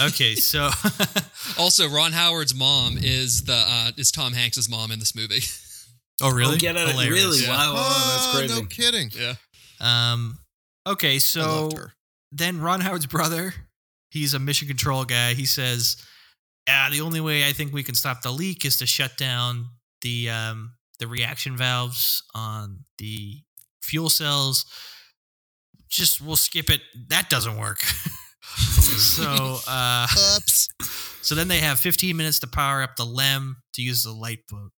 okay, 0.12 0.34
so 0.34 0.70
Also, 1.58 1.88
Ron 1.88 2.12
Howard's 2.12 2.54
mom 2.54 2.96
is 2.98 3.44
the 3.44 3.62
uh, 3.66 3.90
is 3.96 4.10
Tom 4.10 4.32
Hanks's 4.32 4.68
mom 4.68 4.90
in 4.90 4.98
this 4.98 5.14
movie. 5.14 5.42
oh 6.22 6.32
really? 6.32 6.56
Oh, 6.56 6.58
get 6.58 6.76
it? 6.76 6.88
Hilarious. 6.88 7.24
Really? 7.24 7.42
Yeah. 7.42 7.48
Wow, 7.50 7.74
wow, 7.74 7.82
Oh, 7.86 8.10
that's 8.10 8.38
crazy. 8.38 8.60
No 8.60 8.66
kidding. 8.68 9.10
yeah. 9.18 9.34
Um, 9.80 10.38
okay, 10.86 11.18
so 11.18 11.70
then 12.32 12.60
Ron 12.60 12.80
Howard's 12.80 13.06
brother, 13.06 13.54
he's 14.10 14.34
a 14.34 14.38
mission 14.38 14.68
control 14.68 15.04
guy. 15.04 15.34
He 15.34 15.46
says, 15.46 15.96
"Ah, 16.68 16.88
the 16.90 17.00
only 17.00 17.20
way 17.20 17.46
I 17.48 17.52
think 17.52 17.72
we 17.72 17.82
can 17.82 17.94
stop 17.94 18.22
the 18.22 18.30
leak 18.30 18.64
is 18.64 18.76
to 18.78 18.86
shut 18.86 19.16
down 19.16 19.66
the 20.02 20.30
um 20.30 20.72
the 20.98 21.06
reaction 21.06 21.56
valves 21.56 22.22
on 22.34 22.84
the 22.98 23.40
fuel 23.82 24.08
cells. 24.10 24.64
Just 25.88 26.20
we'll 26.20 26.36
skip 26.36 26.70
it. 26.70 26.80
That 27.08 27.28
doesn't 27.30 27.56
work." 27.58 27.80
so 28.42 29.58
uh 29.68 30.06
Oops. 30.36 30.68
So 31.22 31.34
then 31.34 31.48
they 31.48 31.58
have 31.58 31.78
15 31.78 32.16
minutes 32.16 32.38
to 32.40 32.46
power 32.46 32.82
up 32.82 32.96
the 32.96 33.04
LEM 33.04 33.56
to 33.74 33.82
use 33.82 34.02
the 34.02 34.12
light 34.12 34.40
boat. 34.48 34.70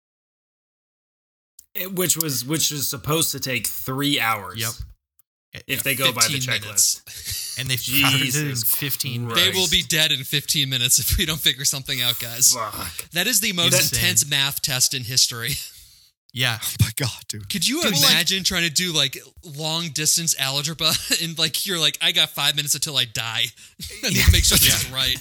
It- 1.73 1.93
which 1.93 2.17
was 2.17 2.43
which 2.45 2.71
was 2.71 2.89
supposed 2.89 3.31
to 3.31 3.39
take 3.39 3.67
three 3.67 4.19
hours. 4.19 4.59
Yep. 4.59 5.63
If 5.67 5.83
they 5.83 5.95
go 5.95 6.13
by 6.13 6.21
the 6.27 6.39
15 6.39 6.41
checklist. 6.41 6.61
minutes. 7.05 7.55
And 7.59 7.69
they 7.69 7.75
powered 8.01 8.21
it 8.21 8.35
in 8.35 8.47
Jesus 8.47 8.63
15 8.63 9.27
Christ. 9.27 9.35
They 9.43 9.51
will 9.51 9.67
be 9.67 9.83
dead 9.83 10.13
in 10.13 10.23
15 10.23 10.69
minutes 10.69 10.97
if 10.97 11.17
we 11.17 11.25
don't 11.25 11.39
figure 11.41 11.65
something 11.65 12.01
out, 12.01 12.19
guys. 12.21 12.53
Fuck. 12.53 13.09
That 13.11 13.27
is 13.27 13.41
the 13.41 13.51
most 13.51 13.73
Insane. 13.73 13.99
intense 13.99 14.29
math 14.29 14.61
test 14.61 14.93
in 14.93 15.03
history. 15.03 15.51
Yeah. 16.34 16.57
Oh 16.82 16.84
my 16.86 16.89
god, 17.07 17.21
dude. 17.29 17.49
Could 17.49 17.67
you 17.67 17.82
Dude, 17.82 17.93
like- 17.93 18.11
imagine 18.11 18.43
trying 18.43 18.63
to 18.63 18.69
do 18.69 18.91
like 18.93 19.17
long 19.57 19.88
distance 19.89 20.36
algebra 20.39 20.91
and 21.21 21.38
like 21.39 21.65
you're 21.65 21.79
like, 21.79 21.97
I 22.01 22.11
got 22.11 22.29
five 22.29 22.55
minutes 22.55 22.75
until 22.75 22.95
I 22.97 23.05
die. 23.05 23.43
and 24.03 24.15
Yeah. 24.15 24.23
make 24.32 24.43
sure 24.43 24.57
this 24.57 24.84
is 24.86 24.91
right. 24.91 25.17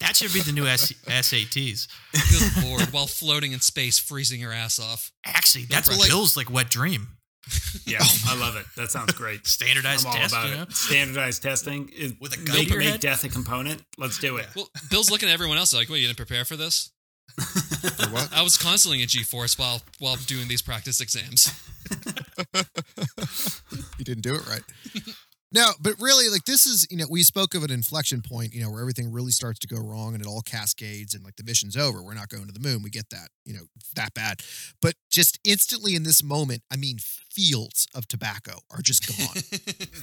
That 0.00 0.16
should 0.16 0.32
be 0.32 0.40
the 0.40 0.52
new 0.52 0.66
S- 0.66 0.92
SATs. 1.06 1.86
Good 2.12 2.64
lord, 2.68 2.92
while 2.92 3.06
floating 3.06 3.52
in 3.52 3.60
space, 3.60 3.98
freezing 4.00 4.40
your 4.40 4.52
ass 4.52 4.78
off. 4.80 5.12
Actually, 5.24 5.64
that's 5.66 5.88
pressure. 5.88 6.08
Bill's 6.10 6.36
like 6.36 6.50
wet 6.50 6.68
dream. 6.68 7.06
Yeah, 7.86 7.98
I 8.26 8.36
love 8.38 8.56
it. 8.56 8.66
That 8.76 8.90
sounds 8.90 9.12
great. 9.12 9.46
Standardized 9.46 10.04
I'm 10.06 10.12
all 10.12 10.18
test, 10.18 10.34
about 10.34 10.48
you 10.48 10.56
know? 10.56 10.62
it. 10.62 10.72
Standardized 10.72 11.42
testing 11.42 11.88
is 11.96 12.14
With 12.20 12.34
a 12.34 12.36
gun 12.44 12.56
make, 12.56 12.76
make 12.76 13.00
death 13.00 13.24
a 13.24 13.28
component. 13.28 13.82
Let's 13.98 14.18
do 14.18 14.36
it. 14.38 14.46
Well, 14.56 14.68
Bill's 14.90 15.10
looking 15.10 15.28
at 15.28 15.32
everyone 15.32 15.56
else 15.58 15.72
like, 15.72 15.88
wait, 15.88 16.00
you 16.00 16.06
didn't 16.08 16.16
prepare 16.18 16.44
for 16.44 16.56
this? 16.56 16.90
For 17.36 18.10
what? 18.10 18.28
I 18.32 18.42
was 18.42 18.56
constantly 18.56 19.02
in 19.02 19.08
G 19.08 19.22
Force 19.22 19.58
while 19.58 19.82
while 19.98 20.16
doing 20.26 20.48
these 20.48 20.62
practice 20.62 21.00
exams. 21.00 21.52
you 23.98 24.04
didn't 24.04 24.22
do 24.22 24.34
it 24.34 24.46
right. 24.48 24.62
No, 25.54 25.72
but 25.80 25.94
really, 26.00 26.30
like 26.30 26.46
this 26.46 26.64
is, 26.64 26.86
you 26.90 26.96
know, 26.96 27.04
we 27.10 27.22
spoke 27.22 27.54
of 27.54 27.62
an 27.62 27.70
inflection 27.70 28.22
point, 28.22 28.54
you 28.54 28.62
know, 28.62 28.70
where 28.70 28.80
everything 28.80 29.12
really 29.12 29.32
starts 29.32 29.58
to 29.60 29.66
go 29.66 29.76
wrong 29.76 30.14
and 30.14 30.22
it 30.22 30.26
all 30.26 30.40
cascades 30.40 31.12
and 31.14 31.22
like 31.22 31.36
the 31.36 31.44
mission's 31.44 31.76
over. 31.76 32.02
We're 32.02 32.14
not 32.14 32.30
going 32.30 32.46
to 32.46 32.52
the 32.52 32.66
moon. 32.66 32.82
We 32.82 32.88
get 32.88 33.10
that, 33.10 33.28
you 33.44 33.52
know, 33.52 33.64
that 33.94 34.14
bad. 34.14 34.40
But 34.80 34.94
just 35.10 35.38
instantly 35.44 35.94
in 35.94 36.04
this 36.04 36.22
moment, 36.22 36.62
I 36.72 36.76
mean, 36.76 36.96
fields 36.98 37.86
of 37.94 38.08
tobacco 38.08 38.60
are 38.70 38.80
just 38.80 39.06
gone. 39.06 39.42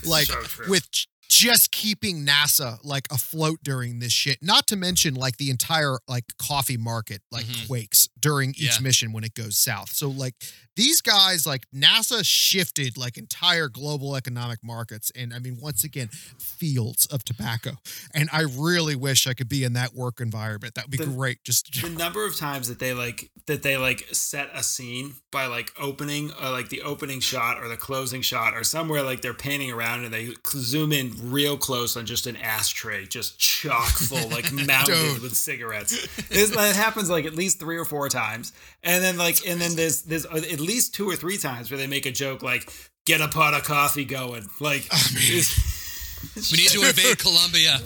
like 0.06 0.28
So 0.28 0.40
with 0.70 0.92
j- 0.92 1.06
just 1.30 1.72
keeping 1.72 2.26
NASA 2.26 2.80
like 2.84 3.08
afloat 3.12 3.60
during 3.64 4.00
this 4.00 4.12
shit. 4.12 4.40
Not 4.42 4.68
to 4.68 4.76
mention 4.76 5.14
like 5.14 5.38
the 5.38 5.50
entire 5.50 6.00
like 6.08 6.26
coffee 6.38 6.76
market 6.78 7.22
like 7.32 7.46
Mhm. 7.46 7.68
quakes 7.68 8.10
during 8.22 8.52
each 8.52 8.78
Yeah. 8.78 8.80
mission 8.82 9.12
when 9.14 9.24
it 9.24 9.34
goes 9.34 9.58
south. 9.58 9.92
So 9.92 10.10
like 10.10 10.36
these 10.76 11.02
guys 11.02 11.46
like 11.46 11.66
NASA 11.76 12.22
shifted 12.24 12.98
like 12.98 13.18
entire 13.18 13.68
global 13.68 14.16
economic 14.16 14.60
markets 14.64 15.12
and 15.16 15.34
I 15.34 15.40
mean 15.40 15.58
once 15.62 15.84
again 15.84 16.10
fields 16.40 17.06
of 17.08 17.24
tobacco. 17.26 17.72
And 18.14 18.30
I 18.32 18.42
really 18.42 18.96
wish 18.96 19.28
I 19.28 19.34
could 19.34 19.50
be 19.50 19.64
in 19.64 19.74
that 19.74 19.94
work 19.94 20.22
environment. 20.22 20.76
That 20.76 20.86
would 20.86 20.92
be 20.92 20.98
The- 20.98 21.06
great. 21.08 21.44
Just 21.44 21.82
the 21.82 21.90
number 21.98 22.26
of 22.26 22.38
times 22.38 22.68
that 22.70 22.80
they 22.80 22.94
like 22.94 23.30
that 23.48 23.64
they 23.64 23.78
like 23.78 24.08
set 24.14 24.50
a 24.54 24.64
scene 24.64 25.16
by 25.32 25.48
like 25.48 25.74
opening 25.80 26.32
uh, 26.42 26.52
like 26.52 26.70
the 26.70 26.82
opening 26.82 27.20
shot 27.20 27.62
or 27.62 27.68
the 27.68 27.78
closing 27.78 28.22
shot 28.22 28.56
or 28.56 28.64
somewhere 28.64 29.02
like 29.04 29.22
they're 29.22 29.34
panning 29.34 29.72
around 29.72 30.04
and 30.06 30.14
they 30.14 30.30
zoom 30.50 30.92
in 30.92 31.14
real 31.32 31.58
close 31.58 31.98
on 31.98 32.06
just 32.06 32.26
an 32.28 32.36
ashtray 32.38 33.06
just 33.06 33.38
chock 33.40 33.88
full 33.90 34.30
like 34.30 34.52
mounted 34.68 35.22
with 35.22 35.36
cigarettes 35.36 36.08
this, 36.30 36.50
that 36.52 36.76
happens 36.76 37.10
like 37.10 37.26
at 37.26 37.34
least 37.36 37.60
three 37.60 37.78
or 37.78 37.86
four 38.10 38.22
times 38.22 38.54
and 38.84 39.04
then 39.04 39.18
like 39.18 39.46
and 39.48 39.60
then 39.62 39.76
there's 39.76 40.04
there's 40.04 40.26
at 40.26 40.60
least 40.60 40.94
two 40.94 41.10
or 41.10 41.16
three 41.16 41.38
times 41.38 41.70
where 41.72 41.78
they 41.78 41.88
make 41.88 42.06
a 42.06 42.12
joke 42.12 42.42
like 42.44 42.72
get 43.06 43.22
a 43.22 43.28
pot 43.28 43.54
of 43.54 43.64
coffee 43.64 44.06
going 44.06 44.46
like 44.60 44.86
it's- 44.92 45.76
We 46.52 46.58
need 46.58 46.68
to 46.72 46.86
invade 46.86 47.18
Colombia. 47.28 47.78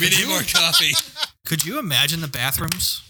We 0.00 0.08
need 0.08 0.26
more 0.26 0.38
coffee. 0.40 0.92
Could 1.44 1.66
you 1.66 1.78
imagine 1.78 2.22
the 2.22 2.26
bathrooms? 2.28 3.02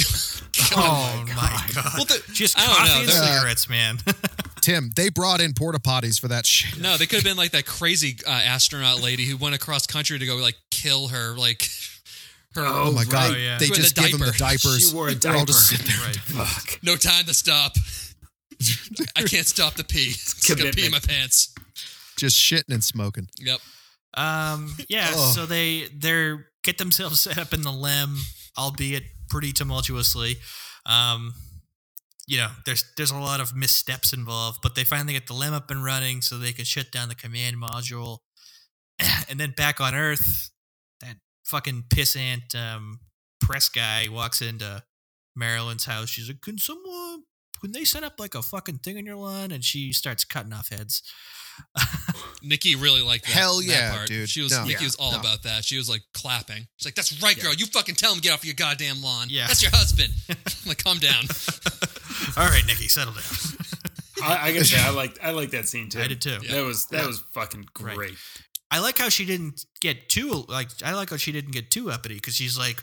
Oh 0.00 0.74
Oh, 0.76 1.24
my 1.26 1.34
my 1.34 1.66
god! 1.74 1.92
Well, 1.96 2.04
the- 2.04 2.22
Just 2.32 2.56
I 2.56 2.64
don't 2.66 2.76
coffee 2.76 2.90
know, 2.92 3.00
and 3.00 3.08
they're- 3.08 3.34
cigarettes, 3.34 3.68
man. 3.68 3.98
Tim, 4.60 4.92
they 4.94 5.08
brought 5.08 5.40
in 5.40 5.52
porta 5.52 5.78
potties 5.80 6.20
for 6.20 6.28
that 6.28 6.46
shit. 6.46 6.80
No, 6.80 6.96
they 6.96 7.06
could 7.06 7.16
have 7.16 7.24
been 7.24 7.36
like 7.36 7.50
that 7.50 7.66
crazy 7.66 8.16
uh, 8.26 8.30
astronaut 8.30 9.02
lady 9.02 9.24
who 9.26 9.36
went 9.36 9.54
across 9.56 9.84
country 9.86 10.18
to 10.18 10.26
go 10.26 10.36
like 10.36 10.54
kill 10.70 11.08
her 11.08 11.36
like 11.36 11.68
her. 12.56 12.62
Oh 12.66 12.92
my 12.92 13.04
god. 13.04 13.32
right, 13.32 13.40
yeah. 13.40 13.58
They 13.58 13.68
With 13.68 13.78
a 13.78 13.82
just 13.82 13.96
give 13.96 14.10
them 14.12 14.20
the 14.20 14.34
diapers. 14.38 14.88
She 14.90 14.94
wore 14.94 15.08
a 15.08 15.14
They're 15.14 15.34
all 15.36 15.44
just 15.44 15.70
diaper. 15.70 15.84
sitting 15.84 16.00
there. 16.00 16.06
right. 16.06 16.16
fuck 16.48 16.80
No 16.82 16.96
time 16.96 17.24
to 17.26 17.34
stop. 17.34 17.72
I 19.16 19.22
can't 19.22 19.46
stop 19.46 19.74
the 19.74 19.84
pee. 19.84 20.10
It's 20.10 20.48
gonna 20.48 20.70
pee 20.72 20.86
in 20.86 20.92
my 20.92 21.00
pants. 21.00 21.52
Just 22.16 22.36
shitting 22.36 22.72
and 22.72 22.82
smoking. 22.84 23.28
Yep. 23.40 23.58
Um, 24.16 24.76
yeah, 24.88 25.10
Ugh. 25.14 25.34
so 25.34 25.46
they 25.46 25.86
they're 25.94 26.46
get 26.62 26.78
themselves 26.78 27.20
set 27.26 27.38
up 27.38 27.52
in 27.52 27.62
the 27.62 27.72
lem, 27.72 28.16
albeit 28.56 29.02
pretty 29.28 29.52
tumultuously. 29.52 30.36
Um, 30.86 31.34
you 32.26 32.38
know, 32.38 32.48
there's 32.64 32.84
there's 32.96 33.10
a 33.10 33.18
lot 33.18 33.40
of 33.40 33.54
missteps 33.56 34.12
involved, 34.12 34.60
but 34.62 34.76
they 34.76 34.84
finally 34.84 35.12
get 35.14 35.26
the 35.26 35.34
lem 35.34 35.52
up 35.52 35.70
and 35.70 35.84
running 35.84 36.22
so 36.22 36.38
they 36.38 36.52
can 36.52 36.64
shut 36.64 36.90
down 36.92 37.08
the 37.08 37.14
command 37.14 37.56
module. 37.56 38.18
And 39.28 39.40
then 39.40 39.52
back 39.56 39.80
on 39.80 39.94
Earth, 39.94 40.20
that 40.22 40.53
fucking 41.44 41.84
pissant 41.88 42.54
um, 42.54 43.00
press 43.40 43.68
guy 43.68 44.06
walks 44.10 44.40
into 44.42 44.82
Marilyn's 45.36 45.84
house. 45.84 46.08
She's 46.08 46.28
like, 46.28 46.40
"Can 46.40 46.58
someone?" 46.58 47.22
Can 47.60 47.72
they 47.72 47.84
set 47.84 48.02
up 48.04 48.14
like 48.18 48.34
a 48.34 48.42
fucking 48.42 48.78
thing 48.78 48.98
on 48.98 49.06
your 49.06 49.16
lawn? 49.16 49.50
And 49.50 49.64
she 49.64 49.92
starts 49.92 50.24
cutting 50.24 50.52
off 50.52 50.68
heads. 50.68 51.02
Nikki 52.42 52.74
really 52.76 53.00
liked 53.00 53.24
that. 53.24 53.32
Hell 53.32 53.58
that 53.58 53.64
yeah, 53.64 53.96
part. 53.96 54.08
dude. 54.08 54.28
She 54.28 54.42
was 54.42 54.52
No. 54.52 54.64
Nikki 54.64 54.80
Yeah, 54.80 54.86
was 54.86 54.96
all 54.96 55.12
no. 55.12 55.20
about 55.20 55.44
that. 55.44 55.64
She 55.64 55.78
was 55.78 55.88
like 55.88 56.02
clapping. 56.12 56.66
She's 56.76 56.86
like, 56.86 56.94
"That's 56.94 57.22
right, 57.22 57.40
girl. 57.40 57.54
You 57.54 57.64
fucking 57.66 57.94
tell 57.94 58.10
him 58.12 58.16
to 58.16 58.22
get 58.22 58.32
off 58.34 58.44
your 58.44 58.54
goddamn 58.54 59.02
lawn. 59.02 59.28
Yeah. 59.30 59.46
that's 59.46 59.62
your 59.62 59.70
husband." 59.72 60.12
I'm 60.28 60.36
like, 60.68 60.82
calm 60.82 60.98
down. 60.98 61.24
All 62.36 62.46
right, 62.48 62.64
Nikki, 62.66 62.88
settle 62.88 63.14
down. 63.14 63.22
I, 64.22 64.48
I 64.48 64.52
gotta 64.52 64.64
say, 64.64 64.80
I 64.80 64.90
like 64.90 65.18
I 65.22 65.30
like 65.30 65.50
that 65.50 65.68
scene 65.68 65.88
too. 65.88 66.00
I 66.00 66.08
did 66.08 66.20
too. 66.20 66.38
Yeah. 66.42 66.56
That 66.56 66.64
was 66.64 66.86
that 66.86 67.00
Yeah. 67.02 67.06
was 67.06 67.20
fucking 67.32 67.66
Right. 67.80 68.12
Great. 68.74 68.80
I 68.80 68.82
like 68.82 68.98
how 68.98 69.08
she 69.08 69.24
didn't 69.24 69.64
get 69.80 70.08
too 70.08 70.44
like. 70.48 70.68
I 70.84 70.94
like 70.94 71.10
how 71.10 71.16
she 71.16 71.32
didn't 71.32 71.52
get 71.52 71.70
too 71.70 71.90
uppity 71.90 72.16
because 72.16 72.34
she's 72.34 72.58
like, 72.58 72.82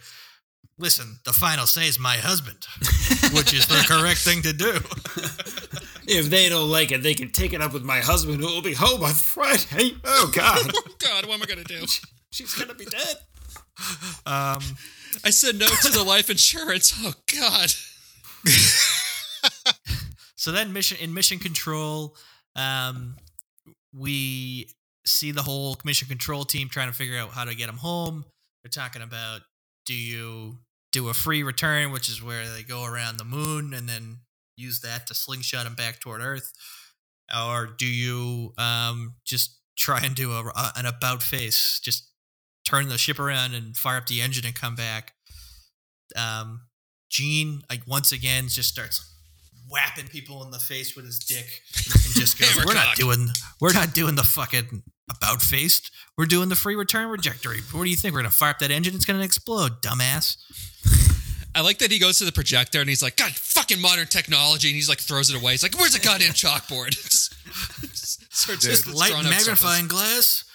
"Listen, 0.77 1.19
the 1.25 1.33
final 1.33 1.65
say 1.67 1.87
is 1.87 1.99
my 1.99 2.17
husband," 2.17 2.65
which 3.33 3.53
is 3.53 3.67
the 3.67 3.83
correct 3.87 4.19
thing 4.19 4.41
to 4.43 4.53
do. 4.53 4.79
If 6.07 6.29
they 6.29 6.49
don't 6.49 6.69
like 6.69 6.91
it, 6.91 7.03
they 7.03 7.13
can 7.13 7.29
take 7.29 7.53
it 7.53 7.61
up 7.61 7.73
with 7.73 7.83
my 7.83 7.99
husband, 7.99 8.41
who 8.41 8.47
will 8.47 8.61
be 8.61 8.73
home 8.73 9.03
on 9.03 9.13
Friday. 9.13 9.95
Oh 10.03 10.31
God, 10.33 10.59
oh 10.75 10.83
God, 10.97 11.25
what 11.25 11.35
am 11.35 11.43
I 11.43 11.45
gonna 11.45 11.63
do? 11.63 11.85
she's 12.31 12.53
gonna 12.55 12.73
be 12.73 12.85
dead. 12.85 13.15
Um, 14.25 14.59
I 15.23 15.29
said 15.29 15.57
no 15.57 15.67
to 15.67 15.91
the 15.91 16.03
life 16.03 16.29
insurance. 16.29 16.93
Oh 16.97 17.13
God. 17.39 17.71
so 20.35 20.51
then, 20.51 20.73
mission 20.73 20.97
in 20.99 21.13
mission 21.13 21.39
control, 21.39 22.17
um, 22.55 23.15
we 23.93 24.67
see 25.05 25.31
the 25.31 25.41
whole 25.43 25.77
mission 25.83 26.07
control 26.07 26.43
team 26.45 26.69
trying 26.69 26.87
to 26.87 26.93
figure 26.93 27.17
out 27.17 27.29
how 27.29 27.43
to 27.45 27.55
get 27.55 27.69
him 27.69 27.77
home. 27.77 28.25
They're 28.63 28.69
talking 28.69 29.01
about 29.01 29.41
do 29.85 29.93
you 29.95 30.59
do 30.91 31.09
a 31.09 31.13
free 31.13 31.41
return, 31.43 31.91
which 31.91 32.09
is 32.09 32.21
where 32.21 32.47
they 32.49 32.63
go 32.63 32.83
around 32.83 33.17
the 33.17 33.23
moon 33.25 33.73
and 33.73 33.87
then 33.89 34.17
use 34.57 34.81
that 34.81 35.07
to 35.07 35.13
slingshot 35.15 35.65
him 35.65 35.73
back 35.73 35.99
toward 35.99 36.21
Earth, 36.21 36.51
or 37.35 37.67
do 37.77 37.87
you 37.87 38.53
um, 38.57 39.15
just 39.25 39.57
try 39.77 40.01
and 40.01 40.13
do 40.15 40.31
a, 40.33 40.45
a- 40.49 40.73
an 40.75 40.85
about 40.85 41.23
face, 41.23 41.79
just 41.83 42.07
turn 42.65 42.89
the 42.89 42.97
ship 42.97 43.19
around 43.19 43.53
and 43.55 43.75
fire 43.75 43.97
up 43.97 44.05
the 44.07 44.21
engine 44.21 44.45
and 44.45 44.53
come 44.53 44.75
back? 44.75 45.13
Um, 46.15 46.61
Gene, 47.09 47.61
like 47.69 47.81
once 47.87 48.11
again, 48.11 48.47
just 48.47 48.69
starts 48.69 49.07
whapping 49.69 50.07
people 50.07 50.43
in 50.43 50.51
the 50.51 50.59
face 50.59 50.95
with 50.95 51.05
his 51.05 51.19
dick 51.19 51.45
and 51.75 52.13
just 52.15 52.37
goes, 52.39 52.65
"We're 52.65 52.73
not 52.73 52.95
doing, 52.95 53.29
we're 53.59 53.73
not 53.73 53.93
doing 53.93 54.15
the 54.15 54.23
fucking 54.23 54.83
about 55.17 55.41
faced. 55.41 55.91
We're 56.17 56.25
doing 56.25 56.49
the 56.49 56.55
free 56.55 56.75
return 56.75 57.07
trajectory. 57.07 57.61
What 57.71 57.83
do 57.83 57.89
you 57.89 57.95
think? 57.95 58.13
We're 58.13 58.21
gonna 58.21 58.31
fire 58.31 58.51
up 58.51 58.59
that 58.59 58.71
engine? 58.71 58.95
It's 58.95 59.05
gonna 59.05 59.23
explode, 59.23 59.81
dumbass." 59.81 60.37
I 61.55 61.61
like 61.61 61.79
that 61.79 61.91
he 61.91 61.99
goes 61.99 62.17
to 62.19 62.25
the 62.25 62.31
projector 62.31 62.79
and 62.79 62.87
he's 62.87 63.03
like, 63.03 63.17
God, 63.17 63.31
fucking 63.33 63.81
modern 63.81 64.07
technology, 64.07 64.69
and 64.69 64.75
he's 64.75 64.87
like 64.87 64.99
throws 64.99 65.29
it 65.29 65.35
away. 65.35 65.51
He's 65.51 65.63
like, 65.63 65.77
Where's 65.77 65.93
the 65.93 65.99
goddamn 65.99 66.31
chalkboard? 66.31 66.89
just, 66.91 67.35
just 67.81 68.33
starts 68.33 68.65
just 68.65 68.87
Light 68.87 69.11
magnifying 69.23 69.87
glass. 69.87 70.45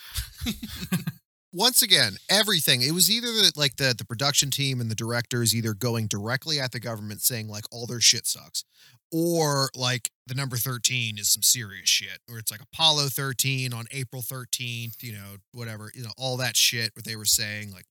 once 1.52 1.82
again, 1.82 2.16
everything. 2.30 2.82
It 2.82 2.92
was 2.92 3.10
either 3.10 3.28
the, 3.28 3.52
like 3.56 3.76
the 3.76 3.94
the 3.96 4.04
production 4.04 4.50
team 4.50 4.80
and 4.80 4.90
the 4.90 4.94
directors 4.94 5.54
either 5.54 5.74
going 5.74 6.06
directly 6.06 6.60
at 6.60 6.72
the 6.72 6.80
government 6.80 7.22
saying 7.22 7.48
like 7.48 7.64
all 7.70 7.86
their 7.86 8.00
shit 8.00 8.26
sucks, 8.26 8.64
or 9.12 9.70
like 9.74 10.10
the 10.26 10.34
number 10.34 10.56
thirteen 10.56 11.18
is 11.18 11.30
some 11.30 11.42
serious 11.42 11.88
shit, 11.88 12.18
or 12.30 12.38
it's 12.38 12.50
like 12.50 12.60
Apollo 12.60 13.08
thirteen 13.08 13.72
on 13.72 13.86
April 13.90 14.22
thirteenth, 14.22 15.02
you 15.02 15.12
know, 15.12 15.36
whatever, 15.52 15.90
you 15.94 16.02
know, 16.02 16.12
all 16.18 16.36
that 16.38 16.56
shit. 16.56 16.90
What 16.94 17.04
they 17.04 17.16
were 17.16 17.24
saying, 17.24 17.72
like, 17.72 17.86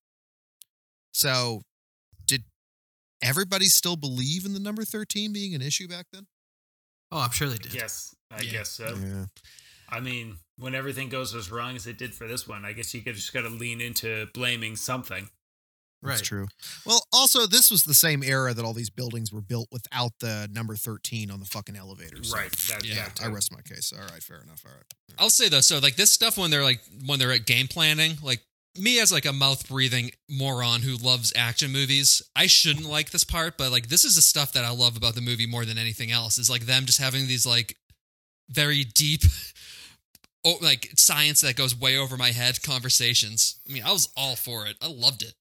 so 1.13 1.61
did 2.25 2.43
everybody 3.21 3.65
still 3.65 3.95
believe 3.95 4.45
in 4.45 4.53
the 4.53 4.59
number 4.59 4.83
thirteen 4.83 5.31
being 5.33 5.55
an 5.55 5.61
issue 5.61 5.87
back 5.87 6.07
then? 6.11 6.27
Oh, 7.11 7.19
I'm 7.19 7.31
sure 7.31 7.47
they 7.47 7.57
did. 7.57 7.73
Yes, 7.73 8.13
I 8.31 8.41
Yeah. 8.41 8.51
guess 8.51 8.69
so. 8.69 8.97
Yeah. 9.01 9.25
I 9.87 9.99
mean, 9.99 10.39
when 10.57 10.73
everything 10.73 11.09
goes 11.09 11.35
as 11.35 11.51
wrong 11.51 11.75
as 11.75 11.85
it 11.85 11.97
did 11.97 12.15
for 12.15 12.27
this 12.27 12.47
one, 12.47 12.65
I 12.65 12.73
guess 12.73 12.93
you 12.93 13.01
could 13.03 13.15
just 13.15 13.31
got 13.31 13.41
to 13.41 13.49
lean 13.49 13.79
into 13.81 14.25
blaming 14.33 14.75
something. 14.75 15.29
That's 16.03 16.19
Right. 16.21 16.23
true. 16.25 16.47
Well, 16.85 17.05
also, 17.11 17.47
this 17.47 17.71
was 17.71 17.83
the 17.83 17.93
same 17.95 18.21
era 18.21 18.53
that 18.53 18.63
all 18.63 18.73
these 18.73 18.89
buildings 18.91 19.31
were 19.31 19.41
built 19.41 19.67
without 19.71 20.11
the 20.19 20.47
number 20.51 20.75
13 20.75 21.31
on 21.31 21.39
the 21.39 21.45
fucking 21.47 21.75
elevators. 21.75 22.29
so- 22.29 22.35
Right. 22.35 22.51
That, 22.51 22.83
Yeah, 22.85 23.09
that 23.09 23.21
I 23.23 23.27
rest 23.27 23.51
my 23.51 23.61
case. 23.61 23.91
All 23.91 24.05
right, 24.05 24.21
fair 24.23 24.41
enough. 24.43 24.61
All 24.65 24.71
right. 24.71 24.83
I'll 25.17 25.29
say 25.31 25.49
though, 25.49 25.61
so 25.61 25.79
like 25.79 25.95
this 25.95 26.11
stuff 26.13 26.37
when 26.37 26.51
they're 26.51 26.63
like 26.63 26.81
when 27.05 27.17
they're 27.19 27.31
at 27.31 27.45
game 27.45 27.67
planning, 27.67 28.19
like 28.21 28.41
me 28.77 28.99
as 28.99 29.11
like 29.11 29.25
a 29.25 29.31
mouth 29.33 29.67
breathing 29.69 30.11
moron 30.29 30.81
who 30.81 30.95
loves 30.97 31.31
action 31.35 31.71
movies, 31.71 32.21
I 32.35 32.47
shouldn't 32.47 32.85
like 32.85 33.11
this 33.11 33.23
part, 33.23 33.57
but 33.57 33.71
like 33.71 33.87
this 33.87 34.03
is 34.05 34.15
the 34.15 34.21
stuff 34.21 34.51
that 34.53 34.65
I 34.65 34.69
love 34.71 34.97
about 34.97 35.15
the 35.15 35.21
movie 35.21 35.47
more 35.47 35.63
than 35.65 35.77
anything 35.77 36.11
else. 36.11 36.37
Is 36.37 36.49
like 36.49 36.65
them 36.65 36.85
just 36.85 36.99
having 36.99 37.25
these 37.27 37.45
like 37.45 37.77
very 38.49 38.83
deep 38.83 39.23
oh, 40.45 40.57
like 40.61 40.91
science 40.97 41.41
that 41.41 41.55
goes 41.55 41.75
way 41.75 41.97
over 41.97 42.17
my 42.17 42.31
head 42.31 42.61
conversations. 42.61 43.59
I 43.67 43.73
mean, 43.73 43.83
I 43.83 43.91
was 43.91 44.09
all 44.17 44.35
for 44.35 44.67
it. 44.67 44.75
I 44.81 44.87
loved 44.87 45.21
it. 45.23 45.33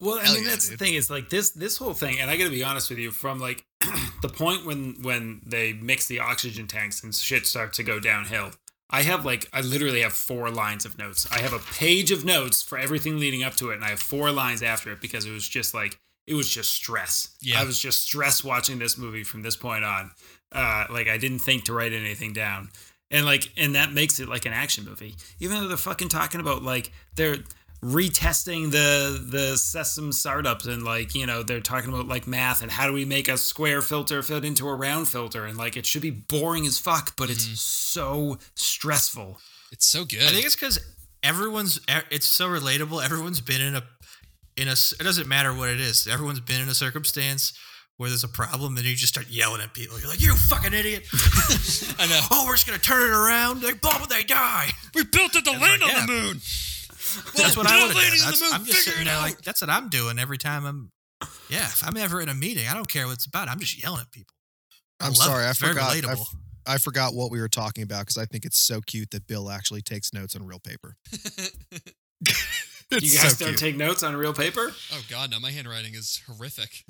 Well, 0.00 0.18
I 0.18 0.24
Hell 0.24 0.34
mean 0.34 0.44
yeah, 0.44 0.50
that's 0.50 0.68
dude. 0.68 0.78
the 0.78 0.84
thing 0.84 0.94
is 0.94 1.10
like 1.10 1.28
this 1.28 1.50
this 1.50 1.76
whole 1.76 1.94
thing, 1.94 2.18
and 2.20 2.30
I 2.30 2.36
got 2.36 2.44
to 2.44 2.50
be 2.50 2.64
honest 2.64 2.88
with 2.90 2.98
you, 2.98 3.10
from 3.10 3.38
like 3.38 3.64
the 4.22 4.28
point 4.28 4.64
when 4.64 4.96
when 5.02 5.42
they 5.44 5.74
mix 5.74 6.06
the 6.06 6.20
oxygen 6.20 6.66
tanks 6.66 7.02
and 7.02 7.14
shit 7.14 7.46
starts 7.46 7.76
to 7.76 7.82
go 7.82 8.00
downhill. 8.00 8.50
I 8.92 9.02
have 9.02 9.24
like 9.24 9.48
I 9.52 9.60
literally 9.60 10.00
have 10.00 10.12
four 10.12 10.50
lines 10.50 10.84
of 10.84 10.98
notes. 10.98 11.28
I 11.30 11.40
have 11.40 11.52
a 11.52 11.58
page 11.58 12.10
of 12.10 12.24
notes 12.24 12.62
for 12.62 12.76
everything 12.78 13.18
leading 13.20 13.44
up 13.44 13.54
to 13.56 13.70
it, 13.70 13.74
and 13.76 13.84
I 13.84 13.90
have 13.90 14.00
four 14.00 14.30
lines 14.32 14.62
after 14.62 14.90
it 14.90 15.00
because 15.00 15.26
it 15.26 15.32
was 15.32 15.46
just 15.48 15.74
like 15.74 15.98
it 16.26 16.34
was 16.34 16.48
just 16.48 16.72
stress. 16.72 17.36
Yeah. 17.40 17.60
I 17.60 17.64
was 17.64 17.78
just 17.78 18.02
stress 18.02 18.42
watching 18.42 18.78
this 18.78 18.96
movie 18.98 19.22
from 19.22 19.42
this 19.42 19.56
point 19.56 19.84
on. 19.84 20.10
Uh, 20.52 20.86
like 20.90 21.08
I 21.08 21.18
didn't 21.18 21.38
think 21.40 21.64
to 21.64 21.72
write 21.72 21.92
anything 21.92 22.32
down, 22.32 22.70
and 23.12 23.24
like 23.26 23.52
and 23.56 23.74
that 23.76 23.92
makes 23.92 24.18
it 24.18 24.28
like 24.28 24.46
an 24.46 24.52
action 24.52 24.84
movie. 24.84 25.14
Even 25.38 25.60
though 25.60 25.68
they're 25.68 25.76
fucking 25.76 26.08
talking 26.08 26.40
about 26.40 26.64
like 26.64 26.90
they're 27.14 27.36
retesting 27.82 28.70
the 28.70 29.24
the 29.26 29.56
sesame 29.56 30.12
startups 30.12 30.66
and 30.66 30.82
like 30.82 31.14
you 31.14 31.24
know 31.24 31.42
they're 31.42 31.60
talking 31.60 31.90
about 31.90 32.06
like 32.06 32.26
math 32.26 32.60
and 32.60 32.70
how 32.70 32.86
do 32.86 32.92
we 32.92 33.06
make 33.06 33.26
a 33.26 33.38
square 33.38 33.80
filter 33.80 34.22
fit 34.22 34.44
into 34.44 34.68
a 34.68 34.74
round 34.74 35.08
filter 35.08 35.46
and 35.46 35.56
like 35.56 35.78
it 35.78 35.86
should 35.86 36.02
be 36.02 36.10
boring 36.10 36.66
as 36.66 36.78
fuck 36.78 37.16
but 37.16 37.30
it's 37.30 37.46
mm-hmm. 37.46 37.54
so 37.54 38.38
stressful 38.54 39.38
It's 39.72 39.86
so 39.86 40.04
good. 40.04 40.22
I 40.22 40.28
think 40.28 40.44
it's 40.44 40.56
because 40.56 40.78
everyone's. 41.22 41.80
It's 42.10 42.26
so 42.26 42.48
relatable. 42.48 43.04
Everyone's 43.04 43.40
been 43.40 43.60
in 43.60 43.76
a 43.76 43.82
in 44.56 44.68
a. 44.68 44.72
It 44.72 45.02
doesn't 45.02 45.28
matter 45.28 45.54
what 45.54 45.68
it 45.68 45.80
is. 45.80 46.06
Everyone's 46.06 46.40
been 46.40 46.60
in 46.60 46.68
a 46.68 46.74
circumstance 46.74 47.52
where 47.96 48.08
there's 48.08 48.24
a 48.24 48.28
problem, 48.28 48.76
and 48.76 48.86
you 48.86 48.94
just 48.94 49.12
start 49.12 49.28
yelling 49.28 49.60
at 49.60 49.72
people. 49.74 49.98
You're 50.00 50.08
like, 50.08 50.20
"You 50.20 50.34
fucking 50.34 50.72
idiot!" 50.72 51.06
I 51.98 52.06
know. 52.06 52.20
oh, 52.30 52.44
we're 52.46 52.54
just 52.54 52.66
gonna 52.66 52.78
turn 52.78 53.02
it 53.02 53.14
around. 53.14 53.60
They 53.60 53.72
bomb, 53.74 54.02
they 54.08 54.22
die. 54.22 54.70
We 54.94 55.04
built 55.04 55.36
it 55.36 55.44
to 55.44 55.50
land 55.52 55.82
like, 55.82 55.94
on 55.94 56.06
the 56.06 56.12
moon. 56.12 56.40
That's 57.36 57.56
what 57.56 57.66
I 57.66 57.86
would 57.86 57.94
have 57.94 58.02
done. 58.02 58.18
That's, 58.24 58.38
the 58.38 58.44
moon. 58.44 58.54
I'm 58.54 58.64
just 58.64 58.84
sitting 58.84 59.04
there 59.04 59.16
like 59.18 59.40
that's 59.42 59.60
what 59.60 59.70
I'm 59.70 59.88
doing 59.88 60.18
every 60.18 60.38
time 60.38 60.64
I'm. 60.64 60.90
Yeah, 61.48 61.64
if 61.66 61.86
I'm 61.86 61.96
ever 61.96 62.20
in 62.20 62.28
a 62.28 62.34
meeting, 62.34 62.66
I 62.68 62.74
don't 62.74 62.88
care 62.88 63.06
what 63.06 63.14
it's 63.14 63.26
about. 63.26 63.48
I'm 63.48 63.58
just 63.60 63.80
yelling 63.82 64.00
at 64.00 64.10
people. 64.10 64.34
I 65.00 65.06
I'm 65.06 65.14
sorry, 65.14 65.44
it. 65.44 65.46
I 65.46 65.50
It's 65.50 65.58
very 65.58 65.72
forgot. 65.74 65.90
I, 65.92 65.96
relatable. 66.00 66.20
f- 66.20 66.34
I 66.66 66.78
forgot 66.78 67.14
what 67.14 67.30
we 67.30 67.40
were 67.40 67.48
talking 67.48 67.82
about 67.82 68.00
because 68.00 68.16
I 68.18 68.24
think 68.26 68.44
it's 68.44 68.58
so 68.58 68.80
cute 68.80 69.10
that 69.10 69.26
Bill 69.26 69.50
actually 69.50 69.82
takes 69.82 70.12
notes 70.14 70.34
on 70.36 70.44
real 70.46 70.60
paper. 70.60 70.96
You 72.92 72.98
guys 73.18 73.38
so 73.38 73.44
don't 73.44 73.48
cute. 73.50 73.58
take 73.58 73.76
notes 73.76 74.02
on 74.02 74.16
real 74.16 74.32
paper 74.34 74.72
oh 74.92 75.02
god, 75.08 75.30
no, 75.30 75.38
my 75.38 75.52
handwriting 75.52 75.94
is 75.94 76.20
horrific. 76.26 76.82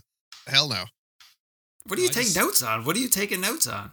Hell 0.47 0.67
no. 0.69 0.85
what 1.87 1.97
do 1.97 2.03
you 2.03 2.09
I 2.09 2.13
take 2.13 2.25
just- 2.25 2.37
notes 2.37 2.63
on 2.63 2.85
what 2.87 2.97
are 2.97 3.01
you 3.01 3.09
taking 3.09 3.41
notes 3.43 3.67
on 3.67 3.91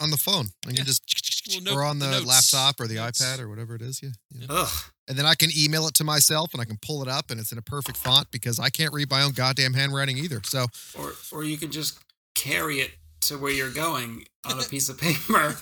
On 0.00 0.10
the 0.10 0.16
phone, 0.16 0.50
I 0.64 0.68
can 0.68 0.76
Yeah. 0.76 0.84
just 0.84 1.04
Well, 1.50 1.60
no- 1.62 1.74
or 1.74 1.84
on 1.84 1.98
the 1.98 2.06
the, 2.06 2.26
laptop 2.26 2.80
or 2.80 2.86
the 2.86 2.96
Notes. 2.96 3.22
iPad 3.24 3.40
or 3.40 3.48
whatever 3.48 3.74
it 3.74 3.82
is. 3.82 4.00
Yeah, 4.02 4.10
yeah. 4.30 4.46
ugh 4.48 4.70
And 5.08 5.18
then 5.18 5.26
I 5.26 5.34
can 5.34 5.50
email 5.56 5.86
it 5.88 5.94
to 5.94 6.04
myself 6.04 6.52
and 6.52 6.60
I 6.60 6.64
can 6.64 6.78
pull 6.80 7.02
it 7.02 7.08
up 7.08 7.30
and 7.30 7.40
it's 7.40 7.52
in 7.52 7.58
a 7.58 7.62
perfect 7.62 7.96
font 7.98 8.30
because 8.30 8.58
I 8.58 8.70
can't 8.70 8.92
read 8.92 9.10
my 9.10 9.22
own 9.22 9.32
goddamn 9.32 9.74
handwriting 9.74 10.18
either. 10.18 10.40
So 10.44 10.66
or 10.98 11.12
or 11.32 11.44
you 11.44 11.56
can 11.58 11.70
just 11.70 11.98
carry 12.34 12.80
it 12.80 12.92
to 13.22 13.38
where 13.38 13.52
you're 13.52 13.70
going 13.72 14.24
on 14.44 14.58
a 14.58 14.62
piece 14.68 14.88
of 14.88 14.98
paper 14.98 15.56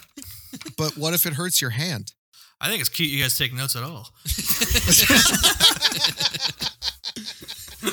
But 0.77 0.97
what 0.97 1.15
if 1.15 1.27
it 1.27 1.35
hurts 1.35 1.61
your 1.61 1.71
hand? 1.71 2.13
I 2.61 2.69
think 2.69 2.81
it's 2.81 2.91
cute 2.91 3.09
you 3.11 3.23
guys 3.23 3.39
take 3.39 3.55
notes 3.55 3.75
at 3.75 3.83
all. 3.83 4.11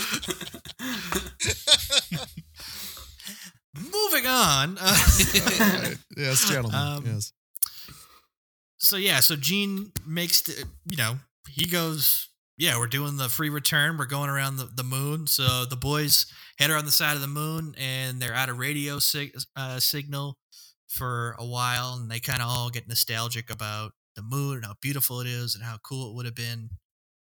Moving 3.76 4.26
on. 4.26 4.78
Uh, 4.80 4.98
yes, 6.18 6.50
gentlemen. 6.50 6.76
Um, 6.80 7.04
yes. 7.06 7.32
So 8.88 8.96
yeah, 8.96 9.20
so 9.20 9.36
Gene 9.36 9.92
makes 10.06 10.42
the, 10.42 10.66
you 10.86 10.98
know 10.98 11.18
he 11.48 11.68
goes. 11.68 12.30
Yeah, 12.60 12.80
we're 12.80 12.88
doing 12.88 13.18
the 13.18 13.30
free 13.30 13.50
return. 13.50 14.00
We're 14.00 14.08
going 14.08 14.32
around 14.32 14.58
the, 14.58 14.68
the 14.74 14.84
moon. 14.84 15.28
So 15.28 15.64
the 15.66 15.76
boys 15.76 16.26
head 16.58 16.72
around 16.72 16.86
the 16.86 16.92
side 16.92 17.14
of 17.14 17.22
the 17.22 17.28
moon, 17.28 17.76
and 17.78 18.20
they're 18.20 18.34
out 18.34 18.50
of 18.50 18.58
radio 18.58 18.98
sig- 18.98 19.38
uh, 19.56 19.80
signal 19.80 20.40
for 20.88 21.36
a 21.38 21.46
while, 21.46 21.94
and 21.94 22.10
they 22.10 22.20
kind 22.20 22.42
of 22.42 22.48
all 22.48 22.72
get 22.72 22.88
nostalgic 22.88 23.52
about 23.52 23.92
the 24.16 24.24
moon 24.24 24.56
and 24.56 24.66
how 24.66 24.74
beautiful 24.82 25.22
it 25.22 25.28
is 25.28 25.54
and 25.54 25.64
how 25.64 25.78
cool 25.84 26.10
it 26.10 26.16
would 26.16 26.26
have 26.26 26.34
been 26.34 26.72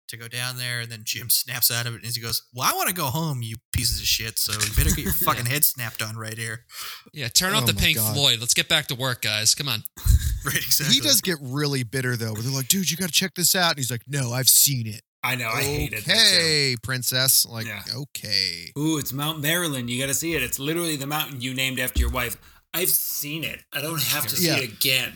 to 0.09 0.17
go 0.17 0.27
down 0.27 0.57
there. 0.57 0.81
And 0.81 0.91
then 0.91 1.01
Jim 1.03 1.29
snaps 1.29 1.71
out 1.71 1.85
of 1.85 1.93
it 1.95 2.03
and 2.03 2.13
he 2.13 2.21
goes, 2.21 2.43
"Well, 2.53 2.67
I 2.69 2.75
want 2.75 2.89
to 2.89 2.95
go 2.95 3.05
home, 3.05 3.41
you 3.41 3.55
pieces 3.71 3.99
of 3.99 4.05
shit. 4.05 4.37
So 4.39 4.53
you 4.53 4.73
better 4.75 4.95
get 4.95 5.03
your 5.05 5.13
fucking 5.27 5.45
head 5.45 5.63
snapped 5.63 6.01
on 6.01 6.15
right 6.15 6.37
here." 6.37 6.65
Yeah, 7.13 7.27
turn 7.27 7.53
off 7.53 7.63
Oh 7.63 7.67
the 7.67 7.73
Pink 7.73 7.97
God. 7.97 8.15
Floyd. 8.15 8.39
Let's 8.39 8.53
get 8.53 8.67
back 8.69 8.87
to 8.87 8.95
work, 8.95 9.21
guys. 9.21 9.55
Come 9.55 9.67
on. 9.69 9.83
Right, 10.45 10.57
exactly. 10.57 10.93
He 10.93 11.01
does 11.01 11.21
get 11.21 11.37
really 11.41 11.81
bitter 11.81 12.15
though. 12.15 12.31
Where 12.33 12.43
they're 12.43 12.51
like, 12.53 12.67
"Dude, 12.67 12.91
you 12.91 12.97
got 12.97 13.07
to 13.07 13.11
check 13.11 13.33
this 13.33 13.55
out," 13.55 13.71
and 13.71 13.77
he's 13.79 13.89
like, 13.89 14.03
"No, 14.07 14.31
I've 14.31 14.47
seen 14.47 14.85
it." 14.85 15.01
i 15.23 15.33
know 15.33 15.49
i 15.49 15.63
hate 15.63 15.91
it. 15.91 16.03
Hey, 16.03 16.75
princess. 16.83 17.47
Like, 17.47 17.65
Yeah. 17.65 17.81
okay. 17.95 18.71
Ooh, 18.77 18.99
it's 18.99 19.11
Mount 19.11 19.41
Marilyn. 19.41 19.87
You 19.87 19.99
got 19.99 20.05
to 20.05 20.13
see 20.13 20.35
it. 20.35 20.43
It's 20.43 20.59
literally 20.59 20.97
the 20.97 21.07
mountain 21.07 21.41
you 21.41 21.55
named 21.55 21.79
after 21.79 21.99
your 21.99 22.11
wife. 22.11 22.37
I've 22.75 22.89
seen 22.91 23.43
it. 23.43 23.63
I 23.73 23.81
don't 23.81 23.99
have 24.03 24.27
to 24.27 24.35
see 24.35 24.45
Yeah. 24.49 24.57
it 24.57 24.65
again. 24.65 25.13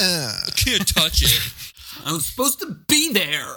Uh, 0.00 0.38
Can't 0.56 0.88
touch 0.88 1.22
it. 1.22 1.71
I 2.06 2.12
was 2.12 2.26
supposed 2.26 2.58
to 2.60 2.76
be 2.88 3.12
there. 3.12 3.54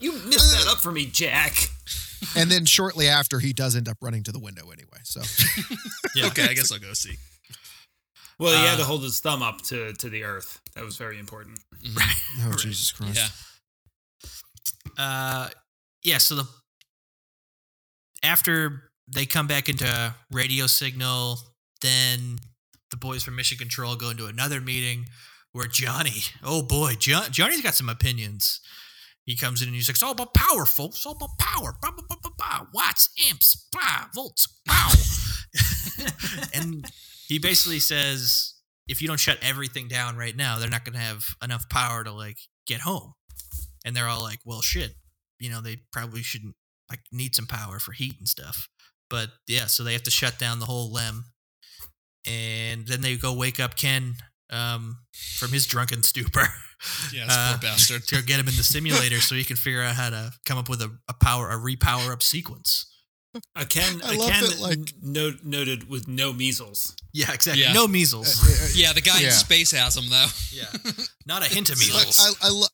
You 0.00 0.12
missed 0.12 0.52
that 0.52 0.70
up 0.72 0.78
for 0.80 0.92
me, 0.92 1.06
Jack. 1.06 1.56
and 2.36 2.50
then 2.50 2.64
shortly 2.64 3.08
after, 3.08 3.38
he 3.38 3.52
does 3.52 3.76
end 3.76 3.88
up 3.88 3.96
running 4.00 4.22
to 4.24 4.32
the 4.32 4.38
window 4.38 4.70
anyway. 4.70 4.98
So 5.04 5.20
Yeah. 6.14 6.26
Okay, 6.26 6.44
I 6.44 6.54
guess 6.54 6.70
I'll 6.72 6.78
go 6.78 6.92
see. 6.92 7.14
Well, 8.38 8.52
he 8.58 8.64
had 8.66 8.74
Uh, 8.74 8.78
to 8.78 8.84
hold 8.84 9.02
his 9.04 9.20
thumb 9.20 9.42
up 9.42 9.62
to, 9.62 9.92
to 9.94 10.08
the 10.08 10.24
earth. 10.24 10.60
That 10.74 10.84
was 10.84 10.96
very 10.96 11.18
important. 11.18 11.60
Right. 11.96 12.14
Oh 12.46 12.52
Jesus 12.54 12.90
Christ! 12.92 13.16
Yeah. 13.16 15.02
uh 15.04 15.48
yeah 16.02 16.18
so 16.18 16.34
the 16.34 16.48
after 18.22 18.90
they 19.06 19.24
come 19.26 19.46
back 19.46 19.68
into 19.68 20.14
radio 20.32 20.66
signal 20.66 21.38
then 21.82 22.38
the 22.90 22.96
boys 22.96 23.22
from 23.22 23.36
mission 23.36 23.56
control 23.58 23.94
go 23.96 24.10
into 24.10 24.26
another 24.26 24.60
meeting 24.60 25.06
where 25.54 25.66
johnny 25.66 26.22
oh 26.42 26.62
boy 26.62 26.92
John, 26.98 27.32
johnny's 27.32 27.62
got 27.62 27.74
some 27.74 27.88
opinions 27.88 28.60
he 29.24 29.36
comes 29.36 29.62
in 29.62 29.68
and 29.68 29.74
he's 29.74 29.88
like, 29.88 29.94
"It's 29.94 30.02
all 30.02 30.12
about 30.12 30.34
power, 30.34 30.66
folks. 30.66 30.96
It's 30.96 31.06
all 31.06 31.12
about 31.12 31.38
power. 31.38 31.74
Bah, 31.80 31.92
bah, 31.96 32.02
bah, 32.08 32.16
bah, 32.22 32.30
bah. 32.36 32.66
Watts, 32.74 33.08
amps, 33.28 33.68
bah, 33.72 34.08
volts, 34.14 34.46
pow." 34.68 34.90
and 36.54 36.84
he 37.26 37.38
basically 37.38 37.80
says, 37.80 38.54
if 38.86 39.00
you 39.00 39.08
don't 39.08 39.20
shut 39.20 39.38
everything 39.40 39.88
down 39.88 40.16
right 40.16 40.36
now, 40.36 40.58
they're 40.58 40.68
not 40.68 40.84
going 40.84 40.94
to 40.94 41.00
have 41.00 41.24
enough 41.42 41.68
power 41.70 42.04
to 42.04 42.12
like 42.12 42.36
get 42.66 42.80
home. 42.80 43.14
And 43.84 43.96
they're 43.96 44.08
all 44.08 44.22
like, 44.22 44.40
"Well, 44.44 44.60
shit. 44.60 44.94
You 45.40 45.50
know, 45.50 45.60
they 45.60 45.78
probably 45.90 46.22
shouldn't 46.22 46.54
like 46.90 47.00
need 47.10 47.34
some 47.34 47.46
power 47.46 47.78
for 47.78 47.92
heat 47.92 48.16
and 48.18 48.28
stuff." 48.28 48.68
But 49.08 49.30
yeah, 49.46 49.66
so 49.66 49.84
they 49.84 49.92
have 49.94 50.02
to 50.02 50.10
shut 50.10 50.38
down 50.38 50.58
the 50.58 50.66
whole 50.66 50.92
lem, 50.92 51.26
and 52.26 52.86
then 52.86 53.00
they 53.00 53.16
go 53.16 53.32
wake 53.32 53.58
up 53.58 53.76
Ken 53.76 54.16
um, 54.54 54.98
from 55.38 55.50
his 55.50 55.66
drunken 55.66 56.02
stupor. 56.02 56.46
Yeah, 57.12 57.26
Uh, 57.30 57.52
poor 57.52 57.70
bastard. 57.70 58.02
to 58.08 58.22
get 58.22 58.38
him 58.40 58.48
in 58.48 58.56
the 58.56 58.62
simulator 58.62 59.20
so 59.20 59.34
he 59.34 59.44
can 59.44 59.56
figure 59.56 59.82
out 59.82 59.94
how 59.96 60.10
to 60.10 60.32
come 60.46 60.58
up 60.58 60.68
with 60.68 60.80
a, 60.82 60.90
a 61.08 61.14
power 61.14 61.50
a 61.50 61.56
repower 61.56 62.12
up 62.12 62.22
sequence. 62.22 62.90
A 63.56 63.64
Ken, 63.64 64.00
I 64.04 64.14
a 64.14 64.16
love 64.16 64.30
Ken 64.30 64.44
that, 64.44 64.60
like- 64.60 64.92
no, 65.02 65.32
noted 65.42 65.88
with 65.90 66.06
no 66.06 66.32
measles. 66.32 66.94
Yeah, 67.12 67.32
exactly. 67.32 67.64
Yeah. 67.64 67.72
No 67.72 67.88
measles. 67.88 68.76
Yeah, 68.76 68.92
the 68.92 69.00
guy 69.00 69.18
Yeah. 69.18 69.26
in 69.26 69.32
space 69.32 69.72
has 69.72 69.96
him 69.96 70.08
though. 70.08 70.26
yeah, 70.52 70.66
not 71.26 71.44
a 71.44 71.48
hint 71.52 71.68
of 71.70 71.76
Like, 71.80 71.94
Like, 71.94 72.06
measles. 72.06 72.36
I, 72.40 72.46
I, 72.46 72.50
lo- 72.50 72.66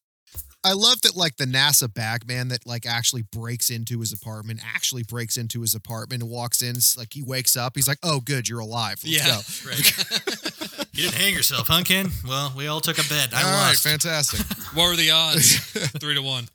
I 0.62 0.72
love 0.74 1.00
that 1.02 1.16
like 1.16 1.36
the 1.36 1.46
NASA 1.46 1.92
bagman 1.92 2.48
that 2.48 2.66
like 2.66 2.84
actually 2.86 3.22
breaks 3.32 3.70
into 3.70 4.00
his 4.00 4.12
apartment, 4.12 4.60
actually 4.74 5.02
breaks 5.04 5.36
into 5.38 5.62
his 5.62 5.74
apartment 5.74 6.22
and 6.22 6.30
walks 6.30 6.60
in. 6.62 6.76
Like 6.98 7.12
he 7.14 7.22
wakes 7.22 7.56
up, 7.56 7.72
he's 7.76 7.88
like, 7.88 7.98
"Oh, 8.02 8.20
good, 8.20 8.48
you're 8.48 8.58
alive. 8.60 9.00
Let's 9.02 9.06
Yeah. 9.06 9.26
go." 9.26 9.40
Right. 9.70 10.88
you 10.92 11.04
didn't 11.04 11.14
hang 11.14 11.32
yourself, 11.34 11.68
huh, 11.68 11.82
Ken? 11.84 12.08
Well, 12.26 12.52
we 12.56 12.66
all 12.66 12.80
took 12.80 12.98
a 12.98 13.08
bet. 13.08 13.32
I 13.32 13.42
All 13.42 13.50
right, 13.50 13.68
lost. 13.68 13.82
fantastic. 13.84 14.40
what 14.74 14.88
were 14.90 14.96
the 14.96 15.10
odds? 15.12 15.56
Three 15.98 16.14
to 16.14 16.20
one. 16.22 16.48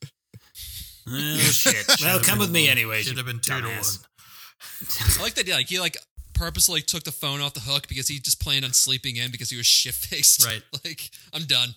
Oh 1.08 1.38
shit! 1.38 1.86
well, 2.02 2.20
come 2.20 2.40
with 2.40 2.52
me 2.52 2.68
anyway. 2.68 3.02
Should 3.02 3.18
have 3.18 3.26
been 3.28 3.40
two 3.40 3.62
to 3.62 3.68
dumbass. 3.68 4.00
one. 4.00 5.20
I 5.20 5.24
like 5.24 5.36
that. 5.36 5.48
Like 5.48 5.68
he 5.68 5.80
like 5.80 5.98
purposely 6.34 6.82
took 6.82 7.04
the 7.04 7.12
phone 7.12 7.42
off 7.42 7.54
the 7.54 7.60
hook 7.62 7.88
because 7.88 8.08
he 8.08 8.20
just 8.20 8.42
planned 8.42 8.66
on 8.66 8.74
sleeping 8.74 9.16
in 9.16 9.32
because 9.32 9.50
he 9.50 9.58
was 9.58 9.66
shit 9.66 9.94
faced. 9.94 10.46
Right. 10.46 10.62
Like 10.84 11.10
I'm 11.34 11.44
done. 11.46 11.70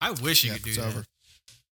I 0.00 0.12
wish 0.12 0.44
you 0.44 0.50
Yeah, 0.50 0.56
could 0.56 0.64
do 0.64 0.70
it's 0.70 0.78
that 0.78 0.86
over. 0.86 1.04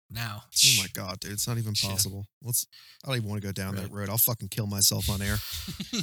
Now. 0.10 0.44
Oh 0.46 0.82
my 0.82 0.88
god, 0.94 1.20
dude, 1.20 1.34
it's 1.34 1.48
not 1.48 1.58
even 1.58 1.74
Shit. 1.74 1.90
possible. 1.90 2.28
Let's. 2.42 2.66
I 3.04 3.10
don't 3.10 3.18
even 3.18 3.30
want 3.30 3.42
to 3.42 3.48
go 3.48 3.52
down 3.52 3.76
that 3.76 3.92
road. 3.92 4.10
I'll 4.10 4.18
fucking 4.18 4.48
kill 4.50 4.66
myself 4.68 5.10
on 5.10 5.22
air. 5.22 5.38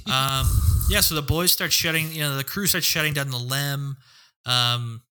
Um, 0.07 0.47
yeah, 0.91 1.01
so 1.01 1.15
the 1.15 1.23
boys 1.23 1.51
start 1.53 1.73
shutting, 1.73 2.13
you 2.13 2.21
know, 2.21 2.37
the 2.37 2.45
crew 2.45 2.67
starts 2.67 2.87
shutting 2.87 3.15
down 3.15 3.31
the 3.31 3.39
lem. 3.39 3.97
Um, 4.45 5.03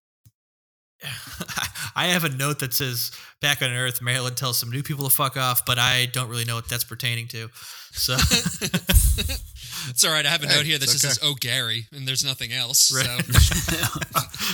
I 1.96 2.08
have 2.08 2.24
a 2.24 2.30
note 2.30 2.60
that 2.60 2.74
says 2.74 3.12
back 3.42 3.62
on 3.62 3.72
Earth, 3.72 4.02
Marilyn 4.02 4.36
tells 4.36 4.58
some 4.60 4.70
new 4.70 4.84
people 4.84 5.10
to 5.10 5.14
fuck 5.16 5.36
off, 5.38 5.66
but 5.66 5.80
I 5.80 6.06
don't 6.12 6.30
really 6.30 6.46
know 6.46 6.56
what 6.56 6.70
that's 6.70 6.84
pertaining 6.84 7.28
to. 7.30 7.50
So 7.92 8.14
It's 9.90 10.04
all 10.06 10.12
right. 10.12 10.26
I 10.26 10.30
have 10.30 10.44
a 10.44 10.48
Hey, 10.48 10.56
note 10.56 10.66
here 10.66 10.78
that 10.78 10.86
just 10.86 11.04
okay. 11.04 11.14
says 11.14 11.20
"Oh 11.22 11.36
Gary," 11.40 11.88
and 11.92 12.08
there's 12.08 12.24
nothing 12.24 12.54
else. 12.54 12.92
Right. 12.96 13.06
So, 13.06 13.88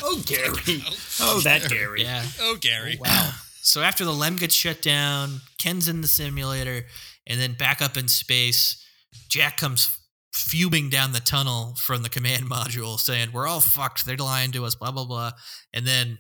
oh, 0.04 0.22
Gary. 0.26 0.84
Oh, 1.22 1.40
that 1.44 1.70
Gary. 1.70 2.02
yeah. 2.04 2.26
oh 2.42 2.58
Gary. 2.60 2.98
Wow. 3.00 3.32
So 3.70 3.84
after 3.84 4.04
the 4.04 4.12
Lem 4.12 4.36
gets 4.36 4.56
shut 4.56 4.82
down, 4.82 5.42
Ken's 5.60 5.88
in 5.88 6.02
the 6.02 6.08
simulator, 6.08 6.86
and 7.28 7.40
then 7.40 7.54
back 7.54 7.84
up 7.84 7.98
in 7.98 8.08
space, 8.08 8.84
Jack 9.30 9.58
comes 9.58 9.96
fuming 10.34 10.90
down 10.90 11.12
the 11.12 11.20
tunnel 11.20 11.76
from 11.78 12.02
the 12.02 12.10
command 12.10 12.46
module 12.50 13.00
saying, 13.00 13.30
We're 13.32 13.46
all 13.46 13.62
fucked. 13.62 14.08
They're 14.08 14.18
lying 14.18 14.52
to 14.54 14.66
us, 14.66 14.74
blah, 14.74 14.90
blah, 14.92 15.06
blah. 15.06 15.34
And 15.72 15.86
then 15.86 16.18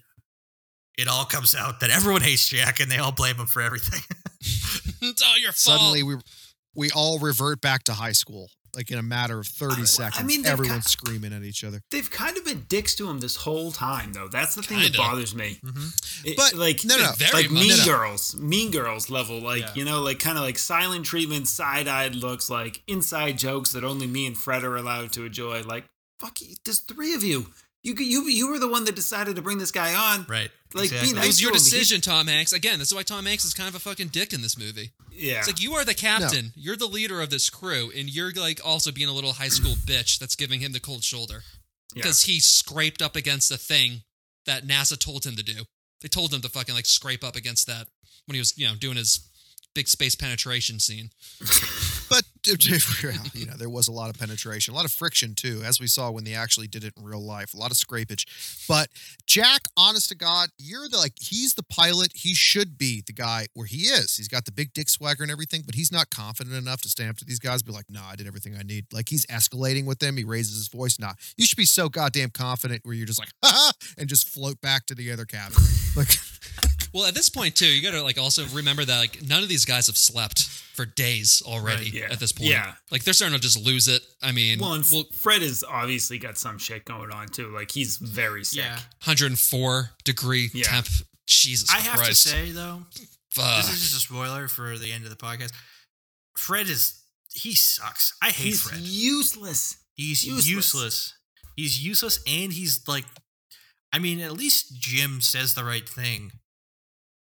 it 0.95 1.07
all 1.07 1.25
comes 1.25 1.55
out 1.55 1.79
that 1.79 1.89
everyone 1.89 2.21
hates 2.21 2.47
Jack 2.47 2.79
and 2.79 2.91
they 2.91 2.99
all 2.99 3.11
blame 3.11 3.37
him 3.37 3.47
for 3.47 3.63
everything. 3.63 4.01
it's 5.01 5.23
all 5.23 5.39
your 5.39 5.51
fault. 5.51 5.79
Suddenly 5.79 6.03
we 6.03 6.17
we 6.75 6.91
all 6.91 7.17
revert 7.17 7.61
back 7.61 7.83
to 7.85 7.93
high 7.93 8.11
school. 8.11 8.51
Like 8.75 8.91
in 8.91 8.97
a 8.97 9.03
matter 9.03 9.39
of 9.39 9.47
30 9.47 9.75
I- 9.75 9.81
I 9.81 9.85
seconds. 9.85 10.25
mean, 10.25 10.41
they've 10.43 10.83
screaming 10.83 11.33
at 11.33 11.43
each 11.43 11.63
other. 11.63 11.81
They've 11.91 12.09
kind 12.09 12.37
of 12.37 12.45
been 12.45 12.65
dicks 12.69 12.95
to 12.95 13.09
him 13.09 13.19
this 13.19 13.35
whole 13.35 13.71
time, 13.71 14.13
though. 14.13 14.27
That's 14.27 14.55
the 14.55 14.61
thing 14.63 14.77
that 14.79 14.83
Kinda. 14.93 14.97
bothers 14.97 15.33
me. 15.35 15.59
Mhm. 15.65 16.25
It- 16.25 16.37
But 16.37 16.53
like, 16.53 16.83
no, 16.85 16.97
no, 16.97 17.11
Very 17.13 17.43
like. 17.43 17.51
Mean 17.51 17.69
No, 17.69 17.75
no. 17.77 17.85
Girls, 17.85 18.35
Mean 18.35 18.71
Girls 18.71 19.09
level, 19.09 19.39
like 19.41 19.61
Yeah. 19.61 19.73
you 19.75 19.85
know, 19.85 20.01
like 20.01 20.19
kind 20.19 20.37
of 20.37 20.43
like 20.43 20.57
silent 20.59 21.05
treatment, 21.05 21.47
side-eyed 21.47 22.15
looks, 22.15 22.49
like 22.49 22.81
inside 22.87 23.37
jokes 23.37 23.71
that 23.71 23.83
only 23.83 24.07
me 24.07 24.25
and 24.25 24.37
Fred 24.37 24.63
are 24.63 24.77
allowed 24.77 25.11
to 25.13 25.25
enjoy. 25.25 25.63
Like, 25.63 25.85
fuck, 26.19 26.41
you, 26.41 26.55
there's 26.63 26.79
three 26.79 27.13
of 27.13 27.23
you. 27.23 27.51
You 27.83 27.95
you 27.95 28.23
you 28.27 28.49
were 28.49 28.59
the 28.59 28.67
one 28.67 28.85
that 28.85 28.95
decided 28.95 29.35
to 29.37 29.41
bring 29.41 29.57
this 29.57 29.71
guy 29.71 29.93
on. 29.95 30.25
Right. 30.27 30.51
Like, 30.73 30.89
be 30.91 30.97
It 30.97 31.15
nice 31.15 31.25
was 31.27 31.41
your 31.41 31.51
to 31.51 31.57
him. 31.57 31.63
He- 31.63 31.69
decision, 31.71 32.01
Tom 32.01 32.27
Hanks. 32.27 32.53
Again, 32.53 32.77
this 32.77 32.89
is 32.89 32.93
why 32.95 33.03
Tom 33.03 33.25
Hanks 33.25 33.43
is 33.45 33.53
kind 33.55 33.67
of 33.69 33.73
a 33.75 33.79
fucking 33.79 34.09
dick 34.09 34.33
in 34.33 34.41
this 34.41 34.57
movie. 34.57 34.91
Yeah, 35.11 35.39
It's 35.39 35.47
like 35.47 35.61
you 35.61 35.73
are 35.73 35.83
the 35.83 35.93
captain, 35.95 36.51
you're 36.55 36.75
the 36.77 36.85
leader 36.87 37.19
of 37.21 37.29
this 37.29 37.49
crew, 37.49 37.91
and 37.97 38.07
you're 38.09 38.31
like 38.31 38.61
also 38.63 38.91
being 38.91 39.09
a 39.09 39.13
little 39.13 39.33
high 39.33 39.47
school 39.47 39.73
bitch 39.85 40.19
that's 40.19 40.35
giving 40.35 40.59
him 40.59 40.71
the 40.73 40.79
cold 40.79 41.03
shoulder 41.03 41.41
Yeah. 41.95 42.03
because 42.03 42.23
he 42.23 42.39
scraped 42.39 43.01
up 43.01 43.15
against 43.15 43.49
the 43.49 43.57
thing 43.57 44.03
that 44.45 44.65
NASA 44.67 44.97
told 44.99 45.25
him 45.25 45.35
to 45.35 45.43
do. 45.43 45.63
They 46.01 46.07
told 46.07 46.33
him 46.33 46.41
to 46.41 46.49
fucking 46.49 46.75
like 46.75 46.85
scrape 46.85 47.23
up 47.23 47.35
against 47.35 47.65
that 47.67 47.87
when 48.27 48.35
he 48.35 48.39
was, 48.39 48.57
you 48.57 48.67
know, 48.67 48.75
doing 48.75 48.95
his 48.97 49.27
big 49.73 49.87
space 49.87 50.15
penetration 50.15 50.79
scene. 50.79 51.09
But 52.09 52.23
you 53.33 53.45
know, 53.45 53.53
there 53.57 53.69
was 53.69 53.87
a 53.87 53.91
lot 53.91 54.09
of 54.09 54.19
penetration, 54.19 54.73
a 54.73 54.77
lot 54.77 54.85
of 54.85 54.91
friction 54.91 55.35
too, 55.35 55.61
as 55.65 55.79
we 55.79 55.87
saw 55.87 56.09
when 56.09 56.23
they 56.23 56.33
actually 56.33 56.67
did 56.67 56.83
it 56.83 56.93
in 56.97 57.03
real 57.03 57.21
life. 57.21 57.53
A 57.53 57.57
lot 57.57 57.71
of 57.71 57.77
scrapage. 57.77 58.25
But 58.67 58.89
Jack, 59.25 59.61
honest 59.77 60.09
to 60.09 60.15
God, 60.15 60.49
you're 60.57 60.87
the 60.89 60.97
like 60.97 61.13
he's 61.19 61.53
the 61.53 61.63
pilot. 61.63 62.11
He 62.15 62.33
should 62.33 62.77
be 62.77 63.03
the 63.05 63.13
guy 63.13 63.47
where 63.53 63.67
he 63.67 63.83
is. 63.83 64.15
He's 64.15 64.27
got 64.27 64.45
the 64.45 64.51
big 64.51 64.73
dick 64.73 64.89
swagger 64.89 65.23
and 65.23 65.31
everything, 65.31 65.63
but 65.65 65.75
he's 65.75 65.91
not 65.91 66.09
confident 66.09 66.55
enough 66.55 66.81
to 66.81 66.89
stand 66.89 67.09
up 67.09 67.17
to 67.17 67.25
these 67.25 67.39
guys. 67.39 67.61
Be 67.61 67.71
like, 67.71 67.89
nah, 67.89 68.09
I 68.11 68.15
did 68.15 68.27
everything 68.27 68.55
I 68.57 68.63
need. 68.63 68.85
Like 68.91 69.09
he's 69.09 69.25
escalating 69.27 69.85
with 69.85 69.99
them. 69.99 70.17
He 70.17 70.23
raises 70.23 70.55
his 70.55 70.67
voice. 70.67 70.97
Nah, 70.99 71.13
you 71.37 71.45
should 71.45 71.57
be 71.57 71.65
so 71.65 71.89
goddamn 71.89 72.29
confident 72.29 72.81
where 72.83 72.95
you're 72.95 73.07
just 73.07 73.19
like, 73.19 73.29
ha, 73.43 73.71
and 73.97 74.07
just 74.07 74.27
float 74.27 74.59
back 74.61 74.85
to 74.87 74.95
the 74.95 75.11
other 75.11 75.25
cabin. 75.25 75.61
Like, 75.95 76.09
Well, 76.93 77.05
at 77.05 77.13
this 77.13 77.29
point 77.29 77.55
too, 77.55 77.67
you 77.67 77.81
got 77.81 77.91
to 77.97 78.03
like 78.03 78.17
also 78.17 78.45
remember 78.47 78.83
that 78.85 78.97
like 78.99 79.21
none 79.21 79.43
of 79.43 79.49
these 79.49 79.65
guys 79.65 79.87
have 79.87 79.97
slept 79.97 80.43
for 80.47 80.85
days 80.85 81.43
already 81.45 81.85
Right, 81.85 81.93
yeah. 81.93 82.07
at 82.11 82.19
this 82.19 82.31
point. 82.31 82.49
Yeah. 82.49 82.73
Like 82.91 83.03
they're 83.03 83.13
starting 83.13 83.35
to 83.37 83.41
just 83.41 83.63
lose 83.63 83.87
it. 83.87 84.01
I 84.21 84.31
mean, 84.31 84.59
well, 84.59 84.73
and 84.73 84.85
well, 84.91 85.03
Fred 85.13 85.41
has 85.41 85.63
obviously 85.67 86.17
got 86.19 86.37
some 86.37 86.57
shit 86.57 86.85
going 86.85 87.11
on 87.11 87.27
too. 87.27 87.47
Like 87.53 87.71
he's 87.71 87.97
very 87.97 88.43
sick. 88.43 88.63
Yeah. 88.63 88.75
104 89.03 89.91
degree 90.03 90.49
Yeah. 90.53 90.63
temp. 90.65 90.87
Jesus 91.27 91.69
I 91.69 91.77
have 91.77 91.97
Christ. 91.99 92.23
to 92.23 92.29
say, 92.29 92.51
though, 92.51 92.81
Fuck. 93.29 93.57
this 93.57 93.71
is 93.73 93.79
just 93.81 93.95
a 93.97 93.99
spoiler 93.99 94.47
for 94.47 94.79
the 94.79 94.91
end 94.91 95.03
of 95.03 95.11
the 95.11 95.15
podcast. 95.15 95.51
Fred 96.35 96.67
is, 96.67 97.03
he 97.33 97.53
sucks. 97.53 98.15
I 98.19 98.31
hate 98.31 98.45
He's 98.47 98.61
Fred. 98.63 98.79
useless. 98.81 99.77
He's 99.93 100.25
Useless. 100.25 100.47
useless. 100.47 101.13
He's 101.55 101.85
useless, 101.85 102.19
and 102.25 102.51
he's 102.53 102.81
like, 102.87 103.05
I 103.93 103.99
mean, 103.99 104.21
at 104.21 104.31
least 104.31 104.79
Jim 104.81 105.21
says 105.21 105.53
the 105.53 105.63
right 105.63 105.87
thing 105.87 106.31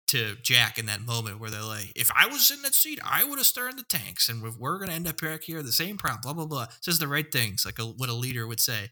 to 0.09 0.35
Jack 0.43 0.77
in 0.77 0.85
that 0.87 1.01
moment 1.01 1.39
where 1.39 1.49
they're 1.49 1.61
like, 1.61 1.91
"If 1.95 2.11
I 2.15 2.27
was 2.27 2.51
in 2.51 2.61
that 2.63 2.75
seat, 2.75 2.99
I 3.03 3.23
would 3.23 3.39
have 3.39 3.45
stirred 3.45 3.77
the 3.77 3.83
tanks, 3.83 4.29
and 4.29 4.41
we're 4.41 4.79
gonna 4.79 4.93
end 4.93 5.07
up 5.07 5.21
back 5.21 5.43
here, 5.43 5.63
the 5.63 5.71
same 5.71 5.97
problem." 5.97 6.21
Blah 6.21 6.33
blah 6.33 6.45
blah. 6.45 6.67
Says 6.81 6.99
the 6.99 7.07
right 7.07 7.31
things, 7.31 7.65
like 7.65 7.79
a, 7.79 7.85
what 7.85 8.09
a 8.09 8.13
leader 8.13 8.45
would 8.47 8.59
say. 8.59 8.89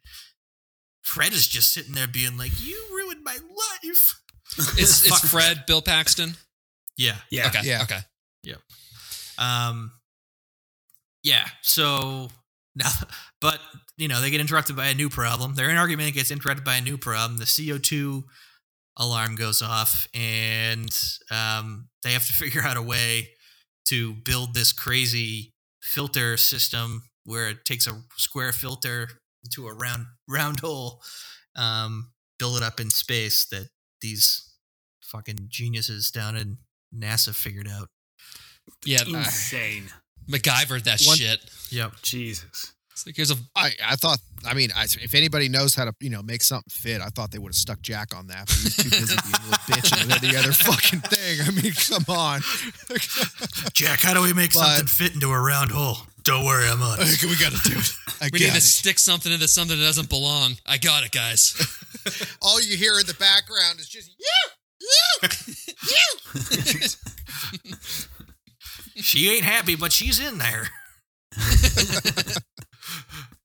Fred 1.02 1.34
is 1.34 1.48
just 1.48 1.74
sitting 1.74 1.94
there 1.94 2.08
being 2.08 2.38
like, 2.38 2.52
"You 2.62 2.82
ruined 2.92 3.24
my 3.24 3.38
life." 3.38 4.22
It's 4.78 5.06
it's 5.06 5.30
Fred, 5.30 5.66
Bill 5.68 5.82
Paxton. 5.82 6.36
Yeah. 6.98 7.16
Yeah. 7.30 7.48
Okay. 7.48 7.62
Yeah. 7.64 7.84
Okay. 7.84 8.00
Yep. 8.44 8.60
Um, 9.38 9.92
yeah. 11.24 11.46
So 11.62 12.30
now, 12.76 12.90
but 13.42 13.60
you 13.98 14.08
know, 14.08 14.22
they 14.22 14.30
get 14.30 14.42
interrupted 14.42 14.76
by 14.76 14.88
a 14.88 14.94
new 14.94 15.10
problem. 15.10 15.56
Their 15.56 15.70
argument 15.78 16.10
it 16.10 16.14
gets 16.14 16.32
interrupted 16.32 16.66
by 16.66 16.76
a 16.78 16.82
new 16.82 16.98
problem. 16.98 17.40
The 17.40 17.46
CO 17.46 17.78
two 17.78 18.26
alarm 18.98 19.36
goes 19.36 19.62
off, 19.62 20.08
and 20.14 20.90
um, 21.32 21.90
they 22.04 22.14
have 22.14 22.26
to 22.28 22.34
figure 22.44 22.62
out 22.62 22.78
a 22.78 22.82
way 22.82 23.30
to 23.86 24.14
build 24.14 24.54
this 24.54 24.74
crazy 24.74 25.54
filter 25.82 26.36
system 26.38 27.04
where 27.24 27.50
it 27.50 27.66
takes 27.66 27.88
a 27.88 28.02
square 28.18 28.52
filter 28.52 29.10
into 29.44 29.68
a 29.68 29.74
round 29.74 30.06
round 30.28 30.60
hole, 30.60 31.02
um, 31.56 32.12
build 32.40 32.58
it 32.58 32.64
up 32.64 32.80
in 32.80 32.90
space 32.90 33.46
that 33.46 33.70
these 34.02 34.54
fucking 35.04 35.38
geniuses 35.48 36.12
down 36.12 36.36
in 36.36 36.58
NASA 36.96 37.34
figured 37.34 37.68
out. 37.68 37.90
Yeah. 38.86 39.02
Uh, 39.08 39.20
Insane. 39.20 39.90
MacGyver 40.30 40.84
that 40.84 41.02
One- 41.06 41.18
shit. 41.18 41.40
Yep. 41.70 41.94
Jesus. 42.02 42.74
It's 42.98 43.06
like 43.06 43.16
here's 43.16 43.30
a 43.30 43.36
I, 43.56 43.74
I 43.86 43.96
thought, 43.96 44.18
I 44.44 44.56
mean, 44.56 44.72
I, 44.76 44.86
if 44.86 45.14
anybody 45.14 45.50
knows 45.50 45.76
how 45.76 45.86
to, 45.86 45.94
you 46.00 46.10
know, 46.10 46.24
make 46.24 46.42
something 46.42 46.72
fit, 46.72 47.00
I 47.00 47.10
thought 47.10 47.30
they 47.30 47.38
would 47.38 47.50
have 47.50 47.56
stuck 47.56 47.80
Jack 47.84 48.18
on 48.18 48.26
that. 48.26 48.48
But 48.48 48.56
he 48.58 48.64
was 48.64 48.76
too 48.76 48.90
busy 48.90 49.16
being 49.22 49.36
a 49.36 49.46
little 49.46 49.52
bitch 49.70 50.02
and 50.02 50.12
any 50.24 50.36
other 50.36 50.52
fucking 50.52 51.02
thing. 51.02 51.42
I 51.46 51.52
mean, 51.52 51.74
come 51.74 52.06
on. 52.10 52.42
Jack, 53.74 54.00
how 54.02 54.16
do 54.16 54.24
we 54.24 54.34
make 54.34 54.52
But- 54.52 54.66
something 54.66 54.88
fit 54.88 55.14
into 55.14 55.30
a 55.30 55.40
round 55.40 55.70
hole? 55.70 55.98
Don't 56.24 56.44
worry, 56.44 56.68
I'm 56.68 56.82
on. 56.82 56.98
it. 57.00 57.24
we 57.30 57.36
got 57.38 57.52
to 57.52 57.70
do 57.70 57.78
it. 57.78 57.92
I 58.20 58.30
we 58.34 58.40
get 58.40 58.46
need 58.46 58.52
to 58.54 58.58
it. 58.58 58.62
stick 58.62 58.98
something 58.98 59.32
into 59.32 59.48
something 59.48 59.78
that 59.78 59.86
doesn't 59.86 60.10
belong. 60.10 60.58
I 60.66 60.80
got 60.80 61.04
it, 61.06 61.12
guys. 61.12 61.54
All 62.42 62.60
you 62.60 62.78
hear 62.78 62.94
in 63.00 63.06
the 63.06 63.14
background 63.14 63.80
is 63.80 63.88
just, 63.88 64.10
you, 64.18 64.26
you, 64.82 65.30
you. 68.96 69.04
She 69.04 69.30
ain't 69.30 69.44
happy, 69.46 69.76
but 69.76 69.92
she's 69.92 70.20
in 70.20 70.40
there. 70.40 70.70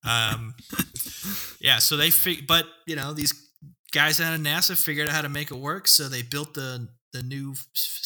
Um, 0.09 0.55
yeah. 1.61 1.79
So 1.79 1.97
they, 1.97 2.11
fig- 2.11 2.47
but 2.47 2.67
you 2.87 2.97
know, 2.97 3.13
these 3.13 3.33
guys 3.93 4.21
out 4.21 4.35
of 4.35 4.41
NASA 4.41 4.77
figured 4.83 5.09
out 5.09 5.15
how 5.15 5.23
to 5.23 5.29
make 5.29 5.51
it 5.51 5.57
work. 5.57 5.87
So 5.89 6.09
they 6.09 6.23
built 6.23 6.55
the 6.55 6.89
the 7.13 7.23
new 7.23 7.55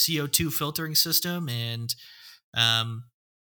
CO 0.06 0.26
two 0.26 0.50
filtering 0.50 0.94
system, 0.94 1.48
and 1.48 1.94
um, 2.56 3.04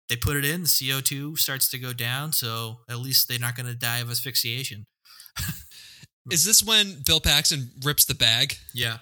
they 0.09 0.17
put 0.17 0.37
it 0.37 0.45
in. 0.45 0.63
The 0.63 0.89
CO 0.91 1.01
two 1.01 1.37
starts 1.37 1.69
to 1.71 1.79
go 1.79 1.93
down, 1.93 2.33
so 2.33 2.79
at 2.89 2.99
least 2.99 3.29
they're 3.29 3.39
not 3.39 3.57
going 3.57 3.67
to 3.67 3.75
die 3.75 3.99
of 3.99 4.11
asphyxiation. 4.11 4.87
Is 6.31 6.45
this 6.45 6.63
when 6.63 7.03
Bill 7.07 7.21
Paxton 7.21 7.71
rips 7.85 8.05
the 8.05 8.15
bag? 8.15 8.55
Yeah. 8.75 8.99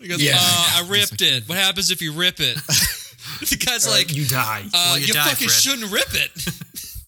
He 0.00 0.08
goes, 0.08 0.22
Yeah. 0.22 0.32
"Oh, 0.36 0.82
I 0.84 0.88
ripped 0.90 1.20
like- 1.20 1.20
it. 1.20 1.48
What 1.48 1.58
happens 1.58 1.90
if 1.90 2.02
you 2.02 2.12
rip 2.12 2.40
it?" 2.40 2.56
the 3.40 3.56
guy's 3.64 3.86
like, 3.88 4.12
you 4.12 4.24
die. 4.26 4.62
uh, 4.66 4.68
Well, 4.72 4.98
you 4.98 5.06
"You, 5.06 5.12
die, 5.14 5.24
fucking 5.28 5.48
Fred." 5.48 5.60
shouldn't 5.60 5.92
rip 5.92 6.08
it." 6.14 6.30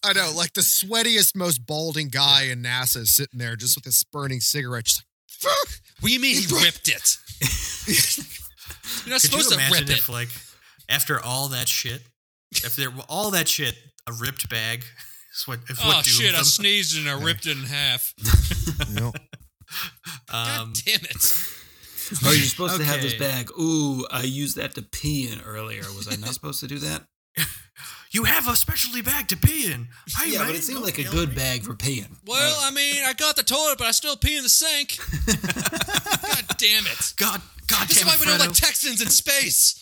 I 0.05 0.13
know, 0.13 0.31
like 0.35 0.53
the 0.53 0.61
sweatiest, 0.61 1.35
most 1.35 1.65
balding 1.65 2.09
guy 2.09 2.43
in 2.43 2.61
NASA 2.63 2.97
is 2.97 3.15
sitting 3.15 3.39
there 3.39 3.55
just 3.55 3.75
with 3.75 3.85
his 3.85 4.03
burning 4.11 4.39
cigarette, 4.39 4.85
just 4.85 4.99
like, 5.01 5.05
fuck. 5.27 5.69
what 6.01 6.07
do 6.09 6.13
you 6.13 6.19
mean 6.19 6.35
he 6.35 6.45
ripped 6.63 6.87
it? 6.87 7.17
You're 9.05 9.13
not 9.13 9.21
Could 9.21 9.29
supposed 9.31 9.51
you 9.51 9.57
to 9.57 9.63
imagine 9.63 9.87
rip 9.87 9.95
it. 9.97 9.99
if, 9.99 10.09
like, 10.09 10.29
after 10.89 11.19
all 11.23 11.49
that 11.49 11.67
shit, 11.67 12.01
if 12.51 12.75
there 12.75 12.89
all 13.09 13.31
that 13.31 13.47
shit, 13.47 13.75
a 14.07 14.13
ripped 14.13 14.49
bag 14.49 14.83
is 15.35 15.47
what? 15.47 15.59
Is 15.69 15.79
Oh 15.83 15.87
what 15.87 16.05
doomed 16.05 16.15
shit! 16.17 16.35
I 16.35 16.41
sneezed 16.43 16.97
and 16.97 17.09
I 17.09 17.21
ripped 17.21 17.45
it 17.47 17.57
in 17.57 17.63
half. 17.65 18.13
You 18.89 18.95
know, 18.95 19.13
God 20.31 20.59
Um, 20.61 20.73
damn 20.85 21.03
it! 21.05 21.15
Oh, 22.23 22.31
you're 22.31 22.43
supposed 22.45 22.77
to 22.77 22.83
have 22.83 23.01
this 23.01 23.13
bag. 23.15 23.49
Ooh, 23.59 24.05
I 24.11 24.21
used 24.23 24.57
that 24.57 24.75
to 24.75 24.81
pee 24.81 25.27
in 25.31 25.41
earlier. 25.41 25.81
Was 25.95 26.07
I 26.11 26.15
not 26.17 26.33
supposed 26.33 26.59
to 26.59 26.67
do 26.67 26.77
that? 26.79 27.03
You 28.15 28.23
have 28.23 28.47
a 28.47 28.55
specialty 28.55 29.01
bag 29.01 29.27
to 29.27 29.37
pee 29.37 29.71
in. 29.71 29.89
Hey, 30.17 30.31
yeah, 30.31 30.39
man, 30.39 30.47
but 30.47 30.55
it 30.55 30.63
seemed 30.63 30.81
like 30.81 30.97
a 30.97 31.03
good 31.03 31.29
me. 31.29 31.35
bag 31.35 31.63
for 31.63 31.73
peeing. 31.73 32.15
Well, 32.25 32.57
I 32.61 32.71
mean, 32.71 33.03
I 33.03 33.11
got 33.13 33.35
the 33.35 33.43
toilet, 33.43 33.77
but 33.77 33.87
I 33.87 33.91
still 33.91 34.15
pee 34.15 34.37
in 34.37 34.43
the 34.43 34.49
sink. 34.49 34.97
God 35.27 36.57
damn 36.57 36.85
it! 36.85 37.13
God, 37.17 37.41
God 37.67 37.87
This 37.89 38.01
is 38.01 38.05
why 38.05 38.15
we 38.19 38.25
don't 38.25 38.39
like 38.39 38.53
Texans 38.53 39.01
in 39.01 39.09
space. 39.09 39.81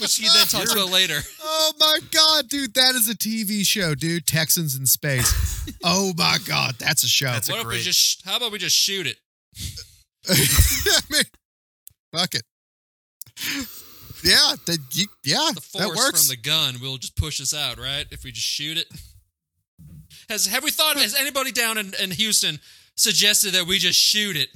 Which 0.00 0.16
he 0.16 0.26
then 0.28 0.46
talks 0.46 0.72
about 0.72 0.90
later. 0.90 1.18
oh 1.42 1.72
my 1.78 1.98
god, 2.10 2.48
dude, 2.48 2.74
that 2.74 2.94
is 2.94 3.08
a 3.08 3.14
TV 3.14 3.64
show, 3.66 3.94
dude. 3.94 4.26
Texans 4.26 4.74
in 4.76 4.86
space. 4.86 5.70
oh 5.84 6.12
my 6.16 6.38
god, 6.46 6.76
that's 6.78 7.04
a 7.04 7.08
show. 7.08 7.26
That's 7.26 7.50
a 7.50 7.52
What 7.52 7.60
if 7.60 7.66
we 7.66 7.80
just? 7.80 8.24
How 8.24 8.38
about 8.38 8.52
we 8.52 8.58
just 8.58 8.76
shoot 8.76 9.06
it? 9.06 9.18
I 10.28 11.00
mean, 11.10 11.24
Fuck 12.12 12.34
it. 12.34 12.42
Yeah, 14.22 14.54
that, 14.66 14.78
you, 14.92 15.06
yeah, 15.24 15.48
The 15.54 15.60
that 15.78 15.84
force 15.84 15.96
works. 15.96 16.26
from 16.28 16.36
the 16.36 16.40
gun 16.40 16.80
will 16.80 16.98
just 16.98 17.16
push 17.16 17.40
us 17.40 17.54
out, 17.54 17.78
right? 17.78 18.06
If 18.10 18.24
we 18.24 18.32
just 18.32 18.46
shoot 18.46 18.76
it. 18.78 18.86
Has 20.28 20.46
have 20.46 20.62
we 20.62 20.70
thought? 20.70 20.96
Has 20.96 21.14
anybody 21.14 21.52
down 21.52 21.78
in, 21.78 21.92
in 22.02 22.10
Houston 22.12 22.58
suggested 22.96 23.52
that 23.54 23.66
we 23.66 23.78
just 23.78 23.98
shoot 23.98 24.36
it? 24.36 24.48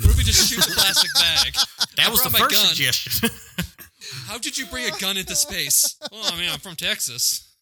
What 0.00 0.10
if 0.10 0.16
we 0.18 0.24
just 0.24 0.48
shoot 0.50 0.62
the 0.64 0.72
plastic 0.74 1.10
bag? 1.14 1.54
That 1.96 2.08
I 2.08 2.10
was 2.10 2.22
the 2.22 2.30
my 2.30 2.38
first 2.40 2.54
gun. 2.54 2.66
suggestion. 2.66 3.30
How 4.26 4.36
did 4.38 4.58
you 4.58 4.66
bring 4.66 4.84
a 4.92 4.96
gun 4.98 5.16
into 5.16 5.34
space? 5.34 5.96
Well, 6.12 6.20
I 6.24 6.38
mean, 6.38 6.50
I'm 6.52 6.58
from 6.58 6.76
Texas. 6.76 7.54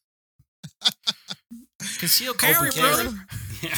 Concealed 1.99 2.39
carry, 2.39 2.69
Open 2.69 2.81
brother. 2.81 3.11
Yeah. 3.63 3.77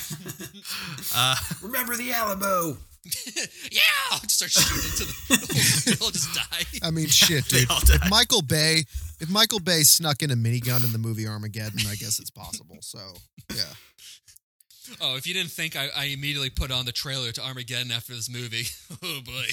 Uh, 1.14 1.36
Remember 1.62 1.94
the 1.96 2.12
Alamo. 2.12 2.76
yeah, 3.72 3.80
I'll 4.12 4.20
just 4.20 4.36
start 4.36 4.50
shooting 4.50 4.90
into 4.90 5.04
the. 5.04 5.96
They'll 6.00 6.10
just 6.10 6.34
die. 6.34 6.86
I 6.86 6.90
mean, 6.90 7.06
shit, 7.08 7.44
dude. 7.48 7.66
If 7.70 8.10
Michael 8.10 8.42
Bay, 8.42 8.84
if 9.20 9.28
Michael 9.30 9.60
Bay 9.60 9.82
snuck 9.82 10.22
in 10.22 10.30
a 10.30 10.34
minigun 10.36 10.84
in 10.84 10.92
the 10.92 10.98
movie 10.98 11.26
Armageddon, 11.26 11.80
I 11.88 11.94
guess 11.94 12.18
it's 12.18 12.30
possible. 12.30 12.78
So, 12.80 12.98
yeah. 13.54 13.62
Oh, 15.00 15.16
if 15.16 15.26
you 15.26 15.34
didn't 15.34 15.50
think 15.50 15.74
I, 15.76 15.88
I 15.96 16.04
immediately 16.06 16.50
put 16.50 16.70
on 16.70 16.84
the 16.86 16.92
trailer 16.92 17.32
to 17.32 17.42
Armageddon 17.44 17.90
after 17.90 18.14
this 18.14 18.30
movie, 18.30 18.66
oh 19.02 19.20
boy, 19.24 19.46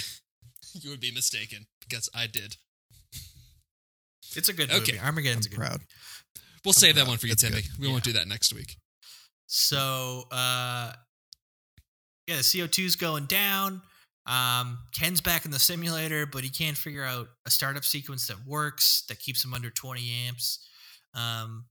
you 0.82 0.90
would 0.92 1.00
be 1.00 1.12
mistaken 1.12 1.66
because 1.80 2.10
I 2.14 2.28
did. 2.28 2.56
it's 4.36 4.50
a 4.50 4.54
good 4.54 4.70
Okay. 4.70 4.94
movie. 4.94 5.00
Armageddon's 5.00 5.46
a 5.48 5.50
good 5.50 5.58
Proud. 5.60 5.82
We'll 6.64 6.74
save 6.74 6.96
that 6.96 7.08
one 7.08 7.18
for 7.18 7.28
you, 7.28 7.34
That's 7.34 7.42
Timmy. 7.44 7.62
good. 7.64 7.72
We 7.80 7.88
won't 7.90 8.04
do 8.04 8.14
that 8.14 8.28
next 8.28 8.54
week. 8.54 8.78
So, 9.48 10.24
uh, 10.32 10.94
yeah, 12.28 12.38
the 12.38 12.42
CO2's 12.42 12.96
going 12.96 13.26
down. 13.26 13.82
Um, 14.26 14.80
Ken's 14.94 15.20
back 15.20 15.44
in 15.46 15.52
the 15.52 15.60
simulator, 15.60 16.26
but 16.26 16.44
he 16.44 16.50
can't 16.50 16.78
figure 16.78 17.04
out 17.04 17.28
a 17.46 17.52
startup 17.52 17.84
sequence 17.84 18.28
that 18.28 18.38
works 18.48 19.04
that 19.10 19.20
keeps 19.20 19.44
him 19.44 19.54
under 19.54 19.70
20 19.70 20.10
amps. 20.28 20.66
Um, 21.14 21.66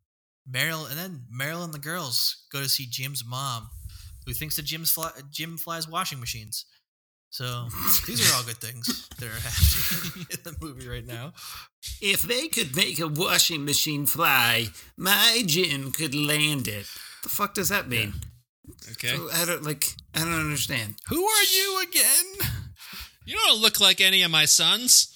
Meryl 0.51 0.89
and 0.89 0.99
then 0.99 1.23
Meryl 1.35 1.65
and 1.65 1.73
the 1.73 1.79
girls 1.79 2.45
go 2.53 2.61
to 2.61 2.69
see 2.69 2.87
Jim's 2.91 3.25
mom, 3.25 3.71
who 4.27 4.33
thinks 4.33 4.57
that 4.57 4.65
Jim's 4.65 4.91
fly, 4.91 5.11
Jim 5.31 5.57
flies 5.57 5.89
washing 5.89 6.21
machines. 6.21 6.67
So 7.31 7.69
these 8.07 8.31
are 8.31 8.37
all 8.37 8.43
good 8.43 8.59
things 8.59 9.09
that 9.19 9.27
are 9.27 9.41
happening 9.41 10.27
in 10.31 10.39
the 10.45 10.55
movie 10.61 10.89
right 10.89 11.07
now. 11.07 11.33
If 12.03 12.23
they 12.23 12.49
could 12.49 12.77
make 12.77 13.01
a 13.01 13.09
washing 13.09 13.65
machine 13.65 14.05
fly, 14.05 14.67
my 14.99 15.43
Jim 15.47 15.93
could 15.93 16.15
land 16.15 16.69
it. 16.69 16.87
What 16.87 17.23
the 17.23 17.29
fuck 17.31 17.55
does 17.55 17.71
that 17.71 17.89
mean? 17.89 18.13
Okay. 18.93 19.09
So 19.09 19.29
I 19.33 19.45
don't 19.45 19.63
like. 19.63 19.87
I 20.15 20.21
don't 20.21 20.33
understand. 20.33 20.97
Who 21.09 21.25
are 21.25 21.43
you 21.45 21.83
again? 21.83 22.51
You 23.25 23.37
don't 23.37 23.61
look 23.61 23.81
like 23.81 24.01
any 24.01 24.23
of 24.23 24.31
my 24.31 24.47
sons. 24.47 25.13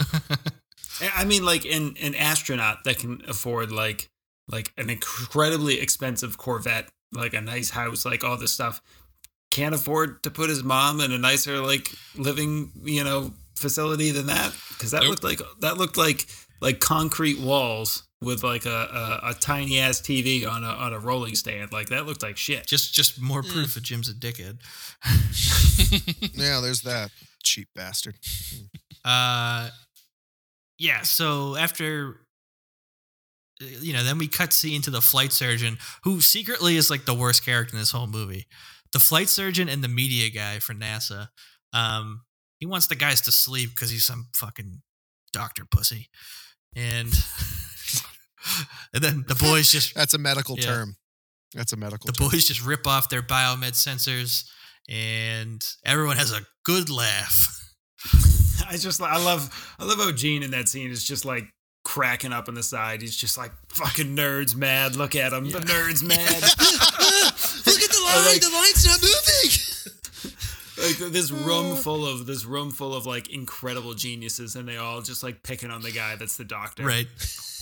I 1.14 1.24
mean, 1.24 1.44
like 1.44 1.64
an 1.64 1.94
an 2.00 2.14
astronaut 2.14 2.84
that 2.84 2.98
can 2.98 3.22
afford 3.28 3.72
like 3.72 4.08
like 4.48 4.72
an 4.76 4.90
incredibly 4.90 5.80
expensive 5.80 6.38
Corvette, 6.38 6.88
like 7.12 7.34
a 7.34 7.40
nice 7.40 7.70
house, 7.70 8.04
like 8.04 8.22
all 8.24 8.36
this 8.36 8.52
stuff, 8.52 8.80
can't 9.50 9.74
afford 9.74 10.22
to 10.22 10.30
put 10.30 10.50
his 10.50 10.62
mom 10.62 11.00
in 11.00 11.12
a 11.12 11.18
nicer 11.18 11.58
like 11.58 11.90
living 12.16 12.70
you 12.84 13.02
know 13.02 13.32
facility 13.56 14.10
than 14.10 14.26
that 14.26 14.52
because 14.70 14.90
that 14.90 15.02
Nope. 15.02 15.10
looked 15.10 15.24
like 15.24 15.40
that 15.60 15.76
looked 15.78 15.96
like 15.96 16.26
like 16.60 16.78
concrete 16.78 17.40
walls 17.40 18.05
with 18.22 18.42
like 18.42 18.64
a, 18.66 19.20
a, 19.24 19.30
a 19.30 19.34
tiny 19.34 19.78
ass 19.78 20.00
TV 20.00 20.48
on 20.48 20.64
a 20.64 20.68
on 20.68 20.92
a 20.92 20.98
rolling 20.98 21.34
stand. 21.34 21.72
Like 21.72 21.88
that 21.88 22.06
looked 22.06 22.22
like 22.22 22.36
shit. 22.36 22.66
Just, 22.66 22.94
just 22.94 23.20
more 23.20 23.42
proof 23.42 23.74
that 23.74 23.82
Jim's 23.82 24.08
a 24.08 24.14
dickhead. 24.14 24.58
Yeah, 26.34 26.60
there's 26.60 26.80
that 26.82 27.10
cheap 27.42 27.68
bastard. 27.74 28.16
Uh, 29.04 29.70
yeah. 30.80 31.02
So 31.02 31.54
after, 31.54 32.16
uh, 33.62 33.66
you 33.80 33.92
know, 33.92 34.02
then 34.02 34.18
we 34.18 34.26
cut 34.26 34.52
scene 34.52 34.82
to 34.82 34.90
the 34.90 35.00
flight 35.00 35.30
surgeon, 35.30 35.78
who 36.02 36.20
secretly 36.20 36.76
is 36.76 36.90
like 36.90 37.04
the 37.04 37.14
worst 37.14 37.44
character 37.44 37.76
in 37.76 37.78
this 37.78 37.92
whole 37.92 38.08
movie. 38.08 38.46
The 38.92 38.98
flight 38.98 39.28
surgeon 39.28 39.68
and 39.68 39.84
the 39.84 39.88
media 39.88 40.28
guy 40.28 40.58
for 40.58 40.74
NASA. 40.74 41.28
Um, 41.72 42.22
he 42.58 42.66
wants 42.66 42.88
the 42.88 42.96
guys 42.96 43.20
to 43.20 43.30
sleep 43.30 43.76
because 43.76 43.90
he's 43.90 44.04
some 44.04 44.26
fucking 44.34 44.82
doctor 45.32 45.64
pussy, 45.64 46.08
and 46.74 47.08
and 48.94 49.02
then 49.02 49.24
the 49.28 49.34
boys 49.34 49.70
just 49.70 49.94
That's 49.94 50.14
a 50.14 50.18
medical 50.18 50.56
Yeah. 50.58 50.66
term. 50.66 50.96
That's 51.54 51.72
a 51.72 51.76
medical 51.76 52.06
the 52.06 52.12
term. 52.12 52.28
boys 52.30 52.44
just 52.44 52.64
rip 52.64 52.86
off 52.86 53.08
their 53.08 53.22
biomed 53.22 53.72
sensors, 53.72 54.44
and 54.88 55.66
everyone 55.84 56.16
has 56.16 56.32
a 56.32 56.40
good 56.64 56.90
laugh. 56.90 57.52
I 58.68 58.76
just 58.76 59.00
I 59.00 59.16
love 59.22 59.74
I 59.78 59.84
love 59.84 59.98
how 59.98 60.10
Gene 60.12 60.42
in 60.42 60.50
that 60.52 60.68
scene 60.68 60.90
is 60.90 61.04
just 61.04 61.24
like 61.24 61.44
cracking 61.84 62.32
up 62.32 62.48
on 62.48 62.54
the 62.54 62.62
side. 62.64 63.00
He's 63.00 63.16
just 63.16 63.38
like 63.38 63.52
fucking 63.70 64.16
nerds 64.16 64.56
mad. 64.56 64.96
Look 64.96 65.14
at 65.14 65.32
him, 65.32 65.50
the 65.50 65.60
nerds 65.60 66.02
mad. 66.06 66.18
Look 66.18 67.82
at 67.82 67.90
the 67.90 68.02
line, 68.04 68.24
line. 68.24 68.34
the 68.34 68.46
the 68.48 68.56
line's 68.56 68.86
not 68.86 69.00
moving. 69.02 69.25
Like 70.86 71.12
this 71.12 71.30
room 71.30 71.74
mm. 71.74 71.78
full 71.78 72.06
of 72.06 72.26
this 72.26 72.44
room 72.44 72.70
full 72.70 72.94
of 72.94 73.06
like 73.06 73.30
incredible 73.30 73.94
geniuses, 73.94 74.56
and 74.56 74.68
they 74.68 74.76
all 74.76 75.02
just 75.02 75.22
like 75.22 75.42
picking 75.42 75.70
on 75.70 75.82
the 75.82 75.92
guy 75.92 76.16
that's 76.16 76.36
the 76.36 76.44
doctor. 76.44 76.84
Right. 76.84 77.06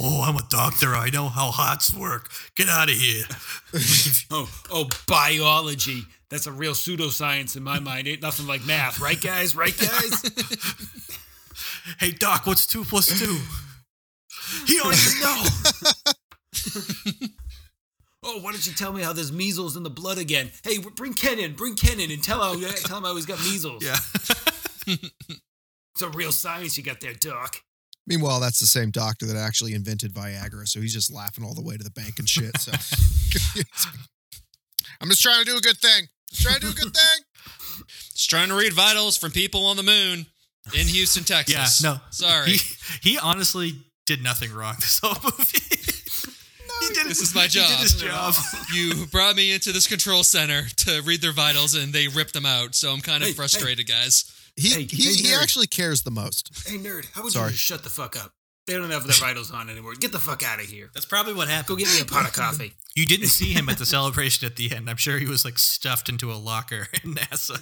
Oh, 0.00 0.22
I'm 0.22 0.36
a 0.36 0.46
doctor. 0.50 0.94
I 0.94 1.10
know 1.10 1.28
how 1.28 1.50
hearts 1.50 1.94
work. 1.94 2.30
Get 2.56 2.68
out 2.68 2.88
of 2.88 2.96
here. 2.96 3.24
Oh 4.30 4.48
oh 4.72 4.88
biology. 5.06 6.04
That's 6.30 6.46
a 6.46 6.52
real 6.52 6.72
pseudoscience 6.72 7.56
in 7.56 7.62
my 7.62 7.78
mind. 7.78 8.08
Ain't 8.08 8.22
nothing 8.22 8.46
like 8.46 8.66
math, 8.66 9.00
right, 9.00 9.20
guys? 9.20 9.54
Right, 9.54 9.76
guys? 9.76 10.22
hey, 12.00 12.10
Doc, 12.10 12.46
what's 12.46 12.66
two 12.66 12.84
plus 12.84 13.06
two? 13.06 13.38
He 14.66 14.78
don't 14.78 14.92
even 14.92 15.20
know. 15.28 15.44
Oh, 18.26 18.40
why 18.40 18.52
don't 18.52 18.66
you 18.66 18.72
tell 18.72 18.92
me 18.92 19.02
how 19.02 19.12
there's 19.12 19.30
measles 19.32 19.76
in 19.76 19.82
the 19.82 19.90
blood 19.90 20.18
again? 20.18 20.50
Hey, 20.62 20.78
bring 20.78 21.12
Ken 21.14 21.38
in. 21.38 21.54
Bring 21.54 21.74
Ken 21.76 22.00
in 22.00 22.10
and 22.10 22.22
tell 22.22 22.52
him 22.52 22.60
tell 22.84 22.98
him 22.98 23.04
I 23.04 23.08
always 23.08 23.26
got 23.26 23.38
measles. 23.40 23.84
yeah. 23.84 23.96
Some 25.96 26.12
real 26.12 26.32
science 26.32 26.76
you 26.76 26.82
got 26.82 27.00
there, 27.00 27.14
Doc. 27.14 27.56
Meanwhile, 28.06 28.40
that's 28.40 28.58
the 28.60 28.66
same 28.66 28.90
doctor 28.90 29.26
that 29.26 29.36
actually 29.36 29.74
invented 29.74 30.12
Viagra, 30.12 30.66
so 30.68 30.80
he's 30.80 30.92
just 30.92 31.12
laughing 31.12 31.44
all 31.44 31.54
the 31.54 31.62
way 31.62 31.76
to 31.76 31.84
the 31.84 31.90
bank 31.90 32.18
and 32.18 32.28
shit. 32.28 32.56
So 32.58 32.72
I'm 35.00 35.08
just 35.08 35.22
trying 35.22 35.44
to 35.44 35.50
do 35.50 35.56
a 35.56 35.60
good 35.60 35.78
thing. 35.78 36.08
Just 36.30 36.42
trying 36.42 36.56
to 36.56 36.60
do 36.60 36.68
a 36.68 36.74
good 36.74 36.92
thing. 36.94 37.24
Just 37.88 38.28
trying 38.28 38.48
to 38.48 38.54
read 38.54 38.72
vitals 38.72 39.16
from 39.16 39.30
people 39.30 39.66
on 39.66 39.76
the 39.76 39.82
moon 39.82 40.26
in 40.78 40.86
Houston, 40.88 41.24
Texas. 41.26 41.82
Yeah, 41.82 41.92
no. 41.92 42.00
Sorry. 42.10 42.52
He, 42.52 43.10
he 43.12 43.18
honestly 43.18 43.72
did 44.06 44.22
nothing 44.22 44.52
wrong 44.52 44.74
this 44.80 45.00
whole 45.02 45.16
movie. 45.22 45.93
He 46.88 46.94
did 46.94 47.06
This 47.06 47.20
is 47.20 47.34
my 47.34 47.42
He 47.42 47.48
job. 47.48 47.68
did 47.68 47.78
his 47.80 47.94
job. 47.94 48.34
you 48.74 49.06
brought 49.06 49.36
me 49.36 49.52
into 49.52 49.72
this 49.72 49.86
control 49.86 50.22
center 50.22 50.62
to 50.78 51.02
read 51.02 51.20
their 51.20 51.32
vitals 51.32 51.74
and 51.74 51.92
they 51.92 52.08
ripped 52.08 52.32
them 52.34 52.46
out. 52.46 52.74
So 52.74 52.92
I'm 52.92 53.00
kind 53.00 53.22
of 53.22 53.28
Hey, 53.28 53.34
frustrated, 53.34 53.86
guys. 53.86 54.30
He 54.56 54.68
Hey, 54.70 54.82
he, 54.84 55.04
hey, 55.04 55.14
he 55.14 55.34
actually 55.34 55.66
cares 55.66 56.02
the 56.02 56.10
most. 56.10 56.50
Hey, 56.68 56.76
nerd, 56.78 57.06
how 57.12 57.22
would 57.22 57.32
Sorry. 57.32 57.46
you 57.46 57.52
just 57.52 57.62
shut 57.64 57.82
the 57.82 57.90
fuck 57.90 58.16
up? 58.16 58.32
They 58.66 58.74
don't 58.74 58.90
have 58.90 59.04
their 59.06 59.14
vitals 59.20 59.50
on 59.50 59.68
anymore. 59.68 59.94
Get 59.94 60.12
the 60.12 60.18
fuck 60.18 60.42
out 60.42 60.58
of 60.60 60.66
here. 60.66 60.90
That's 60.94 61.06
probably 61.06 61.34
what 61.34 61.48
happened. 61.48 61.68
Go 61.68 61.76
get 61.76 61.88
me 61.94 62.00
a 62.00 62.04
pot 62.04 62.26
of 62.26 62.32
coffee. 62.32 62.72
You 62.96 63.06
didn't 63.06 63.26
see 63.26 63.52
him 63.52 63.68
at 63.68 63.78
the 63.78 63.86
celebration 63.86 64.46
at 64.46 64.54
the 64.54 64.70
end. 64.70 64.88
I'm 64.88 64.94
sure 64.98 65.18
he 65.18 65.26
was 65.26 65.44
like 65.44 65.58
stuffed 65.58 66.08
into 66.08 66.30
a 66.30 66.34
locker 66.38 66.86
in 67.02 67.16
NASA. 67.16 67.60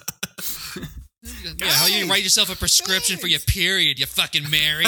Yeah, 1.57 1.69
how 1.71 1.87
you 1.87 2.07
write 2.07 2.23
yourself 2.23 2.53
a 2.53 2.57
prescription 2.57 3.17
for 3.17 3.29
your 3.29 3.41
period, 3.41 3.99
you 3.99 4.05
fucking 4.05 4.51
Mary. 4.51 4.85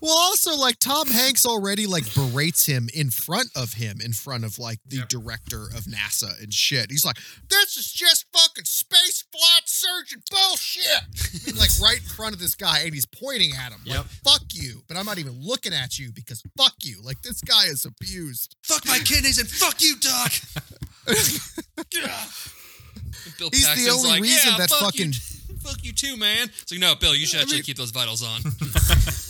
Well, 0.00 0.16
also 0.16 0.56
like 0.56 0.78
Tom 0.78 1.08
Hanks 1.08 1.44
already 1.46 1.86
like 1.86 2.04
berates 2.14 2.66
him 2.66 2.88
in 2.94 3.10
front 3.10 3.48
of 3.56 3.74
him, 3.74 4.00
in 4.04 4.12
front 4.12 4.44
of 4.44 4.58
like 4.58 4.78
the 4.86 5.02
director 5.08 5.62
of 5.76 5.84
NASA 5.84 6.40
and 6.42 6.52
shit. 6.52 6.90
He's 6.90 7.04
like, 7.04 7.16
"This 7.48 7.76
is 7.76 7.90
just 7.92 8.26
fucking 8.32 8.64
space 8.64 9.24
flight 9.32 9.62
surgeon 9.66 10.22
bullshit." 10.30 10.84
I 10.86 11.46
mean, 11.50 11.56
like 11.56 11.70
right 11.80 11.98
in 11.98 12.08
front 12.08 12.34
of 12.34 12.40
this 12.40 12.54
guy, 12.54 12.80
and 12.80 12.92
he's 12.94 13.06
pointing 13.06 13.52
at 13.52 13.72
him. 13.72 13.80
Yep. 13.84 13.96
Like, 13.96 14.06
"Fuck 14.24 14.42
you," 14.52 14.82
but 14.88 14.96
I'm 14.96 15.06
not 15.06 15.18
even 15.18 15.40
looking 15.40 15.72
at 15.72 15.98
you 15.98 16.12
because 16.12 16.42
fuck 16.56 16.74
you. 16.82 17.00
Like 17.02 17.22
this 17.22 17.40
guy 17.40 17.64
is 17.66 17.84
abused. 17.84 18.56
fuck 18.62 18.86
my 18.86 18.98
kidneys 18.98 19.38
and 19.38 19.48
fuck 19.48 19.80
you, 19.80 19.96
Doc. 19.96 20.32
Bill 23.38 23.50
He's 23.52 23.84
the 23.84 23.90
only 23.92 24.10
like, 24.10 24.22
reason 24.22 24.52
yeah, 24.52 24.58
that 24.58 24.70
fuck 24.70 24.80
fucking- 24.80 25.12
You, 25.12 25.56
fuck 25.62 25.84
you 25.84 25.92
too, 25.92 26.16
man. 26.16 26.48
It's 26.62 26.70
like, 26.72 26.80
no, 26.80 26.94
Bill, 26.94 27.14
you 27.14 27.26
should 27.26 27.40
actually 27.40 27.56
mean- 27.58 27.64
keep 27.64 27.76
those 27.76 27.90
vitals 27.90 28.22
on. 28.22 28.40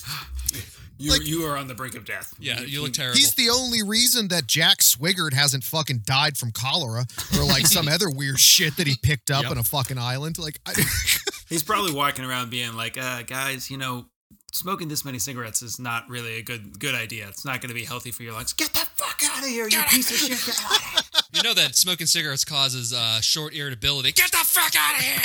You, 0.98 1.10
Like- 1.10 1.27
you 1.27 1.44
are 1.44 1.56
on 1.59 1.68
the 1.68 1.74
brink 1.74 1.94
of 1.94 2.05
death. 2.06 2.35
yeah, 2.39 2.60
you 2.62 2.81
look 2.81 2.94
terrible. 2.94 3.16
He's 3.18 3.35
the 3.35 3.51
only 3.51 3.82
reason 3.82 4.28
that 4.28 4.47
Jack 4.47 4.78
Swigert 4.78 5.35
hasn't 5.35 5.62
fucking 5.62 6.02
died 6.06 6.39
from 6.39 6.52
cholera 6.52 7.05
or 7.39 7.44
like 7.44 7.66
some 7.66 7.86
other 7.93 8.09
weird 8.09 8.39
shit 8.40 8.77
that 8.78 8.86
he 8.86 8.97
picked 9.02 9.31
up 9.31 9.43
Yep. 9.43 9.51
on 9.51 9.59
a 9.59 9.62
fucking 9.62 9.98
island. 9.98 10.39
Like, 10.39 10.59
I, 10.64 10.73
He's 11.51 11.62
probably 11.62 11.93
walking 11.93 12.24
around 12.24 12.51
being 12.51 12.74
like, 12.74 12.97
uh, 12.97 13.23
guys, 13.24 13.70
you 13.70 13.77
know, 13.77 14.06
smoking 14.55 14.89
this 14.89 15.05
many 15.05 15.18
cigarettes 15.18 15.60
is 15.60 15.78
not 15.78 16.09
really 16.09 16.39
a 16.39 16.43
good 16.43 16.78
good 16.78 16.94
idea. 16.94 17.28
It's 17.28 17.44
not 17.44 17.60
going 17.60 17.68
to 17.68 17.74
be 17.74 17.85
healthy 17.85 18.10
for 18.10 18.23
your 18.23 18.32
lungs. 18.32 18.55
Get 18.55 18.73
the 18.73 18.86
fuck 18.97 19.20
out 19.23 19.40
of 19.44 19.48
here, 19.51 19.68
you 19.68 19.82
piece 19.90 20.10
of 20.10 20.16
shit. 20.16 20.31
Get 20.31 20.64
out 20.64 20.77
of 20.77 20.82
here. 20.82 21.02
You 21.35 21.43
know 21.43 21.52
that 21.52 21.77
smoking 21.77 22.06
cigarettes 22.06 22.47
causes 22.47 22.94
uh, 22.94 23.20
short 23.20 23.52
irritability. 23.55 24.12
Get 24.12 24.31
the 24.31 24.39
fuck 24.39 24.73
out 24.74 24.98
of 24.98 25.05
here! 25.05 25.23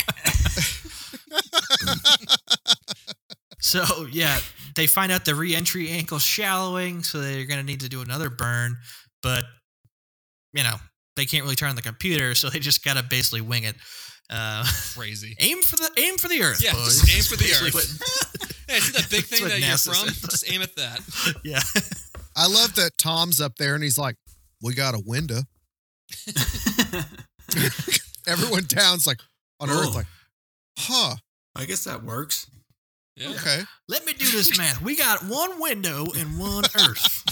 So 3.64 4.06
yeah, 4.10 4.38
they 4.76 4.86
find 4.86 5.10
out 5.12 5.24
the 5.24 5.34
re-entry 5.34 5.90
angle's 5.90 6.22
shallowing, 6.22 7.02
so 7.02 7.20
they're 7.20 7.44
gonna 7.46 7.62
need 7.62 7.80
to 7.80 7.88
do 7.88 8.00
another 8.02 8.30
burn. 8.30 8.76
But 9.22 9.44
you 10.52 10.62
know, 10.62 10.76
they 11.16 11.24
can't 11.26 11.42
really 11.44 11.56
turn 11.56 11.70
on 11.70 11.76
the 11.76 11.82
computer, 11.82 12.34
so 12.34 12.50
they 12.50 12.58
just 12.58 12.84
gotta 12.84 13.02
basically 13.02 13.40
wing 13.40 13.64
it. 13.64 13.76
Uh, 14.30 14.64
Crazy. 14.94 15.36
aim 15.40 15.60
for 15.62 15.76
the 15.76 15.90
aim 15.98 16.16
for 16.16 16.28
the 16.28 16.42
earth. 16.42 16.62
Yeah, 16.62 16.72
boys. 16.72 17.00
just 17.02 17.14
aim 17.16 17.22
for 17.22 17.36
the 17.36 17.44
Basically 17.48 17.80
earth. 17.80 18.64
Hey, 18.68 18.78
see 18.80 18.92
that 18.92 19.10
big 19.10 19.24
thing 19.24 19.42
what 19.42 19.50
that 19.50 19.60
you're 19.60 19.76
from? 19.76 19.94
said. 20.08 20.30
Just 20.30 20.50
aim 20.50 20.62
at 20.62 20.74
that. 20.76 21.00
yeah. 21.44 21.60
I 22.36 22.46
love 22.46 22.74
that 22.76 22.92
Tom's 22.98 23.40
up 23.40 23.56
there 23.56 23.74
and 23.74 23.82
he's 23.82 23.98
like, 23.98 24.16
"We 24.62 24.74
got 24.74 24.94
a 24.94 25.02
window." 25.04 25.40
Everyone 28.26 28.64
down's 28.68 29.06
like 29.06 29.18
on 29.60 29.68
Earth, 29.68 29.94
like, 29.94 30.06
"Huh? 30.78 31.16
I 31.56 31.64
guess 31.66 31.84
that 31.84 32.02
works. 32.02 32.46
Yeah. 33.22 33.30
Okay." 33.36 33.60
Let 33.88 34.04
me 34.06 34.12
do 34.12 34.24
this 34.30 34.56
math. 34.58 34.80
We 34.82 34.96
got 34.96 35.24
one 35.24 35.60
window 35.60 36.06
and 36.16 36.38
one 36.38 36.64
Earth. 36.76 37.22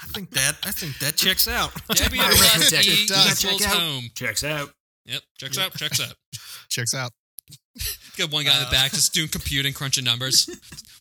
I 0.00 0.06
think 0.14 0.30
that 0.32 0.56
I 0.64 0.70
think 0.72 0.98
that 0.98 1.16
checks 1.16 1.48
out. 1.48 1.72
Debbie 1.94 2.18
My 2.18 2.24
and 2.26 2.62
check. 2.64 2.84
Does. 3.06 3.44
equals 3.44 3.64
out. 3.66 3.74
home. 3.76 4.04
Checks 4.14 4.44
out. 4.44 4.70
Yep, 5.06 5.22
checks 5.38 5.58
out, 5.58 5.74
checks 5.74 6.00
out. 6.00 6.14
Checks 6.68 6.94
out. 6.94 7.12
Got 8.18 8.30
one 8.30 8.44
guy 8.44 8.54
in 8.54 8.60
the 8.62 8.68
Uh, 8.68 8.70
back 8.70 8.92
just 8.92 9.14
doing 9.14 9.28
computing, 9.28 9.72
crunching 9.72 10.04
numbers. 10.04 10.46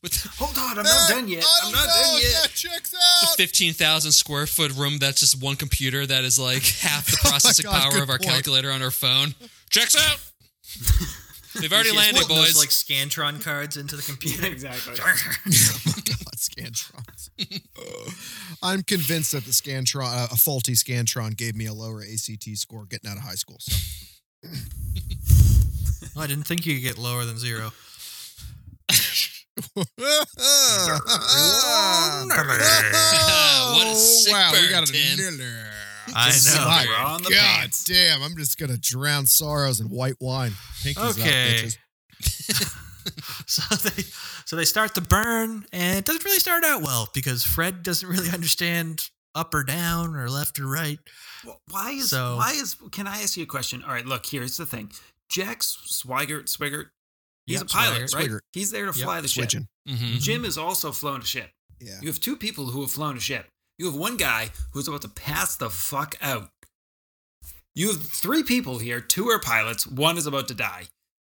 With 0.02 0.16
Hold 0.40 0.58
on, 0.58 0.80
I'm 0.80 0.84
not 0.86 1.10
done 1.10 1.28
yet. 1.28 1.46
I'm 1.64 1.72
not 1.74 1.86
done 1.86 2.20
yet. 2.22 2.50
checks 2.56 2.94
out. 2.96 3.22
the 3.38 3.44
15,000 3.44 4.12
square 4.14 4.48
foot 4.48 4.72
room 4.76 4.98
that's 4.98 5.20
just 5.20 5.42
one 5.44 5.58
computer 5.58 6.06
that 6.08 6.24
is 6.24 6.40
like 6.40 6.64
half 6.64 7.06
the 7.08 7.18
Oh 7.26 7.30
processing 7.30 7.66
God, 7.66 7.82
power 7.92 8.02
of 8.02 8.10
our 8.10 8.18
point. 8.18 8.32
calculator 8.32 8.72
on 8.72 8.82
our 8.82 8.90
phone. 8.92 9.36
Checks 9.70 9.96
out. 9.96 10.18
They've 11.60 11.72
already 11.72 11.92
landed, 11.92 12.22
putting 12.22 12.36
those, 12.38 12.54
boys. 12.54 12.60
like 12.60 12.70
Scantron 12.70 13.44
cards 13.44 13.78
into 13.78 13.96
the 13.96 14.02
computer. 14.02 14.48
exactly. 14.48 14.96
oh 15.00 15.78
my 15.86 15.94
God, 16.06 16.38
Scantrons. 16.38 17.30
I'm 18.64 18.84
convinced 18.84 19.32
that 19.34 19.44
the 19.46 19.52
Scantron, 19.52 20.06
uh, 20.06 20.28
a 20.32 20.36
faulty 20.38 20.74
Scantron, 20.74 21.36
gave 21.36 21.56
me 21.56 21.66
a 21.66 21.74
lower 21.74 22.02
ACT 22.02 22.48
score 22.56 22.86
getting 22.86 23.10
out 23.10 23.18
of 23.18 23.24
high 23.24 23.36
school. 23.36 23.58
So 23.60 23.76
Oh, 26.16 26.22
I 26.22 26.28
didn't 26.28 26.44
think 26.44 26.66
you 26.66 26.76
could 26.76 26.84
get 26.84 26.98
lower 26.98 27.26
than 27.26 27.38
zero. 27.38 27.72
What 29.76 29.88
a 33.88 33.96
sick 33.96 34.34
wow, 34.34 34.52
we 34.54 34.70
got 34.70 34.90
a 34.90 34.92
Tim. 34.92 35.40
Niller. 36.08 36.18
I 36.20 36.30
know. 36.32 36.66
My 36.66 36.86
We're 36.88 37.06
on 37.06 37.24
the 37.24 37.30
God 37.30 37.40
pants. 37.40 37.84
damn, 37.84 38.22
I'm 38.24 38.36
just 38.38 38.58
gonna 38.60 38.78
drown 38.78 39.26
sorrows 39.26 39.80
in 39.80 39.88
white 39.90 40.16
wine. 40.20 40.52
Pinkies 40.82 41.20
Okay. 41.20 41.68
up. 41.68 42.68
So 43.48 43.76
they 43.76 44.04
so 44.46 44.56
they 44.56 44.64
start 44.66 44.94
the 44.94 45.02
burn, 45.02 45.66
and 45.74 45.98
it 45.98 46.06
doesn't 46.06 46.24
really 46.24 46.38
start 46.40 46.64
out 46.64 46.84
well 46.84 47.10
because 47.14 47.44
Fred 47.44 47.82
doesn't 47.84 48.08
really 48.08 48.30
understand 48.30 49.10
up 49.34 49.54
or 49.54 49.64
down 49.64 50.16
or 50.16 50.30
left 50.30 50.60
or 50.60 50.68
right. 50.68 51.00
Well, 51.46 51.60
Why 51.72 51.92
is 51.92 52.12
So- 52.12 52.36
why 52.38 52.52
is 52.54 52.76
can 52.92 53.08
I 53.08 53.22
ask 53.24 53.36
you 53.38 53.44
a 53.44 53.48
question? 53.48 53.84
All 53.84 53.92
right, 53.92 54.06
look, 54.06 54.26
here's 54.28 54.56
the 54.58 54.66
thing. 54.68 54.92
Jack 55.30 55.62
Swigert, 55.62 56.46
Swigert, 56.46 56.86
he's 57.48 57.56
Yep, 57.58 57.62
a 57.64 57.66
pilot, 57.66 58.02
Swigert. 58.04 58.14
right? 58.16 58.30
Swigert. 58.30 58.40
He's 58.54 58.72
there 58.72 58.86
to 58.92 58.98
Yep, 58.98 59.04
fly 59.06 59.20
the 59.22 59.28
ship. 59.28 59.44
Switching. 59.50 59.68
Mhm. 59.90 60.22
Jim 60.22 60.44
has 60.44 60.58
also 60.58 60.92
flown 60.92 61.22
a 61.22 61.26
ship. 61.26 61.50
Yeah. 61.80 62.00
You 62.02 62.08
have 62.08 62.20
two 62.22 62.38
people 62.38 62.68
who 62.68 62.82
have 62.82 62.92
flown 62.92 63.18
a 63.18 63.20
ship. 63.20 63.48
You 63.82 63.88
have 63.88 63.96
one 63.96 64.16
guy 64.16 64.52
who's 64.74 64.88
about 64.88 65.02
to 65.02 65.10
pass 65.10 65.56
the 65.56 65.72
fuck 65.72 66.14
out. 66.22 66.50
You 67.74 67.88
have 67.88 68.00
three 68.00 68.44
people 68.44 68.78
here. 68.78 69.02
Two 69.02 69.30
are 69.30 69.40
pilots. 69.40 69.88
One 69.88 70.20
is 70.20 70.28
about 70.28 70.48
to 70.50 70.54
die. 70.54 70.84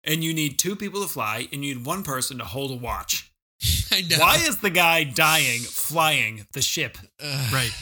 And 0.04 0.22
you 0.22 0.34
need 0.34 0.58
two 0.58 0.76
people 0.76 1.00
to 1.00 1.08
fly, 1.08 1.48
and 1.50 1.64
you 1.64 1.74
need 1.74 1.86
one 1.86 2.02
person 2.02 2.36
to 2.40 2.44
hold 2.44 2.70
a 2.70 2.74
watch. 2.74 3.32
I 3.90 4.02
know. 4.02 4.18
Why 4.18 4.34
is 4.34 4.58
the 4.58 4.68
guy 4.68 5.02
dying 5.02 5.60
flying 5.60 6.46
the 6.52 6.60
ship? 6.60 6.98
Ugh. 7.24 7.52
Right. 7.54 7.72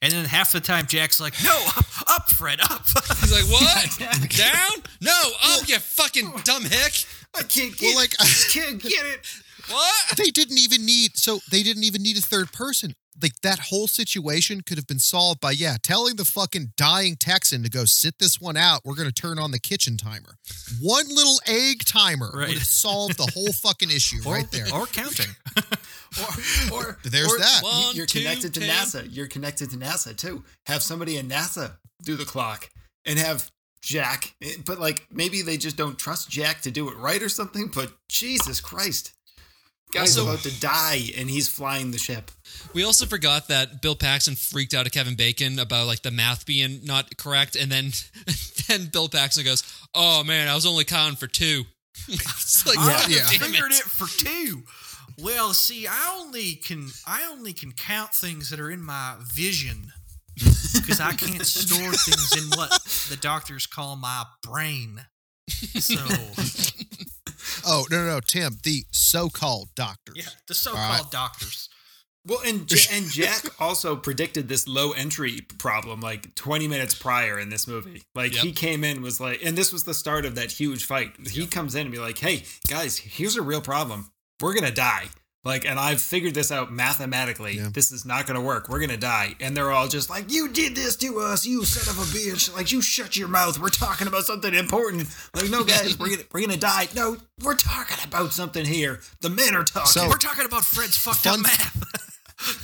And 0.00 0.12
then 0.12 0.26
half 0.26 0.52
the 0.52 0.60
time 0.60 0.86
Jack's 0.86 1.18
like, 1.18 1.34
"No, 1.42 1.66
up, 1.76 1.84
up 2.08 2.30
Fred, 2.30 2.60
up." 2.60 2.86
He's 3.18 3.32
like, 3.32 3.50
what? 3.50 3.98
Down? 4.36 4.82
No, 5.00 5.22
up, 5.44 5.66
you 5.66 5.76
fucking 5.80 6.30
dumb 6.44 6.62
hick. 6.62 7.04
I 7.34 7.42
can't 7.42 7.76
get. 7.76 7.88
Well, 7.88 7.96
like 7.96 8.14
I 8.20 8.30
can't 8.52 8.80
get 8.80 9.06
it. 9.06 9.26
What? 9.68 10.18
they 10.18 10.30
didn't 10.30 10.58
even 10.58 10.86
need 10.86 11.16
so 11.16 11.40
they 11.50 11.64
didn't 11.64 11.82
even 11.82 12.04
need 12.04 12.16
a 12.16 12.20
third 12.20 12.52
person. 12.52 12.94
Like 13.22 13.40
that 13.42 13.58
whole 13.60 13.86
situation 13.86 14.62
could 14.62 14.76
have 14.76 14.86
been 14.88 14.98
solved 14.98 15.40
by 15.40 15.52
yeah, 15.52 15.76
telling 15.82 16.16
the 16.16 16.24
fucking 16.24 16.72
dying 16.76 17.14
Texan 17.16 17.62
to 17.62 17.70
go 17.70 17.84
sit 17.84 18.18
this 18.18 18.40
one 18.40 18.56
out. 18.56 18.80
We're 18.84 18.96
gonna 18.96 19.12
turn 19.12 19.38
on 19.38 19.52
the 19.52 19.60
kitchen 19.60 19.96
timer. 19.96 20.36
One 20.80 21.06
little 21.08 21.40
egg 21.46 21.84
timer 21.84 22.32
Right. 22.34 22.48
would 22.48 22.58
have 22.58 22.66
solved 22.66 23.16
the 23.16 23.30
whole 23.32 23.52
fucking 23.52 23.90
issue 23.90 24.18
or, 24.26 24.34
right 24.34 24.50
there. 24.50 24.66
or 24.74 24.86
counting. 24.86 25.30
Or, 26.72 26.78
or 26.80 26.98
There's 27.02 27.26
or 27.32 27.38
that. 27.38 27.60
One, 27.64 27.96
You're 27.96 28.06
two, 28.06 28.20
connected 28.20 28.54
to 28.54 28.60
ten. 28.60 28.68
NASA. 28.70 29.08
You're 29.10 29.26
connected 29.26 29.70
to 29.70 29.76
NASA 29.76 30.16
too. 30.16 30.44
Have 30.66 30.80
somebody 30.80 31.16
in 31.16 31.28
NASA 31.28 31.72
do 32.04 32.14
the 32.14 32.24
clock 32.24 32.70
and 33.04 33.18
have 33.18 33.50
Jack. 33.82 34.32
eh, 34.40 34.52
But 34.64 34.78
like 34.78 35.06
maybe 35.10 35.42
they 35.42 35.56
just 35.56 35.76
don't 35.76 35.98
trust 35.98 36.30
Jack 36.30 36.60
to 36.62 36.70
do 36.70 36.88
it 36.88 36.96
right 36.98 37.20
or 37.20 37.28
something. 37.28 37.66
But 37.66 37.92
Jesus 38.08 38.60
Christ, 38.60 39.12
guy's 39.92 40.16
Also- 40.16 40.30
about 40.30 40.44
to 40.44 40.60
die 40.60 41.10
and 41.16 41.28
he's 41.28 41.48
flying 41.48 41.90
the 41.90 41.98
ship. 41.98 42.30
We 42.72 42.82
also 42.84 43.06
forgot 43.06 43.48
that 43.48 43.80
Bill 43.82 43.94
Paxton 43.96 44.34
freaked 44.36 44.74
out 44.74 44.86
at 44.86 44.92
Kevin 44.92 45.14
Bacon 45.14 45.58
about 45.58 45.86
like 45.86 46.02
the 46.02 46.10
math 46.10 46.44
being 46.46 46.80
not 46.84 47.16
correct, 47.16 47.54
and 47.56 47.70
then 47.70 47.92
then 48.68 48.86
Bill 48.86 49.08
Paxton 49.08 49.44
goes, 49.44 49.62
"Oh 49.94 50.24
man, 50.24 50.48
I 50.48 50.54
was 50.54 50.66
only 50.66 50.84
counting 50.84 51.16
for 51.16 51.26
two. 51.26 51.64
it's 52.08 52.66
like, 52.66 52.76
Yeah. 52.76 52.86
God 53.02 53.08
Yeah. 53.10 53.26
figured 53.28 53.70
it. 53.72 53.78
it 53.78 53.84
for 53.84 54.06
two. 54.08 54.62
Well, 55.22 55.54
see, 55.54 55.86
I 55.86 56.16
only 56.18 56.54
can 56.54 56.88
I 57.06 57.24
only 57.30 57.52
can 57.52 57.70
count 57.72 58.12
things 58.12 58.50
that 58.50 58.58
are 58.58 58.70
in 58.70 58.82
my 58.82 59.14
vision 59.32 59.92
because 60.34 61.00
I 61.00 61.12
can't 61.12 61.46
store 61.46 61.92
things 61.92 62.36
in 62.36 62.58
what 62.58 62.70
the 63.08 63.16
doctors 63.20 63.66
call 63.66 63.94
my 63.94 64.24
brain. 64.42 65.02
So 65.48 66.04
Oh 67.66 67.86
no, 67.90 67.98
no, 68.04 68.06
no, 68.14 68.20
Tim, 68.20 68.58
the 68.62 68.84
so-called 68.90 69.68
doctors. 69.74 70.16
yeah, 70.16 70.24
the 70.48 70.54
so-called 70.54 70.82
All 70.84 71.02
right. 71.02 71.10
doctors. 71.10 71.68
Well, 72.26 72.40
and 72.44 72.60
and 72.92 73.06
Jack 73.10 73.44
also 73.60 73.96
predicted 73.96 74.48
this 74.48 74.66
low 74.66 74.92
entry 74.92 75.40
problem 75.58 76.00
like 76.00 76.34
20 76.34 76.68
minutes 76.68 76.94
prior 76.94 77.38
in 77.38 77.50
this 77.50 77.66
movie. 77.68 78.02
Like 78.14 78.34
Yep. 78.34 78.44
he 78.44 78.52
came 78.52 78.82
in 78.84 79.02
was 79.02 79.20
like, 79.20 79.40
and 79.44 79.56
this 79.58 79.72
was 79.72 79.84
the 79.84 79.94
start 79.94 80.24
of 80.24 80.34
that 80.36 80.50
huge 80.50 80.84
fight. 80.86 81.12
He 81.28 81.46
comes 81.46 81.74
in 81.74 81.82
and 81.82 81.90
be 81.92 81.98
like, 81.98 82.18
"Hey 82.18 82.44
guys, 82.68 82.96
here's 82.98 83.36
a 83.36 83.42
real 83.42 83.60
problem. 83.60 84.10
We're 84.40 84.54
gonna 84.54 84.70
die." 84.70 85.08
Like, 85.46 85.66
and 85.66 85.78
I've 85.78 86.00
figured 86.00 86.32
this 86.32 86.50
out 86.50 86.72
mathematically. 86.72 87.58
Yeah. 87.58 87.68
This 87.70 87.92
is 87.92 88.06
not 88.06 88.26
gonna 88.26 88.40
work. 88.40 88.70
We're 88.70 88.80
gonna 88.80 88.96
die. 88.96 89.34
And 89.40 89.54
they're 89.54 89.70
all 89.70 89.88
just 89.88 90.08
like, 90.08 90.32
"You 90.32 90.48
did 90.48 90.74
this 90.74 90.96
to 90.96 91.20
us, 91.20 91.44
you 91.44 91.66
son 91.66 91.94
of 91.94 92.00
a 92.00 92.16
bitch!" 92.16 92.50
Like, 92.56 92.72
you 92.72 92.80
shut 92.80 93.14
your 93.18 93.28
mouth. 93.28 93.58
We're 93.58 93.68
talking 93.68 94.06
about 94.06 94.24
something 94.24 94.54
important. 94.54 95.06
Like, 95.34 95.50
no, 95.50 95.62
guys, 95.62 95.98
we're 95.98 96.08
gonna 96.08 96.22
we're 96.32 96.40
gonna 96.40 96.56
die. 96.56 96.88
No, 96.94 97.18
we're 97.42 97.56
talking 97.56 97.98
about 98.02 98.32
something 98.32 98.64
here. 98.64 99.00
The 99.20 99.28
men 99.28 99.54
are 99.54 99.64
talking. 99.64 99.90
So- 99.90 100.08
We're 100.08 100.16
talking 100.16 100.46
about 100.46 100.64
Fred's 100.64 100.96
fucked 100.96 101.24
Fun- 101.24 101.40
up 101.40 101.42
math. 101.42 101.83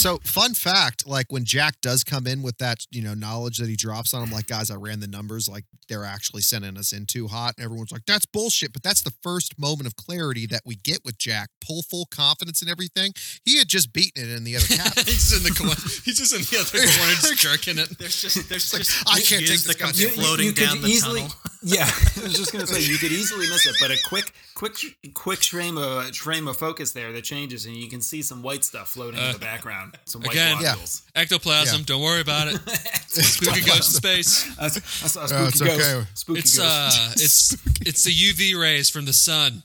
So, 0.00 0.18
fun 0.24 0.54
fact: 0.54 1.06
like 1.06 1.26
when 1.30 1.44
Jack 1.44 1.80
does 1.82 2.04
come 2.04 2.26
in 2.26 2.42
with 2.42 2.56
that, 2.58 2.86
you 2.90 3.02
know, 3.02 3.12
knowledge 3.14 3.58
that 3.58 3.68
he 3.68 3.76
drops 3.76 4.14
on 4.14 4.22
him, 4.22 4.30
like 4.30 4.46
guys, 4.46 4.70
I 4.70 4.76
ran 4.76 5.00
the 5.00 5.06
numbers, 5.06 5.48
like 5.48 5.64
they're 5.88 6.04
actually 6.04 6.40
sending 6.42 6.78
us 6.78 6.92
in 6.92 7.04
too 7.06 7.28
hot, 7.28 7.54
and 7.58 7.64
everyone's 7.64 7.92
like, 7.92 8.06
"That's 8.06 8.24
bullshit." 8.24 8.72
But 8.72 8.82
that's 8.82 9.02
the 9.02 9.12
first 9.22 9.58
moment 9.58 9.86
of 9.86 9.96
clarity 9.96 10.46
that 10.46 10.62
we 10.64 10.76
get 10.76 11.00
with 11.04 11.18
Jack. 11.18 11.50
Pull 11.60 11.82
full 11.82 12.06
confidence 12.10 12.62
and 12.62 12.70
everything. 12.70 13.12
He 13.44 13.58
had 13.58 13.68
just 13.68 13.92
beaten 13.92 14.24
it 14.24 14.34
in 14.34 14.44
the 14.44 14.56
other 14.56 14.66
cabin. 14.74 15.04
he's 15.04 15.36
in 15.36 15.42
the 15.42 15.50
corner. 15.56 15.74
He's 16.04 16.18
just 16.18 16.32
in 16.34 16.40
the 16.42 16.60
other 16.60 16.78
corner, 16.98 17.14
just 17.20 17.36
jerking 17.36 17.78
it. 17.78 17.98
There's 17.98 18.22
just 18.22 18.48
there's 18.48 18.70
just 18.70 19.06
I 19.06 19.20
can't 19.20 19.44
jizz 19.44 19.48
take 19.48 19.60
that 19.62 19.66
this 19.66 19.76
comes 19.76 19.92
goddamn- 19.92 20.00
You- 20.00 20.08
you- 20.16 20.22
floating 20.22 20.54
could 20.54 20.64
down 20.64 20.80
the 20.82 20.88
easily- 20.88 21.20
tunnel. 21.20 21.34
Yeah, 21.62 21.84
I 21.84 22.22
was 22.22 22.32
just 22.38 22.52
gonna 22.54 22.66
say 22.66 22.80
you 22.80 22.96
could 22.96 23.12
easily 23.12 23.46
miss 23.46 23.66
it, 23.66 23.76
but 23.82 23.90
a 23.90 23.98
quick, 24.08 24.32
quick, 24.54 24.76
quick 25.12 25.40
frame 25.44 25.76
of 25.76 26.16
frame 26.16 26.48
of 26.48 26.56
focus 26.56 26.92
there 26.92 27.12
that 27.12 27.22
changes, 27.22 27.66
and 27.66 27.76
you 27.76 27.86
can 27.90 28.00
see 28.00 28.22
some 28.22 28.42
white 28.42 28.64
stuff 28.64 28.88
floating 28.88 29.20
in 29.20 29.26
Uh, 29.26 29.32
the 29.34 29.38
background. 29.40 29.89
Some 30.04 30.22
white 30.22 30.32
again, 30.32 30.56
yeah. 30.56 30.62
globules. 30.72 31.02
Ectoplasm. 31.14 31.78
Yeah. 31.80 31.84
Don't 31.86 32.02
worry 32.02 32.20
about 32.20 32.48
it. 32.48 32.56
Spooky 33.08 33.60
ghost 33.62 33.76
in 33.76 33.82
space. 33.82 34.58
I, 34.58 34.66
s- 34.66 34.76
I 35.04 35.06
saw 35.08 35.20
a 35.20 35.24
Oh, 35.24 35.26
spooky 35.26 35.46
it's 35.48 35.60
ghost. 35.60 35.80
okay. 35.96 36.06
Spooky 36.14 36.38
It's 36.40 36.58
ghost. 36.58 36.98
uh, 37.00 37.10
it's 37.12 37.52
it's 37.86 38.04
the 38.04 38.10
UV 38.12 38.60
rays 38.60 38.88
from 38.90 39.04
the 39.04 39.12
sun. 39.12 39.62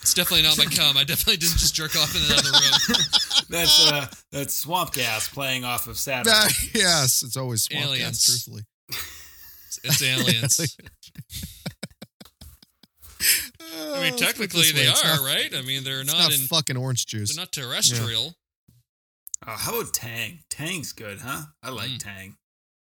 It's 0.00 0.14
definitely 0.14 0.42
not 0.42 0.56
my 0.58 0.66
cum. 0.66 0.96
I 0.96 1.04
definitely 1.04 1.38
didn't 1.38 1.58
just 1.58 1.74
jerk 1.74 1.96
off 1.96 2.14
in 2.14 2.22
another 2.30 2.50
room. 2.50 3.00
that's 3.48 3.90
uh, 3.90 4.06
that's 4.30 4.54
swamp 4.54 4.92
gas 4.92 5.28
playing 5.28 5.64
off 5.64 5.86
of 5.88 5.98
Saturn. 5.98 6.32
Nah, 6.32 6.48
yes, 6.74 7.22
it's 7.22 7.36
always 7.36 7.62
swamp 7.64 7.84
gas, 7.86 7.90
Aliens. 7.92 8.24
truthfully. 8.26 8.62
It's 9.82 10.02
aliens. 10.02 10.76
I 13.92 14.02
mean, 14.02 14.16
technically 14.16 14.70
they 14.72 14.86
are, 14.88 15.24
right? 15.24 15.54
I 15.54 15.62
mean, 15.62 15.84
they're 15.84 16.04
not 16.04 16.18
not 16.18 16.32
in. 16.32 16.40
fucking 16.40 16.76
orange 16.76 17.06
juice. 17.06 17.34
They're 17.34 17.42
not 17.42 17.52
terrestrial. 17.52 18.34
Oh, 19.46 19.52
how 19.56 19.80
about 19.80 19.94
Tang? 19.94 20.40
Tang's 20.50 20.92
good, 20.92 21.20
huh? 21.20 21.42
I 21.62 21.70
like 21.70 21.90
Mm. 21.90 21.98
Tang. 21.98 22.36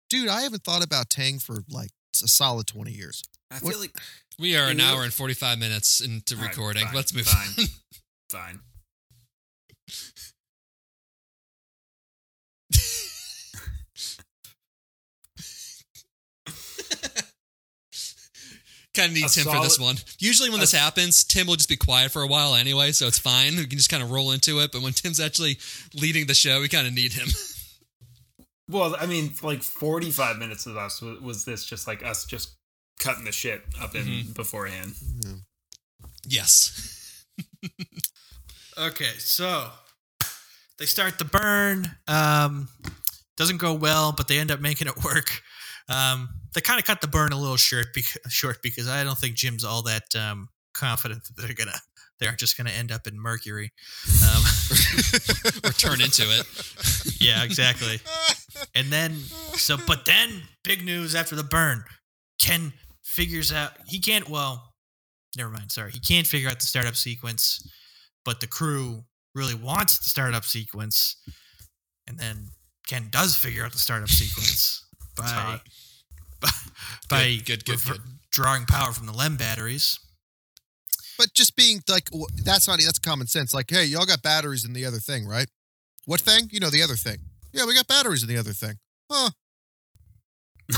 Dude, 0.08 0.28
I 0.28 0.42
haven't 0.42 0.62
thought 0.62 0.84
about 0.84 1.10
Tang 1.10 1.38
for 1.40 1.64
like 1.68 1.90
a 2.22 2.28
solid 2.28 2.66
20 2.66 2.92
years. 2.92 3.22
I 3.50 3.58
What- 3.58 3.72
feel 3.72 3.80
like 3.80 3.96
We 4.38 4.56
are 4.56 4.68
an 4.68 4.78
You- 4.80 4.84
hour 4.84 5.04
and 5.04 5.14
45 5.14 5.58
minutes 5.60 6.00
into 6.00 6.34
All 6.34 6.40
right, 6.42 6.48
recording. 6.50 6.84
fine, 6.86 6.94
Let's 6.94 7.12
move 7.12 7.26
fine. 7.26 7.48
on. 7.58 7.66
Fine. 8.30 8.60
Kind 18.94 19.08
of 19.10 19.14
need 19.14 19.24
A 19.26 19.28
Tim 19.28 19.44
for 19.44 19.60
this 19.62 19.78
one. 19.78 19.96
Usually 20.18 20.48
when 20.50 20.58
a- 20.60 20.62
this 20.62 20.72
happens, 20.72 21.24
Tim 21.24 21.46
will 21.46 21.56
just 21.56 21.68
be 21.68 21.76
quiet 21.76 22.10
for 22.12 22.22
a 22.22 22.26
while 22.26 22.54
anyway, 22.54 22.92
so 22.92 23.06
it's 23.06 23.18
fine. 23.18 23.56
We 23.56 23.66
can 23.66 23.78
just 23.78 23.90
kind 23.90 24.02
of 24.02 24.10
roll 24.10 24.30
into 24.32 24.60
it. 24.60 24.72
But 24.72 24.82
when 24.82 24.92
Tim's 24.92 25.20
actually 25.20 25.58
leading 25.94 26.26
the 26.26 26.34
show, 26.34 26.60
we 26.60 26.68
kind 26.68 26.86
of 26.86 26.92
need 26.94 27.12
him. 27.12 27.28
Well, 28.66 28.96
I 28.98 29.04
mean, 29.04 29.30
like 29.42 29.62
45 29.62 30.38
minutes 30.38 30.64
of 30.64 30.78
us 30.78 31.02
was, 31.02 31.20
was 31.20 31.44
this 31.44 31.66
just 31.66 31.86
like 31.86 32.02
us 32.02 32.24
just 32.24 32.56
cutting 32.98 33.24
the 33.24 33.30
shit 33.30 33.62
up 33.78 33.94
in 33.94 34.04
Mhm. 34.06 34.34
beforehand. 34.34 34.94
yes. 36.26 37.26
Okay, 38.78 39.10
so 39.18 39.70
they 40.78 40.86
start 40.86 41.18
the 41.18 41.24
burn. 41.24 41.96
Um, 42.08 42.68
doesn't 43.36 43.58
go 43.58 43.72
well, 43.74 44.12
but 44.12 44.28
they 44.28 44.38
end 44.38 44.50
up 44.50 44.60
making 44.60 44.88
it 44.88 45.04
work. 45.04 45.42
Um, 45.88 46.28
they 46.54 46.60
kind 46.60 46.78
of 46.78 46.86
cut 46.86 47.00
the 47.00 47.08
burn 47.08 47.32
a 47.32 47.38
little 47.38 47.56
short 47.56 47.88
because, 47.94 48.20
short 48.32 48.62
because 48.62 48.88
I 48.88 49.04
don't 49.04 49.18
think 49.18 49.34
Jim's 49.34 49.64
all 49.64 49.82
that 49.82 50.14
um, 50.18 50.48
confident 50.72 51.24
that 51.24 51.42
they're 51.42 51.54
gonna 51.54 51.78
they're 52.20 52.32
just 52.32 52.56
gonna 52.56 52.70
end 52.70 52.92
up 52.92 53.06
in 53.06 53.18
Mercury. 53.18 53.72
Um, 54.22 54.42
or 55.64 55.70
turn 55.72 56.00
into 56.00 56.22
it. 56.22 57.20
yeah, 57.20 57.42
exactly. 57.44 58.00
And 58.74 58.92
then 58.92 59.16
so, 59.56 59.76
but 59.86 60.06
then 60.06 60.42
big 60.62 60.84
news 60.84 61.14
after 61.14 61.34
the 61.34 61.44
burn. 61.44 61.84
Ken 62.40 62.72
figures 63.02 63.52
out 63.52 63.72
he 63.86 63.98
can't. 64.00 64.28
Well, 64.28 64.74
never 65.36 65.50
mind. 65.50 65.72
Sorry, 65.72 65.90
he 65.90 66.00
can't 66.00 66.26
figure 66.26 66.48
out 66.48 66.60
the 66.60 66.66
startup 66.66 66.96
sequence, 66.96 67.68
but 68.24 68.40
the 68.40 68.46
crew 68.46 69.04
really 69.34 69.54
wants 69.54 69.98
the 69.98 70.08
startup 70.08 70.44
sequence, 70.44 71.16
and 72.06 72.18
then 72.18 72.48
Ken 72.86 73.08
does 73.10 73.36
figure 73.36 73.64
out 73.64 73.72
the 73.72 73.78
startup 73.78 74.08
sequence 74.08 74.83
by 75.16 75.60
by, 76.40 76.48
by 77.08 77.36
Good, 77.44 77.64
good, 77.64 77.84
good, 77.84 77.98
drawing 78.30 78.64
power 78.66 78.92
from 78.92 79.06
the 79.06 79.12
Lem 79.12 79.36
batteries. 79.36 79.98
But 81.16 81.32
just 81.34 81.56
being 81.56 81.80
like, 81.88 82.08
that's 82.44 82.66
not 82.66 82.80
that's 82.80 82.98
common 82.98 83.26
sense. 83.26 83.54
Like, 83.54 83.70
hey, 83.70 83.84
y'all 83.84 84.06
got 84.06 84.22
batteries 84.22 84.64
in 84.64 84.72
the 84.72 84.84
other 84.84 84.98
thing, 84.98 85.26
right? 85.26 85.46
What 86.06 86.20
thing? 86.20 86.48
You 86.50 86.60
know, 86.60 86.70
the 86.70 86.82
other 86.82 86.96
thing. 86.96 87.18
Yeah, 87.52 87.66
we 87.66 87.74
got 87.74 87.86
batteries 87.86 88.22
in 88.22 88.28
the 88.28 88.36
other 88.36 88.52
thing. 88.52 88.74
Huh? 89.10 89.30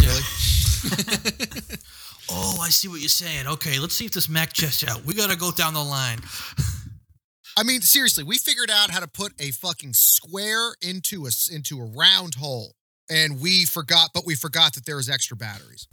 Really? 0.01 0.23
Oh, 2.29 2.59
I 2.61 2.71
see 2.71 2.89
what 2.89 3.01
you're 3.01 3.09
saying. 3.09 3.47
Okay, 3.47 3.79
let's 3.79 3.95
see 3.95 4.07
if 4.07 4.13
this 4.13 4.29
Mac 4.29 4.53
checks 4.53 4.87
out. 4.87 5.05
We 5.05 5.15
gotta 5.15 5.37
go 5.37 5.53
down 5.53 5.75
the 5.75 5.85
line. 5.85 6.19
I 7.57 7.63
mean, 7.63 7.81
seriously, 7.83 8.25
we 8.25 8.37
figured 8.37 8.71
out 8.71 8.91
how 8.91 9.01
to 9.01 9.07
put 9.07 9.33
a 9.41 9.51
fucking 9.53 9.93
square 9.95 10.75
into 10.83 11.27
a 11.27 11.31
into 11.51 11.81
a 11.81 11.85
round 11.85 12.35
hole, 12.35 12.75
and 13.11 13.41
we 13.41 13.65
forgot, 13.65 14.11
but 14.15 14.25
we 14.27 14.35
forgot 14.35 14.75
that 14.75 14.87
there 14.87 14.97
was 14.97 15.09
extra 15.09 15.37
batteries. 15.37 15.87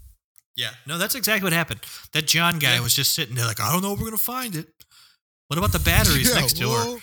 Yeah, 0.56 0.69
no, 0.85 0.98
that's 0.98 1.15
exactly 1.15 1.45
what 1.45 1.53
happened. 1.53 1.80
That 2.14 2.27
John 2.27 2.60
guy 2.60 2.76
Yeah. 2.76 2.81
was 2.81 2.94
just 2.94 3.14
sitting 3.14 3.35
there 3.35 3.45
like, 3.45 3.60
I 3.60 3.72
don't 3.72 3.81
know 3.81 3.94
if 3.94 3.99
we're 3.99 4.06
gonna 4.06 4.18
find 4.18 4.56
it. 4.56 4.68
What 5.48 5.57
about 5.57 5.72
the 5.72 5.80
batteries 5.80 6.30
Yeah, 6.30 6.40
next 6.41 6.53
door? 6.53 6.77
whoa. 6.77 6.99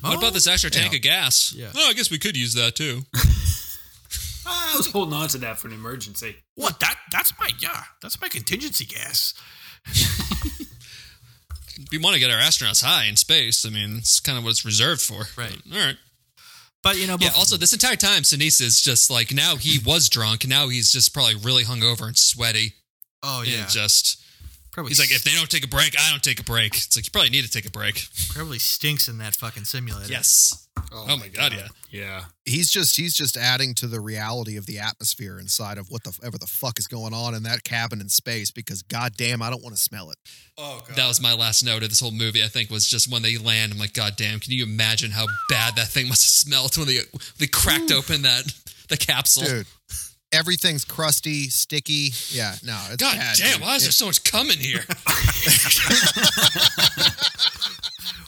What 0.00 0.18
about 0.18 0.32
this 0.34 0.46
extra 0.46 0.70
tank 0.70 0.92
Yeah. 0.92 0.96
of 0.96 1.02
gas? 1.02 1.52
Yeah. 1.52 1.72
Oh, 1.74 1.88
I 1.88 1.92
guess 1.94 2.10
we 2.10 2.18
could 2.18 2.36
use 2.36 2.54
that 2.54 2.74
too. 2.76 3.04
Ah, 4.46 4.74
I 4.74 4.76
was 4.76 4.88
holding 4.88 5.14
on 5.14 5.26
to 5.28 5.38
that 5.38 5.58
for 5.58 5.68
an 5.68 5.72
emergency. 5.72 6.36
What? 6.54 6.78
That 6.80 6.98
that's 7.10 7.32
my 7.40 7.48
yeah, 7.60 7.84
that's 8.02 8.20
my 8.20 8.28
contingency 8.28 8.84
gas. 8.84 9.32
We 11.90 11.98
want 11.98 12.14
to 12.14 12.20
get 12.20 12.30
our 12.30 12.38
astronauts 12.38 12.84
high 12.84 13.06
in 13.06 13.16
space. 13.16 13.66
I 13.66 13.70
mean, 13.70 13.96
it's 13.98 14.20
kind 14.20 14.38
of 14.38 14.44
what 14.44 14.50
it's 14.50 14.64
reserved 14.64 15.00
for. 15.00 15.26
Right. 15.36 15.56
All 15.72 15.78
right. 15.78 15.96
But 16.84 16.98
you 16.98 17.06
know, 17.08 17.16
Yeah. 17.18 17.30
Also, 17.34 17.56
this 17.56 17.72
entire 17.72 17.96
time, 17.96 18.22
Sinise 18.22 18.60
is 18.60 18.80
just 18.80 19.10
like 19.10 19.32
now 19.32 19.56
he 19.56 19.78
was 19.84 20.08
drunk. 20.08 20.46
Now 20.46 20.68
he's 20.68 20.92
just 20.92 21.12
probably 21.12 21.34
really 21.34 21.64
hungover 21.64 22.06
and 22.06 22.16
sweaty. 22.16 22.74
oh 23.22 23.40
And 23.40 23.48
yeah, 23.50 23.66
just 23.66 24.22
probably 24.74 24.90
he's 24.90 24.98
like, 24.98 25.12
if 25.12 25.22
they 25.22 25.30
don't 25.30 25.48
take 25.48 25.64
a 25.64 25.68
break, 25.68 25.94
I 25.98 26.10
don't 26.10 26.22
take 26.22 26.40
a 26.40 26.44
break. 26.44 26.74
It's 26.74 26.96
like 26.96 27.06
you 27.06 27.10
probably 27.12 27.30
need 27.30 27.44
to 27.44 27.50
take 27.50 27.64
a 27.66 27.70
break. 27.70 28.08
probably 28.30 28.58
stinks 28.58 29.08
in 29.08 29.18
that 29.18 29.36
fucking 29.36 29.64
simulator. 29.64 30.10
Yes. 30.10 30.68
Oh, 30.92 31.06
oh 31.10 31.16
my 31.16 31.28
god, 31.28 31.52
yeah. 31.52 31.68
Yeah. 31.90 32.24
He's 32.44 32.70
just 32.70 32.96
he's 32.96 33.14
just 33.14 33.36
adding 33.36 33.74
to 33.76 33.86
the 33.86 34.00
reality 34.00 34.56
of 34.56 34.66
the 34.66 34.80
atmosphere 34.80 35.38
inside 35.38 35.78
of 35.78 35.90
what 35.90 36.02
the 36.02 36.12
ever 36.24 36.36
the 36.36 36.46
fuck 36.46 36.78
is 36.78 36.88
going 36.88 37.14
on 37.14 37.34
in 37.34 37.44
that 37.44 37.62
cabin 37.62 38.00
in 38.00 38.08
space. 38.08 38.50
Because 38.50 38.82
goddamn, 38.82 39.40
I 39.40 39.50
don't 39.50 39.62
want 39.62 39.76
to 39.76 39.80
smell 39.80 40.10
it. 40.10 40.18
Oh 40.58 40.80
god. 40.86 40.96
That 40.96 41.08
was 41.08 41.22
my 41.22 41.34
last 41.34 41.64
note 41.64 41.84
of 41.84 41.90
this 41.90 42.00
whole 42.00 42.10
movie. 42.10 42.42
I 42.42 42.48
think 42.48 42.70
was 42.70 42.86
just 42.86 43.10
when 43.10 43.22
they 43.22 43.38
land. 43.38 43.72
I'm 43.72 43.78
like, 43.78 43.94
God 43.94 44.14
damn! 44.16 44.40
Can 44.40 44.52
you 44.52 44.64
imagine 44.64 45.12
how 45.12 45.26
bad 45.48 45.76
that 45.76 45.88
thing 45.88 46.08
must 46.08 46.22
have 46.22 46.30
smelled 46.30 46.76
when 46.76 46.88
they 46.88 46.98
they 47.38 47.46
cracked 47.46 47.92
open 47.92 48.22
that 48.22 48.52
the 48.88 48.96
capsule? 48.96 49.44
dude. 49.44 49.66
Everything's 50.34 50.84
crusty, 50.84 51.48
sticky. 51.48 52.10
Yeah, 52.30 52.54
no, 52.64 52.78
it's 52.90 52.96
God 53.02 53.16
bad, 53.16 53.36
damn! 53.36 53.52
dude. 53.54 53.62
Why 53.62 53.76
is 53.76 53.82
there 53.84 53.92
so 53.92 54.06
much 54.06 54.22
cum 54.24 54.50
in 54.50 54.58
here? 54.58 54.84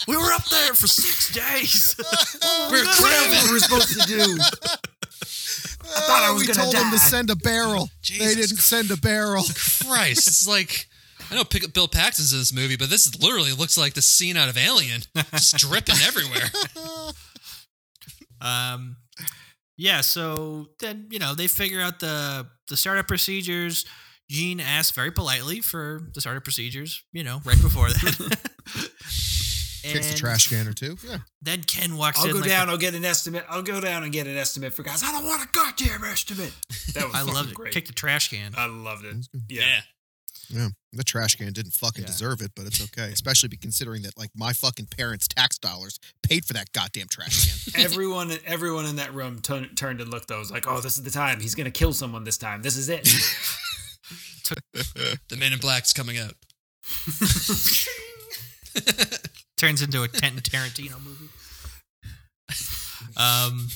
we 0.08 0.16
were 0.16 0.32
up 0.32 0.44
there 0.46 0.74
for 0.74 0.86
six 0.86 1.32
days. 1.34 1.96
We're 2.70 2.84
cramming. 2.84 3.44
we 3.48 3.52
were 3.52 3.58
supposed 3.60 4.00
to 4.00 4.06
do. 4.06 4.38
I 5.88 6.00
thought 6.00 6.22
I 6.22 6.30
was 6.32 6.42
we 6.42 6.46
gonna 6.48 6.62
told 6.62 6.74
them 6.74 6.90
to 6.92 6.98
send 6.98 7.30
a 7.30 7.36
barrel. 7.36 7.90
Jesus 8.02 8.26
they 8.26 8.34
didn't 8.40 8.58
send 8.58 8.90
a 8.90 8.96
barrel. 8.96 9.44
Christ! 9.84 10.26
It's 10.28 10.46
like 10.48 10.88
I 11.30 11.34
know 11.34 11.44
Pick- 11.44 11.72
Bill 11.72 11.88
Paxton's 11.88 12.32
in 12.32 12.38
this 12.38 12.52
movie, 12.52 12.76
but 12.76 12.88
this 12.90 13.20
literally 13.20 13.52
looks 13.52 13.76
like 13.76 13.94
the 13.94 14.02
scene 14.02 14.36
out 14.36 14.48
of 14.48 14.56
Alien, 14.56 15.02
just 15.32 15.56
dripping 15.58 15.96
everywhere. 16.06 16.50
Um, 18.38 18.96
yeah. 19.76 20.00
So 20.00 20.66
then 20.80 21.08
you 21.10 21.18
know 21.18 21.34
they 21.34 21.46
figure 21.46 21.80
out 21.80 22.00
the 22.00 22.46
the 22.68 22.76
startup 22.76 23.06
procedures. 23.08 23.84
Gene 24.28 24.58
asks 24.58 24.90
very 24.90 25.12
politely 25.12 25.60
for 25.60 26.00
the 26.14 26.20
startup 26.20 26.42
procedures. 26.44 27.02
You 27.12 27.22
know, 27.24 27.40
right 27.44 27.60
before 27.62 27.88
that. 27.88 28.38
Kicks 29.86 30.10
the 30.10 30.16
trash 30.18 30.48
can 30.48 30.66
or 30.66 30.72
two. 30.72 30.96
Yeah. 31.08 31.18
Then 31.42 31.62
Ken 31.62 31.96
walks 31.96 32.18
I'll 32.18 32.26
in. 32.26 32.32
go 32.32 32.38
like 32.40 32.48
down. 32.48 32.66
the- 32.66 32.72
I'll 32.72 32.78
get 32.78 32.94
an 32.94 33.04
estimate. 33.04 33.44
I'll 33.48 33.62
go 33.62 33.80
down 33.80 34.02
and 34.02 34.12
get 34.12 34.26
an 34.26 34.36
estimate 34.36 34.74
for 34.74 34.82
guys. 34.82 35.04
I 35.04 35.12
don't 35.12 35.24
want 35.24 35.44
a 35.44 35.48
goddamn 35.52 36.02
estimate. 36.02 36.52
That 36.94 37.04
was 37.06 37.14
I 37.14 37.22
loved 37.22 37.50
it. 37.50 37.54
great. 37.54 37.72
Kick 37.72 37.86
the 37.86 37.92
trash 37.92 38.30
can. 38.30 38.52
I 38.56 38.66
loved 38.66 39.04
it. 39.04 39.14
Yeah. 39.48 39.62
Yeah. 39.62 39.80
Yeah. 40.48 40.68
The 40.92 41.04
trash 41.04 41.36
can 41.36 41.52
didn't 41.52 41.72
fucking 41.74 42.02
Yeah. 42.04 42.08
deserve 42.08 42.40
it, 42.40 42.52
but 42.56 42.66
it's 42.66 42.82
okay. 42.82 43.10
Especially 43.12 43.48
be 43.48 43.56
considering 43.56 44.02
that 44.02 44.16
like 44.16 44.30
my 44.34 44.52
fucking 44.52 44.86
parents' 44.96 45.28
tax 45.28 45.58
dollars 45.58 45.98
paid 46.22 46.44
for 46.44 46.54
that 46.54 46.72
goddamn 46.72 47.08
trash 47.08 47.70
can. 47.72 47.80
everyone, 47.84 48.32
everyone 48.46 48.86
in 48.86 48.96
that 48.96 49.12
room 49.14 49.40
turn, 49.42 49.74
turned 49.74 50.00
and 50.00 50.10
looked. 50.10 50.30
I 50.30 50.38
was 50.38 50.50
like, 50.50 50.66
"Oh, 50.66 50.80
this 50.80 50.96
is 50.96 51.02
the 51.04 51.10
time. 51.10 51.40
He's 51.40 51.54
gonna 51.54 51.70
kill 51.70 51.92
someone 51.92 52.24
this 52.24 52.38
time. 52.38 52.62
This 52.62 52.76
is 52.76 52.88
it." 52.88 53.08
The 55.28 55.36
Man 55.36 55.52
in 55.52 55.58
Black's 55.58 55.92
coming 55.92 56.18
out. 56.18 56.34
Turns 59.56 59.82
into 59.82 60.02
a 60.02 60.08
Quentin 60.08 60.40
Tarantino 60.40 61.02
movie. 61.02 61.28
Um. 63.16 63.68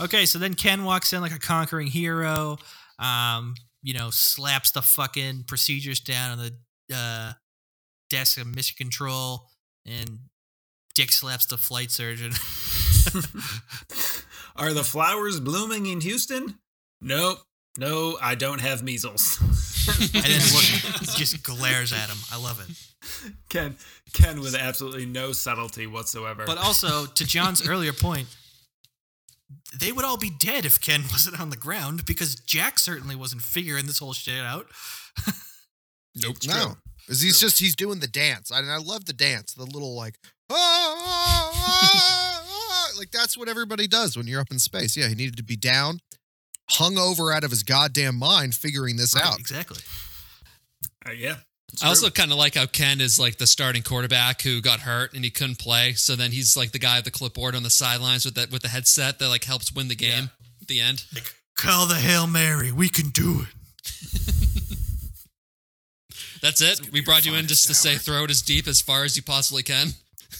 Okay, 0.00 0.26
so 0.26 0.38
then 0.38 0.54
Ken 0.54 0.84
walks 0.84 1.12
in 1.12 1.20
like 1.20 1.32
a 1.32 1.38
conquering 1.38 1.86
hero. 1.86 2.58
Um, 2.98 3.54
you 3.82 3.94
know, 3.94 4.10
slaps 4.10 4.70
the 4.72 4.82
fucking 4.82 5.44
procedures 5.46 6.00
down 6.00 6.32
on 6.32 6.38
the 6.38 6.52
uh, 6.94 7.32
desk 8.10 8.38
of 8.40 8.46
mission 8.46 8.74
control, 8.76 9.46
and 9.86 10.18
Dick 10.94 11.12
slaps 11.12 11.46
the 11.46 11.56
flight 11.56 11.90
surgeon. 11.90 12.32
Are 14.56 14.72
the 14.72 14.84
flowers 14.84 15.38
blooming 15.38 15.86
in 15.86 16.00
Houston? 16.00 16.58
Nope. 17.00 17.38
No, 17.78 18.18
I 18.20 18.34
don't 18.34 18.60
have 18.60 18.82
measles. 18.82 19.38
and 19.88 20.24
then 20.24 20.40
look, 20.52 20.64
just 21.16 21.44
glares 21.44 21.92
at 21.92 22.08
him. 22.08 22.18
I 22.32 22.42
love 22.42 22.60
it. 22.68 23.32
Ken, 23.48 23.76
Ken, 24.12 24.40
with 24.40 24.56
absolutely 24.56 25.06
no 25.06 25.30
subtlety 25.30 25.86
whatsoever. 25.86 26.44
But 26.44 26.58
also, 26.58 27.06
to 27.06 27.24
John's 27.24 27.66
earlier 27.66 27.92
point, 27.92 28.26
they 29.78 29.92
would 29.92 30.04
all 30.04 30.16
be 30.18 30.30
dead 30.30 30.64
if 30.64 30.80
Ken 30.80 31.02
wasn't 31.10 31.40
on 31.40 31.50
the 31.50 31.56
ground 31.56 32.04
because 32.04 32.34
Jack 32.36 32.78
certainly 32.78 33.14
wasn't 33.16 33.42
figuring 33.42 33.86
this 33.86 33.98
whole 33.98 34.12
shit 34.12 34.40
out. 34.44 34.66
Nope. 36.20 36.36
no. 36.46 36.76
'Cause 37.06 37.20
he's 37.20 37.38
just 37.40 37.58
he's 37.60 37.76
doing 37.76 38.00
the 38.00 38.08
dance. 38.08 38.50
I, 38.50 38.58
and 38.58 38.70
I 38.70 38.78
love 38.78 39.04
the 39.04 39.12
dance. 39.12 39.54
The 39.54 39.64
little 39.64 39.94
like 39.94 40.18
"Ah, 40.50 40.54
ah, 40.54 41.50
ah, 41.54 42.44
ah," 42.48 42.88
like 42.98 43.10
that's 43.12 43.36
what 43.38 43.48
everybody 43.48 43.86
does 43.86 44.16
when 44.16 44.26
you're 44.26 44.40
up 44.40 44.50
in 44.50 44.58
space. 44.58 44.96
Yeah, 44.96 45.08
he 45.08 45.14
needed 45.14 45.36
to 45.36 45.42
be 45.44 45.56
down, 45.56 46.00
hung 46.70 46.98
over 46.98 47.32
out 47.32 47.44
of 47.44 47.50
his 47.50 47.62
goddamn 47.62 48.16
mind, 48.18 48.54
figuring 48.56 48.96
this 48.96 49.14
Right, 49.14 49.24
out. 49.24 49.38
exactly. 49.38 49.80
Uh, 51.06 51.12
yeah. 51.12 51.36
It's 51.72 51.82
I 51.82 51.88
also 51.88 52.10
kind 52.10 52.32
of 52.32 52.38
like 52.38 52.54
how 52.54 52.66
Ken 52.66 53.00
is 53.00 53.20
like 53.20 53.36
the 53.36 53.46
starting 53.46 53.82
quarterback 53.82 54.42
who 54.42 54.60
got 54.60 54.80
hurt 54.80 55.12
and 55.12 55.24
he 55.24 55.30
couldn't 55.30 55.58
play. 55.58 55.92
So 55.92 56.16
then 56.16 56.32
he's 56.32 56.56
like 56.56 56.72
the 56.72 56.78
guy 56.78 56.98
at 56.98 57.04
the 57.04 57.10
clipboard 57.10 57.54
on 57.54 57.62
the 57.62 57.70
sidelines 57.70 58.24
with 58.24 58.34
that 58.34 58.50
with 58.50 58.62
the 58.62 58.68
headset 58.68 59.18
that 59.18 59.28
like 59.28 59.44
helps 59.44 59.72
win 59.72 59.88
the 59.88 59.94
game 59.94 60.30
at 60.62 60.68
the 60.68 60.80
end. 60.80 61.04
Like, 61.14 61.34
call 61.56 61.86
the 61.86 61.96
Hail 61.96 62.26
Mary. 62.26 62.72
We 62.72 62.88
can 62.88 63.10
do 63.10 63.42
it. 63.42 63.48
That's 66.40 66.60
That's 66.60 66.80
it. 66.80 66.92
We 66.92 67.02
brought 67.02 67.26
you 67.26 67.34
in 67.34 67.46
just 67.46 67.66
to 67.66 67.74
say 67.74 67.96
throw 67.96 68.24
it 68.24 68.30
as 68.30 68.42
deep 68.42 68.66
as 68.66 68.80
far 68.80 69.04
as 69.04 69.16
you 69.16 69.22
possibly 69.22 69.62
can. 69.62 69.88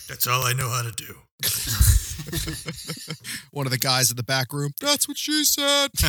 That's 0.09 0.27
all 0.27 0.43
I 0.43 0.55
know 0.55 0.71
how 0.71 0.83
to 0.83 0.93
do. 0.93 1.15
One 3.53 3.67
of 3.67 3.71
the 3.71 3.79
guys 3.79 4.11
in 4.11 4.17
the 4.17 4.23
back 4.23 4.53
room. 4.53 4.73
That's 4.81 5.07
what 5.07 5.17
she 5.17 5.45
said. 5.45 5.91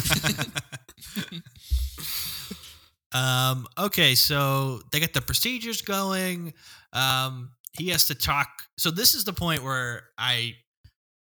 Um, 3.13 3.67
okay, 3.77 4.15
so 4.15 4.81
they 4.91 4.99
get 4.99 5.13
the 5.13 5.21
procedures 5.21 5.81
going. 5.81 6.53
Um, 6.93 7.51
he 7.77 7.89
has 7.89 8.07
to 8.07 8.15
talk. 8.15 8.47
So 8.77 8.91
this 8.91 9.15
is 9.15 9.23
the 9.23 9.33
point 9.33 9.63
where 9.63 10.03
I, 10.17 10.55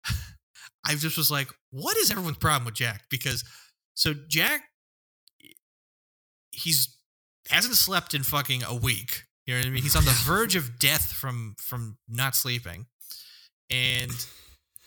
I 0.85 0.95
just 0.95 1.17
was 1.17 1.31
like, 1.31 1.49
what 1.71 1.97
is 1.97 2.11
everyone's 2.11 2.37
problem 2.37 2.65
with 2.65 2.75
Jack? 2.75 3.03
Because 3.09 3.43
so 3.93 4.13
Jack, 4.27 4.63
he's 6.51 6.95
hasn't 7.49 7.75
slept 7.75 8.13
in 8.13 8.23
fucking 8.23 8.63
a 8.63 8.75
week. 8.75 9.23
You 9.45 9.53
know 9.53 9.59
what 9.61 9.67
I 9.67 9.69
mean? 9.69 9.83
He's 9.83 9.95
on 9.95 10.05
the 10.05 10.11
verge 10.25 10.55
of 10.55 10.79
death 10.79 11.13
from 11.13 11.55
from 11.57 11.97
not 12.09 12.35
sleeping, 12.35 12.85
and 13.69 14.11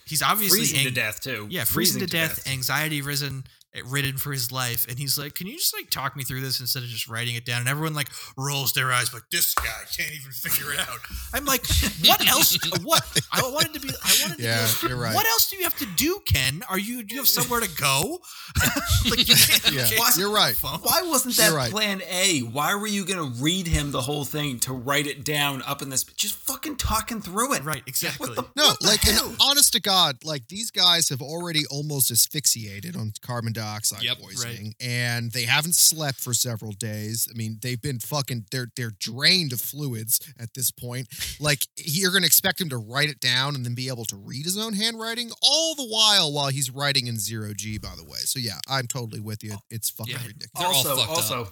he's 0.07 0.23
obviously 0.23 0.59
freezing 0.61 0.81
to 0.81 0.89
ang- 0.89 0.95
death 0.95 1.21
too. 1.21 1.47
yeah, 1.51 1.65
freezing, 1.65 2.01
to, 2.01 2.07
death, 2.07 2.47
anxiety 2.49 3.01
risen, 3.01 3.45
Eh, 3.73 3.83
ridden 3.87 4.17
for 4.19 4.33
his 4.33 4.51
life, 4.51 4.85
and 4.89 4.99
he's 4.99 5.17
like, 5.17 5.35
"Can 5.37 5.47
you 5.47 5.57
just 5.57 5.73
like 5.73 5.91
talk 5.91 6.17
me 6.17 6.25
through 6.25 6.41
this 6.41 6.59
instead 6.59 6.83
of 6.83 6.89
just 6.89 7.07
writing 7.07 7.37
it 7.37 7.45
down?" 7.45 7.61
And 7.61 7.69
everyone 7.69 7.95
like 7.95 8.09
rolls 8.37 8.73
their 8.73 8.91
eyes, 8.93 9.15
like, 9.15 9.23
"This 9.31 9.55
guy 9.55 9.63
can't 9.97 10.11
even 10.11 10.33
figure 10.33 10.73
it 10.73 10.81
out." 10.81 10.99
I'm 11.33 11.45
like, 11.45 11.65
"What 12.05 12.27
else? 12.27 12.59
What 12.83 13.05
I 13.31 13.43
wanted 13.43 13.75
to 13.75 13.81
be? 13.81 13.91
I 14.03 14.19
wanted 14.23 14.39
to 14.39 14.43
Yeah, 14.43 14.67
be, 14.83 14.89
you're 14.89 14.97
right. 14.97 15.15
What 15.15 15.25
else 15.27 15.49
do 15.49 15.57
you 15.57 15.63
have 15.63 15.77
to 15.79 15.87
do, 15.87 16.21
Ken? 16.27 16.63
Are 16.69 16.81
you 16.81 17.05
do 17.05 17.15
you 17.15 17.21
have 17.21 17.29
somewhere 17.29 17.61
to 17.61 17.69
go? 17.77 18.19
like, 19.09 19.29
you 19.29 19.37
can't, 19.37 19.73
Yeah, 19.73 19.87
you 19.89 19.97
can't 19.99 20.17
you're 20.17 20.33
right. 20.35 20.57
phone. 20.57 20.81
Why 20.81 21.03
wasn't 21.05 21.37
that 21.37 21.53
right. 21.53 21.71
plan 21.71 22.03
A? 22.11 22.41
Why 22.41 22.75
were 22.75 22.89
you 22.89 23.05
going 23.05 23.33
to 23.33 23.41
read 23.43 23.69
him 23.69 23.93
the 23.93 24.01
whole 24.03 24.25
thing 24.25 24.59
to 24.61 24.73
write 24.73 25.07
it 25.07 25.25
down 25.25 25.63
up 25.63 25.81
in 25.81 25.91
this? 25.91 26.03
Just 26.03 26.35
fucking 26.35 26.75
talking 26.77 27.21
through 27.21 27.55
it. 27.55 27.65
Right, 27.65 27.83
exactly. 27.87 28.31
What 28.31 28.37
the, 28.37 28.43
No, 28.57 28.69
what 28.71 28.81
the 28.81 28.87
like, 28.89 29.01
hell? 29.03 29.33
honest 29.41 29.73
to 29.75 29.81
God, 29.81 30.25
like 30.25 30.49
these 30.49 30.73
guys 30.73 31.09
have 31.11 31.23
already 31.23 31.65
almost 31.71 32.11
asphyxiated 32.11 32.97
on 32.97 33.13
carbon 33.23 33.53
dioxide 33.61 34.03
Yep, 34.03 34.19
poisoning, 34.19 34.75
and 34.81 35.31
they 35.33 35.43
haven't 35.45 35.75
slept 35.75 36.21
for 36.21 36.35
several 36.35 36.73
days. 36.73 37.29
I 37.31 37.37
mean, 37.37 37.59
they've 37.63 37.81
been 37.81 37.99
fucking 37.99 38.47
they're 38.51 38.69
they're 38.77 38.93
drained 38.99 39.53
of 39.53 39.61
fluids 39.61 40.21
at 40.39 40.55
this 40.55 40.71
point. 40.71 41.09
Like, 41.41 41.67
you're 41.77 42.13
gonna 42.13 42.27
expect 42.27 42.61
him 42.61 42.69
to 42.69 42.77
write 42.77 43.09
it 43.09 43.19
down 43.21 43.55
and 43.55 43.65
then 43.65 43.75
be 43.75 43.89
able 43.89 44.05
to 44.07 44.17
read 44.17 44.45
his 44.45 44.59
own 44.59 44.75
handwriting 44.75 45.31
all 45.43 45.75
the 45.75 45.87
while 45.87 46.33
while 46.33 46.49
he's 46.49 46.71
writing 46.71 47.07
in 47.07 47.19
zero 47.19 47.53
G. 47.55 47.79
By 47.79 47.95
the 47.97 48.05
way, 48.05 48.19
so 48.19 48.39
yeah, 48.39 48.59
I'm 48.69 48.87
totally 48.87 49.21
with 49.21 49.43
you. 49.43 49.57
It's 49.71 49.91
oh, 49.93 50.05
fucking 50.05 50.15
Yeah. 50.21 50.27
ridiculous. 50.27 50.51
They're 50.57 50.67
all 50.67 50.75
also, 50.75 51.03
up. 51.03 51.09
also, 51.09 51.51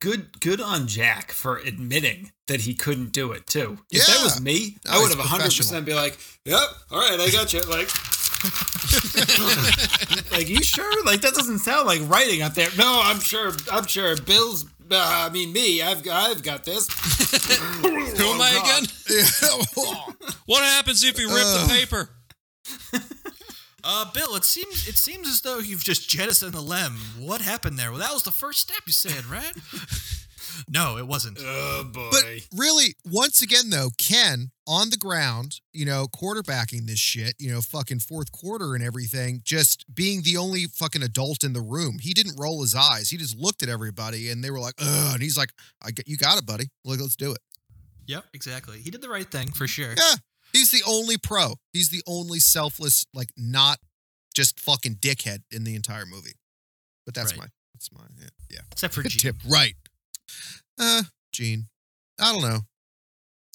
good, 0.00 0.40
good 0.40 0.60
on 0.60 0.86
Jack 0.86 1.32
for 1.32 1.58
admitting 1.58 2.32
that 2.48 2.62
he 2.62 2.74
couldn't 2.74 3.12
do 3.12 3.32
it 3.32 3.46
too. 3.46 3.78
If 3.90 4.06
that 4.06 4.22
was 4.22 4.40
me, 4.40 4.76
No, 4.84 4.92
I 4.92 4.98
would 5.00 5.10
have 5.10 5.18
100 5.18 5.44
percent 5.56 5.86
be 5.86 5.94
like, 5.94 6.18
"Yep, 6.44 6.60
all 6.90 7.00
right, 7.00 7.18
I 7.20 7.30
got 7.30 7.52
you." 7.52 7.60
Like, 7.62 7.88
like 10.32 10.48
you 10.48 10.62
sure? 10.62 11.04
Like 11.04 11.20
that 11.20 11.34
doesn't 11.34 11.58
sound 11.58 11.86
like 11.86 12.00
writing 12.08 12.42
up 12.42 12.54
there. 12.54 12.68
No, 12.76 13.00
I'm 13.04 13.20
sure. 13.20 13.52
I'm 13.70 13.86
sure. 13.86 14.16
Bill's. 14.16 14.64
Uh, 14.90 14.96
I 14.96 15.28
mean, 15.30 15.52
me. 15.52 15.82
I've 15.82 16.06
I've 16.08 16.42
got 16.42 16.64
this. 16.64 16.88
Who 17.82 18.24
am 18.24 18.40
I 18.40 18.50
again? 18.50 18.88
What 20.46 20.64
happens 20.64 21.04
if 21.04 21.18
you 21.18 21.28
rip 21.28 21.44
the 21.44 21.68
paper? 21.72 22.10
Uh, 23.82 24.10
Bill, 24.12 24.34
it 24.36 24.44
seems 24.44 24.88
it 24.88 24.96
seems 24.96 25.28
as 25.28 25.40
though 25.42 25.58
you've 25.58 25.84
just 25.84 26.08
jettisoned 26.08 26.52
the 26.52 26.60
lem. 26.60 26.96
What 27.18 27.40
happened 27.40 27.78
there? 27.78 27.90
Well, 27.90 28.00
that 28.00 28.12
was 28.12 28.24
the 28.24 28.30
first 28.32 28.60
step 28.60 28.80
you 28.86 28.92
said, 28.92 29.24
right? 29.26 29.52
no, 30.68 30.98
it 30.98 31.06
wasn't. 31.06 31.38
Oh 31.40 31.84
boy. 31.84 32.08
But 32.10 32.24
really, 32.54 32.94
once 33.04 33.42
again, 33.42 33.70
though, 33.70 33.90
Ken 33.96 34.50
on 34.70 34.90
the 34.90 34.96
ground, 34.96 35.60
you 35.72 35.84
know, 35.84 36.06
quarterbacking 36.06 36.86
this 36.86 37.00
shit, 37.00 37.34
you 37.40 37.50
know, 37.50 37.60
fucking 37.60 37.98
fourth 37.98 38.30
quarter 38.30 38.76
and 38.76 38.84
everything, 38.84 39.40
just 39.44 39.84
being 39.92 40.22
the 40.22 40.36
only 40.36 40.66
fucking 40.66 41.02
adult 41.02 41.42
in 41.42 41.52
the 41.54 41.60
room. 41.60 41.98
He 42.00 42.14
didn't 42.14 42.38
roll 42.38 42.60
his 42.62 42.72
eyes. 42.76 43.10
He 43.10 43.16
just 43.16 43.36
looked 43.36 43.64
at 43.64 43.68
everybody 43.68 44.30
and 44.30 44.44
they 44.44 44.50
were 44.52 44.60
like, 44.60 44.74
ugh. 44.78 45.14
And 45.14 45.22
he's 45.22 45.36
like, 45.36 45.52
I 45.82 45.90
get, 45.90 46.06
you 46.06 46.16
got 46.16 46.38
it, 46.38 46.46
buddy. 46.46 46.68
Like, 46.84 47.00
let's 47.00 47.16
do 47.16 47.32
it. 47.32 47.38
Yep, 48.06 48.26
exactly. 48.32 48.78
He 48.78 48.90
did 48.92 49.02
the 49.02 49.08
right 49.08 49.28
thing 49.28 49.50
for 49.50 49.66
sure. 49.66 49.94
Yeah. 49.96 50.14
He's 50.52 50.70
the 50.70 50.82
only 50.86 51.16
pro. 51.18 51.54
He's 51.72 51.88
the 51.88 52.02
only 52.06 52.38
selfless, 52.38 53.06
like, 53.12 53.30
not 53.36 53.78
just 54.36 54.60
fucking 54.60 54.96
dickhead 54.96 55.40
in 55.50 55.64
the 55.64 55.74
entire 55.74 56.06
movie. 56.06 56.34
But 57.04 57.14
that's 57.14 57.32
Right. 57.32 57.40
my, 57.40 57.46
that's 57.74 57.90
my, 57.92 58.04
yeah. 58.20 58.28
yeah. 58.50 58.60
Except 58.70 58.94
for 58.94 59.02
Good 59.02 59.10
Gene. 59.12 59.32
tip. 59.32 59.36
Right. 59.48 59.74
Uh, 60.78 61.02
Gene. 61.32 61.66
I 62.20 62.32
don't 62.32 62.42
know. 62.42 62.60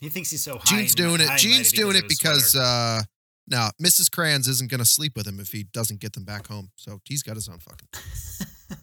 He 0.01 0.09
thinks 0.09 0.29
he's 0.31 0.43
so 0.43 0.57
high. 0.57 0.77
Gene's 0.77 0.91
and- 0.91 0.97
doing 0.97 1.21
it. 1.21 1.29
high 1.29 1.37
Gene's 1.37 1.71
doing 1.71 1.95
it 1.95 2.07
because 2.07 2.51
sweater. 2.51 2.65
uh 2.65 3.01
no, 3.47 3.69
Mrs. 3.81 4.09
Kranz 4.09 4.47
isn't 4.47 4.71
gonna 4.71 4.85
sleep 4.85 5.15
with 5.15 5.27
him 5.27 5.39
if 5.39 5.51
he 5.51 5.63
doesn't 5.63 5.99
get 5.99 6.13
them 6.13 6.25
back 6.25 6.47
home. 6.47 6.71
So 6.75 6.99
he's 7.05 7.21
got 7.23 7.35
his 7.35 7.47
own 7.47 7.59
fucking 7.59 7.87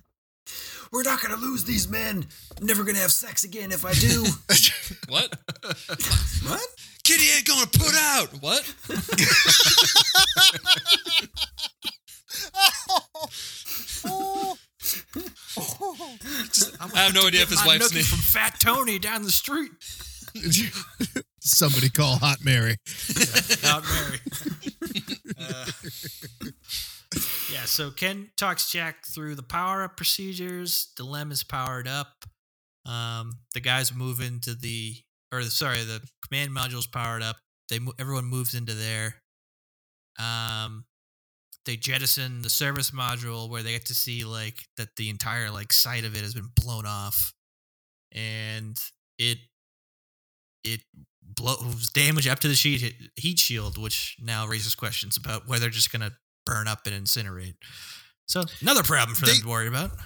we're 0.92 1.02
not 1.02 1.20
gonna 1.22 1.36
lose 1.36 1.64
these 1.64 1.88
men. 1.88 2.26
I'm 2.60 2.66
never 2.66 2.84
gonna 2.84 2.98
have 2.98 3.12
sex 3.12 3.44
again 3.44 3.72
if 3.72 3.84
I 3.84 3.92
do. 3.94 4.24
What? 5.08 5.34
what? 6.46 6.66
Kitty 7.02 7.24
ain't 7.36 7.46
gonna 7.46 7.66
put 7.66 7.94
out. 7.94 8.28
What? 8.40 8.62
I 16.80 16.88
have 16.94 17.14
no 17.14 17.26
idea 17.26 17.42
if 17.42 17.50
his 17.50 17.64
wife's 17.64 17.90
nookie 17.90 17.94
name. 17.96 18.04
from 18.04 18.18
Fat 18.18 18.56
Tony 18.60 18.98
down 18.98 19.22
the 19.22 19.30
street. 19.30 19.70
Somebody 21.40 21.88
call 21.90 22.16
Hot 22.16 22.38
Mary. 22.44 22.76
Out 23.64 23.84
Mary. 23.84 24.18
Uh, 25.38 25.66
yeah, 27.52 27.64
so 27.64 27.90
Ken 27.90 28.30
talks 28.36 28.70
Jack 28.70 29.06
through 29.06 29.34
the 29.34 29.42
power 29.42 29.84
up 29.84 29.96
procedures. 29.96 30.92
Is 30.98 31.44
powered 31.44 31.88
up. 31.88 32.24
Um, 32.86 33.32
the 33.54 33.60
guys 33.60 33.94
move 33.94 34.20
into 34.20 34.54
the, 34.54 34.94
or 35.32 35.42
sorry, 35.42 35.84
the 35.84 36.00
command 36.26 36.50
module's 36.50 36.86
powered 36.86 37.22
up. 37.22 37.36
They 37.68 37.78
everyone 37.98 38.24
moves 38.24 38.54
into 38.54 38.74
there. 38.74 39.16
Um, 40.18 40.84
they 41.64 41.76
jettison 41.76 42.42
the 42.42 42.50
service 42.50 42.90
module 42.90 43.48
where 43.48 43.62
they 43.62 43.72
get 43.72 43.86
to 43.86 43.94
see 43.94 44.24
like 44.24 44.64
that 44.76 44.88
the 44.96 45.08
entire 45.10 45.50
like 45.50 45.72
side 45.72 46.04
of 46.04 46.16
it 46.16 46.22
has 46.22 46.34
been 46.34 46.50
blown 46.56 46.86
off, 46.86 47.32
and 48.12 48.76
it 49.18 49.38
it 50.64 50.80
blows 51.22 51.88
damage 51.90 52.26
up 52.28 52.40
to 52.40 52.48
the 52.48 52.54
sheet 52.54 52.94
heat 53.16 53.38
shield, 53.38 53.78
which 53.78 54.16
now 54.20 54.46
raises 54.46 54.74
questions 54.74 55.16
about 55.16 55.48
whether 55.48 55.60
they're 55.62 55.70
just 55.70 55.90
gonna 55.92 56.12
burn 56.44 56.68
up 56.68 56.86
and 56.86 57.06
incinerate. 57.06 57.54
So 58.26 58.44
another 58.60 58.82
problem 58.82 59.14
for 59.16 59.26
They- 59.26 59.32
them 59.32 59.42
to 59.42 59.48
worry 59.48 59.66
about. 59.68 59.96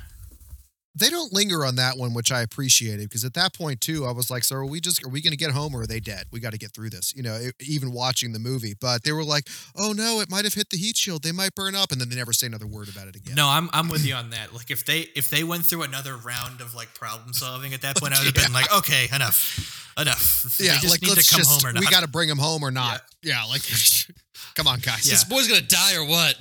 They 0.98 1.10
don't 1.10 1.32
linger 1.32 1.64
on 1.64 1.76
that 1.76 1.98
one, 1.98 2.14
which 2.14 2.32
I 2.32 2.40
appreciated 2.40 3.08
because 3.08 3.24
at 3.24 3.34
that 3.34 3.54
point 3.54 3.80
too, 3.80 4.06
I 4.06 4.12
was 4.12 4.30
like, 4.30 4.44
"So 4.44 4.56
are 4.56 4.64
we 4.66 4.80
just 4.80 5.04
are 5.04 5.08
we 5.08 5.20
going 5.20 5.32
to 5.32 5.36
get 5.36 5.50
home 5.50 5.74
or 5.74 5.82
are 5.82 5.86
they 5.86 6.00
dead? 6.00 6.24
We 6.32 6.40
got 6.40 6.52
to 6.52 6.58
get 6.58 6.72
through 6.72 6.90
this." 6.90 7.12
You 7.14 7.22
know, 7.22 7.50
even 7.60 7.92
watching 7.92 8.32
the 8.32 8.38
movie, 8.38 8.74
but 8.80 9.04
they 9.04 9.12
were 9.12 9.24
like, 9.24 9.48
"Oh 9.76 9.92
no, 9.92 10.20
it 10.20 10.30
might 10.30 10.44
have 10.44 10.54
hit 10.54 10.70
the 10.70 10.76
heat 10.78 10.96
shield. 10.96 11.22
They 11.22 11.32
might 11.32 11.54
burn 11.54 11.74
up," 11.74 11.92
and 11.92 12.00
then 12.00 12.08
they 12.08 12.16
never 12.16 12.32
say 12.32 12.46
another 12.46 12.66
word 12.66 12.88
about 12.88 13.08
it 13.08 13.16
again. 13.16 13.34
No, 13.34 13.48
I'm 13.48 13.68
I'm 13.72 13.88
with 13.88 14.06
you 14.06 14.14
on 14.14 14.30
that. 14.30 14.54
Like 14.54 14.70
if 14.70 14.84
they 14.84 15.00
if 15.14 15.28
they 15.28 15.44
went 15.44 15.66
through 15.66 15.82
another 15.82 16.16
round 16.16 16.60
of 16.60 16.74
like 16.74 16.94
problem 16.94 17.32
solving 17.34 17.74
at 17.74 17.82
that 17.82 17.96
point, 17.96 18.14
I 18.14 18.18
would 18.24 18.34
have 18.34 18.34
been 18.46 18.52
like, 18.54 18.72
okay, 18.72 19.08
enough, 19.14 19.92
enough. 19.98 20.56
yeah, 20.58 20.78
just 20.78 20.90
like 20.90 21.02
need 21.02 21.10
let's 21.10 21.28
to 21.28 21.30
come 21.34 21.38
just 21.38 21.62
home 21.62 21.70
or 21.70 21.72
not. 21.74 21.80
we 21.80 21.86
got 21.88 22.02
to 22.02 22.08
bring 22.08 22.28
them 22.28 22.38
home 22.38 22.62
or 22.62 22.70
not. 22.70 22.94
Yeah, 22.94 23.15
like 23.48 23.62
come 24.54 24.66
on, 24.66 24.80
guys. 24.80 25.06
Yeah. 25.06 25.14
This 25.14 25.24
boy's 25.24 25.48
gonna 25.48 25.60
die 25.60 25.96
or 25.96 26.06
what? 26.06 26.36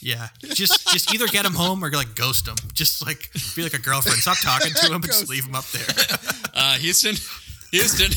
yeah, 0.00 0.28
just 0.42 0.88
just 0.88 1.12
either 1.14 1.26
get 1.26 1.44
him 1.44 1.54
home 1.54 1.84
or 1.84 1.90
like 1.90 2.14
ghost 2.14 2.46
him. 2.46 2.56
Just 2.72 3.04
like 3.04 3.30
be 3.56 3.62
like 3.62 3.74
a 3.74 3.80
girlfriend. 3.80 4.18
Stop 4.18 4.38
talking 4.42 4.72
to 4.72 4.92
him, 4.92 5.00
but 5.00 5.08
just 5.08 5.28
leave 5.28 5.44
him 5.44 5.54
up 5.54 5.66
there. 5.66 5.86
Uh, 6.60 6.74
Houston, 6.74 7.14
Houston. 7.70 8.10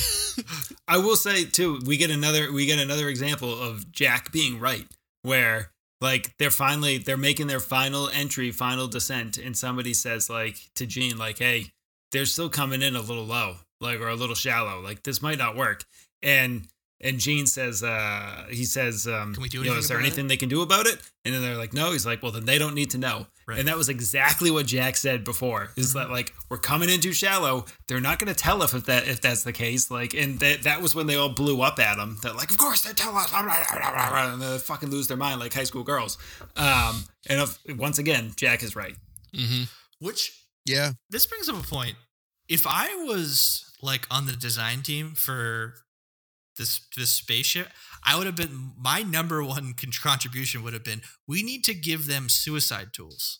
I 0.87 0.97
will 0.97 1.15
say 1.15 1.45
too, 1.45 1.79
we 1.85 1.97
get 1.97 2.09
another 2.09 2.51
we 2.51 2.65
get 2.65 2.79
another 2.79 3.07
example 3.07 3.53
of 3.53 3.91
Jack 3.91 4.31
being 4.31 4.59
right, 4.59 4.87
where 5.21 5.71
like 5.99 6.35
they're 6.39 6.49
finally 6.49 6.97
they're 6.97 7.17
making 7.17 7.45
their 7.45 7.59
final 7.59 8.09
entry, 8.09 8.49
final 8.49 8.87
descent, 8.87 9.37
and 9.37 9.55
somebody 9.55 9.93
says 9.93 10.27
like 10.27 10.57
to 10.73 10.87
Gene, 10.87 11.19
like, 11.19 11.37
hey, 11.37 11.67
they're 12.11 12.25
still 12.25 12.49
coming 12.49 12.81
in 12.81 12.95
a 12.95 13.01
little 13.01 13.25
low, 13.25 13.57
like 13.79 13.99
or 13.99 14.09
a 14.09 14.15
little 14.15 14.33
shallow. 14.33 14.81
Like 14.81 15.03
this 15.03 15.21
might 15.21 15.37
not 15.37 15.55
work. 15.55 15.83
And 16.23 16.67
and 17.03 17.19
Gene 17.19 17.47
says, 17.47 17.81
uh, 17.83 18.45
he 18.49 18.63
says, 18.63 19.07
um, 19.07 19.33
Can 19.33 19.41
we 19.41 19.49
do 19.49 19.63
you 19.63 19.65
know, 19.71 19.77
is 19.77 19.87
there 19.87 19.97
about 19.97 20.05
it? 20.05 20.07
anything 20.07 20.27
they 20.27 20.37
can 20.37 20.49
do 20.49 20.61
about 20.61 20.85
it? 20.85 20.99
And 21.25 21.33
then 21.33 21.41
they're 21.41 21.57
like, 21.57 21.73
no. 21.73 21.91
He's 21.91 22.05
like, 22.05 22.21
well, 22.21 22.31
then 22.31 22.45
they 22.45 22.59
don't 22.59 22.75
need 22.75 22.91
to 22.91 22.97
know. 22.97 23.25
Right. 23.47 23.59
And 23.59 23.67
that 23.67 23.75
was 23.75 23.89
exactly 23.89 24.51
what 24.51 24.67
Jack 24.67 24.95
said 24.95 25.23
before. 25.23 25.69
Is 25.75 25.93
that 25.93 26.09
like 26.11 26.33
we're 26.49 26.57
coming 26.57 26.89
in 26.89 26.99
too 26.99 27.11
shallow? 27.11 27.65
They're 27.87 27.99
not 27.99 28.19
going 28.19 28.33
to 28.33 28.39
tell 28.39 28.61
us 28.61 28.73
if 28.73 28.85
that 28.85 29.07
if 29.07 29.19
that's 29.19 29.43
the 29.43 29.51
case. 29.51 29.89
Like, 29.89 30.13
and 30.13 30.39
that 30.39 30.63
that 30.63 30.81
was 30.81 30.93
when 30.95 31.07
they 31.07 31.15
all 31.15 31.29
blew 31.29 31.61
up 31.61 31.79
at 31.79 31.97
him. 31.97 32.17
That 32.21 32.35
like, 32.35 32.51
of 32.51 32.57
course 32.57 32.81
they 32.81 32.93
tell 32.93 33.15
us, 33.17 33.31
and 33.33 34.41
they 34.41 34.57
fucking 34.59 34.89
lose 34.89 35.07
their 35.07 35.17
mind 35.17 35.39
like 35.39 35.53
high 35.53 35.63
school 35.63 35.83
girls. 35.83 36.17
Um, 36.55 37.05
and 37.27 37.41
if, 37.41 37.59
once 37.77 37.97
again, 37.99 38.31
Jack 38.35 38.63
is 38.63 38.75
right. 38.75 38.95
hmm 39.35 39.63
Which 39.99 40.45
yeah. 40.65 40.91
this 41.09 41.25
brings 41.25 41.49
up 41.49 41.59
a 41.63 41.67
point. 41.67 41.95
If 42.47 42.65
I 42.67 42.95
was 43.05 43.65
like 43.81 44.05
on 44.11 44.27
the 44.27 44.33
design 44.33 44.81
team 44.81 45.13
for 45.15 45.73
this 46.61 46.79
this 46.95 47.11
spaceship, 47.11 47.67
I 48.05 48.17
would 48.17 48.27
have 48.27 48.35
been 48.35 48.71
my 48.77 49.01
number 49.01 49.43
one 49.43 49.73
con- 49.79 49.91
contribution 50.01 50.63
would 50.63 50.73
have 50.73 50.83
been 50.85 51.01
we 51.27 51.43
need 51.43 51.63
to 51.65 51.73
give 51.73 52.07
them 52.07 52.29
suicide 52.29 52.89
tools. 52.93 53.39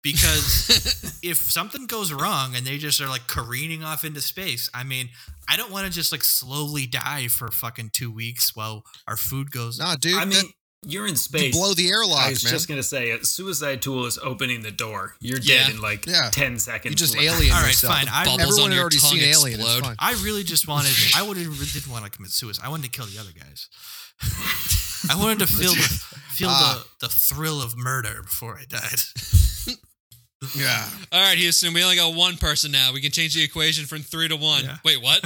Because 0.00 1.18
if 1.22 1.38
something 1.38 1.86
goes 1.86 2.12
wrong 2.12 2.54
and 2.54 2.64
they 2.64 2.78
just 2.78 3.00
are 3.00 3.08
like 3.08 3.26
careening 3.26 3.82
off 3.82 4.04
into 4.04 4.20
space, 4.20 4.70
I 4.72 4.84
mean, 4.84 5.08
I 5.48 5.56
don't 5.56 5.72
want 5.72 5.86
to 5.86 5.92
just 5.92 6.12
like 6.12 6.22
slowly 6.22 6.86
die 6.86 7.26
for 7.26 7.50
fucking 7.50 7.90
two 7.92 8.12
weeks 8.12 8.54
while 8.54 8.84
our 9.08 9.16
food 9.16 9.50
goes. 9.50 9.80
Nah, 9.80 9.96
dude. 9.96 10.16
I 10.16 10.24
mean, 10.24 10.38
that- 10.38 10.52
you're 10.86 11.04
in 11.06 11.10
you 11.12 11.16
space. 11.16 11.54
blow 11.56 11.74
the 11.74 11.88
airlock, 11.90 12.20
I 12.20 12.30
was 12.30 12.44
man. 12.44 12.52
just 12.52 12.68
gonna 12.68 12.82
say, 12.82 13.10
a 13.10 13.24
suicide 13.24 13.82
tool 13.82 14.06
is 14.06 14.18
opening 14.18 14.62
the 14.62 14.70
door. 14.70 15.14
You're 15.20 15.40
Yeah. 15.40 15.64
dead 15.66 15.74
in 15.74 15.80
like 15.80 16.06
Yeah. 16.06 16.30
ten 16.30 16.58
seconds. 16.58 16.92
you 16.92 16.96
just 16.96 17.14
left. 17.16 17.26
alien 17.26 17.52
All 17.54 17.60
right, 17.62 17.68
yourself. 17.68 17.94
fine. 17.94 18.08
I- 18.08 18.24
Bubbles 18.24 18.40
Everyone 18.42 18.62
on 18.64 18.70
had 18.70 18.74
your 18.76 18.82
already 18.82 18.98
tongue 18.98 19.10
seen 19.10 19.20
Alien. 19.22 19.60
It's 19.60 19.68
explode. 19.68 19.82
fine. 19.84 19.96
I 19.98 20.12
really 20.22 20.44
just 20.44 20.66
wanted. 20.68 20.92
I 21.16 21.22
would 21.22 21.34
didn't 21.36 21.88
want 21.90 22.04
to 22.04 22.10
commit 22.10 22.30
suicide. 22.30 22.62
I 22.64 22.68
wanted 22.68 22.84
to 22.92 22.96
kill 22.96 23.06
the 23.06 23.18
other 23.18 23.32
guys. 23.32 23.68
I 25.10 25.14
wanted 25.16 25.40
to 25.40 25.46
feel 25.46 25.72
the, 25.74 26.00
feel 26.34 26.48
Ah. 26.50 26.84
the, 27.00 27.06
the 27.06 27.12
thrill 27.12 27.62
of 27.62 27.76
murder 27.76 28.22
before 28.22 28.58
I 28.58 28.64
died. 28.64 29.00
Yeah. 30.54 30.88
All 31.10 31.20
right, 31.20 31.36
Houston, 31.36 31.74
we 31.74 31.82
only 31.82 31.96
got 31.96 32.14
one 32.14 32.36
person 32.36 32.70
now. 32.70 32.92
We 32.92 33.00
can 33.00 33.10
change 33.10 33.34
the 33.34 33.42
equation 33.42 33.86
from 33.86 34.02
three 34.02 34.28
to 34.28 34.36
one. 34.36 34.62
Yeah. 34.62 34.76
Wait, 34.84 35.02
what? 35.02 35.24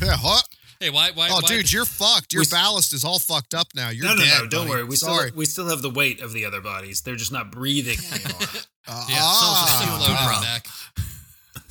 Yeah. 0.00 0.16
What? 0.18 0.44
Hey, 0.80 0.90
why? 0.90 1.10
Why? 1.12 1.28
Oh, 1.30 1.40
why- 1.42 1.48
dude, 1.48 1.72
you're 1.72 1.84
fucked. 1.84 2.32
Your 2.32 2.42
We- 2.42 2.46
ballast 2.50 2.92
is 2.92 3.02
all 3.04 3.18
fucked 3.18 3.52
up 3.52 3.66
now. 3.74 3.88
You're 3.90 4.04
no, 4.04 4.14
no, 4.14 4.22
dead, 4.24 4.38
no! 4.42 4.46
Don't 4.46 4.60
buddy. 4.68 4.70
worry. 4.70 4.84
We 4.84 4.96
still 4.96 5.14
Sorry. 5.16 5.30
we 5.34 5.44
still 5.44 5.66
have 5.68 5.82
the 5.82 5.90
weight 5.90 6.20
of 6.20 6.32
the 6.32 6.44
other 6.44 6.60
bodies. 6.60 7.00
They're 7.00 7.16
just 7.16 7.32
not 7.32 7.50
breathing 7.50 7.98
anymore. 8.12 8.40
Uh, 8.86 9.06
Yeah, 9.08 9.18
ah, 9.20 10.40
back. 10.42 10.66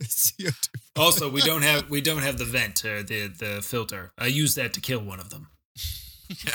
CO2. 0.00 0.54
also, 0.96 1.28
we 1.28 1.40
don't 1.42 1.62
have 1.62 1.90
we 1.90 2.00
don't 2.00 2.22
have 2.22 2.38
the 2.38 2.44
vent 2.44 2.84
or 2.84 3.02
the 3.02 3.26
the 3.28 3.60
filter. 3.62 4.12
I 4.16 4.26
used 4.26 4.56
that 4.56 4.72
to 4.74 4.80
kill 4.80 5.00
one 5.00 5.18
of 5.20 5.30
them. 5.30 5.48
yeah. 6.46 6.54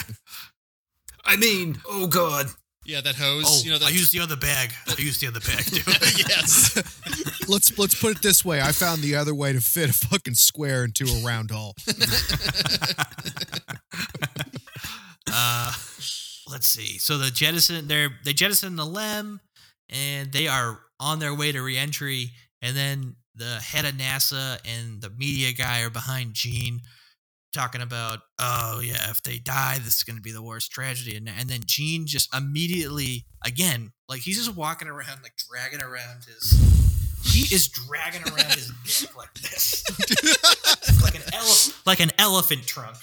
I 1.25 1.35
mean, 1.35 1.81
oh 1.87 2.07
god. 2.07 2.47
Yeah, 2.85 3.01
that 3.01 3.15
hose. 3.15 3.45
Oh, 3.47 3.61
you 3.63 3.71
know, 3.71 3.79
that, 3.79 3.87
I 3.87 3.89
used 3.89 4.13
the 4.13 4.19
other 4.19 4.35
bag. 4.35 4.71
I 4.87 4.93
used 4.99 5.19
the 5.19 5.27
other 5.27 5.39
bag, 5.39 5.65
dude. 5.65 5.87
yes. 6.29 6.75
let's 7.49 7.75
let's 7.79 7.99
put 7.99 8.17
it 8.17 8.21
this 8.21 8.45
way. 8.45 8.61
I 8.61 8.71
found 8.71 9.01
the 9.01 9.15
other 9.15 9.33
way 9.33 9.53
to 9.53 9.61
fit 9.61 9.89
a 9.89 9.93
fucking 9.93 10.35
square 10.35 10.85
into 10.85 11.05
a 11.05 11.25
round 11.25 11.49
hole. 11.49 11.75
uh, 15.31 15.73
let's 16.47 16.67
see. 16.67 16.99
So 16.99 17.17
the 17.17 17.31
jettison, 17.31 17.87
they're 17.87 18.09
they 18.23 18.33
jettison 18.33 18.75
the 18.75 18.85
Lem, 18.85 19.39
and 19.89 20.31
they 20.31 20.47
are 20.47 20.79
on 20.99 21.17
their 21.17 21.33
way 21.33 21.51
to 21.51 21.61
reentry. 21.61 22.33
And 22.61 22.77
then 22.77 23.15
the 23.35 23.55
head 23.55 23.85
of 23.85 23.93
NASA 23.93 24.59
and 24.63 25.01
the 25.01 25.09
media 25.09 25.53
guy 25.53 25.81
are 25.81 25.89
behind 25.89 26.35
Gene, 26.35 26.81
talking 27.55 27.81
about, 27.81 28.19
oh 28.37 28.81
yeah, 28.83 29.09
if 29.09 29.23
they 29.23 29.39
die, 29.39 29.79
this 29.79 29.97
is 29.97 30.03
going 30.03 30.17
to 30.17 30.21
be 30.21 30.31
the 30.31 30.43
worst 30.43 30.71
tragedy. 30.71 31.15
And 31.15 31.27
and 31.27 31.49
then 31.49 31.61
Gene 31.65 32.05
just 32.05 32.33
immediately, 32.35 33.25
again, 33.43 33.93
like 34.07 34.21
he's 34.21 34.37
just 34.37 34.55
walking 34.55 34.87
around, 34.87 35.23
like 35.23 35.33
dragging 35.49 35.81
around 35.81 36.25
his. 36.25 37.04
He 37.25 37.53
is 37.53 37.67
dragging 37.67 38.21
around 38.23 38.53
his 38.53 38.71
dick 39.01 39.15
like 39.17 39.33
this, 39.33 39.83
like 41.03 41.15
an 41.15 41.21
elephant, 41.33 41.75
like 41.85 41.99
an 41.99 42.11
elephant 42.17 42.65
trunk, 42.65 42.95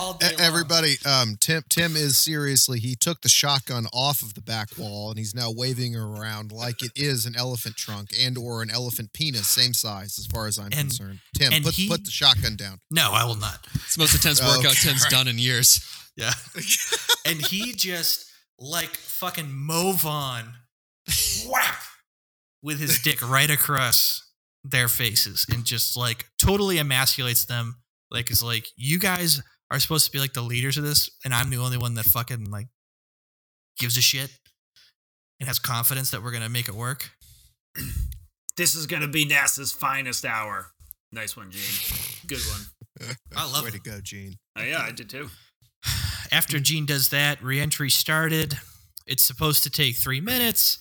all 0.00 0.14
day 0.14 0.28
long. 0.32 0.40
Everybody, 0.40 0.94
um, 1.06 1.36
Tim 1.40 1.62
Tim 1.68 1.96
is 1.96 2.16
seriously. 2.16 2.78
He 2.78 2.94
took 2.94 3.22
the 3.22 3.28
shotgun 3.28 3.86
off 3.92 4.22
of 4.22 4.34
the 4.34 4.40
back 4.42 4.68
wall 4.78 5.10
and 5.10 5.18
he's 5.18 5.34
now 5.34 5.50
waving 5.50 5.94
it 5.94 5.98
around 5.98 6.52
like 6.52 6.82
it 6.82 6.92
is 6.94 7.26
an 7.26 7.34
elephant 7.36 7.76
trunk 7.76 8.10
and 8.20 8.36
or 8.38 8.62
an 8.62 8.70
elephant 8.70 9.12
penis, 9.12 9.48
same 9.48 9.74
size 9.74 10.18
as 10.18 10.26
far 10.26 10.46
as 10.46 10.58
I'm 10.58 10.66
And- 10.66 10.74
concerned. 10.74 11.18
Tim, 11.36 11.62
put 11.62 11.74
he- 11.74 11.88
put 11.88 12.04
the 12.04 12.10
shotgun 12.10 12.56
down. 12.56 12.80
No, 12.90 13.10
I 13.12 13.24
will 13.24 13.34
not. 13.36 13.66
It's 13.74 13.96
the 13.96 14.00
most 14.02 14.14
intense 14.14 14.40
Oh, 14.42 14.46
workout 14.46 14.72
okay. 14.72 14.88
Tim's 14.90 15.06
done 15.06 15.26
in 15.26 15.38
years. 15.38 15.84
Yeah. 16.16 16.32
and 17.26 17.40
he 17.44 17.72
just 17.72 18.30
like 18.58 18.90
fucking 18.90 19.50
move 19.50 20.06
on 20.06 20.52
whap 21.48 21.74
with 22.64 22.80
his 22.80 22.98
dick 23.00 23.20
right 23.22 23.50
across 23.50 24.22
their 24.64 24.88
faces 24.88 25.46
and 25.52 25.64
just 25.64 25.96
like 25.96 26.24
totally 26.38 26.76
emasculates 26.78 27.46
them. 27.46 27.76
Like 28.10 28.30
is 28.30 28.42
like, 28.42 28.66
you 28.76 28.98
guys 28.98 29.42
are 29.70 29.78
supposed 29.78 30.06
to 30.06 30.10
be 30.12 30.18
like 30.18 30.32
the 30.32 30.42
leaders 30.42 30.76
of 30.76 30.84
this, 30.84 31.10
and 31.24 31.34
I'm 31.34 31.50
the 31.50 31.58
only 31.58 31.76
one 31.78 31.94
that 31.94 32.06
fucking 32.06 32.50
like 32.50 32.68
gives 33.78 33.96
a 33.96 34.00
shit 34.00 34.30
and 35.38 35.46
has 35.46 35.58
confidence 35.58 36.10
that 36.10 36.22
we're 36.22 36.32
gonna 36.32 36.48
make 36.48 36.68
it 36.68 36.74
work. 36.74 37.10
This 38.56 38.76
is 38.76 38.86
gonna 38.86 39.08
be 39.08 39.26
NASA's 39.26 39.72
finest 39.72 40.24
hour. 40.24 40.70
Nice 41.10 41.36
one, 41.36 41.50
Gene. 41.50 41.60
Good 42.28 42.38
one. 42.38 43.10
I 43.36 43.50
love 43.52 43.64
Way 43.64 43.70
it. 43.70 43.72
to 43.72 43.80
go, 43.80 44.00
Gene. 44.00 44.36
Oh, 44.56 44.62
yeah, 44.62 44.80
I 44.80 44.92
did 44.92 45.10
too. 45.10 45.28
After 46.30 46.60
Gene 46.60 46.86
does 46.86 47.08
that, 47.08 47.42
reentry 47.42 47.90
started. 47.90 48.56
It's 49.08 49.24
supposed 49.24 49.64
to 49.64 49.70
take 49.70 49.96
three 49.96 50.20
minutes, 50.20 50.78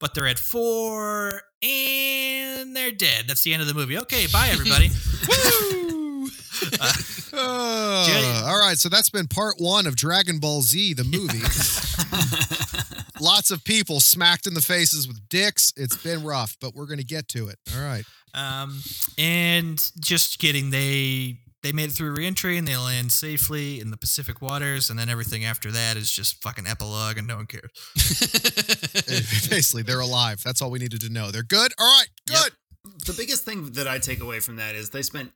but 0.00 0.14
they're 0.14 0.26
at 0.26 0.38
four 0.38 1.42
and 1.62 2.74
they're 2.74 2.90
dead. 2.90 3.24
That's 3.28 3.42
the 3.42 3.52
end 3.52 3.62
of 3.62 3.68
the 3.68 3.74
movie. 3.74 3.98
Okay, 3.98 4.26
bye 4.32 4.48
everybody. 4.52 4.90
Woo! 5.28 6.28
Uh, 6.78 6.92
Oh, 7.32 8.04
Jay- 8.08 8.42
all 8.50 8.58
right, 8.58 8.76
so 8.76 8.88
that's 8.88 9.08
been 9.08 9.28
part 9.28 9.54
one 9.58 9.86
of 9.86 9.94
Dragon 9.94 10.40
Ball 10.40 10.62
Z, 10.62 10.94
the 10.94 11.04
movie. 11.04 11.38
Lots 13.20 13.50
of 13.50 13.62
people 13.64 14.00
smacked 14.00 14.46
in 14.48 14.54
the 14.54 14.60
faces 14.60 15.06
with 15.06 15.28
dicks. 15.28 15.72
It's 15.76 15.96
been 15.96 16.24
rough, 16.24 16.56
but 16.60 16.74
we're 16.74 16.86
gonna 16.86 17.02
get 17.04 17.28
to 17.28 17.48
it. 17.48 17.56
All 17.74 17.82
right. 17.82 18.04
um, 18.34 18.80
and 19.16 19.80
just 20.00 20.38
kidding, 20.40 20.70
they 20.70 21.38
they 21.62 21.72
made 21.72 21.90
it 21.90 21.92
through 21.92 22.14
reentry 22.14 22.56
and 22.56 22.66
they 22.66 22.76
land 22.76 23.12
safely 23.12 23.80
in 23.80 23.90
the 23.90 23.96
Pacific 23.96 24.40
waters, 24.40 24.88
and 24.90 24.98
then 24.98 25.08
everything 25.08 25.44
after 25.44 25.70
that 25.70 25.96
is 25.96 26.10
just 26.10 26.42
fucking 26.42 26.66
epilogue, 26.66 27.18
and 27.18 27.26
no 27.26 27.36
one 27.36 27.46
cares. 27.46 27.70
Basically, 29.50 29.82
they're 29.82 30.00
alive. 30.00 30.42
That's 30.44 30.62
all 30.62 30.70
we 30.70 30.78
needed 30.78 31.00
to 31.02 31.10
know. 31.10 31.30
They're 31.30 31.42
good. 31.42 31.72
All 31.78 31.86
right, 31.86 32.08
good. 32.26 32.52
Yep. 32.84 32.94
the 33.06 33.12
biggest 33.12 33.44
thing 33.44 33.72
that 33.72 33.86
I 33.86 33.98
take 33.98 34.20
away 34.20 34.40
from 34.40 34.56
that 34.56 34.74
is 34.74 34.90
they 34.90 35.02
spent 35.02 35.32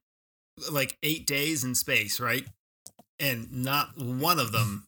like 0.70 0.96
eight 1.02 1.26
days 1.26 1.64
in 1.64 1.74
space, 1.74 2.20
right? 2.20 2.44
And 3.20 3.52
not 3.52 3.96
one 3.96 4.38
of 4.38 4.52
them. 4.52 4.86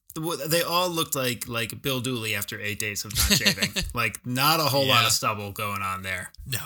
They 0.49 0.63
all 0.63 0.89
looked 0.89 1.15
like 1.15 1.47
like 1.47 1.83
Bill 1.83 2.01
Dooley 2.01 2.35
after 2.35 2.59
eight 2.59 2.79
days 2.79 3.05
of 3.05 3.15
not 3.15 3.39
shaving. 3.39 3.71
like 3.95 4.25
not 4.25 4.61
a 4.61 4.65
whole 4.65 4.87
lot 4.87 5.05
of 5.05 5.13
stubble 5.13 5.53
going 5.53 5.83
on 5.83 6.03
there. 6.03 6.33
No, 6.47 6.59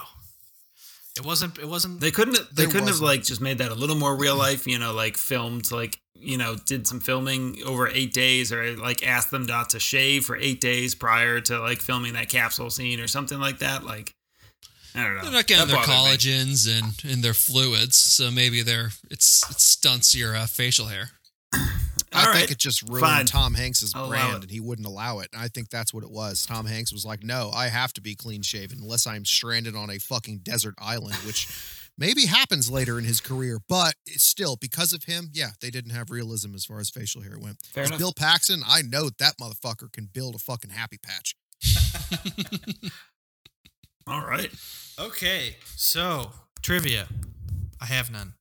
it 1.16 1.24
wasn't. 1.24 1.58
It 1.58 1.66
wasn't. 1.68 2.00
They 2.00 2.10
couldn't. 2.10 2.38
They 2.54 2.64
couldn't 2.66 2.80
have 2.88 3.00
wasn't. 3.00 3.06
like 3.08 3.22
just 3.24 3.40
made 3.40 3.58
that 3.58 3.70
a 3.70 3.74
little 3.74 3.96
more 3.96 4.14
real 4.16 4.36
life. 4.36 4.66
You 4.66 4.78
know, 4.78 4.92
like 4.92 5.16
filmed 5.16 5.70
like 5.72 5.98
you 6.14 6.38
know 6.38 6.56
did 6.66 6.86
some 6.86 7.00
filming 7.00 7.58
over 7.66 7.88
eight 7.88 8.12
days, 8.12 8.52
or 8.52 8.76
like 8.76 9.06
asked 9.06 9.30
them 9.30 9.46
not 9.46 9.70
to 9.70 9.80
shave 9.80 10.24
for 10.24 10.36
eight 10.36 10.60
days 10.60 10.94
prior 10.94 11.40
to 11.42 11.58
like 11.60 11.80
filming 11.80 12.12
that 12.14 12.28
capsule 12.28 12.70
scene 12.70 13.00
or 13.00 13.08
something 13.08 13.40
like 13.40 13.58
that. 13.58 13.84
Like 13.84 14.14
I 14.94 15.02
don't 15.04 15.16
know. 15.16 15.22
They're 15.22 15.32
not 15.32 15.46
getting 15.46 15.66
That 15.68 15.72
their 15.74 15.86
bothered 15.86 16.24
me. 16.24 16.30
collagens 16.32 16.78
and, 16.78 17.12
and 17.12 17.22
their 17.22 17.34
fluids, 17.34 17.96
so 17.96 18.30
maybe 18.30 18.62
they're 18.62 18.90
it's 19.10 19.48
it 19.50 19.60
stunts 19.60 20.14
your 20.14 20.36
uh, 20.36 20.46
facial 20.46 20.86
hair. 20.86 21.10
I 22.12 22.18
All 22.26 22.32
think 22.32 22.34
right. 22.34 22.50
it 22.50 22.58
just 22.58 22.82
ruined 22.88 23.06
Fine. 23.06 23.26
Tom 23.26 23.54
Hanks's 23.54 23.92
I'll 23.94 24.08
brand, 24.08 24.42
and 24.42 24.50
he 24.50 24.58
wouldn't 24.58 24.86
allow 24.86 25.20
it. 25.20 25.28
And 25.32 25.40
I 25.40 25.48
think 25.48 25.68
that's 25.70 25.94
what 25.94 26.02
it 26.02 26.10
was. 26.10 26.44
Tom 26.44 26.66
Hanks 26.66 26.92
was 26.92 27.04
like, 27.04 27.22
"No, 27.22 27.50
I 27.54 27.68
have 27.68 27.92
to 27.94 28.00
be 28.00 28.16
clean 28.16 28.42
shaven 28.42 28.78
unless 28.82 29.06
I'm 29.06 29.24
stranded 29.24 29.76
on 29.76 29.90
a 29.90 29.98
fucking 29.98 30.38
desert 30.38 30.74
island," 30.78 31.14
which 31.24 31.46
maybe 31.98 32.26
happens 32.26 32.68
later 32.68 32.98
in 32.98 33.04
his 33.04 33.20
career. 33.20 33.60
But 33.68 33.94
still, 34.08 34.56
because 34.56 34.92
of 34.92 35.04
him, 35.04 35.30
yeah, 35.32 35.50
they 35.60 35.70
didn't 35.70 35.92
have 35.92 36.10
realism 36.10 36.54
as 36.54 36.64
far 36.64 36.80
as 36.80 36.90
facial 36.90 37.22
hair 37.22 37.38
went. 37.38 37.58
Fair 37.62 37.84
enough. 37.84 37.98
Bill 37.98 38.12
Paxton, 38.12 38.62
I 38.66 38.82
know 38.82 39.10
that 39.18 39.34
motherfucker 39.40 39.92
can 39.92 40.06
build 40.12 40.34
a 40.34 40.38
fucking 40.38 40.70
happy 40.70 40.98
patch. 40.98 41.36
All 44.06 44.26
right. 44.26 44.50
Okay, 44.98 45.56
so 45.76 46.32
trivia. 46.62 47.06
I 47.80 47.86
have 47.86 48.10
none. 48.10 48.34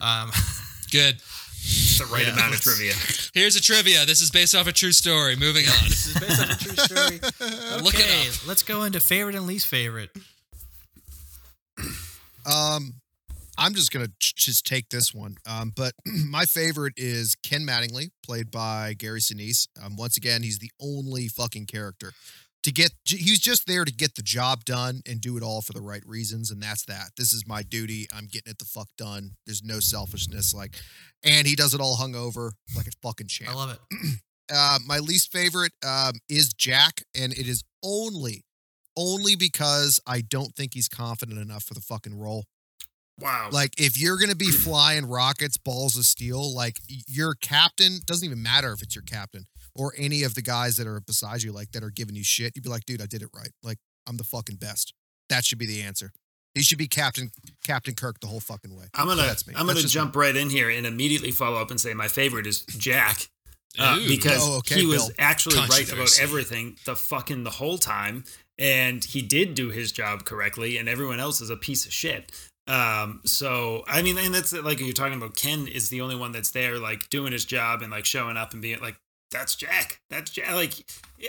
Um, 0.00 0.30
Good. 0.92 1.16
It's 1.62 1.98
the 1.98 2.06
right 2.06 2.26
Yeah. 2.26 2.32
amount 2.34 2.54
of 2.54 2.60
trivia. 2.60 2.94
Here's 3.34 3.56
a 3.56 3.60
trivia. 3.60 4.04
This 4.06 4.20
is 4.20 4.30
based 4.30 4.54
off 4.54 4.66
a 4.66 4.72
true 4.72 4.92
story. 4.92 5.34
Moving 5.36 5.64
on. 5.66 5.88
this 5.88 6.06
is 6.06 6.14
based 6.18 6.40
on 6.40 6.50
a 6.50 6.56
true 6.56 6.76
story. 6.76 7.18
Look 7.82 7.94
it 7.94 8.00
Okay, 8.00 8.28
up. 8.28 8.46
let's 8.46 8.62
go 8.62 8.82
into 8.84 9.00
favorite 9.00 9.34
and 9.34 9.46
least 9.46 9.66
favorite. 9.66 10.10
Um, 12.44 12.94
I'm 13.58 13.74
just 13.74 13.90
gonna 13.90 14.08
ch- 14.20 14.36
just 14.36 14.64
take 14.66 14.88
this 14.90 15.12
one. 15.12 15.36
Um, 15.46 15.72
but 15.74 15.94
my 16.06 16.44
favorite 16.44 16.94
is 16.96 17.34
Ken 17.42 17.66
Mattingly, 17.66 18.10
played 18.24 18.50
by 18.52 18.94
Gary 18.96 19.18
Sinise. 19.20 19.66
Um, 19.82 19.96
once 19.96 20.16
again, 20.16 20.42
he's 20.44 20.58
the 20.58 20.70
only 20.80 21.26
fucking 21.28 21.66
character 21.66 22.12
to 22.66 22.72
get. 22.72 22.90
He's 23.04 23.38
just 23.38 23.68
there 23.68 23.84
to 23.84 23.92
get 23.92 24.16
the 24.16 24.22
job 24.22 24.64
done 24.64 25.00
and 25.08 25.20
do 25.20 25.36
it 25.36 25.42
all 25.42 25.62
for 25.62 25.72
the 25.72 25.80
right 25.80 26.02
reasons, 26.04 26.50
and 26.50 26.60
that's 26.60 26.84
that. 26.86 27.10
This 27.16 27.32
is 27.32 27.46
my 27.46 27.62
duty. 27.62 28.08
I'm 28.12 28.26
getting 28.26 28.50
it 28.50 28.58
the 28.58 28.64
fuck 28.64 28.88
done. 28.98 29.36
There's 29.46 29.62
no 29.62 29.78
selfishness, 29.78 30.52
like, 30.52 30.74
and 31.24 31.46
he 31.46 31.54
does 31.54 31.74
it 31.74 31.80
all 31.80 31.96
hungover 31.96 32.50
like 32.76 32.88
a 32.88 32.90
fucking 33.02 33.28
champ. 33.28 33.52
I 33.52 33.54
love 33.54 33.70
it. 33.70 34.18
Uh, 34.48 34.78
my 34.86 35.00
least 35.00 35.32
favorite 35.32 35.72
um, 35.84 36.12
is 36.28 36.54
Jack, 36.54 37.02
and 37.20 37.32
it 37.32 37.48
is 37.48 37.64
only 37.82 38.44
only 38.96 39.34
because 39.34 39.98
I 40.06 40.20
don't 40.20 40.54
think 40.54 40.72
he's 40.72 40.88
confident 40.88 41.40
enough 41.40 41.64
for 41.64 41.74
the 41.74 41.80
fucking 41.80 42.16
role. 42.16 42.44
Wow. 43.18 43.48
Like, 43.50 43.80
if 43.80 44.00
you're 44.00 44.18
gonna 44.18 44.36
be 44.36 44.52
flying 44.52 45.04
rockets, 45.04 45.56
balls 45.56 45.96
of 45.96 46.04
steel, 46.04 46.54
like 46.54 46.78
your 47.08 47.34
captain 47.34 47.98
doesn't 48.06 48.24
even 48.24 48.40
matter 48.40 48.72
if 48.72 48.82
it's 48.82 48.94
your 48.94 49.02
captain 49.02 49.46
or 49.76 49.92
any 49.96 50.22
of 50.22 50.34
the 50.34 50.42
guys 50.42 50.76
that 50.76 50.86
are 50.86 51.00
beside 51.00 51.42
you, 51.42 51.52
like 51.52 51.70
that 51.72 51.84
are 51.84 51.90
giving 51.90 52.16
you 52.16 52.24
shit. 52.24 52.52
You'd 52.56 52.64
be 52.64 52.70
like, 52.70 52.84
dude, 52.86 53.02
I 53.02 53.06
did 53.06 53.22
it 53.22 53.28
right. 53.34 53.50
Like, 53.62 53.78
I'm 54.08 54.16
the 54.16 54.24
fucking 54.24 54.56
best. 54.56 54.92
That 55.28 55.44
should 55.44 55.58
be 55.58 55.66
the 55.66 55.82
answer. 55.82 56.12
He 56.54 56.62
should 56.62 56.78
be 56.78 56.86
Captain 56.88 57.30
Captain 57.66 57.94
Kirk 57.94 58.20
the 58.20 58.26
whole 58.28 58.40
fucking 58.40 58.74
way. 58.74 58.86
I'm 58.94 59.06
gonna 59.06 59.22
That's 59.22 59.46
me. 59.46 59.52
I'm 59.54 59.66
That's 59.66 59.74
gonna 59.74 59.82
just 59.82 59.94
jump 59.94 60.16
right 60.16 60.34
in 60.34 60.48
here 60.48 60.70
and 60.70 60.86
immediately 60.86 61.30
follow 61.30 61.60
up 61.60 61.70
and 61.70 61.78
say 61.78 61.92
my 61.92 62.08
favorite 62.08 62.46
is 62.46 62.64
Jack. 62.66 63.28
Uh, 63.78 63.98
because 64.08 64.38
Oh, 64.40 64.58
okay, 64.58 64.76
he 64.76 64.86
was 64.86 65.04
Bill. 65.08 65.14
actually 65.18 65.56
right 65.68 65.92
about 65.92 66.18
everything 66.18 66.76
the 66.86 66.96
fucking 66.96 67.44
the 67.44 67.50
whole 67.50 67.76
time 67.76 68.24
and 68.58 69.04
he 69.04 69.20
did 69.20 69.54
do 69.54 69.68
his 69.68 69.92
job 69.92 70.24
correctly 70.24 70.78
and 70.78 70.88
everyone 70.88 71.20
else 71.20 71.42
is 71.42 71.50
a 71.50 71.56
piece 71.58 71.84
of 71.84 71.92
shit 71.92 72.32
um 72.68 73.20
so 73.26 73.84
i 73.86 74.00
mean 74.00 74.16
and 74.16 74.34
that's 74.34 74.54
like 74.54 74.80
you're 74.80 74.94
talking 74.94 75.18
about 75.18 75.36
ken 75.36 75.66
is 75.68 75.90
the 75.90 76.00
only 76.00 76.16
one 76.16 76.32
that's 76.32 76.52
there 76.52 76.78
like 76.78 77.06
doing 77.10 77.32
his 77.32 77.44
job 77.44 77.82
and 77.82 77.90
like 77.92 78.06
showing 78.06 78.38
up 78.38 78.54
and 78.54 78.62
being 78.62 78.80
like 78.80 78.96
that's 79.30 79.56
jack. 79.56 80.00
That's 80.10 80.30
jack. 80.30 80.52
Like 80.54 80.72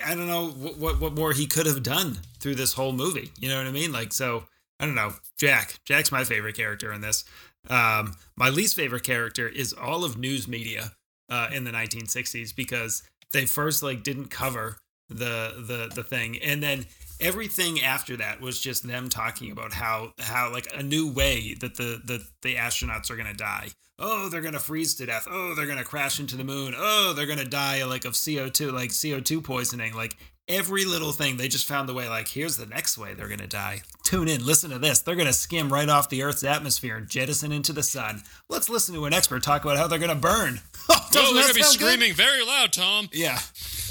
i 0.05 0.13
don't 0.13 0.27
know 0.27 0.49
what 0.49 0.77
what, 0.77 0.99
what 0.99 1.13
more 1.13 1.31
he 1.31 1.47
could 1.47 1.65
have 1.65 1.81
done 1.83 2.19
through 2.39 2.55
this 2.55 2.73
whole 2.73 2.93
movie. 2.93 3.31
You 3.39 3.49
know 3.49 3.57
what 3.57 3.67
i 3.67 3.71
mean? 3.71 3.91
Like 3.91 4.13
so 4.13 4.45
i 4.79 4.85
don't 4.85 4.95
know. 4.95 5.13
Jack. 5.37 5.79
Jack's 5.85 6.11
my 6.11 6.23
favorite 6.23 6.55
character 6.55 6.91
in 6.91 7.01
this. 7.01 7.23
Um 7.69 8.15
my 8.35 8.49
least 8.49 8.75
favorite 8.75 9.03
character 9.03 9.47
is 9.47 9.73
all 9.73 10.03
of 10.03 10.17
news 10.17 10.47
media 10.47 10.93
uh, 11.29 11.49
in 11.51 11.63
the 11.65 11.71
1960s 11.71 12.55
because 12.55 13.03
they 13.33 13.45
first 13.45 13.83
like 13.83 14.03
didn't 14.03 14.29
cover 14.29 14.77
the 15.09 15.63
the 15.67 15.91
the 15.93 16.03
thing. 16.03 16.37
And 16.41 16.61
then 16.61 16.85
everything 17.19 17.81
after 17.81 18.17
that 18.17 18.41
was 18.41 18.59
just 18.59 18.87
them 18.87 19.09
talking 19.09 19.51
about 19.51 19.73
how 19.73 20.13
how 20.19 20.51
like 20.51 20.67
a 20.73 20.83
new 20.83 21.11
way 21.11 21.55
that 21.59 21.75
the 21.75 22.01
the, 22.03 22.25
the 22.41 22.55
astronauts 22.55 23.09
are 23.09 23.17
to 23.17 23.33
die 23.33 23.69
oh 23.99 24.29
they're 24.29 24.41
going 24.41 24.53
to 24.53 24.59
freeze 24.59 24.93
to 24.95 25.05
death. 25.05 25.27
Oh 25.29 25.53
they're 25.55 25.65
going 25.65 25.77
to 25.77 25.83
crash 25.83 26.19
into 26.19 26.37
the 26.37 26.43
moon. 26.43 26.73
Oh 26.77 27.13
they're 27.15 27.25
going 27.25 27.39
to 27.39 27.45
die 27.45 27.83
like 27.85 28.05
of 28.05 28.13
co2 28.13 28.71
like 28.73 28.89
co2 28.91 29.43
poisoning. 29.43 29.93
Like 29.93 30.15
every 30.47 30.85
little 30.85 31.11
thing 31.11 31.35
they 31.37 31.47
just 31.49 31.67
found 31.67 31.89
the 31.89 31.93
way 31.93 32.07
like 32.07 32.27
here's 32.29 32.57
the 32.57 32.65
next 32.65 32.97
way 32.97 33.13
they're 33.13 33.27
going 33.27 33.39
to 33.39 33.47
die. 33.47 33.81
Tune 34.03 34.27
in. 34.27 34.45
Listen 34.45 34.69
to 34.69 34.79
this. 34.79 35.01
They're 35.01 35.15
going 35.15 35.27
to 35.27 35.33
skim 35.33 35.71
right 35.71 35.89
off 35.89 36.07
the 36.09 36.23
earth's 36.23 36.43
atmosphere 36.43 36.95
and 36.97 37.09
jettison 37.09 37.51
into 37.51 37.73
the 37.73 37.83
sun. 37.83 38.23
Let's 38.49 38.69
listen 38.69 38.95
to 38.95 39.05
an 39.05 39.13
expert 39.13 39.43
talk 39.43 39.63
about 39.65 39.77
how 39.77 39.87
they're 39.87 39.99
going 39.99 40.09
to 40.09 40.15
burn 40.15 40.61
Oh, 40.89 41.07
Doesn't 41.11 41.33
they're 41.35 41.43
gonna 41.43 41.53
be 41.53 41.61
sound 41.63 41.79
good? 41.79 41.85
screaming 41.89 42.13
very 42.13 42.45
loud, 42.45 42.71
Tom. 42.71 43.09
yeah. 43.11 43.39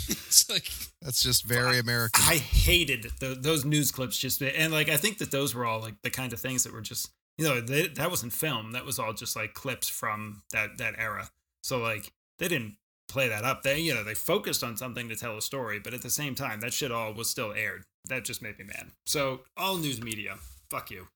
It's 0.08 0.48
like 0.48 0.70
That's 1.02 1.20
just 1.20 1.44
very 1.44 1.78
American. 1.80 2.22
I 2.24 2.36
hated 2.36 3.08
the, 3.18 3.34
those 3.34 3.64
news 3.64 3.90
clips 3.90 4.16
just 4.16 4.40
and 4.40 4.72
like 4.72 4.88
I 4.88 4.96
think 4.96 5.18
that 5.18 5.32
those 5.32 5.52
were 5.52 5.66
all 5.66 5.80
like 5.80 6.00
the 6.02 6.10
kind 6.10 6.32
of 6.32 6.38
things 6.38 6.62
that 6.62 6.72
were 6.72 6.80
just 6.80 7.10
you 7.38 7.46
know 7.46 7.60
they, 7.60 7.86
that 7.88 8.10
wasn't 8.10 8.32
film 8.32 8.72
that 8.72 8.84
was 8.84 8.98
all 8.98 9.12
just 9.12 9.36
like 9.36 9.54
clips 9.54 9.88
from 9.88 10.42
that 10.52 10.78
that 10.78 10.94
era 10.98 11.30
so 11.62 11.78
like 11.78 12.12
they 12.38 12.48
didn't 12.48 12.76
play 13.08 13.28
that 13.28 13.44
up 13.44 13.62
they 13.62 13.78
you 13.78 13.94
know 13.94 14.02
they 14.02 14.14
focused 14.14 14.64
on 14.64 14.76
something 14.76 15.08
to 15.08 15.16
tell 15.16 15.36
a 15.36 15.42
story 15.42 15.78
but 15.78 15.94
at 15.94 16.02
the 16.02 16.10
same 16.10 16.34
time 16.34 16.60
that 16.60 16.72
shit 16.72 16.90
all 16.90 17.12
was 17.14 17.30
still 17.30 17.52
aired 17.52 17.84
that 18.06 18.24
just 18.24 18.42
made 18.42 18.58
me 18.58 18.64
mad 18.64 18.90
so 19.04 19.40
all 19.56 19.76
news 19.76 20.02
media 20.02 20.36
fuck 20.70 20.90
you 20.90 21.06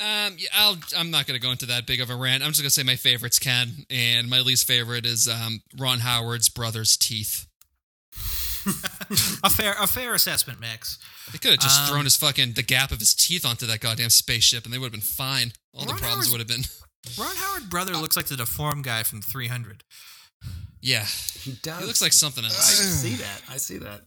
Um, 0.00 0.36
yeah, 0.38 0.48
I'll. 0.54 0.76
I'm 0.96 1.10
not 1.10 1.26
gonna 1.26 1.40
go 1.40 1.50
into 1.50 1.66
that 1.66 1.84
big 1.84 2.00
of 2.00 2.08
a 2.08 2.14
rant. 2.14 2.44
I'm 2.44 2.50
just 2.50 2.60
gonna 2.60 2.70
say 2.70 2.84
my 2.84 2.94
favorites 2.94 3.40
Ken, 3.40 3.84
and 3.90 4.30
my 4.30 4.38
least 4.40 4.64
favorite 4.64 5.04
is 5.04 5.26
um, 5.26 5.60
Ron 5.76 5.98
Howard's 5.98 6.48
brother's 6.48 6.96
teeth. 6.96 7.47
a 9.42 9.50
fair 9.50 9.74
a 9.80 9.86
fair 9.86 10.14
assessment, 10.14 10.60
Max. 10.60 10.98
They 11.32 11.38
could 11.38 11.52
have 11.52 11.60
just 11.60 11.80
Um, 11.82 11.88
thrown 11.88 12.04
his 12.04 12.16
fucking 12.16 12.52
the 12.54 12.62
gap 12.62 12.90
of 12.92 12.98
his 13.00 13.14
teeth 13.14 13.44
onto 13.44 13.66
that 13.66 13.80
goddamn 13.80 14.10
spaceship, 14.10 14.64
and 14.64 14.72
they 14.72 14.78
would 14.78 14.86
have 14.86 14.92
been 14.92 15.00
fine. 15.00 15.52
All 15.72 15.82
the 15.84 15.92
problems 15.94 16.10
Howard's- 16.12 16.30
would 16.30 16.40
have 16.40 16.48
been. 16.48 16.64
Ron 17.16 17.36
Howard 17.36 17.70
brother 17.70 17.96
looks 17.96 18.16
like 18.16 18.26
the 18.26 18.36
deformed 18.36 18.84
guy 18.84 19.02
from 19.02 19.22
300. 19.22 19.84
Yeah, 20.80 21.04
he 21.04 21.52
does 21.62 21.80
he 21.80 21.86
looks 21.86 22.02
like 22.02 22.12
something 22.12 22.44
else. 22.44 22.54
I 22.56 22.84
else. 22.84 22.94
see 23.02 23.14
that 23.16 23.42
I 23.48 23.56
see 23.56 23.78
that 23.78 24.02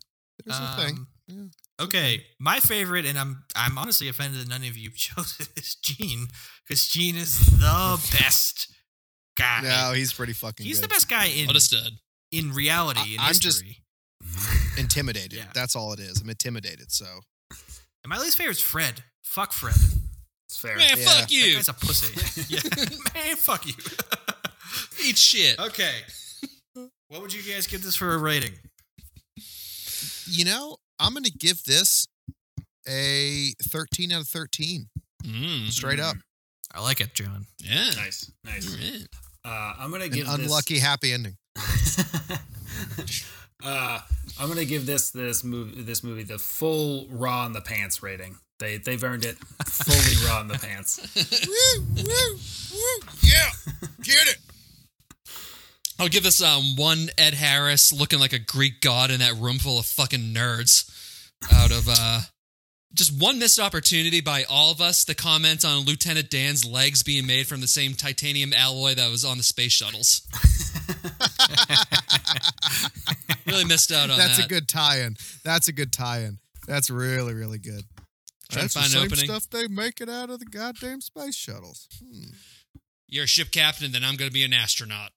There's 0.46 0.58
a 0.60 0.76
thing. 0.78 0.98
Um, 0.98 1.08
Yeah. 1.28 1.86
Okay, 1.86 2.26
my 2.40 2.60
favorite, 2.60 3.06
and 3.06 3.18
I'm 3.18 3.44
I'm 3.56 3.78
honestly 3.78 4.08
offended 4.08 4.42
that 4.42 4.48
none 4.48 4.64
of 4.64 4.78
you 4.78 4.92
chose 4.96 5.36
it, 5.40 5.50
is 5.58 5.76
Gene 5.76 6.28
because 6.68 6.88
Gene 6.88 7.16
is 7.16 7.40
the 7.40 8.00
best 8.20 8.68
guy. 9.38 9.62
No, 9.64 9.94
he's 9.94 10.14
pretty 10.14 10.34
fucking 10.34 10.66
He's 10.66 10.80
good. 10.80 10.90
the 10.90 10.94
best 10.94 11.10
guy 11.10 11.26
in 11.26 11.48
Understood. 11.48 11.94
in 12.32 12.52
reality. 12.54 13.16
In 13.16 13.20
I- 13.20 13.28
I'm 13.28 13.34
just- 13.34 13.62
history. 13.62 13.81
Intimidated. 14.78 15.34
Yeah. 15.34 15.46
That's 15.54 15.76
all 15.76 15.94
it 15.94 16.00
is. 16.00 16.22
I'm 16.22 16.30
intimidated. 16.30 16.92
So 16.92 17.06
And 17.50 18.10
my 18.10 18.18
least 18.18 18.38
favorite 18.38 18.58
is 18.58 18.62
Fred. 18.62 19.04
Fuck 19.24 19.52
Fred. 19.54 19.76
it's 20.48 20.58
fair 20.60 20.76
Man, 20.78 20.98
Yeah. 20.98 21.06
fuck 21.06 21.18
That 21.28 21.32
you. 21.32 21.56
guy's 21.56 21.70
a 21.70 21.74
pussy. 21.74 22.46
yeah. 22.54 22.60
Man, 23.14 23.36
fuck 23.36 23.66
you. 23.66 23.74
Eat 25.06 25.18
shit. 25.18 25.60
okay. 25.60 25.92
What 27.10 27.22
would 27.22 27.34
you 27.34 27.42
guys 27.54 27.68
give 27.68 27.84
this 27.84 27.96
for 27.96 28.14
a 28.14 28.18
rating? 28.18 28.54
you 30.28 30.46
know, 30.46 30.78
I'm 31.00 31.14
gonna 31.14 31.30
give 31.30 31.64
this 31.64 32.08
a 32.88 33.52
13 33.64 34.12
out 34.14 34.22
of 34.22 34.28
13. 34.28 34.88
Mm, 35.26 35.70
Straight 35.70 36.00
up. 36.00 36.16
I 36.74 36.80
like 36.82 37.02
it, 37.02 37.14
John. 37.14 37.46
yeah. 37.62 37.90
nice 37.98 38.32
nice 38.46 38.74
Alright. 38.74 39.08
uh, 39.44 39.74
I'm 39.78 39.92
gonna 39.92 40.06
An 40.06 40.12
give 40.12 40.26
this 40.26 40.36
an 40.36 40.42
unlucky 40.46 40.80
happy 40.80 41.12
ending. 41.12 41.36
uh, 43.64 44.00
I'm 44.40 44.48
gonna 44.48 44.66
give 44.66 44.86
this 44.86 45.12
this 45.12 45.44
movie 45.44 45.82
this 45.82 46.04
movie 46.04 46.24
the 46.24 46.38
full 46.38 47.08
raw 47.10 47.46
in 47.46 47.54
the 47.54 47.62
pants 47.62 48.02
rating. 48.02 48.38
They 48.60 48.78
they've 48.78 49.04
earned 49.04 49.26
it 49.26 49.38
fully 49.66 50.28
raw 50.28 50.42
in 50.42 50.48
the 50.48 50.58
pants. 50.60 51.00
woo, 51.48 51.86
woo, 51.96 52.40
woo. 52.74 53.08
Yeah. 53.24 53.50
Get 54.04 54.28
it. 54.28 54.38
I'll 56.00 56.08
give 56.08 56.24
this 56.24 56.42
um 56.42 56.76
one 56.76 57.10
Ed 57.18 57.34
Harris 57.34 57.92
looking 57.92 58.20
like 58.20 58.34
a 58.34 58.40
Greek 58.40 58.82
god 58.82 59.12
in 59.12 59.20
that 59.20 59.36
room 59.36 59.60
full 59.60 59.80
of 59.80 59.86
fucking 59.86 60.34
nerds. 60.34 60.88
Out 61.52 61.72
of 61.72 61.88
uh 61.90 62.22
just 62.94 63.20
one 63.22 63.40
missed 63.40 63.60
opportunity 63.60 64.22
by 64.22 64.44
all 64.50 64.72
of 64.72 64.82
us 64.82 65.06
to 65.06 65.16
comment 65.16 65.64
on 65.64 65.86
Lieutenant 65.86 66.30
Dan's 66.30 66.66
legs 66.66 67.04
being 67.04 67.26
made 67.26 67.48
from 67.48 67.62
the 67.62 67.68
same 67.68 67.94
titanium 67.94 68.54
alloy 68.54 68.96
that 68.96 69.10
was 69.10 69.24
on 69.24 69.38
the 69.38 69.44
space 69.44 69.72
shuttles. 69.72 70.22
really 73.46 73.66
missed 73.66 73.92
out 73.92 74.10
on 74.10 74.18
that. 74.18 74.18
That's 74.18 74.38
that. 74.38 74.46
a 74.46 74.50
good 74.50 74.68
tie-in. 74.68 75.16
That's 75.44 75.68
a 75.68 75.74
good 75.74 75.92
tie-in. 75.92 76.40
That's 76.68 76.90
really, 76.90 77.34
really 77.34 77.58
good. 77.58 77.84
Trying 78.50 78.64
That's 78.64 78.74
to 78.74 78.80
the 78.80 78.84
find 78.84 78.86
an 78.86 79.00
same 79.00 79.06
opening. 79.06 79.26
stuff 79.26 79.50
they 79.50 79.68
make 79.68 80.02
it 80.02 80.10
out 80.10 80.30
of 80.30 80.40
the 80.40 80.46
goddamn 80.46 81.02
space 81.02 81.36
shuttles. 81.36 81.88
Hmm. 82.00 82.34
You're 83.08 83.24
a 83.26 83.28
ship 83.28 83.52
captain, 83.52 83.92
then 83.92 84.04
I'm 84.04 84.16
going 84.16 84.30
to 84.30 84.34
be 84.34 84.44
an 84.44 84.54
astronaut. 84.54 85.12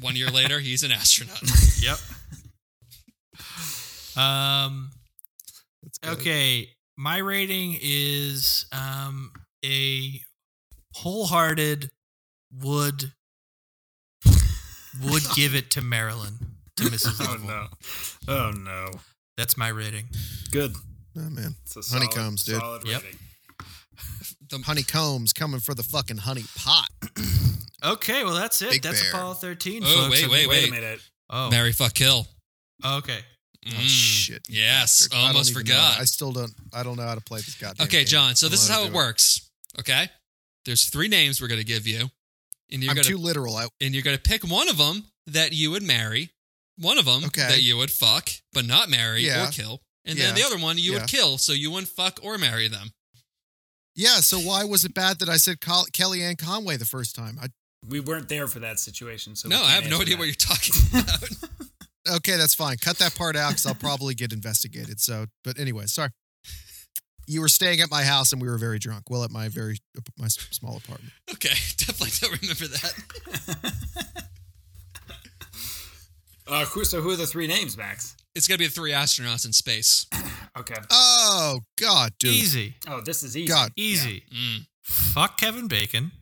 One 0.00 0.16
year 0.16 0.30
later, 0.30 0.60
he's 0.60 0.82
an 0.82 0.92
astronaut. 0.92 1.40
Yep. 1.82 1.98
um. 4.16 4.90
That's 5.82 5.98
good. 5.98 6.12
Okay, 6.18 6.70
my 6.96 7.18
rating 7.18 7.78
is 7.80 8.66
um 8.72 9.30
a 9.64 10.20
wholehearted 10.94 11.90
would 12.62 13.12
would 15.04 15.22
give 15.34 15.54
it 15.54 15.70
to 15.72 15.82
Marilyn 15.82 16.55
to 16.76 16.84
Mrs. 16.84 17.20
Oh 17.26 17.32
Lovell. 17.32 17.46
no! 17.48 17.66
Oh 18.28 18.50
no! 18.52 18.90
That's 19.36 19.56
my 19.56 19.68
rating. 19.68 20.06
Good. 20.50 20.72
Oh 21.16 21.30
man. 21.30 21.54
It's 21.64 21.76
a 21.76 21.82
solid, 21.82 22.02
Honeycombs, 22.04 22.44
dude. 22.44 22.60
Solid 22.60 22.86
Yep. 22.86 23.02
rating. 23.02 23.18
The- 24.48 24.58
Honeycombs 24.58 25.32
coming 25.32 25.58
for 25.60 25.74
the 25.74 25.82
fucking 25.82 26.18
honey 26.18 26.44
pot. 26.56 26.88
Okay, 27.84 28.24
well 28.24 28.34
that's 28.34 28.62
it. 28.62 28.70
Big 28.70 28.82
that's 28.82 29.00
Bear. 29.02 29.10
Apollo 29.10 29.34
13. 29.34 29.82
Oh, 29.84 29.86
folks. 29.86 30.10
wait, 30.22 30.30
wait, 30.30 30.48
Wait 30.48 30.62
wait. 30.62 30.68
a 30.70 30.72
minute. 30.72 31.00
Oh, 31.28 31.50
Mary 31.50 31.72
fuck 31.72 31.92
kill. 31.92 32.26
okay. 32.84 33.18
Oh 33.66 33.70
Mm, 33.70 33.80
shit. 33.86 34.42
Yes, 34.48 35.08
bastard. 35.08 35.18
I 35.18 35.26
almost 35.28 35.50
even 35.50 35.62
forgot. 35.62 36.00
I 36.00 36.04
still 36.04 36.32
don't 36.32 36.52
I 36.72 36.82
don't 36.82 36.96
know 36.96 37.02
how 37.06 37.14
to 37.14 37.20
play 37.20 37.40
this 37.40 37.54
goddamn 37.54 37.84
Okay, 37.86 37.98
game. 37.98 38.06
John. 38.06 38.34
So 38.34 38.48
this 38.48 38.62
is 38.62 38.68
how 38.68 38.84
it 38.84 38.88
do 38.88 38.94
works. 38.94 39.50
Okay, 39.78 40.08
there's 40.64 40.84
three 40.86 41.06
names 41.08 41.40
we're 41.42 41.48
gonna 41.48 41.64
give 41.64 41.86
you, 41.86 42.08
and 42.72 42.82
you're 42.82 42.90
I'm 42.90 42.96
gonna 42.96 43.04
too 43.08 43.18
literal. 43.18 43.54
I, 43.56 43.66
and 43.80 43.92
you're 43.92 44.02
gonna 44.04 44.18
pick 44.18 44.42
one 44.42 44.68
of 44.70 44.78
them 44.78 45.04
that 45.26 45.52
you 45.52 45.70
would 45.72 45.82
marry, 45.82 46.30
one 46.78 46.98
of 46.98 47.04
them 47.04 47.24
Okay. 47.24 47.48
that 47.48 47.62
you 47.62 47.76
would 47.76 47.90
fuck 47.90 48.30
but 48.52 48.64
not 48.66 48.88
marry 48.88 49.24
Yeah. 49.26 49.48
or 49.48 49.50
kill, 49.50 49.82
and 50.04 50.18
then 50.18 50.34
the 50.34 50.42
other 50.44 50.58
one 50.58 50.78
you 50.78 50.92
Yeah. 50.92 51.00
would 51.00 51.08
kill 51.08 51.38
so 51.38 51.52
you 51.52 51.70
wouldn't 51.70 51.90
fuck 51.90 52.18
or 52.22 52.38
marry 52.38 52.68
them. 52.68 52.90
yeah, 53.94 54.20
so 54.20 54.38
why 54.38 54.64
was 54.64 54.84
it 54.84 54.92
bad 54.94 55.18
that 55.20 55.28
I 55.28 55.36
said 55.38 55.60
Col- 55.60 55.86
Kellyanne 55.92 56.36
Conway 56.38 56.76
the 56.76 56.84
first 56.84 57.14
time? 57.14 57.38
I, 57.40 57.48
We 57.86 58.00
weren't 58.00 58.28
there 58.28 58.46
for 58.48 58.58
that 58.60 58.78
situation, 58.78 59.36
so 59.36 59.48
no, 59.48 59.62
I 59.62 59.72
have 59.72 59.88
no 59.88 60.00
idea 60.00 60.14
that. 60.16 60.18
what 60.18 60.24
you're 60.26 60.34
talking 60.34 60.74
about. 61.00 62.16
okay, 62.16 62.36
that's 62.36 62.54
fine. 62.54 62.76
Cut 62.78 62.98
that 62.98 63.14
part 63.14 63.36
out 63.36 63.50
because 63.50 63.64
I'll 63.66 63.74
probably 63.74 64.14
get 64.14 64.32
investigated. 64.32 65.00
So, 65.00 65.26
but 65.44 65.58
anyway, 65.58 65.86
sorry. 65.86 66.10
You 67.28 67.40
were 67.40 67.48
staying 67.48 67.80
at 67.80 67.90
my 67.90 68.04
house 68.04 68.32
and 68.32 68.40
we 68.40 68.48
were 68.48 68.58
very 68.58 68.78
drunk. 68.78 69.10
Well, 69.10 69.24
at 69.24 69.30
my 69.32 69.48
very 69.48 69.78
my 70.16 70.28
small 70.28 70.76
apartment. 70.76 71.12
okay, 71.32 71.48
definitely 71.76 72.10
don't 72.20 72.40
remember 72.42 72.66
that. 72.68 74.22
Uh, 76.48 76.64
who, 76.66 76.84
so 76.84 77.00
who 77.00 77.10
are 77.10 77.16
the 77.16 77.26
three 77.26 77.46
names, 77.46 77.76
Max? 77.76 78.16
It's 78.34 78.46
gonna 78.46 78.58
be 78.58 78.66
the 78.66 78.70
three 78.72 78.92
astronauts 78.92 79.44
in 79.46 79.52
space. 79.52 80.06
Okay. 80.58 80.74
Oh 80.90 81.60
God, 81.78 82.12
dude. 82.18 82.32
Easy. 82.32 82.76
Oh, 82.88 83.02
this 83.02 83.22
is 83.22 83.36
easy. 83.36 83.46
God. 83.46 83.72
Easy. 83.76 84.22
Mm. 84.34 84.66
Fuck 84.84 85.36
Kevin 85.38 85.68
Bacon, 85.68 86.12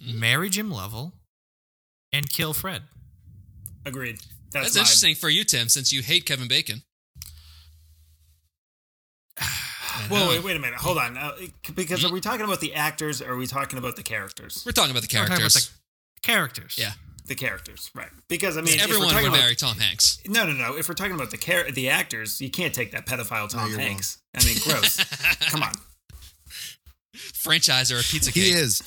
Mm. 0.00 0.14
marry 0.14 0.48
Jim 0.48 0.70
Lovell, 0.70 1.12
and 2.12 2.30
kill 2.30 2.52
Fred. 2.52 2.82
Agreed. 3.84 4.18
That's, 4.52 4.66
That's 4.66 4.76
interesting 4.76 5.16
for 5.16 5.28
you, 5.28 5.42
Tim, 5.42 5.68
since 5.68 5.92
you 5.92 6.02
hate 6.02 6.24
Kevin 6.24 6.46
Bacon. 6.46 6.82
Whoa, 10.08 10.28
wait, 10.28 10.44
wait 10.44 10.56
a 10.56 10.60
minute. 10.60 10.78
Hold 10.78 10.98
on. 10.98 11.16
Uh, 11.16 11.32
because 11.74 12.04
are 12.04 12.12
we 12.12 12.20
talking 12.20 12.44
about 12.44 12.60
the 12.60 12.74
actors 12.74 13.20
or 13.20 13.32
are 13.32 13.36
we 13.36 13.46
talking 13.48 13.78
about 13.78 13.96
the 13.96 14.02
characters? 14.04 14.62
We're 14.64 14.72
talking 14.72 14.90
about 14.92 15.02
the 15.02 15.08
We're 15.12 15.26
talking 15.26 15.32
about 15.32 15.38
characters. 15.52 15.70
the 16.14 16.20
characters. 16.26 16.76
Yeah. 16.78 16.92
The 17.26 17.34
characters, 17.36 17.90
right? 17.94 18.08
Because 18.28 18.56
I 18.56 18.62
mean, 18.62 18.74
if 18.74 18.82
Everyone 18.82 19.06
would 19.06 19.12
talking 19.12 19.28
about, 19.28 19.38
marry 19.38 19.54
Tom 19.54 19.78
Hanks. 19.78 20.18
No, 20.26 20.44
no, 20.44 20.52
no. 20.52 20.76
If 20.76 20.88
we're 20.88 20.94
talking 20.94 21.14
about 21.14 21.30
the 21.30 21.36
char- 21.36 21.70
the 21.70 21.88
actors, 21.88 22.40
you 22.40 22.50
can't 22.50 22.74
take 22.74 22.90
that 22.92 23.06
pedophile 23.06 23.48
Tom 23.48 23.68
you're 23.68 23.78
wrong. 23.78 23.86
Hanks. 23.86 24.18
I 24.36 24.44
mean, 24.44 24.56
gross. 24.64 24.96
Come 25.50 25.62
on. 25.62 25.72
Franchise 27.12 27.92
or 27.92 27.98
a 27.98 28.02
pizza 28.02 28.30
He 28.30 28.50
is. 28.50 28.82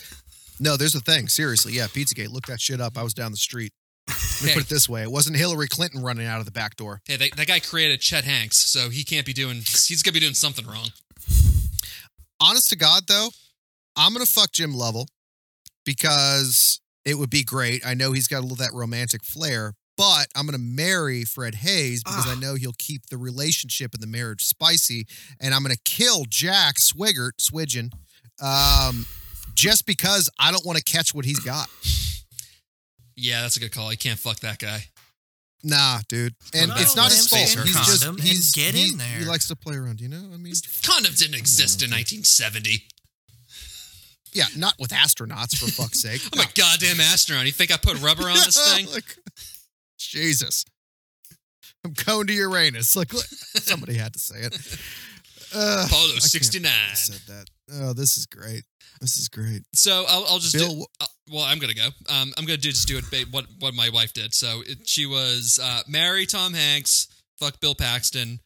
No, 0.59 0.77
there's 0.77 0.95
a 0.95 0.99
thing. 1.01 1.27
Seriously, 1.27 1.73
yeah, 1.73 1.87
Pizzagate. 1.87 2.29
Look 2.29 2.45
that 2.47 2.59
shit 2.61 2.79
up. 2.81 2.97
I 2.97 3.03
was 3.03 3.13
down 3.13 3.31
the 3.31 3.37
street. 3.37 3.71
Let 4.07 4.41
me 4.43 4.47
Hey. 4.49 4.53
put 4.55 4.63
it 4.63 4.69
this 4.69 4.87
way: 4.89 5.01
it 5.03 5.11
wasn't 5.11 5.37
Hillary 5.37 5.67
Clinton 5.67 6.01
running 6.03 6.27
out 6.27 6.39
of 6.39 6.45
the 6.45 6.51
back 6.51 6.75
door. 6.75 7.01
Hey, 7.05 7.15
that, 7.17 7.35
that 7.37 7.47
guy 7.47 7.59
created 7.59 8.01
Chet 8.01 8.23
Hanks, 8.25 8.57
so 8.57 8.89
he 8.89 9.03
can't 9.03 9.25
be 9.25 9.33
doing. 9.33 9.57
He's 9.57 10.03
gonna 10.03 10.13
be 10.13 10.19
doing 10.19 10.33
something 10.33 10.65
wrong. 10.65 10.89
Honest 12.41 12.69
to 12.69 12.75
God, 12.75 13.03
though, 13.07 13.29
I'm 13.95 14.11
gonna 14.13 14.25
fuck 14.25 14.51
Jim 14.51 14.73
Lovell 14.73 15.07
because 15.85 16.79
it 17.05 17.17
would 17.17 17.29
be 17.29 17.43
great. 17.43 17.85
I 17.85 17.93
know 17.93 18.11
he's 18.11 18.27
got 18.27 18.39
a 18.39 18.41
little 18.41 18.57
that 18.57 18.73
romantic 18.73 19.23
flair, 19.23 19.73
but 19.95 20.27
I'm 20.35 20.45
gonna 20.45 20.57
marry 20.57 21.23
Fred 21.23 21.55
Haise 21.55 22.03
because 22.03 22.27
I 22.27 22.35
know 22.35 22.55
he'll 22.55 22.73
keep 22.77 23.05
the 23.07 23.17
relationship 23.17 23.93
and 23.93 24.01
the 24.01 24.07
marriage 24.07 24.43
spicy, 24.45 25.05
and 25.39 25.53
I'm 25.53 25.61
gonna 25.61 25.75
kill 25.85 26.25
Jack 26.27 26.75
Swigert 26.75 27.37
Swidgen, 27.39 27.91
um, 28.41 29.05
just 29.53 29.85
because 29.85 30.29
I 30.39 30.51
don't 30.51 30.65
want 30.65 30.77
to 30.77 30.83
catch 30.83 31.13
what 31.13 31.25
he's 31.25 31.39
got. 31.39 31.69
Yeah, 33.15 33.41
that's 33.43 33.55
a 33.55 33.59
good 33.61 33.71
call. 33.71 33.91
You 33.91 33.97
can't 33.97 34.19
fuck 34.19 34.41
that 34.41 34.59
guy. 34.59 34.85
Nah, 35.63 35.99
dude, 36.09 36.35
and 36.53 36.69
Well, 36.69 36.79
it's 36.79 36.95
not 36.95 37.09
his 37.09 37.27
fault. 37.27 37.41
He's 37.41 37.73
just 37.73 38.03
condom 38.03 38.17
and 38.17 38.23
he's 38.23 38.51
get 38.51 38.75
he, 38.75 38.91
in 38.91 38.97
there. 38.97 39.19
He 39.19 39.25
likes 39.25 39.47
to 39.47 39.55
play 39.55 39.75
around, 39.75 39.99
you 39.99 40.09
know. 40.09 40.29
I 40.33 40.37
mean, 40.37 40.53
Condoms 40.53 41.17
didn't 41.17 41.35
exist 41.35 41.81
in 41.81 41.89
1970. 41.89 42.83
Yeah, 44.35 44.45
not 44.55 44.75
with 44.79 44.91
astronauts 44.91 45.57
for 45.57 45.65
fuck's 45.71 46.01
sake. 46.01 46.21
I'm 46.33 46.39
a 46.41 46.51
goddamn 46.55 46.99
astronaut. 46.99 47.45
You 47.47 47.51
think 47.51 47.71
I 47.73 47.77
put 47.77 47.99
rubber 48.01 48.23
on 48.29 48.35
this 48.35 48.73
thing? 48.75 48.85
Like, 48.91 49.15
Jesus, 49.97 50.63
I'm 51.83 51.93
going 52.05 52.27
to 52.27 52.33
Uranus. 52.33 52.95
Like 52.95 53.11
somebody 53.13 53.95
had 53.95 54.13
to 54.13 54.19
say 54.19 54.39
it. 54.41 54.79
Uh, 55.57 55.85
Apollo 55.87 56.15
69. 56.15 56.69
said 56.95 57.21
that. 57.33 57.45
Oh, 57.75 57.93
this 57.93 58.17
is 58.17 58.25
great. 58.25 58.63
This 58.99 59.15
is 59.15 59.29
great. 59.29 59.61
So 59.73 60.03
I'll, 60.05 60.25
I'll 60.27 60.39
just 60.39 60.53
Bill, 60.53 60.67
do. 60.79 60.85
uh, 60.99 61.05
well, 61.31 61.43
I'm 61.43 61.59
gonna 61.59 61.73
go. 61.75 61.87
Um, 62.09 62.33
I'm 62.37 62.43
gonna 62.45 62.57
do 62.57 62.71
just 62.71 62.89
do 62.89 62.97
it. 62.97 63.09
ba- 63.09 63.29
What 63.31 63.45
what 63.59 63.73
my 63.73 63.89
wife 63.89 64.11
did. 64.11 64.33
So 64.33 64.63
it, 64.67 64.85
she 64.85 65.05
was 65.05 65.57
uh, 65.63 65.81
marry 65.87 66.25
Tom 66.25 66.53
Hanks, 66.53 67.07
fuck 67.39 67.61
Bill 67.61 67.73
Paxton, 67.73 68.39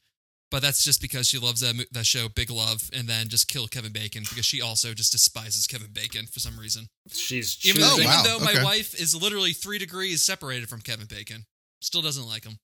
but 0.52 0.62
that's 0.62 0.84
just 0.84 1.02
because 1.02 1.28
she 1.28 1.38
loves 1.38 1.62
that 1.62 1.76
that 1.92 2.06
show 2.06 2.28
Big 2.30 2.50
Love, 2.50 2.90
and 2.94 3.08
then 3.08 3.28
just 3.30 3.48
kill 3.48 3.68
Kevin 3.68 3.92
Bacon 3.92 4.24
because 4.30 4.46
she 4.46 4.62
also 4.62 4.94
just 4.94 5.12
despises 5.12 5.68
Kevin 5.68 5.92
Bacon 5.92 6.26
for 6.26 6.40
some 6.40 6.58
reason. 6.60 6.88
She's 7.12 7.58
Even, 7.66 7.82
Oh, 7.84 7.86
though, 7.86 7.96
choosing. 7.96 8.08
wow. 8.08 8.20
even 8.22 8.32
though 8.32 8.46
my 8.46 8.52
Okay. 8.54 8.64
wife 8.64 8.94
is 9.00 9.16
literally 9.16 9.54
three 9.54 9.78
degrees 9.78 10.24
separated 10.24 10.70
from 10.70 10.82
Kevin 10.82 11.06
Bacon, 11.08 11.46
still 11.82 12.02
doesn't 12.02 12.26
like 12.26 12.46
him. 12.46 12.58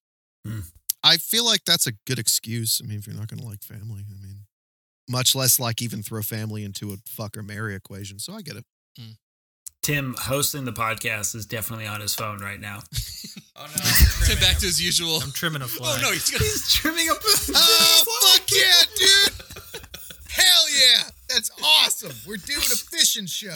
Hmm. 0.45 0.59
I 1.03 1.17
feel 1.17 1.45
like 1.45 1.65
that's 1.65 1.85
a 1.87 1.91
good 2.07 2.17
excuse. 2.17 2.81
I 2.83 2.87
mean, 2.87 2.97
if 2.97 3.05
you're 3.07 3.15
not 3.15 3.27
going 3.27 3.39
to 3.41 3.45
like 3.47 3.61
family, 3.63 4.03
I 4.09 4.15
mean, 4.25 4.45
much 5.07 5.35
less 5.35 5.59
like 5.59 5.81
even 5.81 6.01
throw 6.01 6.23
family 6.23 6.63
into 6.63 6.91
a 6.93 6.97
fuck 7.07 7.37
or 7.37 7.43
marry 7.43 7.75
equation. 7.75 8.17
So 8.17 8.33
I 8.33 8.41
get 8.41 8.55
it. 8.55 8.65
Hmm. 8.97 9.11
Tim 9.85 10.15
hosting 10.19 10.65
the 10.65 10.73
podcast 10.73 11.35
is 11.35 11.45
definitely 11.45 11.85
on 11.85 12.01
his 12.01 12.15
phone 12.15 12.39
right 12.39 12.59
now. 12.59 12.79
Oh 13.57 13.67
no! 13.67 13.83
Tim 14.27 14.37
back 14.39 14.57
to 14.57 14.65
his 14.65 14.81
usual. 14.83 15.19
I'm 15.23 15.31
trimming 15.31 15.61
a 15.61 15.65
fly. 15.67 15.95
Oh 15.97 16.01
no, 16.01 16.11
he's 16.11 16.29
gonna. 16.29 16.43
He's 16.43 16.73
trimming 16.73 17.09
up. 17.09 17.17
Oh, 17.23 18.03
fuck 18.33 18.51
yeah, 18.51 18.83
dude. 18.97 19.81
Hell 20.29 20.63
yeah. 20.71 21.03
That's 21.29 21.49
awesome. 21.63 22.11
We're 22.27 22.35
doing 22.35 22.59
a 22.59 22.75
fishing 22.75 23.27
show. 23.27 23.55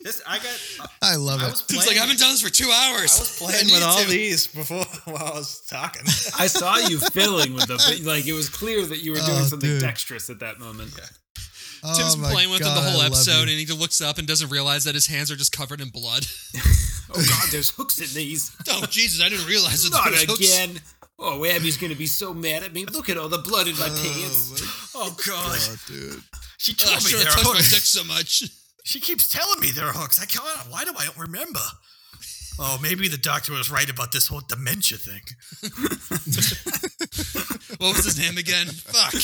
This 0.00 0.20
I 0.26 0.38
got. 0.38 0.60
Uh, 0.80 0.86
I 1.00 1.14
love 1.14 1.42
I 1.42 1.46
it. 1.46 1.52
was 1.52 1.86
like. 1.86 1.96
I 1.96 2.00
haven't 2.00 2.18
done 2.18 2.32
this 2.32 2.42
for 2.42 2.50
two 2.50 2.70
hours. 2.72 3.16
I 3.16 3.20
was 3.20 3.38
playing 3.38 3.66
with 3.72 3.82
all 3.84 4.02
to. 4.02 4.08
these 4.10 4.48
before 4.48 4.84
while 5.12 5.24
I 5.24 5.36
was 5.36 5.60
talking. 5.70 6.02
I 6.38 6.48
saw 6.48 6.76
you 6.78 6.98
fiddling 6.98 7.54
with 7.54 7.66
them. 7.66 7.78
but, 7.78 8.00
Like 8.04 8.26
it 8.26 8.32
was 8.32 8.48
clear 8.48 8.84
that 8.84 8.98
you 8.98 9.12
were 9.12 9.18
doing 9.18 9.30
Oh, 9.30 9.44
something 9.44 9.68
dude. 9.70 9.80
dexterous 9.80 10.28
at 10.28 10.40
that 10.40 10.58
moment. 10.58 10.90
Tim's 10.96 11.10
Oh, 11.84 12.12
been 12.14 12.22
my 12.22 12.30
playing 12.32 12.50
with 12.50 12.60
him 12.60 12.74
the 12.74 12.80
whole 12.80 12.98
love 12.98 13.06
episode, 13.06 13.48
and 13.48 13.58
he 13.58 13.66
looks 13.66 14.00
up 14.00 14.18
and 14.18 14.26
doesn't 14.28 14.50
realize 14.50 14.84
that 14.84 14.94
his 14.94 15.06
hands 15.06 15.30
are 15.30 15.36
just 15.36 15.52
covered 15.52 15.80
in 15.80 15.88
blood. 15.88 16.26
Oh 17.14 17.22
God, 17.28 17.48
there's 17.50 17.68
hooks 17.68 17.98
in 17.98 18.06
these. 18.16 18.56
oh 18.70 18.86
Jesus, 18.88 19.20
I 19.22 19.28
didn't 19.28 19.46
realize 19.46 19.82
that 19.82 19.90
Not 19.92 20.04
there 20.04 20.12
was 20.12 20.22
hooks. 20.22 20.40
again. 20.40 20.80
Oh, 21.18 21.44
Abby's 21.44 21.76
gonna 21.76 21.94
be 21.94 22.06
so 22.06 22.32
mad 22.32 22.62
at 22.62 22.72
me. 22.72 22.86
Look 22.86 23.10
at 23.10 23.18
all 23.18 23.28
the 23.28 23.36
blood 23.36 23.68
in 23.68 23.74
my 23.78 23.88
oh 23.90 24.02
pants. 24.02 24.92
oh 24.94 25.14
god, 25.26 25.58
Oh, 25.60 25.76
dude. 25.86 26.22
she 26.56 26.72
Oh, 26.72 26.86
told 26.86 27.04
me 27.04 27.10
should 27.10 27.18
there 27.18 27.26
have 27.26 27.34
are 27.34 27.42
touched 27.42 27.48
my 27.52 27.56
hooks. 27.56 27.70
dick 27.70 27.82
so 27.82 28.02
much. 28.04 28.44
She 28.84 28.98
keeps 28.98 29.28
telling 29.28 29.60
me 29.60 29.70
there 29.72 29.84
are 29.86 29.92
hooks. 29.92 30.18
I 30.22 30.24
can't. 30.24 30.42
Why 30.70 30.84
do 30.84 30.92
I 30.98 31.04
don't 31.04 31.18
remember? 31.18 31.60
Oh, 32.58 32.78
maybe 32.82 33.08
the 33.08 33.18
doctor 33.18 33.52
was 33.52 33.70
right 33.70 33.90
about 33.90 34.10
this 34.12 34.26
whole 34.26 34.40
dementia 34.48 34.96
thing. 34.96 35.20
What 37.78 37.96
was 37.96 38.04
his 38.04 38.18
name 38.18 38.38
again? 38.38 38.66
Fuck. 38.68 39.14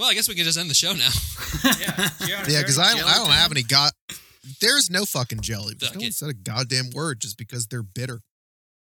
Well, 0.00 0.08
I 0.10 0.14
guess 0.14 0.28
we 0.28 0.34
can 0.34 0.44
just 0.44 0.58
end 0.58 0.68
the 0.70 0.74
show 0.74 0.92
now. 0.94 1.10
Yeah, 2.26 2.42
Yeah, 2.48 2.60
because 2.60 2.78
I, 2.78 2.94
don't- 2.96 3.06
I 3.08 3.14
don't 3.16 3.30
have 3.30 3.50
any 3.52 3.62
god. 3.62 3.92
There's 4.60 4.88
no 4.90 5.04
fucking 5.04 5.40
jelly. 5.42 5.74
Because 5.74 5.88
Fuck 5.88 5.96
no 5.96 6.00
one 6.00 6.08
it. 6.08 6.14
said 6.14 6.28
a 6.30 6.34
goddamn 6.34 6.90
word 6.94 7.20
just 7.20 7.36
because 7.36 7.66
they're 7.66 7.82
bitter. 7.82 8.20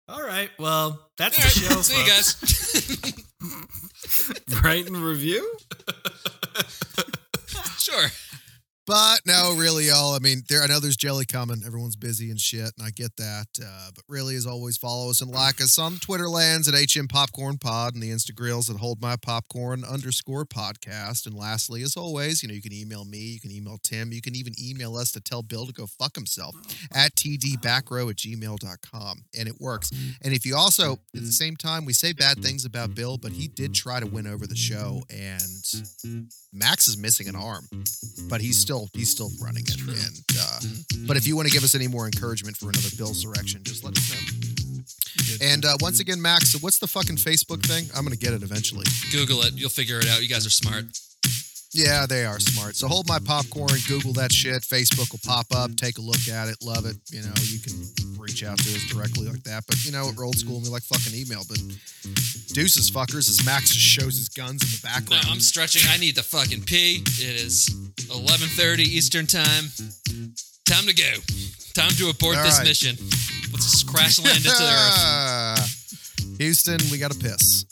All 0.10 0.22
right. 0.22 0.50
Well, 0.60 1.10
that's 1.18 1.38
All 1.40 1.44
the 1.44 1.66
right, 1.68 1.74
show. 1.74 1.82
see 1.82 2.02
you 2.02 2.08
guys. 2.08 3.24
Write 4.64 4.88
and 4.88 4.98
review. 4.98 5.58
But 8.88 9.20
no, 9.26 9.54
really, 9.58 9.88
y'all. 9.88 10.16
I 10.16 10.20
mean, 10.20 10.44
there. 10.48 10.64
I 10.64 10.68
know 10.68 10.80
there's 10.80 10.96
jelly 10.96 11.26
coming. 11.26 11.62
Everyone's 11.66 11.98
busy 11.98 12.32
and 12.32 12.40
shit, 12.40 12.72
and 12.78 12.88
I 12.88 12.90
get 12.92 13.18
that. 13.18 13.48
Uh, 13.62 13.90
but 13.94 14.06
really, 14.08 14.38
as 14.38 14.46
always, 14.46 14.78
follow 14.78 15.10
us 15.10 15.20
and 15.20 15.30
like 15.30 15.60
us 15.60 15.78
on 15.78 15.98
Twitter 15.98 16.30
lands 16.30 16.70
at 16.70 16.74
HM 16.74 17.08
Popcorn 17.10 17.58
Pod 17.58 17.96
and 17.96 18.02
the 18.02 18.12
Instagrills 18.12 18.70
that 18.70 18.78
hold 18.78 19.02
my 19.02 19.18
popcorn 19.18 19.84
underscore 19.84 20.46
podcast. 20.46 21.26
And 21.26 21.36
lastly, 21.36 21.82
as 21.82 21.98
always, 21.98 22.42
you 22.42 22.48
know, 22.48 22.56
you 22.56 22.62
can 22.62 22.72
email 22.72 23.04
me, 23.04 23.18
you 23.18 23.42
can 23.42 23.52
email 23.52 23.78
Tim, 23.84 24.14
you 24.14 24.22
can 24.22 24.38
even 24.38 24.54
email 24.58 24.96
us 24.96 25.12
to 25.12 25.20
tell 25.20 25.44
Bill 25.44 25.66
to 25.66 25.74
go 25.74 25.86
fuck 25.86 26.16
himself 26.16 26.56
at 26.94 27.14
tdbackrow 27.16 28.10
at 28.10 28.16
gmail.com. 28.16 29.26
And 29.38 29.50
it 29.50 29.60
works. 29.60 29.92
And 30.22 30.34
if 30.34 30.46
you 30.46 30.56
also, 30.56 30.94
at 30.94 31.26
the 31.26 31.34
same 31.34 31.58
time, 31.58 31.84
we 31.84 31.92
say 31.92 32.14
bad 32.14 32.42
things 32.42 32.64
about 32.64 32.96
Bill, 32.96 33.18
but 33.18 33.34
he 33.34 33.50
did 33.50 33.74
try 33.74 34.00
to 34.00 34.08
win 34.08 34.28
over 34.28 34.48
the 34.48 34.56
show, 34.56 35.02
and 35.10 35.42
Max 36.54 36.88
is 36.88 36.98
missing 36.98 37.28
an 37.28 37.36
arm, 37.36 37.68
but 38.30 38.40
he's 38.40 38.58
still 38.58 38.77
he's 38.94 39.10
still 39.10 39.30
running 39.42 39.64
it. 39.64 39.80
And 39.80 40.22
uh, 40.40 40.60
but 41.08 41.18
if 41.18 41.26
you 41.28 41.36
want 41.36 41.48
to 41.48 41.54
give 41.54 41.64
us 41.64 41.76
any 41.76 41.88
more 41.88 42.06
encouragement 42.06 42.58
for 42.58 42.70
another 42.70 42.90
Bill's 42.98 43.24
direction, 43.24 43.64
just 43.64 43.84
let 43.84 43.98
us 43.98 44.06
know. 44.12 44.38
And 45.42 45.66
uh, 45.66 45.78
once 45.82 46.00
again, 46.00 46.22
Max, 46.22 46.50
so 46.50 46.60
what's 46.60 46.80
the 46.80 46.88
fucking 46.88 47.18
Facebook 47.18 47.66
thing? 47.66 47.86
I'm 47.96 48.04
gonna 48.04 48.16
get 48.16 48.34
it 48.34 48.44
eventually. 48.44 48.86
Google 49.12 49.42
it. 49.44 49.54
You'll 49.56 49.70
figure 49.70 50.00
it 50.00 50.08
out. 50.08 50.22
You 50.22 50.30
guys 50.30 50.46
are 50.46 50.52
smart. 50.52 50.86
Yeah, 51.74 52.06
they 52.08 52.26
are 52.26 52.40
smart. 52.40 52.76
So 52.76 52.88
hold 52.88 53.08
my 53.08 53.20
popcorn, 53.20 53.78
Google 53.88 54.14
that 54.14 54.32
shit. 54.32 54.64
Facebook 54.64 55.12
will 55.12 55.22
pop 55.26 55.48
up. 55.54 55.76
Take 55.76 55.98
a 55.98 56.02
look 56.02 56.28
at 56.32 56.48
it. 56.48 56.58
Love 56.64 56.86
it. 56.86 56.96
You 57.12 57.22
know, 57.22 57.34
you 57.44 57.60
can 57.60 57.76
reach 58.28 58.44
out 58.44 58.60
to 58.60 58.76
us 58.76 58.84
directly 58.92 59.28
like 59.28 59.44
that. 59.44 59.64
But 59.68 59.84
you 59.86 59.92
know, 59.92 60.12
we're 60.16 60.26
old 60.26 60.36
school 60.38 60.58
and 60.58 60.64
we 60.66 60.70
like 60.70 60.84
fucking 60.84 61.18
email. 61.18 61.44
But 61.48 61.60
deuces 62.54 62.92
fuckers 62.92 63.30
as 63.30 63.46
Max 63.46 63.72
just 63.72 63.80
shows 63.80 64.18
his 64.18 64.30
guns 64.30 64.62
in 64.64 64.70
the 64.70 64.82
background. 64.84 65.10
No, 65.10 65.16
background. 65.16 65.36
I'm 65.36 65.40
stretching. 65.40 65.82
I 65.90 65.98
need 65.98 66.16
to 66.16 66.24
fucking 66.24 66.64
pee. 66.64 67.04
It 67.06 67.36
is 67.42 67.70
11:30 68.12 68.80
Eastern 68.80 69.26
time. 69.26 69.72
Time 70.66 70.86
to 70.88 70.94
go. 70.94 71.12
Time 71.74 71.92
to 71.92 72.10
abort 72.10 72.38
All 72.38 72.44
this 72.44 72.58
right. 72.60 72.68
mission. 72.68 72.96
Let's 73.52 73.72
just 73.72 73.88
crash 73.88 74.20
land 74.20 74.38
into 74.38 74.50
the 74.50 74.68
earth. 74.68 76.38
Houston, 76.38 76.80
we 76.92 76.98
got 76.98 77.12
to 77.12 77.18
piss. 77.18 77.64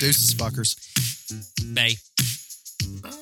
Deuces 0.00 0.34
fuckers. 0.34 0.74
Bye. 1.74 1.94
Bye 3.02 3.17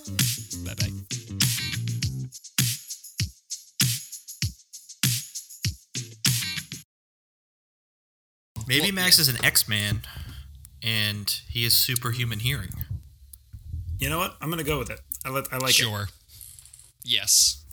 Maybe 8.67 8.83
Well, 8.87 8.93
Max 8.93 9.19
is 9.19 9.29
an 9.29 9.43
X 9.45 9.69
Man, 9.69 10.03
and 10.83 11.29
he 11.49 11.65
has 11.65 11.75
superhuman 11.75 12.41
hearing. 12.41 12.71
You 13.99 14.11
know 14.11 14.19
what? 14.19 14.37
I'm 14.41 14.51
gonna 14.51 14.65
go 14.65 14.79
with 14.79 14.91
it. 14.91 15.01
I, 15.25 15.31
let, 15.31 15.53
I 15.53 15.57
like 15.59 15.71
it. 15.71 15.75
sure. 15.75 16.09
Yes. 17.05 17.65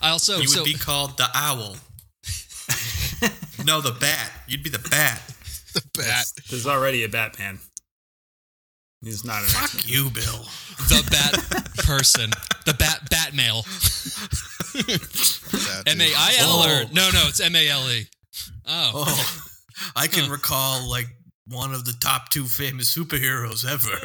I 0.00 0.10
also 0.10 0.38
you 0.38 0.48
so 0.48 0.60
would 0.60 0.64
be 0.66 0.74
called 0.74 1.16
the 1.16 1.28
owl. 1.34 1.76
no, 3.64 3.80
the 3.80 3.92
bat. 3.98 4.30
You'd 4.48 4.62
be 4.64 4.70
the 4.70 4.78
bat. 4.90 5.22
The 5.74 5.82
bat. 5.96 6.26
There's 6.50 6.66
already 6.66 7.04
a 7.04 7.08
Batman. 7.08 7.60
He's 9.02 9.24
not 9.24 9.42
an 9.42 9.48
Fuck 9.48 9.74
X-Men. 9.74 9.84
you, 9.86 10.10
Bill. 10.10 10.44
the 10.88 11.02
bat 11.10 11.74
person, 11.78 12.30
the 12.66 12.74
bat 12.74 13.08
bat 13.10 13.34
male. 13.34 13.64
That 14.72 15.82
M 15.86 15.98
dude. 15.98 16.08
A 16.08 16.14
I 16.16 16.34
L 16.38 16.60
or 16.64 16.84
no 16.94 17.10
no 17.12 17.28
it's 17.28 17.38
M 17.40 17.54
A 17.54 17.68
L 17.68 17.90
E. 17.90 18.06
Oh, 18.66 18.90
Oh, 18.94 19.48
I 19.96 20.06
can 20.06 20.24
Huh. 20.26 20.32
recall 20.32 20.88
like 20.88 21.06
one 21.46 21.74
of 21.74 21.84
the 21.84 21.92
top 21.94 22.28
two 22.30 22.44
famous 22.44 22.94
superheroes 22.96 23.64
ever. 23.64 23.98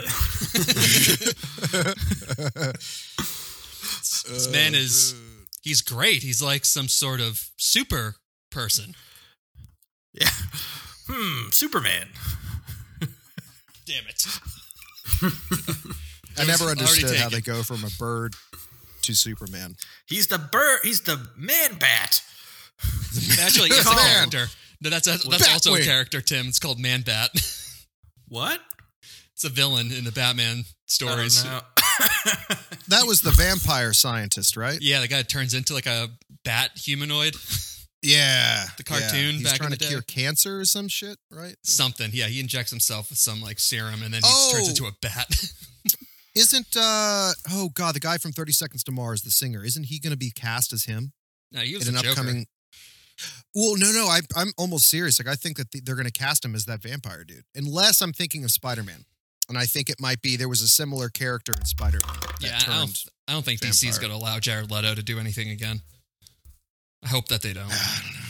this 4.33 4.49
man 4.51 4.75
is 4.75 5.15
he's 5.61 5.81
great. 5.81 6.23
He's 6.23 6.41
like 6.41 6.65
some 6.65 6.87
sort 6.87 7.19
of 7.21 7.49
super 7.57 8.15
person. 8.51 8.95
yeah. 10.13 10.29
Hmm. 11.09 11.49
Superman. 11.51 12.07
Damn 13.85 14.03
it. 14.07 14.25
I 16.37 16.43
never 16.45 16.65
understood 16.65 17.15
how 17.17 17.29
they 17.29 17.39
go 17.41 17.63
from 17.63 17.83
a 17.85 17.89
bird 17.97 18.35
to 19.03 19.13
Superman. 19.13 19.75
He's 20.05 20.27
the 20.27 20.37
bird. 20.37 20.79
He's 20.83 21.01
the 21.01 21.25
man 21.37 21.77
bat. 21.79 22.21
Actually, 23.41 23.69
it's 23.69 23.85
a 23.89 23.95
character. 23.95 24.45
No, 24.81 24.89
that's 24.89 25.05
that's 25.07 25.25
also 25.53 25.75
a 25.75 25.81
character. 25.81 26.21
Tim. 26.21 26.47
It's 26.47 26.59
called 26.59 26.79
Man 26.79 27.01
Bat. 27.01 27.31
What? 28.29 28.59
it's 29.33 29.45
a 29.45 29.49
villain 29.49 29.91
in 29.93 30.03
the 30.03 30.11
Batman 30.11 30.63
stories. 30.87 31.45
I 31.45 31.49
don't 31.49 31.53
know. 31.53 32.55
That 32.89 33.05
was 33.07 33.21
the 33.21 33.31
vampire 33.31 33.93
scientist, 33.93 34.55
right? 34.57 34.77
Yeah, 34.81 34.99
the 35.01 35.07
guy 35.07 35.21
turns 35.21 35.53
into 35.53 35.73
like 35.73 35.85
a 35.87 36.09
bat 36.43 36.71
humanoid. 36.75 37.35
Yeah. 38.01 38.65
The 38.77 38.83
cartoon 38.83 39.35
He's 39.35 39.43
back 39.43 39.53
in 39.53 39.57
trying 39.59 39.69
the 39.71 39.77
to 39.77 39.83
day. 39.83 39.89
cure 39.89 40.01
cancer 40.01 40.59
or 40.59 40.65
some 40.65 40.87
shit, 40.87 41.17
right? 41.31 41.55
Something. 41.63 42.11
Yeah, 42.13 42.27
he 42.27 42.39
injects 42.39 42.69
himself 42.71 43.09
with 43.09 43.17
some 43.19 43.41
like 43.41 43.59
serum 43.59 44.03
and 44.03 44.13
then 44.13 44.21
he 44.23 44.29
just 44.29 44.51
turns 44.51 44.67
Oh. 44.67 44.69
into 44.71 44.85
a 44.85 44.91
bat. 45.01 45.27
Isn't 46.35 46.67
uh 46.77 47.31
oh 47.51 47.69
god, 47.73 47.95
the 47.95 47.99
guy 47.99 48.17
from 48.17 48.31
30 48.31 48.51
Seconds 48.51 48.83
to 48.85 48.91
Mars, 48.91 49.21
the 49.23 49.31
singer, 49.31 49.63
isn't 49.65 49.85
he 49.85 49.99
gonna 49.99 50.15
be 50.17 50.31
cast 50.31 50.71
as 50.73 50.83
him 50.85 51.13
no, 51.51 51.61
he 51.61 51.75
was 51.75 51.87
in 51.87 51.95
an 51.95 52.03
Joker. 52.03 52.11
upcoming 52.11 52.45
well, 53.57 53.75
no, 53.75 53.91
no. 53.91 54.05
I, 54.05 54.19
I'm 54.35 54.51
almost 54.55 54.87
serious. 54.87 55.19
Like, 55.19 55.27
I 55.27 55.33
think 55.33 55.57
that 55.57 55.71
th- 55.71 55.83
they're 55.83 55.95
going 55.95 56.05
to 56.05 56.11
cast 56.11 56.45
him 56.45 56.53
as 56.53 56.65
that 56.65 56.79
vampire 56.79 57.23
dude, 57.23 57.43
unless 57.55 58.01
I'm 58.01 58.13
thinking 58.13 58.43
of 58.43 58.51
Spider 58.51 58.83
Man, 58.83 59.03
and 59.49 59.57
I 59.57 59.65
think 59.65 59.89
it 59.89 59.99
might 59.99 60.21
be 60.21 60.37
there 60.37 60.47
was 60.47 60.61
a 60.61 60.67
similar 60.67 61.09
character 61.09 61.53
in 61.53 61.65
Spider 61.65 61.97
Man. 62.05 62.15
Yeah, 62.39 62.59
I 62.67 62.77
don't. 62.77 63.03
I 63.27 63.33
don't 63.33 63.43
think 63.43 63.59
DC's 63.59 63.81
vampire. 63.81 64.09
going 64.09 64.19
to 64.19 64.23
allow 64.23 64.39
Jared 64.39 64.69
Leto 64.69 64.93
to 64.93 65.01
do 65.01 65.19
anything 65.19 65.49
again. 65.49 65.81
I 67.03 67.07
hope 67.07 67.29
that 67.29 67.41
they 67.41 67.53
don't. 67.53 67.71
I 67.71 68.26